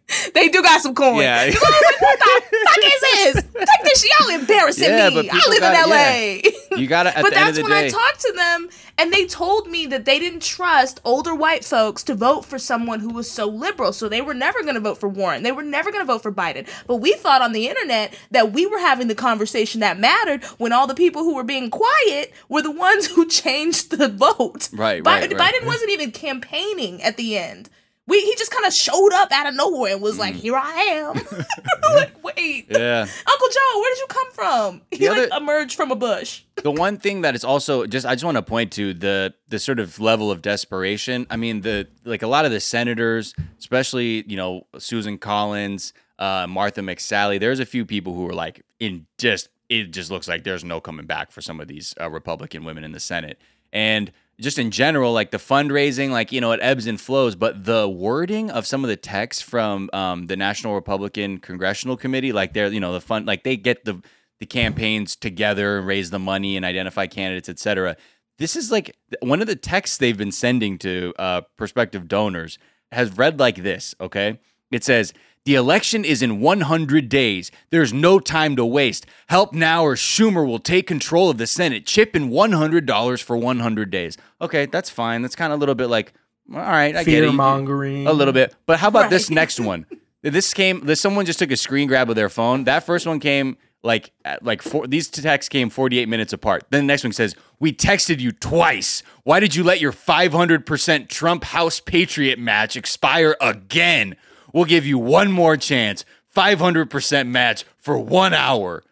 They 0.34 0.50
do 0.50 0.62
got 0.64 0.82
some 0.82 0.96
coin. 0.96 1.18
yeah. 1.22 1.46
What 2.00 2.20
the 2.20 2.58
fuck 2.66 2.78
is 2.84 3.02
this? 3.02 3.44
Take 3.44 3.84
this 3.84 4.02
shit. 4.04 4.12
Y'all 4.20 4.30
embarrassing 4.40 4.90
Yeah, 4.90 5.10
me. 5.10 5.30
I 5.32 5.42
live 5.50 5.60
got- 5.60 5.86
in 5.86 5.90
LA. 5.90 6.78
You 6.78 6.88
gotta. 6.88 7.12
But 7.16 7.32
the 7.32 7.38
end 7.40 7.48
that's 7.48 7.50
of 7.50 7.56
the 7.56 7.64
when 7.64 7.72
day, 7.72 7.88
I 7.88 7.90
talked 7.90 8.22
to 8.22 8.34
them, 8.34 8.70
and 8.98 9.12
they 9.12 9.26
told 9.26 9.68
me 9.68 9.86
that 9.88 10.06
they 10.06 10.20
didn't 10.20 10.42
trust 10.44 11.02
older 11.04 11.34
white 11.36 11.66
folks 11.66 12.04
to 12.04 12.16
vote 12.16 12.46
for 12.46 12.58
someone 12.60 13.00
who 13.02 13.10
was 13.14 13.30
so 13.30 13.46
liberal. 13.48 13.92
So 13.92 14.08
they 14.08 14.22
were 14.22 14.34
never 14.34 14.62
going 14.62 14.76
to 14.76 14.80
vote 14.80 15.00
for 15.00 15.10
Warren. 15.10 15.44
They 15.44 15.52
were 15.52 15.64
never 15.64 15.92
going 15.92 16.02
to 16.06 16.12
vote 16.12 16.22
for 16.24 16.32
Biden. 16.32 16.68
But 16.88 16.98
we 16.98 17.14
thought 17.14 17.42
on 17.42 17.52
the 17.54 17.68
internet 17.68 18.14
that 18.32 18.52
we 18.54 18.66
were 18.66 18.80
having 18.80 19.08
the 19.08 19.16
conversation 19.16 19.82
that 19.82 20.00
mattered 20.00 20.44
when 20.58 20.72
all 20.72 20.88
the 20.88 20.96
people 20.96 21.24
who 21.24 21.36
were 21.36 21.44
being 21.44 21.70
quiet 21.70 22.32
were 22.48 22.62
the 22.62 22.72
ones 22.72 23.08
who 23.08 23.28
changed 23.28 23.92
the 23.92 24.08
vote. 24.08 24.70
Right, 24.72 25.04
Bi- 25.04 25.22
right, 25.22 25.34
right. 25.34 25.54
Biden 25.54 25.66
wasn't 25.66 25.92
even 25.92 26.12
campaigning 26.12 27.02
at 27.04 27.18
the 27.18 27.38
end. 27.38 27.70
We 28.10 28.20
he 28.22 28.36
just 28.36 28.52
kind 28.52 28.66
of 28.66 28.74
showed 28.74 29.14
up 29.14 29.32
out 29.32 29.48
of 29.48 29.56
nowhere 29.56 29.94
and 29.94 30.02
was 30.02 30.18
like, 30.20 30.36
"Here 30.36 30.56
I 30.56 30.72
am." 30.74 31.16
like, 31.94 32.24
wait, 32.24 32.66
Yeah. 32.70 33.02
Uncle 33.02 33.48
Joe, 33.50 33.80
where 33.80 33.92
did 33.94 34.00
you 34.00 34.08
come 34.10 34.32
from? 34.32 34.82
He 34.92 34.98
The 34.98 35.10
like 35.10 35.32
other- 35.32 35.44
emerged 35.44 35.76
from 35.76 35.92
a 35.92 35.96
bush. 35.96 36.44
the 36.64 36.72
one 36.72 36.98
thing 36.98 37.22
that 37.22 37.36
is 37.36 37.44
also 37.44 37.86
just 37.86 38.06
I 38.06 38.16
just 38.16 38.26
want 38.26 38.36
to 38.38 38.42
point 38.42 38.72
to 38.74 38.94
the 38.94 39.34
the 39.48 39.60
sort 39.60 39.80
of 39.80 40.00
level 40.00 40.32
of 40.32 40.42
desperation. 40.42 41.26
I 41.30 41.38
mean, 41.38 41.62
the 41.62 41.88
like 42.04 42.22
a 42.24 42.28
lot 42.28 42.46
of 42.46 42.52
the 42.52 42.60
senators, 42.60 43.34
especially 43.60 44.24
you 44.28 44.36
know 44.38 44.66
Susan 44.78 45.18
Collins, 45.18 45.94
uh, 46.18 46.48
Martha 46.50 46.82
McSally. 46.82 47.40
There's 47.40 47.60
a 47.60 47.66
few 47.66 47.86
people 47.86 48.14
who 48.16 48.28
are 48.28 48.34
like 48.34 48.64
in 48.80 49.06
just 49.18 49.50
it 49.70 49.92
just 49.92 50.10
looks 50.10 50.28
like 50.28 50.44
there's 50.44 50.64
no 50.64 50.82
coming 50.82 51.06
back 51.06 51.32
for 51.32 51.42
some 51.42 51.60
of 51.60 51.68
these 51.68 51.94
uh, 52.02 52.10
Republican 52.10 52.64
women 52.64 52.84
in 52.84 52.92
the 52.92 53.00
Senate, 53.00 53.40
and 53.72 54.12
just 54.40 54.58
in 54.58 54.72
general, 54.72 55.14
like 55.14 55.32
the 55.32 55.38
fundraising, 55.38 56.12
like 56.12 56.32
you 56.32 56.42
know, 56.42 56.52
it 56.52 56.60
ebbs 56.62 56.88
and 56.88 57.00
flows. 57.00 57.36
But 57.36 57.66
the 57.66 57.88
wording 57.88 58.50
of 58.50 58.66
some 58.66 58.84
of 58.84 58.90
the 58.90 58.96
texts 58.96 59.42
from 59.42 59.90
um, 59.94 60.28
the 60.28 60.38
National 60.38 60.76
Republican 60.76 61.40
Congressional 61.40 61.98
Committee, 61.98 62.32
like 62.32 62.54
they're 62.54 62.68
you 62.68 62.80
know 62.80 62.94
the 62.94 63.02
fund, 63.02 63.26
like 63.26 63.44
they 63.44 63.58
get 63.58 63.86
the 63.86 64.02
the 64.40 64.46
campaigns 64.46 65.16
together 65.16 65.78
and 65.80 65.88
raise 65.88 66.10
the 66.10 66.20
money 66.20 66.56
and 66.56 66.66
identify 66.66 67.08
candidates, 67.08 67.50
et 67.50 67.60
cetera. 67.60 67.98
This 68.38 68.56
is 68.56 68.72
like 68.72 68.96
one 69.22 69.42
of 69.42 69.48
the 69.48 69.56
texts 69.56 69.98
they've 69.98 70.18
been 70.18 70.32
sending 70.32 70.78
to 70.80 71.14
uh, 71.20 71.42
prospective 71.58 72.08
donors 72.08 72.58
has 72.92 73.18
read 73.18 73.40
like 73.40 73.58
this. 73.58 73.94
Okay, 74.00 74.40
it 74.72 74.84
says. 74.84 75.14
The 75.50 75.56
election 75.56 76.06
is 76.06 76.22
in 76.22 76.42
100 76.42 77.10
days. 77.10 77.50
There's 77.72 77.92
no 77.92 78.20
time 78.20 78.56
to 78.56 78.64
waste. 78.64 79.08
Help 79.30 79.52
now 79.52 79.84
or 79.84 79.96
Schumer 79.96 80.46
will 80.46 80.60
take 80.60 80.86
control 80.86 81.32
of 81.32 81.40
the 81.40 81.48
Senate. 81.48 81.88
Chip 81.88 82.16
in 82.16 82.30
$100 82.30 83.24
for 83.24 83.36
100 83.36 83.90
days. 83.90 84.16
Okay, 84.40 84.68
that's 84.68 84.92
fine. 84.92 85.24
That's 85.24 85.36
kind 85.36 85.52
of 85.52 85.58
a 85.58 85.60
little 85.60 85.74
bit 85.74 85.88
like, 85.88 86.14
all 86.54 86.60
right, 86.60 86.96
I 86.96 87.04
get 87.04 87.24
it. 87.24 87.32
You- 87.32 87.34
mongering. 87.34 88.06
a 88.06 88.14
little 88.14 88.32
bit. 88.32 88.54
But 88.68 88.78
how 88.78 88.90
about 88.90 89.10
this 89.10 89.32
next 89.32 89.60
one? 89.60 89.88
This 90.22 90.54
came. 90.54 90.86
This 90.86 91.00
someone 91.00 91.26
just 91.26 91.40
took 91.40 91.50
a 91.50 91.56
screen 91.56 91.88
grab 91.88 92.10
of 92.10 92.16
their 92.18 92.28
phone. 92.28 92.66
That 92.66 92.86
first 92.86 93.08
one 93.08 93.22
came 93.22 93.56
like 93.84 94.12
like 94.42 94.62
four, 94.62 94.86
these 94.86 95.10
two 95.10 95.22
texts 95.22 95.48
came 95.48 95.70
48 95.70 96.10
minutes 96.10 96.34
apart. 96.34 96.66
Then 96.72 96.84
the 96.84 96.88
next 96.88 97.06
one 97.06 97.14
says, 97.14 97.36
"We 97.58 97.72
texted 97.72 98.20
you 98.20 98.34
twice. 98.34 99.02
Why 99.24 99.40
did 99.40 99.56
you 99.56 99.64
let 99.64 99.80
your 99.80 99.94
500% 99.94 101.08
Trump 101.08 101.46
House 101.46 101.80
Patriot 101.80 102.38
match 102.38 102.76
expire 102.76 103.38
again? 103.40 104.18
We'll 104.54 104.66
give 104.66 104.86
you 104.86 104.98
one 104.98 105.32
more 105.32 105.58
chance. 105.58 106.06
500% 106.36 107.28
match 107.28 107.66
for 107.78 107.98
one 107.98 108.34
hour. 108.34 108.84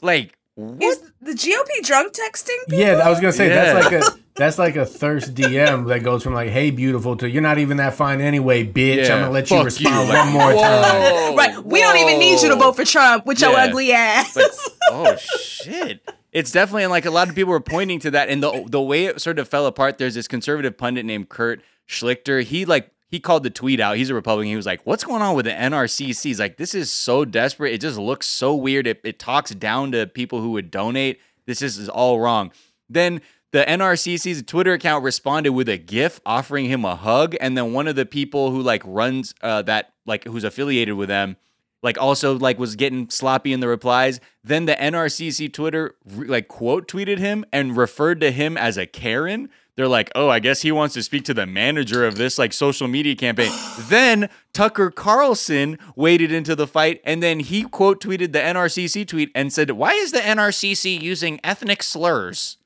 Like 0.00 0.38
what? 0.54 0.82
Is 0.82 1.00
the 1.20 1.32
GOP 1.32 1.84
drunk 1.86 2.12
texting? 2.12 2.56
People? 2.68 2.80
Yeah, 2.80 2.94
I 2.98 3.10
was 3.10 3.20
gonna 3.20 3.32
say 3.32 3.48
that's 3.48 3.84
like 3.84 4.02
a 4.02 4.18
that's 4.34 4.58
like 4.58 4.74
a 4.76 4.84
thirst 4.84 5.34
DM 5.34 5.86
that 5.88 6.02
goes 6.02 6.24
from 6.24 6.34
like, 6.34 6.50
"Hey, 6.50 6.72
beautiful," 6.72 7.16
to 7.18 7.28
"You're 7.30 7.42
not 7.42 7.58
even 7.58 7.76
that 7.76 7.94
fine 7.94 8.20
anyway, 8.20 8.64
bitch." 8.66 9.06
Yeah, 9.06 9.14
I'm 9.14 9.20
gonna 9.20 9.30
let 9.32 9.50
you 9.50 9.62
respond 9.62 10.08
you. 10.08 10.14
one 10.14 10.32
more 10.32 10.52
time. 10.52 11.02
Whoa, 11.02 11.36
Right. 11.36 11.64
We 11.64 11.80
don't 11.80 11.98
even 11.98 12.18
need 12.18 12.42
you 12.42 12.48
to 12.48 12.56
vote 12.56 12.74
for 12.74 12.84
Trump 12.84 13.24
with 13.24 13.40
your 13.40 13.54
ugly 13.56 13.92
ass. 13.92 14.34
But 14.34 14.50
oh 14.90 15.16
shit. 15.16 16.00
It's 16.32 16.50
definitely 16.50 16.82
and 16.84 16.90
like 16.90 17.06
a 17.06 17.10
lot 17.10 17.28
of 17.28 17.34
people 17.34 17.50
were 17.52 17.60
pointing 17.60 18.00
to 18.00 18.10
that 18.10 18.28
and 18.28 18.42
the 18.42 18.64
the 18.68 18.82
way 18.82 19.06
it 19.06 19.20
sort 19.20 19.38
of 19.38 19.48
fell 19.48 19.66
apart 19.66 19.98
there's 19.98 20.14
this 20.14 20.28
conservative 20.28 20.76
pundit 20.76 21.04
named 21.04 21.28
Kurt 21.28 21.62
Schlichter. 21.88 22.42
He 22.42 22.64
like 22.64 22.90
he 23.08 23.20
called 23.20 23.42
the 23.42 23.50
tweet 23.50 23.80
out. 23.80 23.96
He's 23.96 24.10
a 24.10 24.14
Republican. 24.14 24.50
He 24.50 24.56
was 24.56 24.66
like, 24.66 24.80
"What's 24.84 25.04
going 25.04 25.22
on 25.22 25.34
with 25.34 25.46
the 25.46 25.52
NRCC?" 25.52 26.22
He's 26.22 26.40
like, 26.40 26.56
"This 26.56 26.74
is 26.74 26.90
so 26.90 27.24
desperate. 27.24 27.72
It 27.72 27.80
just 27.80 27.98
looks 27.98 28.26
so 28.26 28.54
weird. 28.54 28.86
It, 28.86 29.00
it 29.04 29.18
talks 29.18 29.50
down 29.50 29.92
to 29.92 30.06
people 30.06 30.40
who 30.40 30.50
would 30.52 30.70
donate. 30.70 31.20
This 31.46 31.62
is, 31.62 31.78
is 31.78 31.88
all 31.88 32.20
wrong." 32.20 32.52
Then 32.88 33.20
the 33.52 33.64
NRCC's 33.64 34.42
Twitter 34.42 34.74
account 34.74 35.04
responded 35.04 35.52
with 35.52 35.68
a 35.68 35.78
GIF 35.78 36.20
offering 36.26 36.66
him 36.66 36.84
a 36.84 36.96
hug, 36.96 37.34
and 37.40 37.56
then 37.56 37.72
one 37.72 37.88
of 37.88 37.96
the 37.96 38.06
people 38.06 38.50
who 38.50 38.60
like 38.62 38.82
runs 38.84 39.34
uh, 39.42 39.62
that 39.62 39.92
like 40.06 40.24
who's 40.24 40.44
affiliated 40.44 40.94
with 40.94 41.08
them 41.08 41.36
like 41.82 41.98
also 41.98 42.36
like 42.36 42.58
was 42.58 42.76
getting 42.76 43.08
sloppy 43.10 43.52
in 43.52 43.60
the 43.60 43.68
replies. 43.68 44.20
Then 44.42 44.66
the 44.66 44.74
NRCC 44.74 45.52
Twitter 45.52 45.94
like 46.04 46.48
quote 46.48 46.88
tweeted 46.88 47.18
him 47.18 47.44
and 47.52 47.76
referred 47.76 48.20
to 48.20 48.30
him 48.30 48.56
as 48.56 48.76
a 48.76 48.86
Karen. 48.86 49.48
They're 49.78 49.86
like, 49.86 50.10
oh, 50.16 50.28
I 50.28 50.40
guess 50.40 50.62
he 50.62 50.72
wants 50.72 50.94
to 50.94 51.04
speak 51.04 51.24
to 51.26 51.34
the 51.34 51.46
manager 51.46 52.04
of 52.04 52.16
this 52.16 52.36
like 52.36 52.52
social 52.52 52.88
media 52.88 53.14
campaign. 53.14 53.52
then 53.82 54.28
Tucker 54.52 54.90
Carlson 54.90 55.78
waded 55.94 56.32
into 56.32 56.56
the 56.56 56.66
fight 56.66 57.00
and 57.04 57.22
then 57.22 57.38
he 57.38 57.62
quote 57.62 58.02
tweeted 58.02 58.32
the 58.32 58.40
NRCC 58.40 59.06
tweet 59.06 59.30
and 59.36 59.52
said, 59.52 59.70
why 59.70 59.92
is 59.92 60.10
the 60.10 60.18
NRCC 60.18 61.00
using 61.00 61.38
ethnic 61.44 61.84
slurs? 61.84 62.56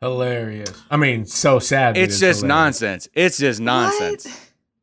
Hilarious. 0.00 0.72
I 0.90 0.96
mean, 0.96 1.26
so 1.26 1.58
sad. 1.58 1.94
that 1.94 2.00
It's 2.00 2.18
just 2.18 2.40
hilarious. 2.40 2.42
nonsense. 2.48 3.08
It's 3.12 3.36
just 3.36 3.60
nonsense. 3.60 4.26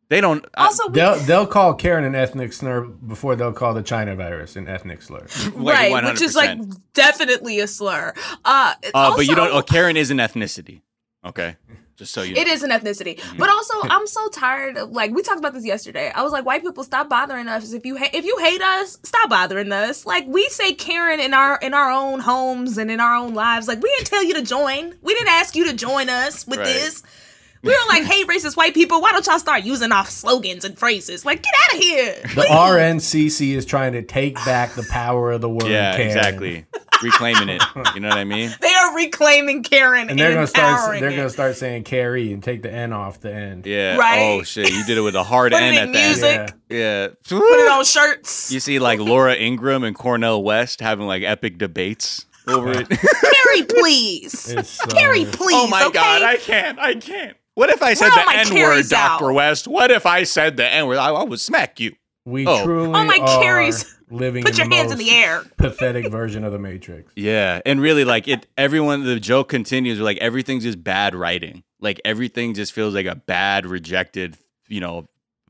They 0.10 0.22
don't. 0.22 0.46
I- 0.54 0.66
Also, 0.66 0.88
we, 0.90 0.94
They'll 0.94 1.16
they'll 1.22 1.48
call 1.48 1.74
Karen 1.74 2.04
an 2.04 2.14
ethnic 2.14 2.54
slur 2.54 2.82
before 2.82 3.36
they'll 3.36 3.52
call 3.52 3.74
the 3.74 3.82
China 3.82 4.16
virus 4.16 4.56
an 4.56 4.68
ethnic 4.68 5.02
slur. 5.02 5.26
like 5.56 5.92
right, 5.92 6.04
which 6.06 6.22
is 6.22 6.36
like 6.36 6.60
definitely 6.94 7.60
a 7.60 7.68
slur. 7.68 8.14
Uh, 8.46 8.76
Uh, 8.94 9.16
but 9.18 9.26
you 9.26 9.34
don't. 9.36 9.52
Oh, 9.52 9.64
Karen 9.64 9.98
is 9.98 10.12
an 10.12 10.18
ethnicity. 10.20 10.82
Okay, 11.28 11.56
just 11.96 12.14
so 12.14 12.22
you. 12.22 12.36
know. 12.36 12.42
It 12.42 12.48
is 12.48 12.64
an 12.64 12.70
ethnicity, 12.72 13.18
mm-hmm. 13.20 13.38
but 13.38 13.50
also 13.50 13.74
I'm 13.84 14.08
so 14.08 14.28
tired 14.30 14.78
of 14.78 14.92
like 14.92 15.12
we 15.12 15.22
talked 15.22 15.40
about 15.40 15.54
this 15.54 15.66
yesterday. 15.66 16.12
I 16.14 16.24
was 16.24 16.32
like, 16.32 16.46
white 16.46 16.62
people 16.62 16.84
stop 16.84 17.10
bothering 17.10 17.48
us. 17.48 17.74
If 17.74 17.86
you 17.86 17.98
ha- 17.98 18.10
if 18.14 18.24
you 18.26 18.38
hate 18.40 18.62
us, 18.62 18.98
stop 19.04 19.30
bothering 19.30 19.72
us. 19.72 20.06
Like 20.06 20.26
we 20.28 20.48
say 20.50 20.74
Karen 20.74 21.20
in 21.20 21.34
our 21.34 21.58
in 21.62 21.74
our 21.74 21.92
own 21.92 22.20
homes 22.20 22.78
and 22.78 22.90
in 22.92 23.00
our 23.00 23.16
own 23.16 23.34
lives. 23.34 23.68
Like 23.68 23.82
we 23.82 23.90
didn't 23.98 24.08
tell 24.08 24.24
you 24.24 24.36
to 24.36 24.42
join. 24.44 24.96
We 25.02 25.14
didn't 25.14 25.30
ask 25.30 25.56
you 25.56 25.66
to 25.66 25.74
join 25.74 26.10
us 26.10 26.46
with 26.48 26.60
Right. 26.60 26.66
this. 26.66 27.04
We 27.64 27.72
were 27.72 27.88
like, 27.90 28.04
hey, 28.04 28.24
racist 28.24 28.56
white 28.56 28.76
people, 28.76 29.02
why 29.02 29.12
don't 29.12 29.26
y'all 29.26 29.40
start 29.40 29.64
using 29.64 29.92
our 29.92 30.06
slogans 30.06 30.64
and 30.64 30.78
phrases? 30.78 31.26
Like, 31.26 31.42
get 31.42 31.54
out 31.66 31.74
of 31.76 31.84
here. 31.84 32.16
The 32.36 32.44
RNCC 32.50 33.56
is 33.56 33.66
trying 33.66 33.94
to 33.94 34.04
take 34.04 34.36
back 34.46 34.74
the 34.76 34.84
power 34.84 35.32
of 35.32 35.42
the 35.42 35.50
word. 35.50 35.66
Yeah, 35.66 35.96
Karen. 35.98 36.08
exactly. 36.08 36.66
Reclaiming 37.04 37.50
it. 37.50 37.62
You 37.94 38.00
know 38.02 38.10
what 38.10 38.18
I 38.18 38.24
mean? 38.24 38.54
They 38.60 38.74
are 38.74 38.96
reclaiming 38.96 39.64
Karen 39.64 40.02
And 40.02 40.12
and, 40.12 40.20
they're 40.20 40.34
gonna 40.34 40.48
start. 40.48 41.00
They're 41.00 41.10
it. 41.10 41.16
gonna 41.16 41.30
start 41.30 41.56
saying 41.56 41.84
Carrie 41.84 42.34
and 42.34 42.42
take 42.44 42.62
the 42.64 42.72
N 42.72 42.94
off 42.94 43.20
the 43.20 43.34
end. 43.34 43.66
Yeah. 43.66 43.94
Oh, 43.96 44.00
right. 44.00 44.20
Oh 44.40 44.44
shit! 44.44 44.72
You 44.72 44.84
did 44.86 44.98
it 44.98 45.02
with 45.02 45.16
a 45.16 45.24
hard 45.24 45.52
Put 45.52 45.62
N 45.62 45.74
at 45.76 45.92
the 45.94 46.00
end. 46.00 46.54
Yeah. 46.70 46.78
Yeah. 46.78 47.08
Put 47.28 47.60
it 47.60 47.70
on 47.72 47.84
shirts. 47.86 48.52
You 48.52 48.60
see, 48.60 48.80
like 48.80 49.00
Laura 49.00 49.36
Ingraham 49.36 49.84
and 49.84 49.96
Cornel 49.96 50.44
West 50.44 50.82
having 50.82 51.06
like 51.08 51.24
epic 51.24 51.58
debates 51.58 52.26
over 52.48 52.72
it. 52.72 52.88
Carrie, 52.90 53.64
please. 53.68 54.50
It's 54.52 54.70
so- 54.70 54.86
Carrie, 54.88 55.26
please. 55.26 55.56
oh 55.56 55.68
my 55.68 55.84
okay? 55.86 55.94
god, 55.94 56.22
I 56.24 56.38
can't. 56.38 56.80
I 56.80 56.96
can't. 56.96 57.38
What 57.56 57.70
if 57.70 57.82
I 57.82 57.94
said 57.96 58.10
Where 58.10 58.26
the 58.26 58.52
N 58.52 58.54
word, 58.56 58.86
Doctor 58.88 59.32
West? 59.34 59.68
What 59.68 59.90
if 59.92 60.06
I 60.06 60.24
said 60.24 60.58
the 60.58 60.72
N 60.72 60.88
word? 60.88 60.98
I, 60.98 61.10
I 61.10 61.24
would 61.24 61.40
smack 61.40 61.80
you. 61.80 61.94
We 62.26 62.46
Oh. 62.46 62.64
truly 62.64 62.88
Oh 62.90 63.04
my 63.04 63.18
are 63.20 63.42
Carries. 63.42 63.97
Living. 64.10 64.44
Put 64.44 64.54
in 64.54 64.58
your 64.58 64.68
the 64.70 64.76
hands 64.76 64.92
in 64.92 64.98
the 64.98 65.12
air. 65.12 65.44
Pathetic 65.58 66.10
version 66.12 66.44
of 66.44 66.52
the 66.52 66.60
Matrix. 66.60 67.12
Yeah, 67.16 67.62
and 67.66 67.82
really, 67.82 68.06
like 68.06 68.28
it. 68.28 68.46
Everyone, 68.58 69.04
the 69.04 69.20
joke 69.20 69.50
continues. 69.50 70.00
Like 70.00 70.18
everything's 70.18 70.64
just 70.64 70.84
bad 70.84 71.16
writing. 71.16 71.64
Like 71.80 72.02
everything 72.06 72.54
just 72.54 72.74
feels 72.74 72.94
like 72.96 73.06
a 73.06 73.16
bad, 73.16 73.66
rejected, 73.66 74.36
you 74.68 74.80
know, 74.82 75.08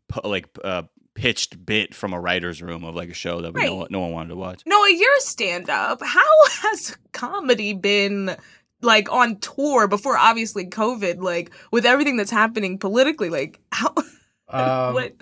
pu- 0.10 0.28
like 0.28 0.48
uh, 0.64 0.84
pitched 1.14 1.66
bit 1.66 1.96
from 1.96 2.14
a 2.14 2.20
writer's 2.20 2.62
room 2.62 2.84
of 2.84 2.96
like 2.96 3.10
a 3.10 3.14
show 3.14 3.42
that 3.42 3.54
we 3.54 3.64
no, 3.66 3.82
Right. 3.82 3.92
no 3.92 4.00
one 4.02 4.12
wanted 4.12 4.30
to 4.30 4.36
watch. 4.36 4.62
Noah, 4.66 4.92
your 4.94 5.20
stand 5.20 5.70
up, 5.70 6.00
how 6.04 6.46
has 6.64 6.98
comedy 7.14 7.74
been 7.74 8.36
like 8.82 9.12
on 9.12 9.38
tour 9.40 9.88
before 9.88 10.18
obviously 10.18 10.66
COVID, 10.68 11.20
like 11.22 11.52
with 11.72 11.86
everything 11.86 12.18
that's 12.18 12.30
happening 12.32 12.78
politically? 12.78 13.30
Like, 13.30 13.60
how, 13.72 13.94
Um, 14.50 14.94
what? 14.94 15.14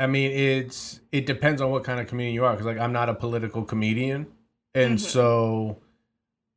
I 0.00 0.06
mean, 0.06 0.30
it's 0.30 1.00
it 1.12 1.26
depends 1.26 1.60
on 1.60 1.70
what 1.70 1.84
kind 1.84 2.00
of 2.00 2.06
comedian 2.06 2.34
you 2.34 2.44
are. 2.44 2.52
Because 2.52 2.66
like 2.66 2.78
I'm 2.78 2.92
not 2.92 3.08
a 3.08 3.14
political 3.14 3.64
comedian, 3.64 4.26
and 4.74 4.98
Mhm. 4.98 5.00
so 5.00 5.78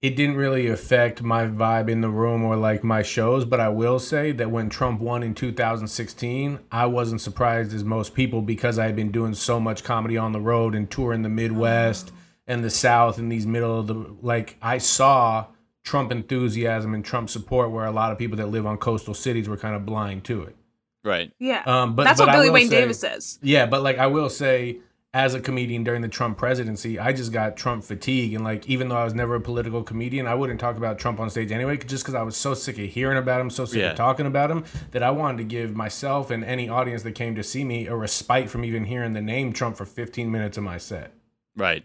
it 0.02 0.16
didn't 0.16 0.36
really 0.36 0.68
affect 0.68 1.22
my 1.22 1.46
vibe 1.46 1.88
in 1.90 2.02
the 2.02 2.10
room 2.10 2.44
or 2.44 2.56
like 2.56 2.84
my 2.84 3.04
shows. 3.04 3.46
But 3.46 3.60
I 3.60 3.70
will 3.70 4.00
say 4.00 4.32
that 4.32 4.50
when 4.50 4.70
Trump 4.70 5.00
won 5.00 5.22
in 5.22 5.34
2016, 5.36 6.60
I 6.72 6.88
wasn't 6.88 7.22
surprised 7.22 7.74
as 7.74 7.84
most 7.84 8.16
people 8.16 8.42
because 8.42 8.80
I 8.80 8.86
had 8.86 8.96
been 8.96 9.12
doing 9.12 9.36
so 9.36 9.60
much 9.60 9.84
comedy 9.84 10.18
on 10.18 10.32
the 10.32 10.42
road 10.42 10.74
and 10.74 10.90
touring 10.90 11.22
the 11.22 11.30
Midwest 11.30 12.12
and 12.48 12.64
the 12.64 12.70
South 12.72 13.18
and 13.20 13.32
these 13.32 13.46
middle 13.48 13.80
of 13.80 13.88
the 13.88 14.16
like. 14.22 14.58
I 14.62 14.78
saw 14.80 15.46
Trump 15.84 16.12
enthusiasm 16.12 16.94
and 16.94 17.04
Trump 17.06 17.30
support 17.30 17.72
where 17.72 17.86
a 17.86 17.92
lot 17.92 18.12
of 18.12 18.18
people 18.18 18.38
that 18.38 18.50
live 18.50 18.66
on 18.68 18.78
coastal 18.78 19.14
cities 19.16 19.50
were 19.50 19.58
kind 19.58 19.76
of 19.76 19.86
blind 19.86 20.24
to 20.26 20.44
it. 20.44 20.56
Right. 21.04 21.32
Yeah. 21.40 21.64
Um, 21.66 21.96
but 21.96 22.04
that's 22.04 22.20
but 22.20 22.28
what 22.28 22.34
Billy 22.34 22.48
will 22.50 22.54
Wayne 22.56 22.70
say- 22.70 22.82
Davis 22.82 23.00
says. 23.00 23.40
yeah, 23.42 23.66
but 23.66 23.82
like 23.82 23.98
I 23.98 24.08
will 24.08 24.30
say, 24.30 24.78
as 25.14 25.34
a 25.34 25.42
comedian 25.42 25.84
during 25.84 26.02
the 26.02 26.08
Trump 26.08 26.38
presidency, 26.38 26.98
I 26.98 27.12
just 27.12 27.34
got 27.34 27.58
Trump 27.58 27.84
fatigue, 27.84 28.34
and 28.34 28.44
like 28.46 28.70
even 28.70 28.88
though 28.88 28.96
I 28.96 29.04
was 29.04 29.14
never 29.14 29.36
a 29.36 29.42
political 29.42 29.84
comedian, 29.84 30.26
I 30.26 30.36
wouldn't 30.36 30.60
talk 30.60 30.78
about 30.78 31.00
Trump 31.00 31.20
on 31.20 31.30
stage 31.30 31.52
anyway, 31.52 31.76
just 31.78 32.04
because 32.04 32.16
I 32.16 32.22
was 32.22 32.38
so 32.38 32.54
sick 32.54 32.78
of 32.80 32.86
hearing 32.90 33.18
about 33.18 33.42
him, 33.42 33.50
so 33.50 33.66
sick 33.66 33.80
Yeah. 33.80 33.92
of 33.92 33.98
talking 33.98 34.26
about 34.26 34.50
him, 34.52 34.64
that 34.92 35.04
I 35.04 35.12
wanted 35.12 35.40
to 35.40 35.44
give 35.44 35.76
myself 35.76 36.32
and 36.32 36.46
any 36.46 36.70
audience 36.70 37.04
that 37.04 37.12
came 37.14 37.36
to 37.36 37.44
see 37.44 37.66
me 37.66 37.88
a 37.88 37.96
respite 37.96 38.50
from 38.50 38.64
even 38.64 38.86
hearing 38.86 39.12
the 39.12 39.22
name 39.22 39.52
Trump 39.52 39.76
for 39.76 39.86
15 39.86 40.32
minutes 40.32 40.58
of 40.58 40.64
my 40.64 40.78
set. 40.78 41.12
Right. 41.58 41.84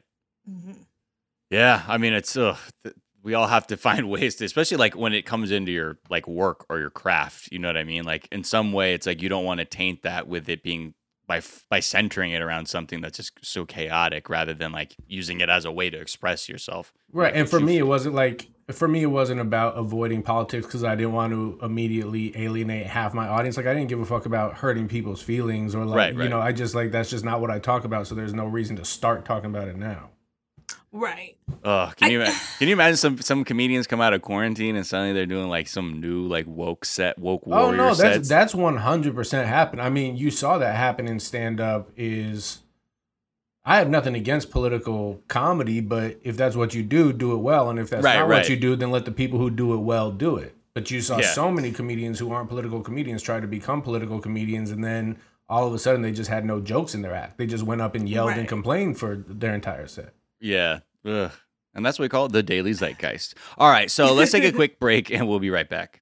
Yeah, 1.50 1.82
I 1.88 1.98
mean 1.98 2.12
it's 2.12 2.36
ugh, 2.36 2.58
th- 2.84 2.94
we 3.26 3.34
all 3.34 3.48
have 3.48 3.66
to 3.66 3.76
find 3.88 4.08
ways 4.08 4.36
to, 4.36 4.44
especially 4.44 4.76
like 4.76 4.96
when 4.96 5.12
it 5.12 5.26
comes 5.26 5.50
into 5.50 5.72
your 5.72 5.98
like 6.08 6.28
work 6.28 6.64
or 6.70 6.78
your 6.78 6.90
craft. 6.90 7.48
You 7.50 7.58
know 7.58 7.68
what 7.68 7.76
I 7.76 7.84
mean? 7.84 8.04
Like 8.04 8.28
in 8.30 8.44
some 8.44 8.72
way, 8.72 8.94
it's 8.94 9.06
like 9.06 9.20
you 9.20 9.28
don't 9.28 9.44
want 9.44 9.58
to 9.58 9.66
taint 9.66 10.02
that 10.02 10.28
with 10.28 10.48
it 10.48 10.62
being 10.62 10.94
by 11.26 11.42
by 11.68 11.80
centering 11.80 12.30
it 12.30 12.40
around 12.40 12.66
something 12.68 13.00
that's 13.00 13.16
just 13.16 13.32
so 13.42 13.66
chaotic, 13.66 14.30
rather 14.30 14.54
than 14.54 14.70
like 14.70 14.94
using 15.08 15.40
it 15.40 15.50
as 15.50 15.64
a 15.64 15.72
way 15.72 15.90
to 15.90 16.00
express 16.00 16.48
yourself. 16.48 16.92
Right. 17.12 17.34
And 17.34 17.50
for 17.50 17.58
me, 17.58 17.78
it 17.78 17.86
wasn't 17.86 18.14
like 18.14 18.48
for 18.70 18.86
me, 18.86 19.02
it 19.02 19.06
wasn't 19.06 19.40
about 19.40 19.76
avoiding 19.76 20.22
politics 20.22 20.64
because 20.66 20.84
I 20.84 20.94
didn't 20.94 21.12
want 21.12 21.32
to 21.32 21.58
immediately 21.64 22.36
alienate 22.36 22.86
half 22.86 23.12
my 23.12 23.26
audience. 23.26 23.56
Like 23.56 23.66
I 23.66 23.74
didn't 23.74 23.88
give 23.88 24.00
a 24.00 24.04
fuck 24.04 24.26
about 24.26 24.54
hurting 24.58 24.86
people's 24.86 25.20
feelings 25.20 25.74
or 25.74 25.84
like 25.84 25.96
Right, 25.96 26.14
you 26.14 26.28
know, 26.28 26.40
I 26.40 26.52
just 26.52 26.76
like 26.76 26.92
that's 26.92 27.10
just 27.10 27.24
not 27.24 27.40
what 27.40 27.50
I 27.50 27.58
talk 27.58 27.82
about. 27.82 28.06
So 28.06 28.14
there's 28.14 28.34
no 28.34 28.46
reason 28.46 28.76
to 28.76 28.84
start 28.84 29.24
talking 29.24 29.50
about 29.50 29.66
it 29.66 29.76
now. 29.76 30.10
Right. 30.98 31.36
Oh, 31.62 31.92
can 31.96 32.10
you 32.10 32.22
ima- 32.22 32.32
can 32.58 32.68
you 32.68 32.72
imagine 32.74 32.96
some 32.96 33.18
some 33.20 33.44
comedians 33.44 33.86
come 33.86 34.00
out 34.00 34.14
of 34.14 34.22
quarantine 34.22 34.76
and 34.76 34.86
suddenly 34.86 35.12
they're 35.12 35.26
doing 35.26 35.48
like 35.48 35.68
some 35.68 36.00
new 36.00 36.26
like 36.26 36.46
woke 36.46 36.84
set 36.86 37.18
woke 37.18 37.46
world? 37.46 37.64
Oh 37.66 37.70
no, 37.70 37.86
that's 37.88 37.98
sets? 37.98 38.28
that's 38.28 38.54
one 38.54 38.78
hundred 38.78 39.14
percent 39.14 39.46
happen. 39.46 39.78
I 39.78 39.90
mean, 39.90 40.16
you 40.16 40.30
saw 40.30 40.56
that 40.58 40.74
happen 40.74 41.06
in 41.06 41.20
stand 41.20 41.60
up. 41.60 41.90
Is 41.96 42.62
I 43.64 43.76
have 43.76 43.90
nothing 43.90 44.14
against 44.14 44.50
political 44.50 45.20
comedy, 45.28 45.80
but 45.80 46.18
if 46.22 46.36
that's 46.36 46.56
what 46.56 46.72
you 46.74 46.82
do, 46.82 47.12
do 47.12 47.32
it 47.32 47.38
well. 47.38 47.68
And 47.68 47.78
if 47.78 47.90
that's 47.90 48.02
Right, 48.04 48.18
not 48.18 48.28
right. 48.28 48.38
what 48.38 48.48
you 48.48 48.56
do, 48.56 48.74
then 48.76 48.90
let 48.90 49.04
the 49.04 49.10
people 49.12 49.38
who 49.38 49.50
do 49.50 49.74
it 49.74 49.78
well 49.78 50.10
do 50.10 50.36
it. 50.36 50.54
But 50.72 50.90
you 50.90 51.00
saw 51.00 51.18
Yeah. 51.18 51.32
so 51.32 51.50
many 51.50 51.72
comedians 51.72 52.18
who 52.20 52.30
aren't 52.32 52.48
political 52.48 52.80
comedians 52.80 53.22
try 53.22 53.40
to 53.40 53.46
become 53.46 53.82
political 53.82 54.20
comedians, 54.20 54.70
and 54.70 54.84
then 54.84 55.18
all 55.48 55.66
of 55.66 55.74
a 55.74 55.78
sudden 55.78 56.02
they 56.02 56.12
just 56.12 56.30
had 56.30 56.44
no 56.44 56.60
jokes 56.60 56.94
in 56.94 57.02
their 57.02 57.14
act. 57.14 57.38
They 57.38 57.46
just 57.46 57.64
went 57.64 57.80
up 57.80 57.94
and 57.96 58.08
yelled 58.08 58.30
and 58.32 58.46
complained 58.48 58.98
for 58.98 59.16
their 59.16 59.54
entire 59.54 59.86
set. 59.88 60.12
Yeah. 60.40 60.80
Ugh. 61.04 61.32
And 61.74 61.84
that's 61.84 61.98
what 61.98 62.04
we 62.04 62.08
call 62.08 62.26
it 62.26 62.32
the 62.32 62.42
daily 62.42 62.72
zeitgeist. 62.72 63.34
All 63.58 63.70
right, 63.70 63.90
so 63.90 64.14
let's 64.14 64.32
take 64.32 64.44
a 64.44 64.52
quick 64.54 64.80
break 64.80 65.10
and 65.10 65.28
we'll 65.28 65.40
be 65.40 65.50
right 65.50 65.68
back. 65.68 66.00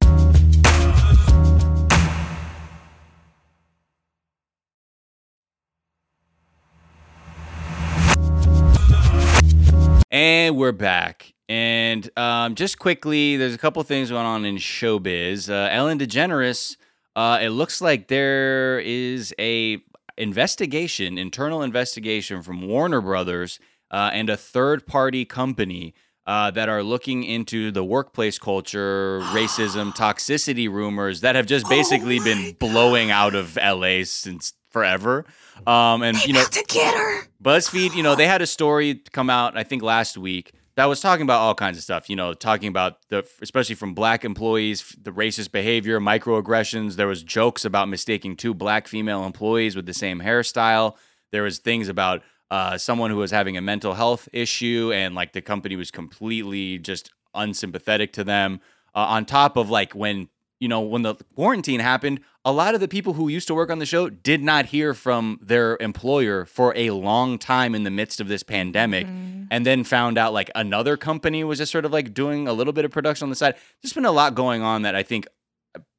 And 10.12 10.56
we're 10.56 10.70
back. 10.70 11.34
And 11.48 12.08
um, 12.16 12.54
just 12.54 12.78
quickly, 12.78 13.36
there's 13.36 13.52
a 13.52 13.58
couple 13.58 13.82
things 13.82 14.10
going 14.10 14.24
on 14.24 14.44
in 14.44 14.56
showbiz. 14.56 15.50
Uh, 15.50 15.68
Ellen 15.72 15.98
DeGeneres, 15.98 16.76
uh, 17.16 17.40
it 17.42 17.50
looks 17.50 17.80
like 17.80 18.06
there 18.06 18.78
is 18.78 19.34
a 19.40 19.78
investigation, 20.16 21.18
internal 21.18 21.62
investigation 21.62 22.42
from 22.42 22.68
Warner 22.68 23.00
Brothers 23.00 23.58
uh, 23.94 24.10
and 24.12 24.28
a 24.28 24.36
third 24.36 24.88
party 24.88 25.24
company 25.24 25.94
uh, 26.26 26.50
that 26.50 26.68
are 26.68 26.82
looking 26.82 27.22
into 27.22 27.70
the 27.70 27.84
workplace 27.84 28.40
culture, 28.40 29.20
racism, 29.26 29.94
toxicity 29.94 30.68
rumors 30.68 31.20
that 31.20 31.36
have 31.36 31.46
just 31.46 31.68
basically 31.68 32.18
Oh 32.18 32.24
been 32.24 32.42
my 32.42 32.56
blowing 32.58 33.12
out 33.12 33.36
of 33.36 33.56
LA 33.56 34.02
since 34.02 34.52
forever. 34.70 35.24
Um, 35.64 36.02
and 36.02 36.16
you 36.26 36.32
know, 36.32 36.44
to 36.44 36.64
get 36.66 36.92
her. 36.92 37.28
BuzzFeed, 37.40 37.94
you 37.94 38.02
know, 38.02 38.16
they 38.16 38.26
had 38.26 38.42
a 38.42 38.46
story 38.58 39.00
come 39.12 39.30
out, 39.30 39.56
I 39.56 39.62
think 39.62 39.82
last 39.84 40.18
week, 40.18 40.52
that 40.74 40.86
was 40.86 41.00
talking 41.00 41.22
about 41.22 41.38
all 41.38 41.54
kinds 41.54 41.76
of 41.78 41.84
stuff, 41.84 42.10
you 42.10 42.16
know, 42.16 42.34
talking 42.34 42.66
about 42.66 42.98
the, 43.10 43.24
especially 43.42 43.76
from 43.76 43.94
black 43.94 44.24
employees, 44.24 44.96
the 45.00 45.12
racist 45.12 45.52
behavior, 45.52 46.00
microaggressions. 46.00 46.96
There 46.96 47.06
was 47.06 47.22
jokes 47.22 47.64
about 47.64 47.88
mistaking 47.88 48.34
two 48.34 48.54
black 48.54 48.88
female 48.88 49.24
employees 49.24 49.76
with 49.76 49.86
the 49.86 49.94
same 49.94 50.20
hairstyle. 50.20 50.96
There 51.30 51.44
was 51.44 51.60
things 51.60 51.88
about 51.88 52.22
uh, 52.50 52.78
someone 52.78 53.10
who 53.10 53.16
was 53.16 53.30
having 53.30 53.56
a 53.56 53.60
mental 53.60 53.94
health 53.94 54.28
issue 54.32 54.92
and 54.94 55.14
like 55.14 55.32
the 55.32 55.42
company 55.42 55.76
was 55.76 55.90
completely 55.90 56.78
just 56.78 57.10
unsympathetic 57.34 58.12
to 58.12 58.24
them. 58.24 58.60
Uh, 58.94 58.98
on 58.98 59.24
top 59.24 59.56
of 59.56 59.70
like 59.70 59.92
when 59.94 60.28
you 60.60 60.68
know 60.68 60.80
when 60.80 61.02
the 61.02 61.16
quarantine 61.34 61.80
happened, 61.80 62.20
a 62.44 62.52
lot 62.52 62.74
of 62.74 62.80
the 62.80 62.86
people 62.86 63.14
who 63.14 63.28
used 63.28 63.48
to 63.48 63.54
work 63.54 63.70
on 63.70 63.80
the 63.80 63.86
show 63.86 64.08
did 64.08 64.42
not 64.42 64.66
hear 64.66 64.94
from 64.94 65.38
their 65.42 65.76
employer 65.80 66.44
for 66.44 66.72
a 66.76 66.90
long 66.90 67.38
time 67.38 67.74
in 67.74 67.82
the 67.82 67.90
midst 67.90 68.20
of 68.20 68.28
this 68.28 68.42
pandemic, 68.42 69.06
and 69.50 69.66
then 69.66 69.82
found 69.82 70.16
out 70.16 70.32
like 70.32 70.50
another 70.54 70.96
company 70.96 71.42
was 71.42 71.58
just 71.58 71.72
sort 71.72 71.84
of 71.84 71.92
like 71.92 72.14
doing 72.14 72.46
a 72.46 72.52
little 72.52 72.72
bit 72.72 72.84
of 72.84 72.92
production 72.92 73.24
on 73.24 73.30
the 73.30 73.36
side. 73.36 73.56
There's 73.82 73.92
been 73.92 74.04
a 74.04 74.12
lot 74.12 74.34
going 74.34 74.62
on 74.62 74.82
that 74.82 74.94
I 74.94 75.02
think 75.02 75.26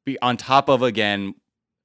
be 0.06 0.18
on 0.22 0.38
top 0.38 0.70
of 0.70 0.82
again 0.82 1.34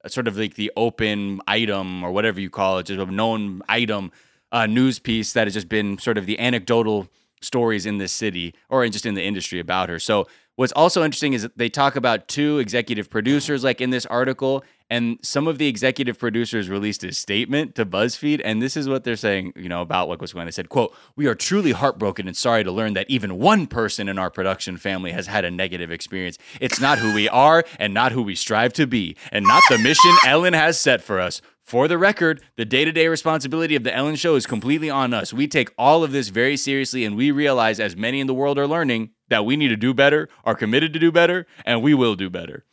sort 0.06 0.26
of 0.28 0.36
like 0.36 0.54
the 0.54 0.72
open 0.76 1.40
item 1.46 2.02
or 2.02 2.10
whatever 2.10 2.40
you 2.40 2.50
call 2.50 2.78
it, 2.78 2.86
just 2.86 2.98
a 2.98 3.06
known 3.06 3.62
item 3.68 4.10
uh, 4.52 4.66
news 4.66 4.98
piece 4.98 5.32
that 5.32 5.46
has 5.46 5.54
just 5.54 5.68
been 5.68 5.98
sort 5.98 6.18
of 6.18 6.26
the 6.26 6.38
anecdotal 6.38 7.08
stories 7.40 7.86
in 7.86 7.98
this 7.98 8.12
city 8.12 8.54
or 8.68 8.86
just 8.88 9.06
in 9.06 9.14
the 9.14 9.22
industry 9.22 9.58
about 9.58 9.88
her. 9.88 9.98
So 9.98 10.28
what's 10.56 10.72
also 10.72 11.02
interesting 11.02 11.32
is 11.32 11.48
they 11.56 11.68
talk 11.68 11.96
about 11.96 12.28
two 12.28 12.58
executive 12.58 13.10
producers 13.10 13.64
like 13.64 13.80
in 13.80 13.90
this 13.90 14.06
article 14.06 14.64
and 14.90 15.18
some 15.22 15.48
of 15.48 15.56
the 15.56 15.68
executive 15.68 16.18
producers 16.18 16.68
released 16.68 17.02
a 17.02 17.12
statement 17.14 17.74
to 17.76 17.86
BuzzFeed 17.86 18.42
and 18.44 18.60
this 18.60 18.76
is 18.76 18.88
what 18.88 19.04
they're 19.04 19.16
saying, 19.16 19.54
you 19.56 19.68
know, 19.68 19.80
about 19.80 20.06
what 20.06 20.20
was 20.20 20.34
going 20.34 20.42
on. 20.42 20.46
They 20.46 20.52
said, 20.52 20.68
quote, 20.68 20.94
we 21.16 21.26
are 21.26 21.34
truly 21.34 21.72
heartbroken 21.72 22.28
and 22.28 22.36
sorry 22.36 22.62
to 22.62 22.70
learn 22.70 22.92
that 22.94 23.08
even 23.08 23.38
one 23.38 23.66
person 23.66 24.08
in 24.08 24.18
our 24.18 24.30
production 24.30 24.76
family 24.76 25.12
has 25.12 25.26
had 25.26 25.44
a 25.44 25.50
negative 25.50 25.90
experience. 25.90 26.36
It's 26.60 26.80
not 26.80 26.98
who 26.98 27.14
we 27.14 27.28
are 27.28 27.64
and 27.78 27.94
not 27.94 28.12
who 28.12 28.22
we 28.22 28.34
strive 28.34 28.74
to 28.74 28.86
be 28.86 29.16
and 29.32 29.46
not 29.46 29.62
the 29.70 29.78
mission 29.78 30.14
Ellen 30.26 30.52
has 30.52 30.78
set 30.78 31.02
for 31.02 31.18
us. 31.20 31.40
For 31.72 31.88
the 31.88 31.96
record, 31.96 32.42
the 32.56 32.66
day 32.66 32.84
to 32.84 32.92
day 32.92 33.08
responsibility 33.08 33.74
of 33.74 33.82
the 33.82 33.96
Ellen 33.96 34.16
Show 34.16 34.34
is 34.34 34.44
completely 34.44 34.90
on 34.90 35.14
us. 35.14 35.32
We 35.32 35.48
take 35.48 35.70
all 35.78 36.04
of 36.04 36.12
this 36.12 36.28
very 36.28 36.54
seriously, 36.54 37.02
and 37.02 37.16
we 37.16 37.30
realize, 37.30 37.80
as 37.80 37.96
many 37.96 38.20
in 38.20 38.26
the 38.26 38.34
world 38.34 38.58
are 38.58 38.66
learning, 38.66 39.12
that 39.30 39.46
we 39.46 39.56
need 39.56 39.68
to 39.68 39.76
do 39.76 39.94
better, 39.94 40.28
are 40.44 40.54
committed 40.54 40.92
to 40.92 40.98
do 40.98 41.10
better, 41.10 41.46
and 41.64 41.80
we 41.80 41.94
will 41.94 42.14
do 42.14 42.28
better. 42.28 42.66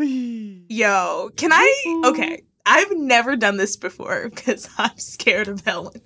Yo, 0.00 1.30
can 1.36 1.52
I? 1.52 2.02
Okay, 2.06 2.42
I've 2.70 2.96
never 2.96 3.34
done 3.36 3.56
this 3.56 3.76
before 3.76 4.28
because 4.34 4.68
I'm 4.76 4.96
scared 4.98 5.48
of 5.48 5.64
Helen. 5.64 6.00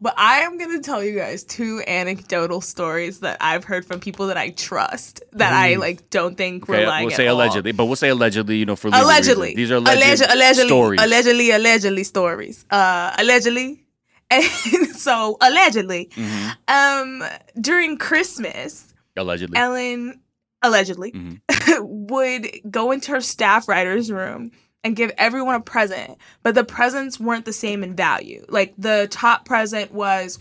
But 0.00 0.14
I 0.16 0.40
am 0.40 0.58
going 0.58 0.72
to 0.72 0.80
tell 0.82 1.02
you 1.04 1.16
guys 1.16 1.44
two 1.44 1.82
anecdotal 1.86 2.60
stories 2.60 3.20
that 3.20 3.36
I've 3.40 3.64
heard 3.64 3.84
from 3.84 4.00
people 4.00 4.26
that 4.26 4.36
I 4.36 4.50
trust 4.50 5.22
that 5.32 5.52
I 5.52 5.76
like 5.76 6.10
don't 6.10 6.36
think 6.36 6.64
Okay, 6.68 6.80
relying 6.80 7.06
we'll 7.06 7.16
say 7.16 7.26
at 7.26 7.30
all. 7.30 7.36
allegedly, 7.36 7.72
but 7.72 7.84
we'll 7.86 7.96
say 7.96 8.08
allegedly, 8.08 8.56
you 8.56 8.66
know, 8.66 8.76
for 8.76 8.88
allegedly 8.88 9.48
reasons. 9.54 9.56
These 9.56 9.70
are 9.70 9.76
alleged 9.76 10.02
Alleged- 10.02 10.32
allegedly 10.34 10.68
stories. 10.68 11.00
allegedly 11.02 11.50
allegedly 11.52 12.04
stories 12.04 12.64
uh 12.70 13.14
allegedly 13.18 13.84
and 14.30 14.44
so 14.96 15.36
allegedly 15.40 16.08
Mhm. 16.16 16.56
um 16.68 17.28
during 17.60 17.96
christmas 17.98 18.92
Allegedly. 19.16 19.56
ellen 19.58 20.20
allegedly 20.62 21.12
Mhm. 21.12 21.40
would 22.10 22.48
go 22.70 22.90
into 22.92 23.10
her 23.12 23.20
staff 23.20 23.68
writer's 23.68 24.10
room 24.10 24.50
and 24.82 24.96
give 24.96 25.12
everyone 25.18 25.54
a 25.54 25.60
present 25.60 26.18
but 26.42 26.54
the 26.54 26.64
presents 26.64 27.20
weren't 27.20 27.44
the 27.44 27.52
same 27.52 27.82
in 27.82 27.94
value. 27.94 28.44
Like 28.48 28.74
the 28.78 29.08
top 29.10 29.44
present 29.44 29.92
was 29.92 30.38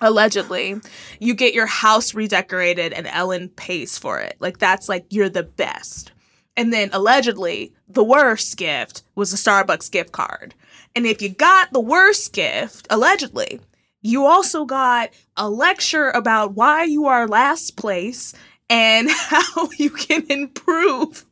allegedly 0.00 0.76
you 1.18 1.34
get 1.34 1.54
your 1.54 1.66
house 1.66 2.14
redecorated 2.14 2.92
and 2.92 3.06
ellen 3.06 3.48
pays 3.50 3.98
for 3.98 4.20
it. 4.20 4.36
Like 4.38 4.58
that's 4.58 4.88
like 4.88 5.06
you're 5.10 5.28
the 5.28 5.42
best. 5.42 6.12
And 6.56 6.72
then 6.72 6.90
allegedly 6.92 7.72
the 7.88 8.04
worst 8.04 8.56
gift 8.56 9.02
was 9.14 9.32
a 9.32 9.36
starbucks 9.36 9.90
gift 9.90 10.12
card. 10.12 10.54
And 10.94 11.06
if 11.06 11.22
you 11.22 11.28
got 11.28 11.72
the 11.72 11.80
worst 11.80 12.32
gift 12.32 12.86
allegedly 12.90 13.60
you 14.00 14.26
also 14.26 14.64
got 14.64 15.10
a 15.36 15.50
lecture 15.50 16.10
about 16.10 16.54
why 16.54 16.84
you 16.84 17.06
are 17.06 17.26
last 17.26 17.76
place 17.76 18.32
and 18.70 19.08
how 19.28 19.68
you 19.76 19.90
can 19.90 20.24
improve 20.28 21.24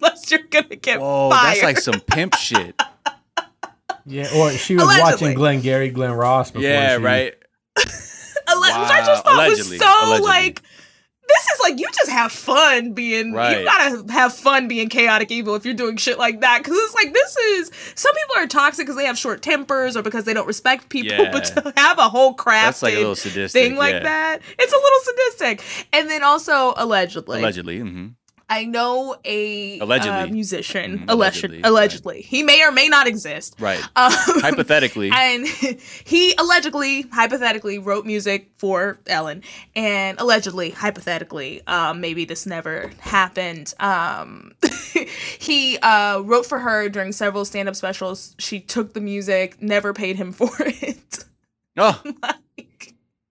unless 0.00 0.30
you're 0.30 0.40
gonna 0.50 0.76
get 0.76 1.00
Whoa, 1.00 1.30
fired 1.30 1.46
that's 1.56 1.62
like 1.62 1.78
some 1.78 2.00
pimp 2.00 2.34
shit. 2.36 2.80
Yeah, 4.06 4.28
or 4.34 4.50
she 4.52 4.74
was 4.74 4.84
Allegedly. 4.84 5.02
watching 5.12 5.34
Glengarry 5.34 5.90
Glen 5.90 6.12
Ross. 6.12 6.50
Before 6.50 6.66
yeah, 6.66 6.96
she, 6.96 7.02
right. 7.04 7.34
Alle- 8.48 8.60
which 8.60 8.72
I 8.72 9.02
just 9.06 9.24
thought 9.24 9.34
Allegedly. 9.34 9.78
was 9.78 9.80
so 9.80 10.04
Allegedly. 10.06 10.26
like 10.28 10.62
this 11.28 11.44
is 11.54 11.60
like 11.62 11.78
you 11.78 11.86
just 11.94 12.10
have 12.10 12.32
fun 12.32 12.92
being 12.92 13.32
Right. 13.32 13.58
you 13.60 13.64
gotta 13.64 14.10
have 14.12 14.34
fun 14.34 14.66
being 14.66 14.88
chaotic 14.88 15.30
evil 15.30 15.54
if 15.54 15.64
you're 15.64 15.74
doing 15.74 15.96
shit 15.96 16.18
like 16.18 16.40
that 16.40 16.58
because 16.64 16.76
it's 16.76 16.94
like 16.94 17.12
this 17.12 17.36
is 17.36 17.70
some 17.94 18.12
people 18.16 18.42
are 18.42 18.46
toxic 18.48 18.84
because 18.86 18.96
they 18.96 19.04
have 19.04 19.16
short 19.18 19.40
tempers 19.42 19.96
or 19.96 20.02
because 20.02 20.24
they 20.24 20.34
don't 20.34 20.48
respect 20.48 20.88
people 20.88 21.16
Yeah. 21.16 21.30
but 21.30 21.44
to 21.44 21.72
have 21.76 21.98
a 21.98 22.08
whole 22.08 22.34
crafted 22.34 22.82
like 22.84 22.94
a 22.94 22.98
little 22.98 23.14
sadistic. 23.14 23.62
thing 23.62 23.76
like 23.76 23.92
yeah. 23.92 24.00
that 24.02 24.38
it's 24.58 24.72
a 24.72 24.76
little 24.76 24.98
sadistic 25.04 25.86
and 25.92 26.10
then 26.10 26.24
also 26.24 26.72
allegedly 26.76 27.38
Allegedly. 27.38 27.78
hmm 27.78 28.06
I 28.50 28.64
know 28.64 29.16
a 29.24 29.78
uh, 29.80 30.26
musician 30.26 30.98
Mhm, 30.98 31.04
allegedly 31.08 31.60
allegedly, 31.62 31.62
allegedly 31.62 32.22
he 32.22 32.42
may 32.42 32.62
or 32.64 32.72
may 32.72 32.88
not 32.88 33.06
exist 33.06 33.54
Right. 33.58 33.78
um, 33.96 34.10
Hypothetically. 34.42 35.10
and 35.14 35.46
he 35.46 36.34
allegedly, 36.36 37.02
hypothetically, 37.12 37.78
wrote 37.78 38.04
music 38.04 38.50
for 38.56 38.98
Ellen, 39.06 39.42
and 39.76 40.20
allegedly, 40.20 40.70
hypothetically, 40.70 41.62
um, 41.66 42.00
maybe 42.00 42.24
this 42.24 42.44
never 42.46 42.90
happened. 42.98 43.72
Um, 43.78 44.52
he 45.38 45.78
uh, 45.78 46.20
wrote 46.24 46.46
for 46.46 46.58
her 46.58 46.88
during 46.88 47.12
several 47.12 47.44
stand-up 47.44 47.76
specials. 47.76 48.34
She 48.38 48.60
took 48.60 48.92
the 48.94 49.00
music, 49.00 49.62
never 49.62 49.92
paid 49.92 50.16
him 50.16 50.32
for 50.32 50.50
it. 50.58 51.24
oh, 51.76 52.02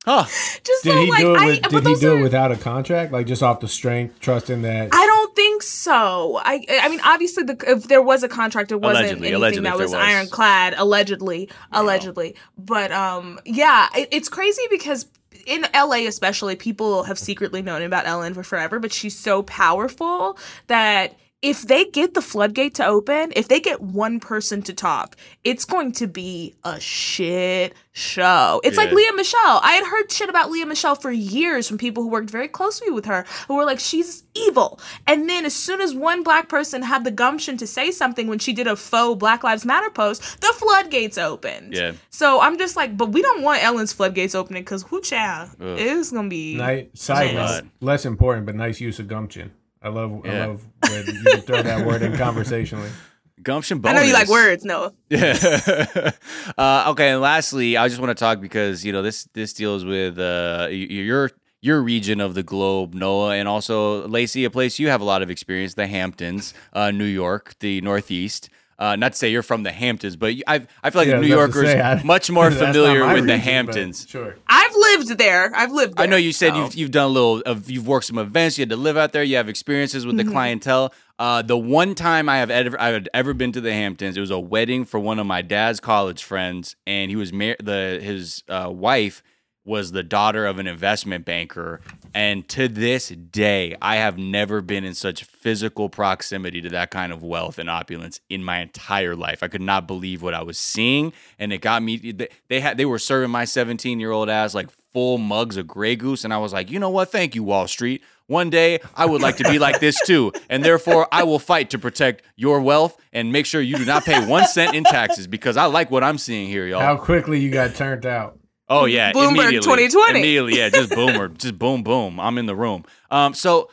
Huh. 0.09 0.23
Just 0.63 0.83
Did 0.83 0.93
so 0.93 1.01
he 1.01 1.09
like 1.11 1.19
do 1.21 1.35
it? 1.35 1.45
With, 1.45 1.61
but 1.71 1.83
did 1.83 1.87
he 1.87 1.95
do 2.01 2.13
are- 2.13 2.19
it 2.19 2.23
without 2.23 2.51
a 2.51 2.55
contract? 2.55 3.11
Like 3.11 3.27
just 3.27 3.43
off 3.43 3.59
the 3.59 3.67
strength, 3.67 4.19
trusting 4.19 4.63
that. 4.63 4.89
I 4.91 5.05
don't 5.05 5.35
think 5.35 5.61
so. 5.61 6.39
I 6.43 6.65
I 6.81 6.89
mean, 6.89 6.99
obviously, 7.03 7.43
the 7.43 7.55
if 7.67 7.83
there 7.83 8.01
was 8.01 8.23
a 8.23 8.27
contract, 8.27 8.71
it 8.71 8.81
wasn't 8.81 9.05
Allegedly, 9.05 9.27
anything 9.27 9.35
allegedly, 9.35 9.69
that 9.69 9.77
was, 9.77 9.91
was. 9.91 9.93
ironclad. 9.93 10.73
Allegedly, 10.77 11.49
allegedly. 11.71 12.35
But 12.57 12.91
um, 12.91 13.39
yeah, 13.45 13.87
it, 13.95 14.09
it's 14.11 14.29
crazy 14.29 14.63
because 14.71 15.05
in 15.45 15.65
LA, 15.75 16.07
especially, 16.07 16.55
people 16.55 17.03
have 17.03 17.19
secretly 17.19 17.61
known 17.61 17.83
about 17.83 18.07
Ellen 18.07 18.33
for 18.33 18.41
forever. 18.43 18.79
But 18.79 18.91
she's 18.91 19.17
so 19.17 19.43
powerful 19.43 20.37
that. 20.67 21.15
If 21.41 21.61
they 21.61 21.85
get 21.85 22.15
the 22.15 22.21
floodgate 22.21 22.75
to 22.75 22.85
open, 22.85 23.31
if 23.33 23.47
they 23.47 23.61
get 23.61 23.79
one 23.79 24.19
person 24.19 24.61
to 24.63 24.73
talk, 24.73 25.15
it's 25.45 25.63
going 25.63 25.93
to 25.93 26.07
be 26.07 26.55
a 26.65 26.81
shit 26.81 27.73
show. 27.93 28.59
It's 28.63 28.75
like 28.75 28.91
Lea 28.91 29.11
Michele. 29.11 29.61
I 29.63 29.71
had 29.71 29.85
heard 29.85 30.11
shit 30.11 30.27
about 30.27 30.51
Lea 30.51 30.65
Michele 30.65 30.95
for 30.95 31.11
years 31.11 31.65
from 31.65 31.77
people 31.77 32.03
who 32.03 32.09
worked 32.09 32.29
very 32.29 32.49
closely 32.49 32.89
with 32.89 33.05
her, 33.05 33.25
who 33.47 33.55
were 33.55 33.63
like, 33.63 33.79
she's 33.79 34.23
evil. 34.35 34.81
And 35.07 35.29
then 35.29 35.45
as 35.45 35.55
soon 35.55 35.79
as 35.79 35.95
one 35.95 36.23
black 36.23 36.49
person 36.49 36.81
had 36.81 37.05
the 37.05 37.11
gumption 37.11 37.55
to 37.57 37.67
say 37.67 37.91
something 37.91 38.27
when 38.27 38.39
she 38.39 38.51
did 38.51 38.67
a 38.67 38.75
faux 38.75 39.17
Black 39.17 39.41
Lives 39.41 39.65
Matter 39.65 39.89
post, 39.89 40.41
the 40.41 40.53
floodgates 40.57 41.17
opened. 41.17 41.73
Yeah. 41.73 41.93
So 42.09 42.41
I'm 42.41 42.57
just 42.57 42.75
like, 42.75 42.97
but 42.97 43.13
we 43.13 43.21
don't 43.21 43.43
want 43.43 43.63
Ellen's 43.63 43.93
floodgates 43.93 44.35
opening 44.35 44.63
because 44.63 44.91
whoo 44.91 45.01
child, 45.01 45.51
Ugh. 45.61 45.79
it's 45.79 46.11
gonna 46.11 46.27
be. 46.27 46.55
Nice, 46.55 46.87
side 46.95 47.33
note, 47.33 47.63
less 47.79 48.05
important, 48.05 48.45
but 48.45 48.55
nice 48.55 48.81
use 48.81 48.99
of 48.99 49.07
gumption. 49.07 49.53
I 49.81 49.89
love, 49.89 50.21
Yeah. 50.25 50.31
I 50.31 50.45
love 50.47 50.65
when 50.81 51.05
you 51.07 51.37
throw 51.41 51.61
that 51.61 51.85
word 51.85 52.01
in 52.01 52.17
conversationally. 52.17 52.89
Gumption 53.41 53.79
I 53.85 53.93
know 53.93 54.01
you 54.01 54.11
like 54.11 54.27
words, 54.27 54.65
no. 54.65 54.91
Yeah. 55.09 56.11
uh, 56.57 56.85
okay, 56.89 57.11
and 57.11 57.21
lastly, 57.21 57.77
I 57.77 57.87
just 57.87 58.01
want 58.01 58.09
to 58.09 58.21
talk 58.21 58.41
because 58.41 58.83
you 58.83 58.91
know 58.91 59.01
this 59.01 59.29
this 59.33 59.53
deals 59.53 59.85
with 59.85 60.19
uh, 60.19 60.67
your 60.69 61.31
your 61.61 61.81
region 61.81 62.19
of 62.19 62.33
the 62.35 62.43
globe, 62.43 62.93
Noah, 62.93 63.35
and 63.35 63.47
also 63.47 64.05
Laci, 64.07 64.45
a 64.45 64.49
place 64.49 64.77
you 64.77 64.89
have 64.89 64.99
a 64.99 65.05
lot 65.05 65.21
of 65.21 65.29
experience, 65.29 65.75
the 65.75 65.87
Hamptons, 65.87 66.53
uh, 66.73 66.91
New 66.91 67.05
York, 67.05 67.55
the 67.59 67.79
Northeast. 67.79 68.49
Uh, 68.79 68.95
not 68.95 69.11
to 69.11 69.17
say 69.17 69.29
you're 69.29 69.43
from 69.43 69.63
the 69.63 69.71
Hamptons, 69.71 70.15
but 70.15 70.33
you- 70.35 70.43
I 70.47 70.65
I 70.81 70.89
feel 70.89 71.01
like 71.01 71.09
Yeah, 71.09 71.15
New 71.19 71.19
was 71.19 71.31
about 71.31 71.35
to 71.51 71.59
Yorkers 71.59 71.71
say, 71.73 71.81
I- 71.81 72.03
much 72.15 72.31
more 72.31 72.49
familiar 72.65 73.01
with 73.05 73.09
the 73.09 73.21
region, 73.23 73.27
but 73.27 73.39
Hamptons. 73.41 74.07
Sure. 74.09 74.35
I've 74.47 74.73
lived 74.73 75.17
there. 75.17 75.51
I've 75.53 75.71
lived 75.73 75.97
there. 75.97 76.03
I 76.03 76.07
know 76.07 76.15
you 76.15 76.31
said 76.31 76.53
so. 76.53 76.63
you've 76.63 76.75
you've 76.75 76.91
done 76.91 77.05
a 77.05 77.13
little 77.13 77.41
of 77.45 77.69
you've 77.69 77.87
worked 77.87 78.05
some 78.05 78.17
events, 78.17 78.57
you 78.57 78.61
had 78.61 78.69
to 78.69 78.77
live 78.77 78.95
out 78.95 79.11
there, 79.11 79.21
you 79.21 79.35
have 79.35 79.49
experiences 79.49 80.05
with 80.05 80.15
the 80.15 80.23
clientele. 80.23 80.93
Uh, 81.19 81.41
the 81.41 81.57
one 81.57 81.93
time 81.95 82.29
I 82.29 82.37
have 82.37 82.49
ever 82.49 82.79
I 82.79 82.87
had 82.91 83.09
ever 83.13 83.33
been 83.33 83.51
to 83.51 83.59
the 83.59 83.73
Hamptons, 83.73 84.15
it 84.15 84.21
was 84.21 84.31
a 84.31 84.39
wedding 84.39 84.85
for 84.85 84.97
one 85.01 85.19
of 85.19 85.25
my 85.25 85.41
dad's 85.41 85.81
college 85.81 86.23
friends, 86.23 86.77
and 86.87 87.11
he 87.11 87.17
was 87.17 87.33
mar- 87.33 87.57
the 87.61 87.99
his 88.01 88.43
uh, 88.47 88.69
wife 88.73 89.21
was 89.69 89.91
the 89.91 90.01
daughter 90.01 90.47
of 90.47 90.57
an 90.57 90.65
investment 90.65 91.23
banker, 91.23 91.79
and 92.13 92.47
to 92.49 92.67
this 92.67 93.09
day, 93.09 93.75
I 93.81 93.97
have 93.97 94.17
never 94.17 94.61
been 94.61 94.83
in 94.83 94.95
such 94.95 95.23
physical 95.23 95.89
proximity 95.89 96.59
to 96.61 96.69
that 96.69 96.89
kind 96.89 97.13
of 97.13 97.21
wealth 97.21 97.59
and 97.59 97.69
opulence 97.69 98.19
in 98.29 98.43
my 98.43 98.59
entire 98.61 99.15
life. 99.15 99.43
I 99.43 99.47
could 99.47 99.61
not 99.61 99.85
believe 99.85 100.23
what 100.23 100.33
I 100.33 100.41
was 100.41 100.57
seeing, 100.57 101.13
and 101.37 101.53
it 101.53 101.59
got 101.59 101.83
me. 101.83 102.13
They, 102.47 102.59
had 102.59 102.77
they 102.77 102.85
were 102.85 102.97
serving 102.97 103.29
my 103.29 103.45
17 103.45 103.99
year 103.99 104.11
old 104.11 104.27
ass 104.27 104.55
like 104.55 104.71
full 104.91 105.19
mugs 105.19 105.55
of 105.55 105.67
Grey 105.67 105.95
Goose, 105.95 106.23
and 106.23 106.33
I 106.33 106.39
was 106.39 106.51
like, 106.51 106.71
you 106.71 106.79
know 106.79 106.89
what? 106.89 107.11
Thank 107.11 107.35
you, 107.35 107.43
Wall 107.43 107.67
Street. 107.67 108.01
One 108.25 108.49
day 108.49 108.79
I 108.95 109.05
would 109.05 109.21
like 109.21 109.37
to 109.37 109.43
be 109.43 109.59
like 109.59 109.79
this 109.79 109.99
too, 110.05 110.31
and 110.49 110.65
therefore 110.65 111.07
I 111.11 111.23
will 111.23 111.39
fight 111.39 111.69
to 111.71 111.79
protect 111.79 112.23
your 112.35 112.59
wealth 112.59 112.99
and 113.13 113.31
make 113.31 113.45
sure 113.45 113.61
you 113.61 113.77
do 113.77 113.85
not 113.85 114.03
pay 114.03 114.25
one 114.25 114.47
cent 114.47 114.75
in 114.75 114.83
taxes 114.83 115.27
because 115.27 115.57
I 115.57 115.65
like 115.65 115.91
what 115.91 116.03
I'm 116.03 116.17
seeing 116.17 116.47
here, 116.47 116.65
y'all. 116.65 116.81
How 116.81 116.97
quickly 116.97 117.39
you 117.39 117.51
got 117.51 117.75
turned 117.75 118.07
out. 118.07 118.38
Oh 118.69 118.85
yeah, 118.85 119.11
Bloomberg 119.11 119.31
immediately. 119.31 119.59
2020. 119.59 120.19
Immediately, 120.19 120.57
yeah, 120.57 120.69
just 120.69 120.91
boomer, 120.91 121.27
just 121.37 121.57
boom, 121.57 121.83
boom. 121.83 122.19
I'm 122.19 122.37
in 122.37 122.45
the 122.45 122.55
room. 122.55 122.85
Um, 123.09 123.33
so 123.33 123.69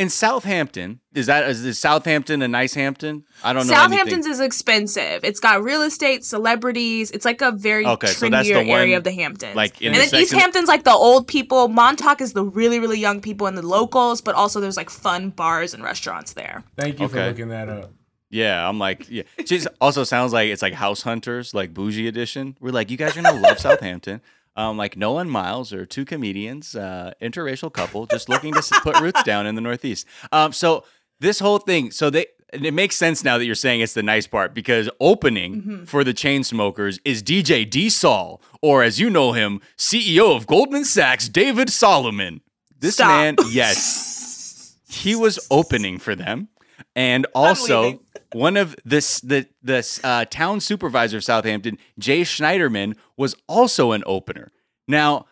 in 0.00 0.08
Southampton, 0.08 0.98
is 1.14 1.26
that 1.26 1.48
is, 1.48 1.64
is 1.64 1.78
Southampton 1.78 2.40
a 2.40 2.48
nice 2.48 2.72
Hampton? 2.72 3.24
I 3.44 3.52
don't 3.52 3.66
know. 3.66 3.74
Southampton's 3.74 4.26
anything. 4.26 4.32
is 4.32 4.40
expensive. 4.40 5.22
It's 5.24 5.40
got 5.40 5.62
real 5.62 5.82
estate, 5.82 6.24
celebrities. 6.24 7.10
It's 7.10 7.24
like 7.26 7.42
a 7.42 7.52
very 7.52 7.86
Okay, 7.86 8.06
so 8.06 8.30
that's 8.30 8.48
the 8.48 8.54
one, 8.54 8.68
area 8.68 8.96
of 8.96 9.04
the 9.04 9.12
Hamptons. 9.12 9.54
like, 9.54 9.80
in 9.80 9.88
and 9.88 9.96
the 9.96 10.10
then 10.10 10.22
East 10.22 10.32
Hampton's 10.32 10.68
like 10.68 10.84
the 10.84 10.92
old 10.92 11.28
people. 11.28 11.68
Montauk 11.68 12.20
is 12.20 12.32
the 12.32 12.44
really 12.44 12.80
really 12.80 12.98
young 12.98 13.20
people 13.20 13.46
and 13.46 13.58
the 13.58 13.66
locals. 13.66 14.20
But 14.20 14.34
also 14.34 14.58
there's 14.58 14.76
like 14.76 14.90
fun 14.90 15.30
bars 15.30 15.74
and 15.74 15.82
restaurants 15.84 16.32
there. 16.32 16.64
Thank 16.76 16.98
you 16.98 17.06
for 17.06 17.24
looking 17.26 17.48
that 17.48 17.68
up. 17.68 17.92
Yeah, 18.30 18.66
I'm 18.66 18.78
like, 18.78 19.10
yeah. 19.10 19.24
She 19.44 19.60
also 19.80 20.04
sounds 20.04 20.32
like 20.32 20.48
it's 20.48 20.62
like 20.62 20.72
House 20.72 21.02
Hunters, 21.02 21.52
like 21.52 21.74
bougie 21.74 22.06
edition. 22.06 22.56
We're 22.60 22.70
like, 22.70 22.90
you 22.90 22.96
guys 22.96 23.16
are 23.16 23.22
gonna 23.22 23.38
love 23.40 23.58
Southampton. 23.60 24.22
Um, 24.60 24.76
like 24.76 24.94
Noah 24.94 25.22
and 25.22 25.30
Miles 25.30 25.72
are 25.72 25.86
two 25.86 26.04
comedians, 26.04 26.76
uh, 26.76 27.12
interracial 27.22 27.72
couple, 27.72 28.06
just 28.06 28.28
looking 28.28 28.52
to 28.52 28.62
put 28.82 29.00
roots 29.00 29.22
down 29.22 29.46
in 29.46 29.54
the 29.54 29.60
Northeast. 29.62 30.06
Um, 30.32 30.52
so 30.52 30.84
this 31.18 31.38
whole 31.40 31.58
thing, 31.58 31.90
so 31.90 32.10
they. 32.10 32.26
and 32.52 32.66
It 32.66 32.74
makes 32.74 32.96
sense 32.96 33.24
now 33.24 33.38
that 33.38 33.46
you're 33.46 33.54
saying 33.54 33.80
it's 33.80 33.94
the 33.94 34.02
nice 34.02 34.26
part 34.26 34.52
because 34.52 34.90
opening 35.00 35.86
for 35.86 36.04
the 36.04 36.12
Chainsmokers 36.12 36.98
is 37.06 37.22
DJ 37.22 37.68
D 37.68 37.88
Sol, 37.88 38.42
or 38.60 38.82
as 38.82 39.00
you 39.00 39.08
know 39.08 39.32
him, 39.32 39.60
CEO 39.78 40.36
of 40.36 40.46
Goldman 40.46 40.84
Sachs, 40.84 41.28
David 41.28 41.70
Solomon. 41.70 42.42
This 42.78 42.94
Stop. 42.94 43.08
man, 43.08 43.36
yes, 43.50 44.76
he 44.90 45.14
was 45.16 45.38
opening 45.50 45.98
for 45.98 46.14
them, 46.14 46.48
and 46.94 47.26
also. 47.34 48.00
One 48.32 48.56
of 48.56 48.76
this 48.84 49.20
the 49.20 49.46
the 49.62 50.00
uh, 50.04 50.24
town 50.26 50.60
supervisor 50.60 51.18
of 51.18 51.24
Southampton, 51.24 51.78
Jay 51.98 52.22
Schneiderman, 52.22 52.96
was 53.16 53.34
also 53.48 53.92
an 53.92 54.02
opener. 54.06 54.52
Now, 54.86 55.26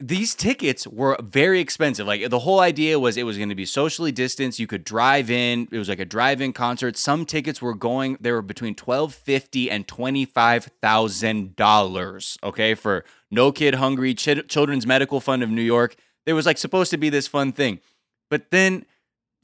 these 0.00 0.34
tickets 0.34 0.86
were 0.86 1.16
very 1.22 1.60
expensive. 1.60 2.06
Like 2.06 2.28
the 2.28 2.40
whole 2.40 2.58
idea 2.58 2.98
was 2.98 3.16
it 3.16 3.22
was 3.22 3.36
going 3.36 3.50
to 3.50 3.54
be 3.54 3.64
socially 3.64 4.10
distanced. 4.10 4.58
You 4.58 4.66
could 4.66 4.82
drive 4.82 5.30
in. 5.30 5.68
It 5.70 5.78
was 5.78 5.88
like 5.88 6.00
a 6.00 6.04
drive-in 6.04 6.52
concert. 6.52 6.96
Some 6.96 7.24
tickets 7.24 7.62
were 7.62 7.74
going. 7.74 8.16
They 8.20 8.32
were 8.32 8.42
between 8.42 8.74
twelve 8.74 9.14
fifty 9.14 9.70
and 9.70 9.86
twenty 9.86 10.24
five 10.24 10.68
thousand 10.82 11.54
dollars. 11.54 12.36
Okay, 12.42 12.74
for 12.74 13.04
No 13.30 13.52
Kid 13.52 13.76
Hungry 13.76 14.14
Ch- 14.14 14.46
Children's 14.48 14.86
Medical 14.86 15.20
Fund 15.20 15.42
of 15.42 15.50
New 15.50 15.62
York. 15.62 15.94
There 16.26 16.34
was 16.34 16.46
like 16.46 16.58
supposed 16.58 16.90
to 16.90 16.96
be 16.96 17.08
this 17.08 17.28
fun 17.28 17.52
thing, 17.52 17.80
but 18.28 18.50
then 18.50 18.84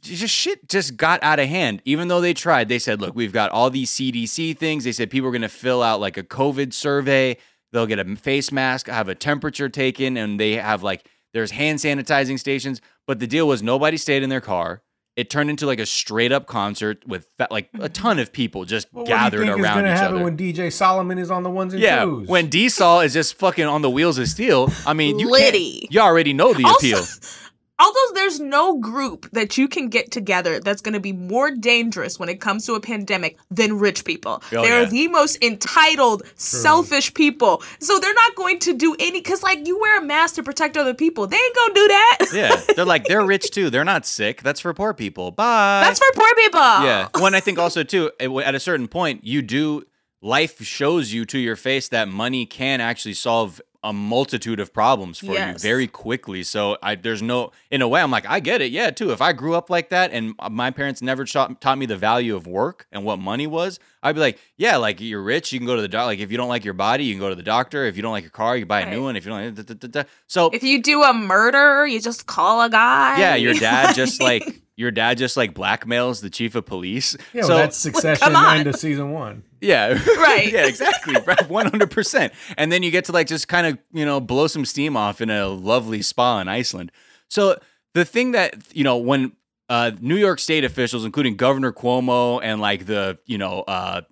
just 0.01 0.35
shit 0.35 0.69
just 0.69 0.97
got 0.97 1.23
out 1.23 1.39
of 1.39 1.49
hand. 1.49 1.83
Even 1.85 2.09
though 2.09 2.21
they 2.21 2.35
tried, 2.35 2.69
they 2.69 2.79
said, 2.79 3.01
"Look, 3.01 3.15
we've 3.15 3.33
got 3.33 3.51
all 3.51 3.71
these 3.71 3.91
CDC 3.91 4.57
things." 4.57 4.85
They 4.85 4.93
said 4.93 5.11
people 5.11 5.29
are 5.29 5.33
going 5.33 5.43
to 5.43 5.49
fill 5.49 5.83
out 5.83 6.01
like 6.01 6.17
a 6.17 6.23
COVID 6.23 6.73
survey. 6.73 7.37
They'll 7.73 7.87
get 7.87 7.99
a 7.99 8.17
face 8.17 8.51
mask, 8.51 8.87
have 8.87 9.09
a 9.09 9.15
temperature 9.15 9.69
taken, 9.69 10.17
and 10.17 10.39
they 10.41 10.53
have 10.53 10.83
like 10.83 11.07
there's 11.35 11.51
hand 11.51 11.79
sanitizing 11.79 12.39
stations. 12.39 12.81
But 13.07 13.19
the 13.21 13.27
deal 13.27 13.47
was 13.49 13.63
nobody 13.63 13.97
stayed 13.97 14.23
in 14.23 14.31
their 14.31 14.41
car. 14.41 14.83
It 15.17 15.31
turned 15.31 15.51
into 15.51 15.67
like 15.67 15.81
a 15.81 15.87
straight 15.87 16.31
up 16.31 16.47
concert 16.47 17.05
with 17.05 17.27
like 17.51 17.71
a 17.75 17.89
hmm. 17.89 17.93
ton 17.93 18.19
of 18.21 18.33
people 18.33 18.65
just 18.65 18.87
Well, 18.93 19.05
gathered 19.05 19.41
what 19.41 19.45
do 19.47 19.49
you 19.49 19.55
think 19.55 19.65
around 19.65 19.79
is 19.79 19.83
gonna 19.83 19.93
each 19.95 19.99
happen 19.99 20.15
other. 20.17 20.25
when 20.25 20.37
DJ 20.37 20.73
Solomon 20.73 21.19
is 21.19 21.29
on 21.29 21.43
the 21.43 21.51
ones 21.51 21.73
and 21.75 21.83
yeah, 21.83 22.05
twos? 22.05 22.29
when 22.29 22.49
D 22.49 22.69
Sol 22.69 23.01
is 23.01 23.15
just 23.15 23.35
fucking 23.35 23.65
on 23.67 23.83
the 23.83 23.91
wheels 23.91 24.19
of 24.19 24.29
steel. 24.29 24.71
I 24.87 24.93
mean, 24.93 25.19
you 25.19 25.29
Liddy. 25.29 25.81
can't, 25.81 25.93
you 25.93 26.01
already 26.01 26.35
know 26.35 26.55
the 26.55 26.65
Also- 26.65 26.79
appeal. 26.79 27.05
Although 27.81 28.15
there's 28.15 28.41
no 28.41 28.77
group 28.79 29.31
that 29.31 29.57
you 29.57 29.69
can 29.69 29.89
get 29.89 30.11
together 30.11 30.59
that's 30.59 30.83
going 30.83 30.95
to 30.95 31.01
be 31.01 31.13
more 31.13 31.51
dangerous 31.51 32.19
when 32.19 32.29
it 32.29 32.41
comes 32.41 32.67
to 32.67 32.75
a 32.75 32.81
pandemic 32.81 33.39
than 33.51 33.79
rich 33.79 34.05
people. 34.05 34.43
Oh, 34.53 34.63
they're 34.63 34.83
yeah. 34.83 34.89
the 34.89 35.09
most 35.09 35.43
entitled, 35.43 36.23
selfish 36.35 37.15
people. 37.15 37.63
So 37.79 37.99
they're 38.01 38.15
not 38.15 38.35
going 38.35 38.59
to 38.61 38.75
do 38.75 38.97
any 38.99 39.21
cuz 39.21 39.43
like 39.43 39.67
you 39.67 39.79
wear 39.79 39.99
a 39.99 40.03
mask 40.05 40.35
to 40.37 40.43
protect 40.43 40.77
other 40.77 40.95
people. 40.95 41.27
They 41.27 41.37
ain't 41.37 41.57
going 41.57 41.75
to 41.75 41.81
do 41.81 41.89
that. 41.89 42.19
Yeah, 42.39 42.61
they're 42.77 42.85
like 42.85 43.07
they're 43.07 43.25
rich 43.25 43.51
too. 43.51 43.71
They're 43.71 43.85
not 43.85 44.07
sick. 44.07 44.43
That's 44.43 44.61
for 44.61 44.73
poor 44.75 44.93
people. 44.93 45.31
Bye. 45.31 45.81
That's 45.83 45.99
for 45.99 46.07
poor 46.15 46.29
people. 46.37 46.61
yeah. 46.61 47.09
One, 47.19 47.35
I 47.35 47.41
think 47.41 47.59
also 47.59 47.83
too 47.83 48.11
at 48.21 48.55
a 48.55 48.61
certain 48.61 48.87
point, 48.87 49.25
you 49.25 49.43
do 49.43 49.85
life 50.21 50.63
shows 50.63 51.13
you 51.13 51.25
to 51.27 51.39
your 51.39 51.57
face 51.57 51.89
that 51.89 52.09
money 52.09 52.45
can 52.47 52.81
actually 52.81 53.15
solve 53.15 53.61
a 53.85 53.93
multitude 53.93 54.59
of 54.59 54.73
problems 54.73 55.19
for 55.21 55.27
you 55.27 55.55
very 55.59 55.87
quickly. 55.87 56.43
So 56.43 56.77
I 56.83 56.97
there's 56.97 57.23
no 57.23 57.53
in 57.71 57.81
a 57.81 57.87
way 57.89 58.01
I'm 58.01 58.11
like 58.11 58.27
I 58.27 58.41
get 58.41 58.61
it. 58.61 58.73
Yeah, 58.73 58.91
too. 58.91 59.13
If 59.13 59.23
I 59.23 59.33
grew 59.33 59.55
up 59.55 59.71
like 59.71 59.91
that 59.91 60.11
and 60.13 60.35
my 60.51 60.71
parents 60.73 61.01
never 61.01 61.25
taught, 61.25 61.61
taught 61.61 61.79
me 61.79 61.87
the 61.87 61.97
value 61.97 62.35
of 62.35 62.47
work 62.47 62.87
and 62.91 63.05
what 63.05 63.19
money 63.21 63.47
was, 63.47 63.79
I'd 64.03 64.17
be 64.17 64.21
like, 64.21 64.39
yeah, 64.57 64.77
like 64.79 65.01
you're 65.01 65.23
rich, 65.23 65.53
you 65.53 65.61
can 65.61 65.67
go 65.67 65.77
to 65.77 65.83
the 65.83 65.89
doctor. 65.89 66.07
Like 66.07 66.19
if 66.19 66.33
you 66.33 66.37
don't 66.37 66.49
like 66.49 66.65
your 66.65 66.75
body, 66.75 67.05
you 67.05 67.15
can 67.15 67.21
go 67.21 67.29
to 67.29 67.37
the 67.37 67.43
doctor. 67.43 67.85
If 67.85 67.95
you 67.97 68.03
don't 68.03 68.13
like 68.13 68.25
your 68.25 68.31
car, 68.33 68.57
you 68.57 68.67
buy 68.67 68.81
a 68.81 68.91
new 68.91 69.05
one. 69.05 69.15
If 69.15 69.25
you 69.25 69.31
don't, 69.31 69.55
da, 69.55 69.63
da, 69.63 69.75
da, 69.75 69.87
da. 69.89 70.03
so 70.27 70.51
If 70.53 70.65
you 70.65 70.83
do 70.83 71.05
a 71.05 71.13
murder, 71.15 71.87
you 71.87 72.01
just 72.01 72.27
call 72.27 72.61
a 72.63 72.69
guy. 72.71 73.21
yeah, 73.21 73.37
your 73.37 73.55
dad 73.55 73.95
just 73.95 74.21
like 74.31 74.61
your 74.77 74.91
dad 74.91 75.19
just 75.19 75.37
like 75.37 75.55
blackmails 75.55 76.21
the 76.21 76.31
chief 76.31 76.55
of 76.57 76.67
police. 76.67 77.17
yeah, 77.33 77.43
so 77.43 77.49
well, 77.51 77.59
that's 77.59 77.77
Succession 77.77 78.23
come 78.25 78.37
on. 78.37 78.59
end 78.59 78.69
of 78.69 78.77
season 78.77 79.13
one. 79.13 79.45
Yeah, 79.61 79.93
Right. 80.17 80.49
yeah, 80.53 80.67
exactly, 80.67 81.15
one 81.49 81.67
hundred 81.67 81.91
percent. 81.91 82.33
And 82.57 82.71
then 82.71 82.83
you 82.83 82.91
get 82.91 83.05
to 83.07 83.13
like 83.13 83.27
just 83.27 83.49
kind 83.49 83.67
of 83.67 83.79
you 83.93 84.05
know 84.05 84.21
blow 84.21 84.47
some 84.47 84.65
steam 84.65 84.97
off 84.97 85.21
in 85.21 85.31
a 85.31 85.47
lovely 85.49 86.03
spa 86.03 86.41
in 86.41 86.49
Iceland. 86.49 86.93
So 87.29 87.59
the 87.95 88.05
thing 88.05 88.33
that 88.33 88.57
you 88.75 88.85
know 88.85 88.97
when 88.97 89.33
uh, 89.69 89.93
New 90.01 90.17
York 90.17 90.39
State 90.39 90.65
officials, 90.65 91.05
including 91.05 91.37
Governor 91.37 91.73
Cuomo 91.73 92.41
and 92.43 92.61
like 92.61 92.87
the 92.87 93.19
you 93.27 93.39
know 93.39 93.63
uh, 93.63 94.03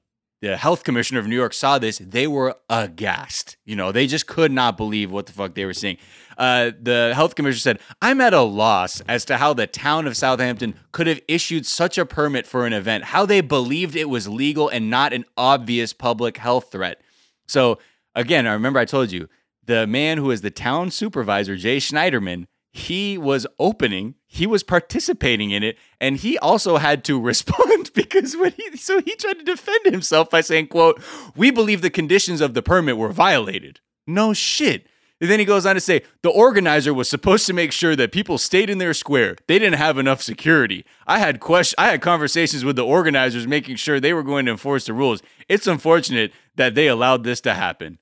the 0.43 0.57
health 0.57 0.84
commissioner 0.84 1.18
of 1.18 1.26
New 1.26 1.34
York 1.34 1.55
saw 1.55 1.78
this, 1.78 1.99
they 1.99 2.26
were 2.26 2.57
aghast. 2.68 3.57
You 3.64 3.74
know, 3.76 3.91
they 3.91 4.07
just 4.07 4.26
could 4.26 4.53
not 4.53 4.76
believe 4.76 5.11
what 5.11 5.26
the 5.26 5.32
fuck 5.32 5.55
they 5.55 5.64
were 5.64 5.72
seeing. 5.72 5.97
Uh, 6.37 6.72
the 6.80 7.12
health 7.14 7.34
commissioner 7.34 7.61
said, 7.61 7.80
I'm 8.03 8.20
at 8.20 8.34
a 8.34 8.43
loss 8.43 9.01
as 9.09 9.24
to 9.26 9.39
how 9.39 9.55
the 9.55 9.66
town 9.66 10.07
of 10.07 10.16
Southampton 10.16 10.74
could 10.93 11.07
have 11.07 11.20
issued 11.26 11.64
such 11.64 11.97
a 11.97 12.05
permit 12.05 12.47
for 12.47 12.66
an 12.66 12.74
event, 12.74 13.05
how 13.05 13.24
they 13.24 13.41
believed 13.41 13.97
it 13.97 14.11
was 14.11 14.28
legal 14.28 14.68
and 14.68 14.91
not 14.91 15.14
an 15.14 15.24
obvious 15.37 15.93
public 15.95 16.37
health 16.37 16.70
threat. 16.70 17.01
So, 17.49 17.78
again, 18.14 18.47
I 18.47 18.53
remember 18.53 18.78
I 18.78 18.84
told 18.84 19.12
you 19.12 19.28
the 19.64 19.87
man 19.87 20.18
who 20.18 20.30
is 20.30 20.43
the 20.43 20.51
town 20.51 20.91
supervisor, 20.91 21.57
Jay 21.57 21.78
Schneiderman, 21.78 22.47
he 22.77 23.16
was 23.16 23.47
opening, 23.59 24.16
he 24.27 24.47
was 24.47 24.62
participating 24.62 25.51
in 25.51 25.62
it, 25.62 25.79
and 25.99 26.18
he 26.18 26.37
also 26.39 26.77
had 26.77 27.05
to 27.05 27.18
respond 27.33 27.91
because 27.95 28.37
when 28.37 28.53
he 28.53 28.77
so 28.77 29.01
he 29.01 29.16
tried 29.16 29.39
to 29.39 29.45
defend 29.45 29.87
himself 29.87 30.29
by 30.29 30.41
saying, 30.41 30.68
quote, 30.68 31.03
we 31.35 31.51
believe 31.51 31.81
the 31.81 31.91
conditions 31.91 32.41
of 32.41 32.55
the 32.55 32.62
permit 32.62 32.99
were 32.99 33.12
violated. 33.12 33.81
No 34.07 34.33
shit. 34.33 34.87
And 35.18 35.31
then 35.31 35.39
he 35.39 35.47
goes 35.47 35.64
on 35.64 35.74
to 35.74 35.81
say 35.81 36.03
the 36.22 36.29
organizer 36.29 36.93
was 36.93 37.09
supposed 37.09 37.47
to 37.47 37.55
make 37.55 37.72
sure 37.72 37.97
that 37.97 38.12
people 38.12 38.37
stayed 38.37 38.68
in 38.68 38.77
their 38.77 38.93
square. 38.93 39.37
They 39.49 39.59
didn't 39.59 39.79
have 39.79 39.97
enough 39.97 40.20
security. 40.20 40.85
I 41.07 41.18
had 41.18 41.41
question 41.41 41.77
I 41.79 41.89
had 41.89 42.03
conversations 42.03 42.64
with 42.64 42.77
the 42.77 42.85
organizers 42.85 43.47
making 43.47 43.77
sure 43.77 43.99
they 43.99 44.12
were 44.12 44.22
going 44.22 44.45
to 44.45 44.53
enforce 44.53 44.85
the 44.85 44.93
rules. 44.93 45.22
It's 45.49 45.66
unfortunate 45.66 46.33
that 46.57 46.74
they 46.74 46.89
allowed 46.89 47.24
this 47.24 47.41
to 47.43 47.55
happen. 47.55 47.99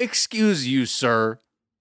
Excuse 0.00 0.66
you, 0.66 0.86
sir. 0.86 1.38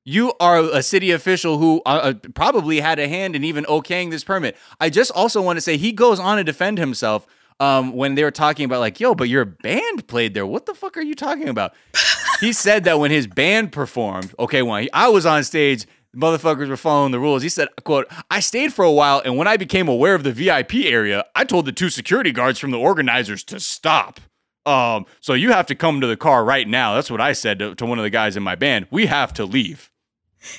You 0.07 0.33
are 0.39 0.59
a 0.59 0.83
city 0.83 1.09
official 1.09 1.57
who 1.57 1.81
uh, 1.85 1.89
uh, 1.89 2.29
probably 2.35 2.79
had 2.79 2.99
a 2.99 3.07
hand 3.07 3.35
in 3.35 3.43
even 3.43 3.63
okaying 3.65 4.11
this 4.11 4.23
permit. 4.23 4.55
I 4.79 4.91
just 4.91 5.09
also 5.11 5.41
want 5.41 5.57
to 5.57 5.61
say 5.61 5.77
he 5.77 5.91
goes 5.91 6.19
on 6.19 6.37
to 6.37 6.43
defend 6.43 6.77
himself 6.77 7.25
um, 7.59 7.91
when 7.91 8.13
they 8.13 8.23
were 8.23 8.29
talking 8.29 8.65
about 8.65 8.81
like, 8.81 8.99
yo, 8.99 9.15
but 9.15 9.29
your 9.29 9.45
band 9.45 10.07
played 10.07 10.35
there. 10.35 10.45
What 10.45 10.67
the 10.67 10.75
fuck 10.75 10.95
are 10.97 11.01
you 11.01 11.15
talking 11.15 11.49
about? 11.49 11.73
he 12.39 12.53
said 12.53 12.83
that 12.83 12.99
when 12.99 13.09
his 13.09 13.25
band 13.25 13.71
performed, 13.71 14.35
okay, 14.37 14.61
when 14.61 14.83
he, 14.83 14.91
I 14.93 15.07
was 15.07 15.25
on 15.25 15.43
stage, 15.43 15.87
motherfuckers 16.15 16.69
were 16.69 16.77
following 16.77 17.11
the 17.11 17.19
rules. 17.19 17.41
He 17.41 17.49
said, 17.49 17.69
quote, 17.83 18.05
I 18.29 18.41
stayed 18.41 18.73
for 18.73 18.85
a 18.85 18.91
while, 18.91 19.23
and 19.25 19.37
when 19.37 19.47
I 19.47 19.57
became 19.57 19.87
aware 19.87 20.13
of 20.13 20.23
the 20.23 20.31
VIP 20.31 20.75
area, 20.75 21.25
I 21.33 21.45
told 21.45 21.65
the 21.65 21.71
two 21.71 21.89
security 21.89 22.31
guards 22.31 22.59
from 22.59 22.69
the 22.69 22.77
organizers 22.77 23.43
to 23.45 23.59
stop. 23.59 24.19
Um, 24.67 25.05
so 25.19 25.33
you 25.33 25.51
have 25.51 25.67
to 25.67 25.75
come 25.75 26.01
to 26.01 26.07
the 26.07 26.17
car 26.17 26.43
right 26.43 26.67
now. 26.67 26.95
That's 26.95 27.11
what 27.11 27.21
I 27.21 27.33
said 27.33 27.59
to, 27.59 27.75
to 27.75 27.85
one 27.85 27.99
of 27.99 28.03
the 28.03 28.09
guys 28.09 28.35
in 28.35 28.43
my 28.43 28.55
band. 28.55 28.87
We 28.89 29.05
have 29.07 29.33
to 29.33 29.45
leave. 29.45 29.91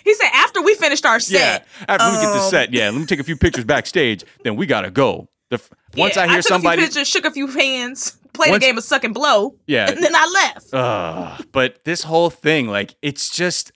He 0.05 0.15
said 0.15 0.29
after 0.33 0.63
we 0.63 0.75
finished 0.75 1.05
our 1.07 1.21
set. 1.21 1.67
Yeah, 1.81 1.85
after 1.89 2.07
we 2.07 2.25
get 2.25 2.33
the 2.33 2.41
Um, 2.45 2.51
set, 2.51 2.73
yeah, 2.73 2.91
let 2.91 2.99
me 3.01 3.07
take 3.07 3.21
a 3.21 3.25
few 3.25 3.37
pictures 3.37 3.65
backstage. 3.65 4.25
Then 4.45 4.57
we 4.57 4.67
gotta 4.67 4.91
go. 4.91 5.29
The 5.51 5.57
f- 5.57 5.71
once 5.97 6.17
Yeah, 6.17 6.23
I 6.23 6.27
hear 6.29 6.37
took 6.39 6.49
somebody, 6.49 6.83
a 6.83 6.87
few 6.87 6.87
pictures, 6.89 7.09
shook 7.09 7.25
a 7.25 7.31
few 7.31 7.47
hands, 7.47 8.17
played 8.33 8.51
Once- 8.51 8.65
a 8.65 8.67
game 8.67 8.79
of 8.79 8.85
suck 8.85 9.05
and 9.05 9.15
blow, 9.15 9.55
yeah, 9.67 9.89
and 9.91 10.03
then 10.03 10.15
I 10.15 10.27
left. 10.55 10.75
uh, 10.75 11.39
but 11.53 11.85
this 11.85 12.03
whole 12.03 12.31
thing, 12.31 12.67
like, 12.67 12.97
it's 13.01 13.31
just 13.31 13.71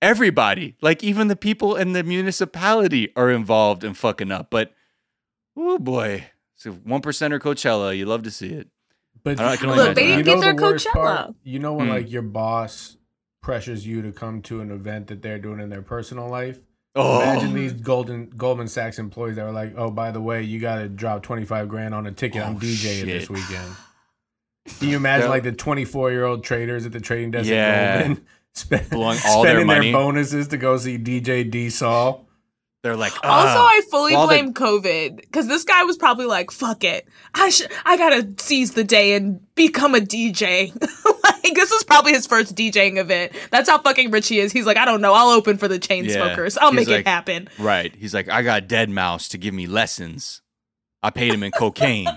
everybody, 0.00 0.74
like 0.82 1.04
even 1.04 1.28
the 1.28 1.36
people 1.36 1.76
in 1.76 1.92
the 1.92 2.02
municipality 2.02 3.12
are 3.14 3.30
involved 3.30 3.84
in 3.84 3.94
fucking 3.94 4.32
up. 4.32 4.48
But 4.50 4.72
oh 5.56 5.78
boy, 5.78 6.26
so 6.56 6.72
one 6.72 7.00
percenter 7.02 7.38
Coachella, 7.38 7.96
you 7.96 8.06
love 8.06 8.24
to 8.24 8.30
see 8.30 8.48
it. 8.48 8.68
But 9.22 9.38
I 9.38 9.56
can 9.56 9.70
only 9.70 9.78
Look, 9.84 9.96
imagine 9.98 10.08
they 10.08 10.16
didn't 10.16 10.24
get 10.24 10.40
their 10.40 10.54
the 10.54 10.62
worst 10.62 10.86
Coachella. 10.88 11.34
You 11.44 11.58
know 11.60 11.74
when 11.74 11.86
Hmm. 11.86 11.92
like 11.92 12.10
your 12.10 12.22
boss 12.22 12.96
pressures 13.42 13.86
you 13.86 14.00
to 14.02 14.12
come 14.12 14.40
to 14.42 14.60
an 14.60 14.70
event 14.70 15.08
that 15.08 15.20
they're 15.20 15.38
doing 15.38 15.60
in 15.60 15.68
their 15.68 15.82
personal 15.82 16.28
life. 16.28 16.58
Oh, 16.94 17.20
Imagine 17.22 17.54
these 17.54 17.72
Golden 17.72 18.26
Goldman 18.30 18.68
Sachs 18.68 18.98
employees 18.98 19.36
that 19.36 19.44
were 19.44 19.50
like, 19.52 19.74
"Oh, 19.76 19.90
by 19.90 20.10
the 20.10 20.20
way, 20.20 20.42
you 20.42 20.60
got 20.60 20.76
to 20.78 20.88
drop 20.88 21.22
twenty 21.22 21.44
five 21.44 21.68
grand 21.68 21.94
on 21.94 22.06
a 22.06 22.12
ticket. 22.12 22.42
I'm 22.42 22.56
Oh, 22.56 22.58
DJing 22.58 23.00
shit. 23.00 23.06
this 23.06 23.28
weekend." 23.30 23.74
Can 24.78 24.88
you 24.90 24.96
imagine 24.96 25.28
like 25.30 25.42
the 25.42 25.52
twenty 25.52 25.84
four 25.84 26.10
year 26.12 26.24
old 26.24 26.44
traders 26.44 26.84
at 26.86 26.92
the 26.92 27.00
trading 27.00 27.30
desk 27.32 27.48
Yeah. 27.48 27.56
at 27.56 27.98
Goldman 28.06 28.26
spend, 28.54 28.90
Blowing 28.90 29.18
all 29.26 29.42
their 29.42 29.60
spending 29.64 29.92
bonuses 29.92 30.48
to 30.48 30.56
go 30.58 30.76
see 30.76 30.98
DJ 30.98 31.50
D 31.50 31.70
Sol? 31.70 32.28
they're 32.82 32.96
like, 32.96 33.12
Also, 33.24 33.58
"Ah." 33.58 33.68
I 33.68 33.80
fully 33.90 34.12
Well, 34.12 34.26
the- 34.26 34.34
blame 34.34 34.52
COVID 34.54 35.16
because 35.16 35.46
this 35.48 35.64
guy 35.64 35.84
was 35.84 35.96
probably 35.96 36.26
like, 36.26 36.50
"Fuck 36.50 36.84
it, 36.84 37.08
I 37.34 37.48
should, 37.48 37.70
I 37.86 37.96
gotta 37.96 38.28
seize 38.38 38.72
the 38.72 38.84
day 38.84 39.14
and 39.14 39.40
become 39.54 39.94
a 39.94 40.00
DJ." 40.00 40.72
like 41.44 41.54
this 41.54 41.70
is 41.72 41.84
probably 41.84 42.12
his 42.12 42.26
first 42.26 42.54
DJing 42.54 42.98
event. 42.98 43.32
That's 43.50 43.68
how 43.68 43.78
fucking 43.78 44.10
rich 44.10 44.28
he 44.28 44.38
is. 44.40 44.52
He's 44.52 44.66
like, 44.66 44.76
I 44.76 44.84
don't 44.84 45.00
know, 45.00 45.12
I'll 45.14 45.30
open 45.30 45.58
for 45.58 45.68
the 45.68 45.78
chain 45.78 46.04
Yeah. 46.04 46.14
smokers. 46.14 46.56
I'll 46.58 46.70
He's 46.70 46.76
make 46.80 46.88
like- 46.88 47.00
it 47.00 47.06
happen. 47.06 47.48
Right. 47.58 47.94
He's 47.94 48.14
like, 48.14 48.28
I 48.28 48.42
got 48.42 48.68
deadmau5 48.68 49.28
to 49.30 49.38
give 49.38 49.54
me 49.54 49.66
lessons. 49.66 50.42
I 51.02 51.10
paid 51.10 51.32
him 51.32 51.42
in 51.42 51.52
cocaine. 51.52 52.08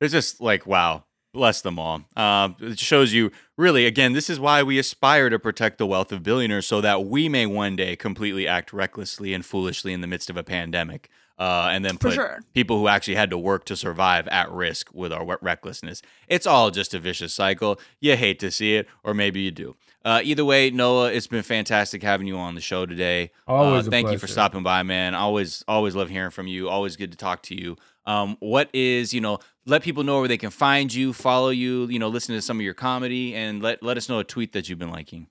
It's 0.00 0.12
just 0.12 0.40
like, 0.40 0.64
wow, 0.64 1.06
bless 1.34 1.60
them 1.62 1.76
all. 1.80 2.02
Um, 2.14 2.54
it 2.60 2.78
shows 2.78 3.12
you, 3.12 3.32
really, 3.56 3.84
again, 3.84 4.12
this 4.12 4.30
is 4.30 4.38
why 4.38 4.62
we 4.62 4.78
aspire 4.78 5.28
to 5.28 5.40
protect 5.40 5.78
the 5.78 5.86
wealth 5.88 6.12
of 6.12 6.22
billionaires 6.22 6.68
so 6.68 6.80
that 6.80 7.04
we 7.06 7.28
may 7.28 7.46
one 7.46 7.74
day 7.74 7.96
completely 7.96 8.46
act 8.46 8.72
recklessly 8.72 9.34
and 9.34 9.44
foolishly 9.44 9.92
in 9.92 10.00
the 10.00 10.06
midst 10.06 10.30
of 10.30 10.36
a 10.36 10.44
pandemic. 10.44 11.10
Uh, 11.38 11.68
and 11.70 11.84
then 11.84 11.96
put 11.96 12.14
sure. 12.14 12.40
people 12.52 12.80
who 12.80 12.88
actually 12.88 13.14
had 13.14 13.30
to 13.30 13.38
work 13.38 13.64
to 13.64 13.76
survive 13.76 14.26
at 14.26 14.50
risk 14.50 14.90
with 14.92 15.12
our 15.12 15.38
recklessness. 15.40 16.02
It's 16.26 16.48
all 16.48 16.72
just 16.72 16.94
a 16.94 16.98
vicious 16.98 17.32
cycle. 17.32 17.78
You 18.00 18.16
hate 18.16 18.40
to 18.40 18.50
see 18.50 18.74
it, 18.74 18.88
or 19.04 19.14
maybe 19.14 19.40
you 19.40 19.52
do. 19.52 19.76
Uh, 20.04 20.20
either 20.24 20.44
way, 20.44 20.70
Noah, 20.70 21.12
it's 21.12 21.28
been 21.28 21.44
fantastic 21.44 22.02
having 22.02 22.26
you 22.26 22.36
on 22.36 22.56
the 22.56 22.60
show 22.60 22.86
today. 22.86 23.30
Always 23.46 23.86
Uh, 23.86 23.88
a 23.88 23.90
thank 23.90 24.10
you 24.10 24.18
for 24.18 24.26
stopping 24.26 24.64
by, 24.64 24.82
man. 24.82 25.14
Always, 25.14 25.62
always 25.68 25.94
love 25.94 26.08
hearing 26.08 26.30
from 26.30 26.48
you. 26.48 26.68
Always 26.68 26.96
good 26.96 27.12
to 27.12 27.18
talk 27.18 27.42
to 27.44 27.54
you. 27.54 27.76
Um, 28.04 28.36
what 28.40 28.68
is, 28.72 29.12
you 29.12 29.20
know, 29.20 29.38
let 29.66 29.82
people 29.82 30.02
know 30.02 30.18
where 30.18 30.28
they 30.28 30.38
can 30.38 30.50
find 30.50 30.92
you, 30.92 31.12
follow 31.12 31.50
you, 31.50 31.86
you 31.88 31.98
know, 31.98 32.08
listen 32.08 32.34
to 32.34 32.42
some 32.42 32.58
of 32.58 32.62
your 32.62 32.74
comedy, 32.74 33.34
and 33.34 33.62
let 33.62 33.82
let 33.82 33.96
us 33.96 34.08
know 34.08 34.18
a 34.18 34.24
tweet 34.24 34.54
that 34.54 34.68
you've 34.68 34.78
been 34.78 34.90
liking. 34.90 35.26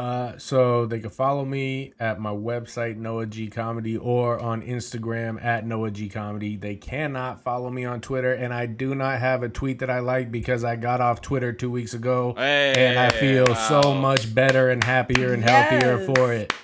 Uh, 0.00 0.38
so 0.38 0.86
they 0.86 0.98
can 0.98 1.10
follow 1.10 1.44
me 1.44 1.92
at 2.00 2.18
my 2.18 2.30
website 2.30 2.96
Noah 2.96 3.26
G 3.26 3.48
Comedy 3.48 3.98
or 3.98 4.40
on 4.40 4.62
Instagram 4.62 5.44
at 5.44 5.66
Noah 5.66 5.90
G 5.90 6.08
Comedy. 6.08 6.56
They 6.56 6.74
cannot 6.76 7.42
follow 7.42 7.68
me 7.68 7.84
on 7.84 8.00
Twitter, 8.00 8.32
and 8.32 8.54
I 8.54 8.64
do 8.64 8.94
not 8.94 9.18
have 9.18 9.42
a 9.42 9.50
tweet 9.50 9.80
that 9.80 9.90
I 9.90 9.98
like 9.98 10.32
because 10.32 10.64
I 10.64 10.76
got 10.76 11.02
off 11.02 11.20
Twitter 11.20 11.52
two 11.52 11.70
weeks 11.70 11.92
ago, 11.92 12.32
and 12.38 12.98
I 12.98 13.10
feel 13.10 13.54
so 13.54 13.92
much 13.92 14.34
better 14.34 14.70
and 14.70 14.82
happier 14.82 15.34
and 15.34 15.44
healthier 15.44 15.98
Yes. 15.98 16.06
for 16.06 16.32
it. 16.32 16.54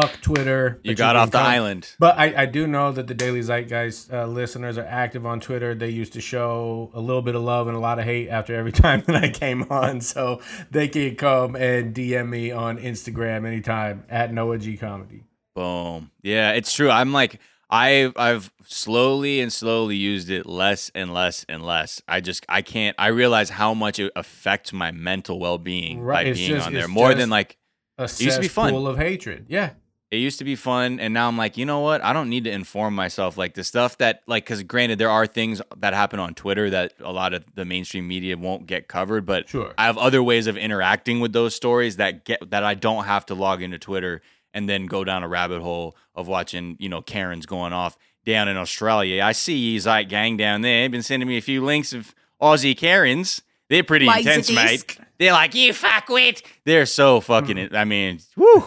Fuck 0.00 0.20
Twitter. 0.20 0.80
You 0.82 0.94
got 0.94 1.12
can 1.14 1.16
off 1.22 1.30
the 1.30 1.38
come- 1.38 1.46
island. 1.46 1.94
But 1.98 2.18
I, 2.18 2.42
I 2.42 2.46
do 2.46 2.66
know 2.66 2.90
that 2.92 3.06
the 3.06 3.14
Daily 3.14 3.40
Zeitgeist 3.40 4.12
uh, 4.12 4.26
listeners 4.26 4.76
are 4.78 4.86
active 4.86 5.24
on 5.24 5.40
Twitter. 5.40 5.74
They 5.74 5.88
used 5.90 6.12
to 6.14 6.20
show 6.20 6.90
a 6.94 7.00
little 7.00 7.22
bit 7.22 7.34
of 7.34 7.42
love 7.42 7.68
and 7.68 7.76
a 7.76 7.80
lot 7.80 7.98
of 7.98 8.04
hate 8.04 8.28
after 8.28 8.54
every 8.54 8.72
time 8.84 9.02
that 9.06 9.16
I 9.22 9.28
came 9.30 9.62
on. 9.70 10.00
So 10.00 10.40
they 10.70 10.88
can 10.88 11.16
come 11.16 11.54
and 11.56 11.94
DM 11.94 12.28
me 12.28 12.50
on 12.50 12.78
Instagram 12.78 13.46
anytime 13.46 14.04
at 14.08 14.32
Noah 14.32 14.58
G 14.58 14.76
Comedy. 14.76 15.24
Boom. 15.54 16.10
Yeah, 16.22 16.52
it's 16.52 16.72
true. 16.72 16.90
I'm 16.90 17.12
like 17.12 17.38
I've 17.70 18.12
I've 18.16 18.52
slowly 18.66 19.40
and 19.40 19.52
slowly 19.52 19.96
used 19.96 20.28
it 20.30 20.46
less 20.46 20.90
and 20.94 21.14
less 21.14 21.44
and 21.48 21.62
less. 21.64 22.02
I 22.08 22.20
just 22.20 22.44
I 22.48 22.62
can't 22.62 22.96
I 22.98 23.08
realize 23.08 23.50
how 23.50 23.72
much 23.74 23.98
it 24.00 24.12
affects 24.16 24.72
my 24.72 24.90
mental 24.90 25.38
well 25.38 25.58
being 25.58 26.00
Right, 26.00 26.24
by 26.24 26.30
it's 26.30 26.38
being 26.40 26.50
just- 26.56 26.66
on 26.66 26.72
there. 26.72 26.88
More 26.88 27.14
than 27.14 27.30
like 27.30 27.56
A 27.98 28.02
used 28.02 28.18
to 28.36 28.40
be 28.40 28.48
fun. 28.48 28.70
full 28.70 28.88
of 28.88 28.96
hatred. 28.98 29.46
Yeah. 29.48 29.70
It 30.14 30.18
used 30.18 30.38
to 30.38 30.44
be 30.44 30.54
fun 30.56 31.00
and 31.00 31.12
now 31.12 31.28
I'm 31.28 31.36
like, 31.36 31.56
you 31.56 31.66
know 31.66 31.80
what? 31.80 32.02
I 32.02 32.12
don't 32.12 32.28
need 32.30 32.44
to 32.44 32.50
inform 32.50 32.94
myself 32.94 33.36
like 33.36 33.54
the 33.54 33.64
stuff 33.64 33.98
that 33.98 34.22
like 34.26 34.46
cuz 34.46 34.62
granted 34.62 34.98
there 34.98 35.10
are 35.10 35.26
things 35.26 35.60
that 35.76 35.92
happen 35.94 36.20
on 36.20 36.34
Twitter 36.34 36.70
that 36.70 36.94
a 37.00 37.12
lot 37.12 37.34
of 37.34 37.44
the 37.54 37.64
mainstream 37.64 38.06
media 38.08 38.36
won't 38.36 38.66
get 38.66 38.88
covered, 38.88 39.26
but 39.26 39.48
Sure. 39.48 39.74
I 39.76 39.84
have 39.86 39.98
other 39.98 40.22
ways 40.22 40.46
of 40.46 40.56
interacting 40.56 41.20
with 41.20 41.32
those 41.32 41.54
stories 41.54 41.96
that 41.96 42.24
get 42.24 42.50
that 42.50 42.64
I 42.64 42.74
don't 42.74 43.04
have 43.04 43.26
to 43.26 43.34
log 43.34 43.62
into 43.62 43.78
Twitter 43.78 44.22
and 44.52 44.68
then 44.68 44.86
go 44.86 45.02
down 45.04 45.22
a 45.24 45.28
rabbit 45.28 45.60
hole 45.60 45.96
of 46.14 46.28
watching, 46.28 46.76
you 46.78 46.88
know, 46.88 47.02
Karens 47.02 47.44
going 47.44 47.72
off 47.72 47.98
down 48.24 48.48
in 48.48 48.56
Australia. 48.56 49.22
I 49.22 49.32
see 49.32 49.56
you 49.56 49.80
Zeit 49.80 50.08
gang 50.08 50.36
down 50.36 50.62
there. 50.62 50.82
They've 50.82 50.90
been 50.90 51.02
sending 51.02 51.28
me 51.28 51.36
a 51.36 51.42
few 51.42 51.62
links 51.64 51.92
of 51.92 52.14
Aussie 52.40 52.76
Karens. 52.76 53.42
They're 53.68 53.82
pretty 53.82 54.06
Why 54.06 54.18
intense, 54.18 54.48
is 54.48 54.54
mate. 54.54 54.98
This? 55.18 55.26
They're 55.26 55.32
like, 55.32 55.54
you 55.54 55.72
fuckwit. 55.72 56.42
They're 56.64 56.86
so 56.86 57.20
fucking 57.20 57.58
it. 57.58 57.74
I 57.74 57.84
mean, 57.84 58.20
whew. 58.34 58.64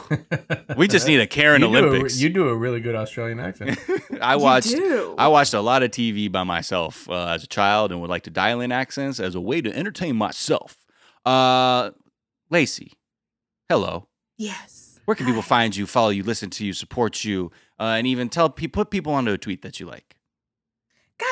We 0.78 0.88
just 0.88 1.08
need 1.08 1.20
a 1.20 1.28
Karen 1.38 1.62
you 1.62 1.68
Olympics. 1.68 2.16
Do 2.16 2.20
a, 2.20 2.24
you 2.24 2.30
do 2.34 2.50
a 2.50 2.56
really 2.56 2.80
good 2.80 2.95
Australian 2.95 3.39
accent. 3.39 3.80
I 4.22 4.36
watched 4.36 4.70
do. 4.70 5.16
I 5.18 5.28
watched 5.28 5.54
a 5.54 5.62
lot 5.62 5.84
of 5.84 5.91
TV 5.91 6.32
by 6.32 6.43
myself 6.43 7.10
uh, 7.10 7.28
as 7.28 7.43
a 7.43 7.48
child 7.48 7.91
and 7.91 8.02
would 8.02 8.10
like 8.10 8.24
to 8.24 8.30
dial 8.30 8.62
in 8.62 8.72
accents 8.72 9.20
as 9.20 9.36
a 9.36 9.41
way 9.41 9.62
to 9.62 9.76
entertain 9.76 10.16
myself. 10.16 10.78
Uh, 11.26 11.91
Laci, 12.52 12.91
hello. 13.70 14.08
Yes. 14.38 15.00
Where 15.06 15.16
can 15.16 15.26
people 15.26 15.41
find 15.41 15.76
you, 15.76 15.88
follow 15.88 16.10
you, 16.10 16.24
listen 16.24 16.50
to 16.52 16.66
you, 16.66 16.74
support 16.74 17.24
you, 17.24 17.52
uh, 17.80 17.95
and 17.98 18.06
even 18.06 18.28
tell 18.28 18.50
put 18.50 18.89
people 18.91 19.14
onto 19.14 19.32
a 19.32 19.38
tweet 19.38 19.62
that 19.62 19.80
you 19.80 19.86
like? 19.86 20.16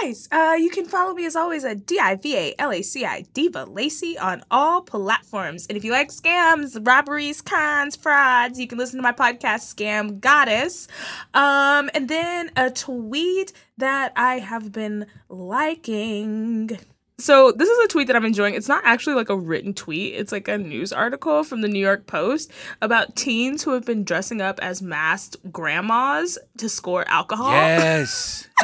Guys, 0.01 0.27
uh, 0.31 0.55
you 0.57 0.69
can 0.69 0.85
follow 0.85 1.13
me 1.13 1.25
as 1.25 1.35
always 1.35 1.63
at 1.63 1.85
D 1.85 1.99
I 1.99 2.15
V 2.15 2.35
A 2.35 2.55
L 2.59 2.71
A 2.71 2.81
C 2.81 3.05
I 3.05 3.21
Diva 3.33 3.65
Laci 3.65 4.19
on 4.19 4.43
all 4.49 4.81
platforms. 4.81 5.67
And 5.67 5.77
if 5.77 5.83
you 5.83 5.91
like 5.91 6.09
scams, 6.09 6.85
robberies, 6.85 7.41
cons, 7.41 7.95
frauds, 7.95 8.59
you 8.59 8.67
can 8.67 8.77
listen 8.77 8.97
to 8.97 9.03
my 9.03 9.11
podcast, 9.11 9.73
Scam 9.73 10.19
Goddess. 10.19 10.87
Um, 11.33 11.89
and 11.93 12.09
then 12.09 12.51
a 12.55 12.71
tweet 12.71 13.53
that 13.77 14.11
I 14.15 14.39
have 14.39 14.71
been 14.71 15.05
liking. 15.29 16.77
So 17.17 17.53
this 17.53 17.69
is 17.69 17.77
a 17.85 17.87
tweet 17.87 18.07
that 18.07 18.15
I'm 18.15 18.25
enjoying. 18.25 18.55
It's 18.55 18.67
not 18.67 18.83
actually 18.83 19.15
like 19.15 19.29
a 19.29 19.37
written 19.37 19.73
tweet. 19.73 20.15
It's 20.15 20.33
like 20.33 20.49
a 20.49 20.57
news 20.57 20.91
article 20.91 21.43
from 21.43 21.61
the 21.61 21.69
New 21.69 21.79
York 21.79 22.07
Post 22.07 22.51
about 22.81 23.15
teens 23.15 23.63
who 23.63 23.71
have 23.71 23.85
been 23.85 24.03
dressing 24.03 24.41
up 24.41 24.59
as 24.59 24.81
masked 24.81 25.37
grandmas 25.51 26.37
to 26.57 26.67
score 26.67 27.07
alcohol. 27.07 27.51
Yes. 27.51 28.49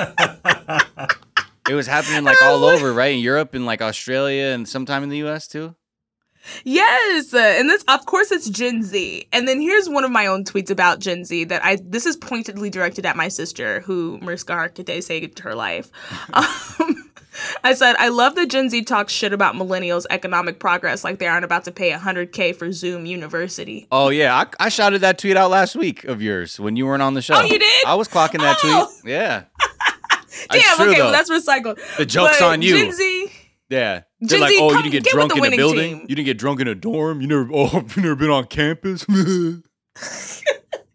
it 1.70 1.74
was 1.74 1.88
happening 1.88 2.26
like 2.26 2.42
all 2.44 2.66
over, 2.66 2.92
right? 2.92 3.14
In 3.14 3.20
Europe 3.20 3.54
and 3.54 3.66
like 3.66 3.82
Australia 3.82 4.48
and 4.48 4.68
sometime 4.68 5.04
in 5.04 5.10
the 5.10 5.24
US 5.24 5.48
too. 5.48 5.76
Yes, 6.64 7.34
and 7.34 7.70
this 7.70 7.84
of 7.88 8.06
course 8.06 8.32
it's 8.32 8.50
Gen 8.50 8.82
Z. 8.84 9.28
And 9.32 9.48
then 9.48 9.62
here's 9.62 9.88
one 9.88 10.04
of 10.04 10.12
my 10.12 10.26
own 10.26 10.44
tweets 10.44 10.72
about 10.72 11.00
Gen 11.00 11.24
Z 11.24 11.46
that 11.46 11.64
I 11.64 11.78
this 11.84 12.06
is 12.06 12.18
pointedly 12.18 12.70
directed 12.70 13.06
at 13.06 13.16
my 13.16 13.28
sister 13.28 13.82
who 13.82 14.18
Mariska 14.22 14.54
Hargitay 14.54 15.04
saved 15.04 15.40
her 15.40 15.56
life. 15.56 15.90
Um, 16.34 17.11
I 17.64 17.74
said, 17.74 17.96
I 17.98 18.10
love 18.10 18.36
that 18.36 18.50
Gen 18.50 18.70
Z 18.70 18.82
talks 18.84 19.14
shit 19.14 19.34
about 19.34 19.56
millennials' 19.56 20.06
economic 20.10 20.60
progress 20.60 21.04
like 21.04 21.20
they 21.20 21.28
aren't 21.28 21.46
about 21.46 21.64
to 21.66 21.72
pay 21.72 21.92
100K 21.92 22.56
for 22.56 22.72
Zoom 22.72 23.06
University. 23.06 23.88
Oh, 23.92 24.10
yeah. 24.10 24.36
I, 24.60 24.66
I 24.66 24.70
shouted 24.70 25.00
that 25.02 25.18
tweet 25.18 25.38
out 25.38 25.50
last 25.50 25.76
week 25.76 26.04
of 26.06 26.22
yours 26.22 26.60
when 26.60 26.76
you 26.76 26.86
weren't 26.86 27.02
on 27.02 27.14
the 27.14 27.22
show. 27.22 27.36
Oh, 27.36 27.44
you 27.44 27.60
did? 27.60 27.86
I 27.86 27.96
was 27.96 28.08
clocking 28.08 28.40
that 28.40 28.58
Oh. 28.64 28.92
tweet. 29.02 29.12
Yeah. 29.12 29.44
Damn, 30.50 30.76
true, 30.78 30.86
okay, 30.88 30.98
though. 30.98 31.04
well, 31.06 31.12
that's 31.12 31.30
recycled. 31.30 31.80
The 31.98 32.06
joke's 32.06 32.40
But 32.40 32.46
on 32.54 32.62
you. 32.62 32.78
Gen 32.78 32.92
Z, 32.94 33.32
Yeah. 33.70 34.02
They're 34.22 34.28
Gen 34.28 34.40
like, 34.42 34.50
Z, 34.50 34.60
oh, 34.62 34.70
you 34.72 34.76
didn't 34.84 34.92
get 34.92 35.04
get 35.04 35.14
drunk 35.14 35.36
in 35.38 35.46
a 35.46 35.56
building? 35.58 36.00
team." 36.00 36.06
You 36.10 36.16
didn't 36.16 36.26
get 36.26 36.38
drunk 36.38 36.60
in 36.62 36.68
a 36.68 36.76
dorm? 36.76 37.22
You 37.22 37.28
never, 37.28 37.50
oh, 37.54 37.86
you 37.96 38.02
never 38.02 38.16
been 38.16 38.30
on 38.30 38.46
campus? 38.48 39.06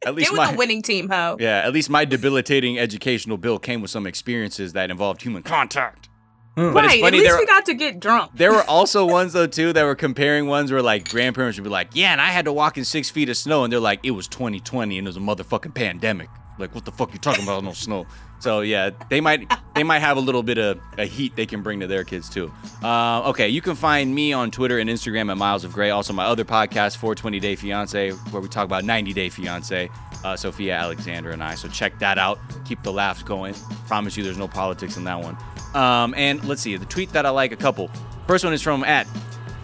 at 0.07 0.15
least 0.15 0.33
my, 0.35 0.55
winning 0.55 0.83
team, 0.83 1.09
ho. 1.09 1.37
yeah, 1.41 1.59
at 1.65 1.73
least 1.73 1.91
my 1.91 2.05
debilitating 2.05 2.79
educational 2.79 3.37
bill 3.37 3.59
came 3.59 3.81
with 3.83 3.91
some 3.91 4.07
experiences 4.07 4.73
that 4.75 4.91
involved 4.91 5.23
human 5.23 5.43
contact. 5.43 6.09
But 6.57 6.85
it's 6.87 6.95
right, 6.95 7.05
at 7.05 7.12
least 7.12 7.24
there- 7.27 7.39
we 7.39 7.45
got 7.47 7.66
to 7.66 7.74
get 7.74 8.01
drunk. 8.01 8.31
There 8.35 8.51
were 8.51 8.65
also 8.65 9.05
ones 9.05 9.35
though 9.35 9.47
too 9.47 9.73
that 9.74 9.85
were 9.85 9.95
comparing 9.95 10.47
ones 10.47 10.73
where 10.73 10.81
like 10.83 11.09
grandparents 11.09 11.59
would 11.59 11.65
be 11.65 11.70
like, 11.70 11.89
"Yeah, 11.93 12.12
and 12.12 12.20
I 12.20 12.28
had 12.28 12.47
to 12.47 12.53
walk 12.53 12.78
in 12.78 12.85
six 12.85 13.11
feet 13.11 13.28
of 13.28 13.37
snow," 13.37 13.65
and 13.65 13.73
they're 13.73 13.78
like, 13.78 14.01
"It 14.03 14.12
was 14.12 14.27
2020 14.27 14.97
and 14.99 15.07
it 15.07 15.11
was 15.11 15.16
a 15.16 15.20
motherfucking 15.20 15.74
pandemic." 15.74 16.28
Like, 16.59 16.74
what 16.74 16.87
the 16.87 16.93
fuck 16.93 17.12
you 17.12 17.19
talking 17.19 17.45
about? 17.45 17.62
No 17.62 17.74
snow. 17.74 18.07
So 18.39 18.61
yeah, 18.61 18.89
they 19.11 19.20
might 19.20 19.51
they 19.74 19.83
might 19.83 19.99
have 19.99 20.16
a 20.16 20.20
little 20.20 20.43
bit 20.43 20.57
of 20.57 20.81
a 20.97 21.05
heat 21.05 21.37
they 21.37 21.45
can 21.45 21.61
bring 21.62 21.81
to 21.81 21.87
their 21.87 22.05
kids 22.05 22.31
too. 22.31 22.51
Uh, 22.83 23.28
okay, 23.28 23.49
you 23.51 23.61
can 23.61 23.74
find 23.74 24.15
me 24.15 24.33
on 24.33 24.51
Twitter 24.51 24.78
and 24.78 24.89
Instagram 24.89 25.31
at 25.31 25.37
Miles 25.37 25.65
of 25.65 25.73
Gray. 25.74 25.91
Also, 25.91 26.15
my 26.15 26.24
other 26.24 26.45
podcast, 26.45 26.97
420 26.97 27.39
Day 27.41 27.57
Fiance, 27.57 28.11
where 28.31 28.41
we 28.41 28.49
talk 28.49 28.65
about 28.65 28.85
90 28.85 29.12
Day 29.12 29.28
Fiance. 29.28 29.91
Uh, 30.24 30.35
Sophia 30.37 30.74
Alexander 30.74 31.31
and 31.31 31.43
I. 31.43 31.55
So 31.55 31.69
check 31.69 31.99
that 31.99 32.19
out. 32.19 32.39
Keep 32.65 32.83
the 32.83 32.93
laughs 32.93 33.23
going. 33.23 33.55
Promise 33.87 34.16
you, 34.16 34.24
there's 34.24 34.39
no 34.39 34.49
politics 34.49 34.97
in 34.97 35.05
that 35.05 35.20
one. 35.23 35.37
Um, 35.77 36.15
and 36.16 36.43
let's 36.44 36.62
see, 36.62 36.77
the 36.77 36.86
tweet 36.86 37.12
that 37.12 37.27
I 37.27 37.31
like 37.31 37.53
a 37.53 37.57
couple. 37.57 37.90
First 38.27 38.44
one 38.44 38.55
is 38.55 38.62
from 38.62 38.82
at 38.82 39.07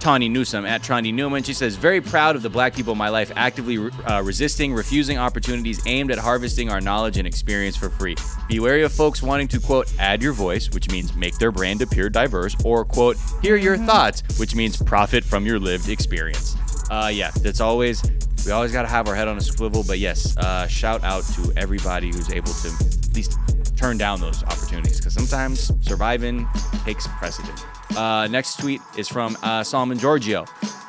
Tawny 0.02 0.28
Newsome 0.28 0.66
at 0.66 0.82
Tawny 0.82 1.12
Newman. 1.12 1.44
She 1.44 1.54
says, 1.54 1.76
Very 1.76 2.00
proud 2.00 2.34
of 2.34 2.42
the 2.42 2.50
black 2.50 2.74
people 2.74 2.92
in 2.92 2.98
my 2.98 3.08
life 3.08 3.30
actively 3.36 3.78
uh, 3.78 4.20
resisting, 4.22 4.74
refusing 4.74 5.16
opportunities 5.16 5.80
aimed 5.86 6.10
at 6.10 6.18
harvesting 6.18 6.70
our 6.70 6.80
knowledge 6.80 7.18
and 7.18 7.26
experience 7.26 7.76
for 7.76 7.88
free. 7.88 8.16
Be 8.48 8.58
wary 8.58 8.82
of 8.82 8.92
folks 8.92 9.22
wanting 9.22 9.46
to, 9.48 9.60
quote, 9.60 9.92
add 10.00 10.20
your 10.20 10.32
voice, 10.32 10.68
which 10.70 10.90
means 10.90 11.14
make 11.14 11.38
their 11.38 11.52
brand 11.52 11.82
appear 11.82 12.10
diverse, 12.10 12.56
or, 12.64 12.84
quote, 12.84 13.16
hear 13.42 13.54
your 13.54 13.76
thoughts, 13.76 14.24
which 14.40 14.56
means 14.56 14.76
profit 14.76 15.22
from 15.22 15.46
your 15.46 15.60
lived 15.60 15.88
experience. 15.88 16.56
Uh, 16.90 17.10
yeah, 17.12 17.30
that's 17.36 17.60
always, 17.60 18.02
we 18.44 18.50
always 18.50 18.72
got 18.72 18.82
to 18.82 18.88
have 18.88 19.06
our 19.06 19.14
head 19.14 19.28
on 19.28 19.38
a 19.38 19.40
swivel. 19.40 19.84
But 19.86 20.00
yes, 20.00 20.36
uh, 20.36 20.66
shout 20.66 21.04
out 21.04 21.22
to 21.36 21.52
everybody 21.56 22.08
who's 22.08 22.30
able 22.30 22.52
to 22.52 22.68
at 22.68 23.14
least 23.14 23.38
turn 23.82 23.98
down 23.98 24.20
those 24.20 24.44
opportunities 24.44 24.98
because 24.98 25.12
sometimes 25.12 25.72
surviving 25.80 26.48
takes 26.84 27.08
precedent. 27.18 27.66
Uh, 27.96 28.28
next 28.28 28.60
tweet 28.60 28.80
is 28.96 29.08
from 29.08 29.36
uh, 29.42 29.64
Solomon 29.64 29.98
Giorgio. 29.98 30.44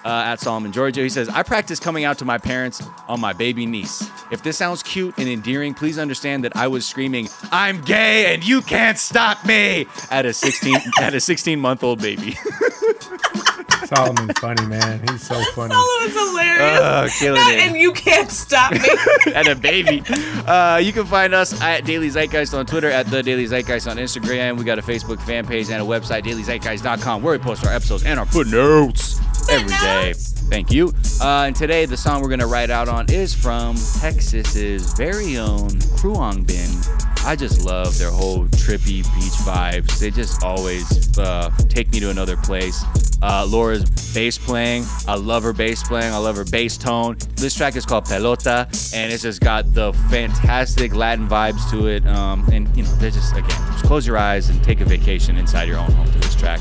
Uh, 0.06 0.10
at 0.26 0.40
Solomon 0.40 0.72
Giorgio, 0.72 1.02
he 1.02 1.10
says, 1.10 1.28
I 1.28 1.42
practice 1.42 1.80
coming 1.80 2.04
out 2.04 2.20
to 2.20 2.26
my 2.26 2.38
parents 2.38 2.84
on 3.08 3.20
my 3.20 3.34
baby 3.34 3.66
niece. 3.66 4.08
If 4.32 4.44
this 4.44 4.58
sounds 4.58 4.84
cute 4.84 5.18
and 5.18 5.28
endearing, 5.28 5.74
please 5.74 5.98
understand 5.98 6.44
that 6.44 6.56
I 6.56 6.68
was 6.68 6.86
screaming, 6.86 7.30
I'm 7.52 7.82
gay 7.82 8.32
and 8.32 8.46
you 8.46 8.62
can't 8.62 9.00
stop 9.00 9.44
me 9.44 9.88
at 10.12 10.28
a 10.28 10.34
16 10.34 10.76
at 11.02 11.16
a 11.16 11.20
16 11.20 11.60
month 11.60 11.84
old 11.84 12.00
baby. 12.00 12.38
Solomon's 13.96 14.40
funny, 14.40 14.66
man. 14.68 15.02
He's 15.10 15.22
so 15.28 15.36
funny. 15.56 15.74
Solomon's 15.74 16.14
hilarious. 16.14 16.80
Uh, 16.82 17.10
killing 17.20 17.40
That 17.42 17.54
it. 17.56 17.68
and 17.68 17.76
you 17.76 17.92
can't 17.94 18.30
stop 18.32 18.72
me. 18.74 18.80
and 19.34 19.48
a 19.48 19.56
baby. 19.56 20.04
Uh, 20.48 20.80
you 20.84 20.94
can 20.94 21.06
find 21.06 21.34
us 21.34 21.60
at 21.62 21.86
Daily 21.86 22.10
Zeitgeist 22.10 22.58
on 22.58 22.66
Twitter, 22.66 22.90
at 22.90 23.08
The 23.08 23.22
Daily 23.24 23.46
Zeitgeist 23.46 23.90
on 23.90 23.98
Instagram. 23.98 24.58
We 24.58 24.64
got 24.64 24.80
a 24.80 24.84
Facebook 24.84 25.22
fan 25.22 25.46
page 25.46 25.70
and 25.70 25.82
a 25.82 25.86
website, 25.86 26.24
dailyzeitgeist.com, 26.24 27.22
where 27.24 27.34
we 27.38 27.44
post 27.44 27.66
our 27.66 27.74
episodes 27.74 28.04
and 28.04 28.20
our 28.20 28.26
footnotes 28.26 29.20
every 29.50 29.68
day. 29.70 30.14
Thank 30.54 30.72
you. 30.72 30.94
Uh, 31.20 31.46
and 31.48 31.56
today, 31.56 31.88
the 31.88 31.98
song 31.98 32.22
we're 32.22 32.28
going 32.28 32.40
to 32.40 32.46
write 32.46 32.70
out 32.70 32.88
on 32.88 33.12
is 33.12 33.34
from 33.34 33.76
Texas's 34.00 34.94
very 34.94 35.40
own 35.40 35.72
Khruangbin. 35.98 37.26
I 37.26 37.36
just 37.36 37.66
love 37.66 37.98
their 37.98 38.12
whole 38.12 38.46
trippy 38.50 39.02
beach 39.16 39.34
vibes. 39.48 39.98
They 39.98 40.12
just 40.12 40.44
always 40.44 41.18
uh, 41.18 41.50
take 41.70 41.92
me 41.92 42.00
to 42.02 42.12
another 42.12 42.38
place. 42.38 42.86
Uh, 43.24 43.48
Laura's 43.50 43.86
bass 44.14 44.38
playing. 44.38 44.86
I 45.08 45.16
love 45.16 45.42
her 45.44 45.54
bass 45.54 45.82
playing. 45.82 46.14
I 46.14 46.18
love 46.18 46.36
her 46.36 46.46
bass 46.46 46.78
tone. 46.78 47.18
This 47.36 47.56
track 47.56 47.76
is 47.76 47.86
called 47.86 48.04
Pelota, 48.04 48.68
and 48.94 49.12
it's 49.12 49.24
just 49.24 49.40
got 49.42 49.74
the 49.74 49.94
fantastic 50.12 50.94
Latin 50.94 51.28
vibes 51.28 51.68
to 51.72 51.88
it. 51.88 52.06
Um, 52.06 52.48
and 52.52 52.68
you 52.78 52.84
know, 52.84 52.94
they're 52.96 53.10
just 53.10 53.32
again, 53.32 53.50
just 53.72 53.86
close 53.86 54.06
your 54.06 54.18
eyes 54.18 54.50
and 54.50 54.62
take 54.64 54.82
a 54.82 54.86
vacation 54.86 55.38
inside 55.38 55.68
your 55.68 55.80
own 55.80 55.92
home 55.94 56.12
to 56.12 56.20
this 56.20 56.36
track. 56.36 56.60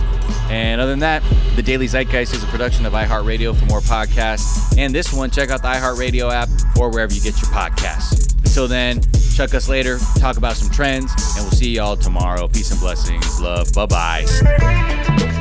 And 0.51 0.81
other 0.81 0.93
than 0.93 1.01
that, 1.01 1.23
the 1.57 1.63
Daily 1.63 1.89
Zeitgeist 1.89 2.33
is 2.33 2.45
a 2.45 2.47
production 2.47 2.87
of 2.87 2.93
iHeartRadio. 2.93 3.57
For 3.59 3.67
more 3.67 3.81
podcasts 3.83 4.77
and 4.79 4.95
this 4.95 5.13
one, 5.13 5.31
check 5.31 5.51
out 5.51 5.63
the 5.63 5.69
iHeartRadio 5.69 6.33
app 6.33 6.49
or 6.79 6.91
wherever 6.91 7.13
you 7.13 7.21
get 7.21 7.41
your 7.41 7.51
podcasts. 7.51 8.35
Until 8.39 8.69
then, 8.69 9.01
check 9.35 9.55
us 9.55 9.69
later, 9.69 9.99
talk 10.19 10.37
about 10.37 10.57
some 10.57 10.71
trends, 10.71 11.13
and 11.37 11.45
we'll 11.45 11.53
see 11.53 11.71
y'all 11.71 11.97
tomorrow. 11.97 12.49
Peace 12.49 12.71
and 12.71 12.81
blessings. 12.81 13.41
Love. 13.41 13.73
Bye 13.73 13.87
bye. 13.87 15.39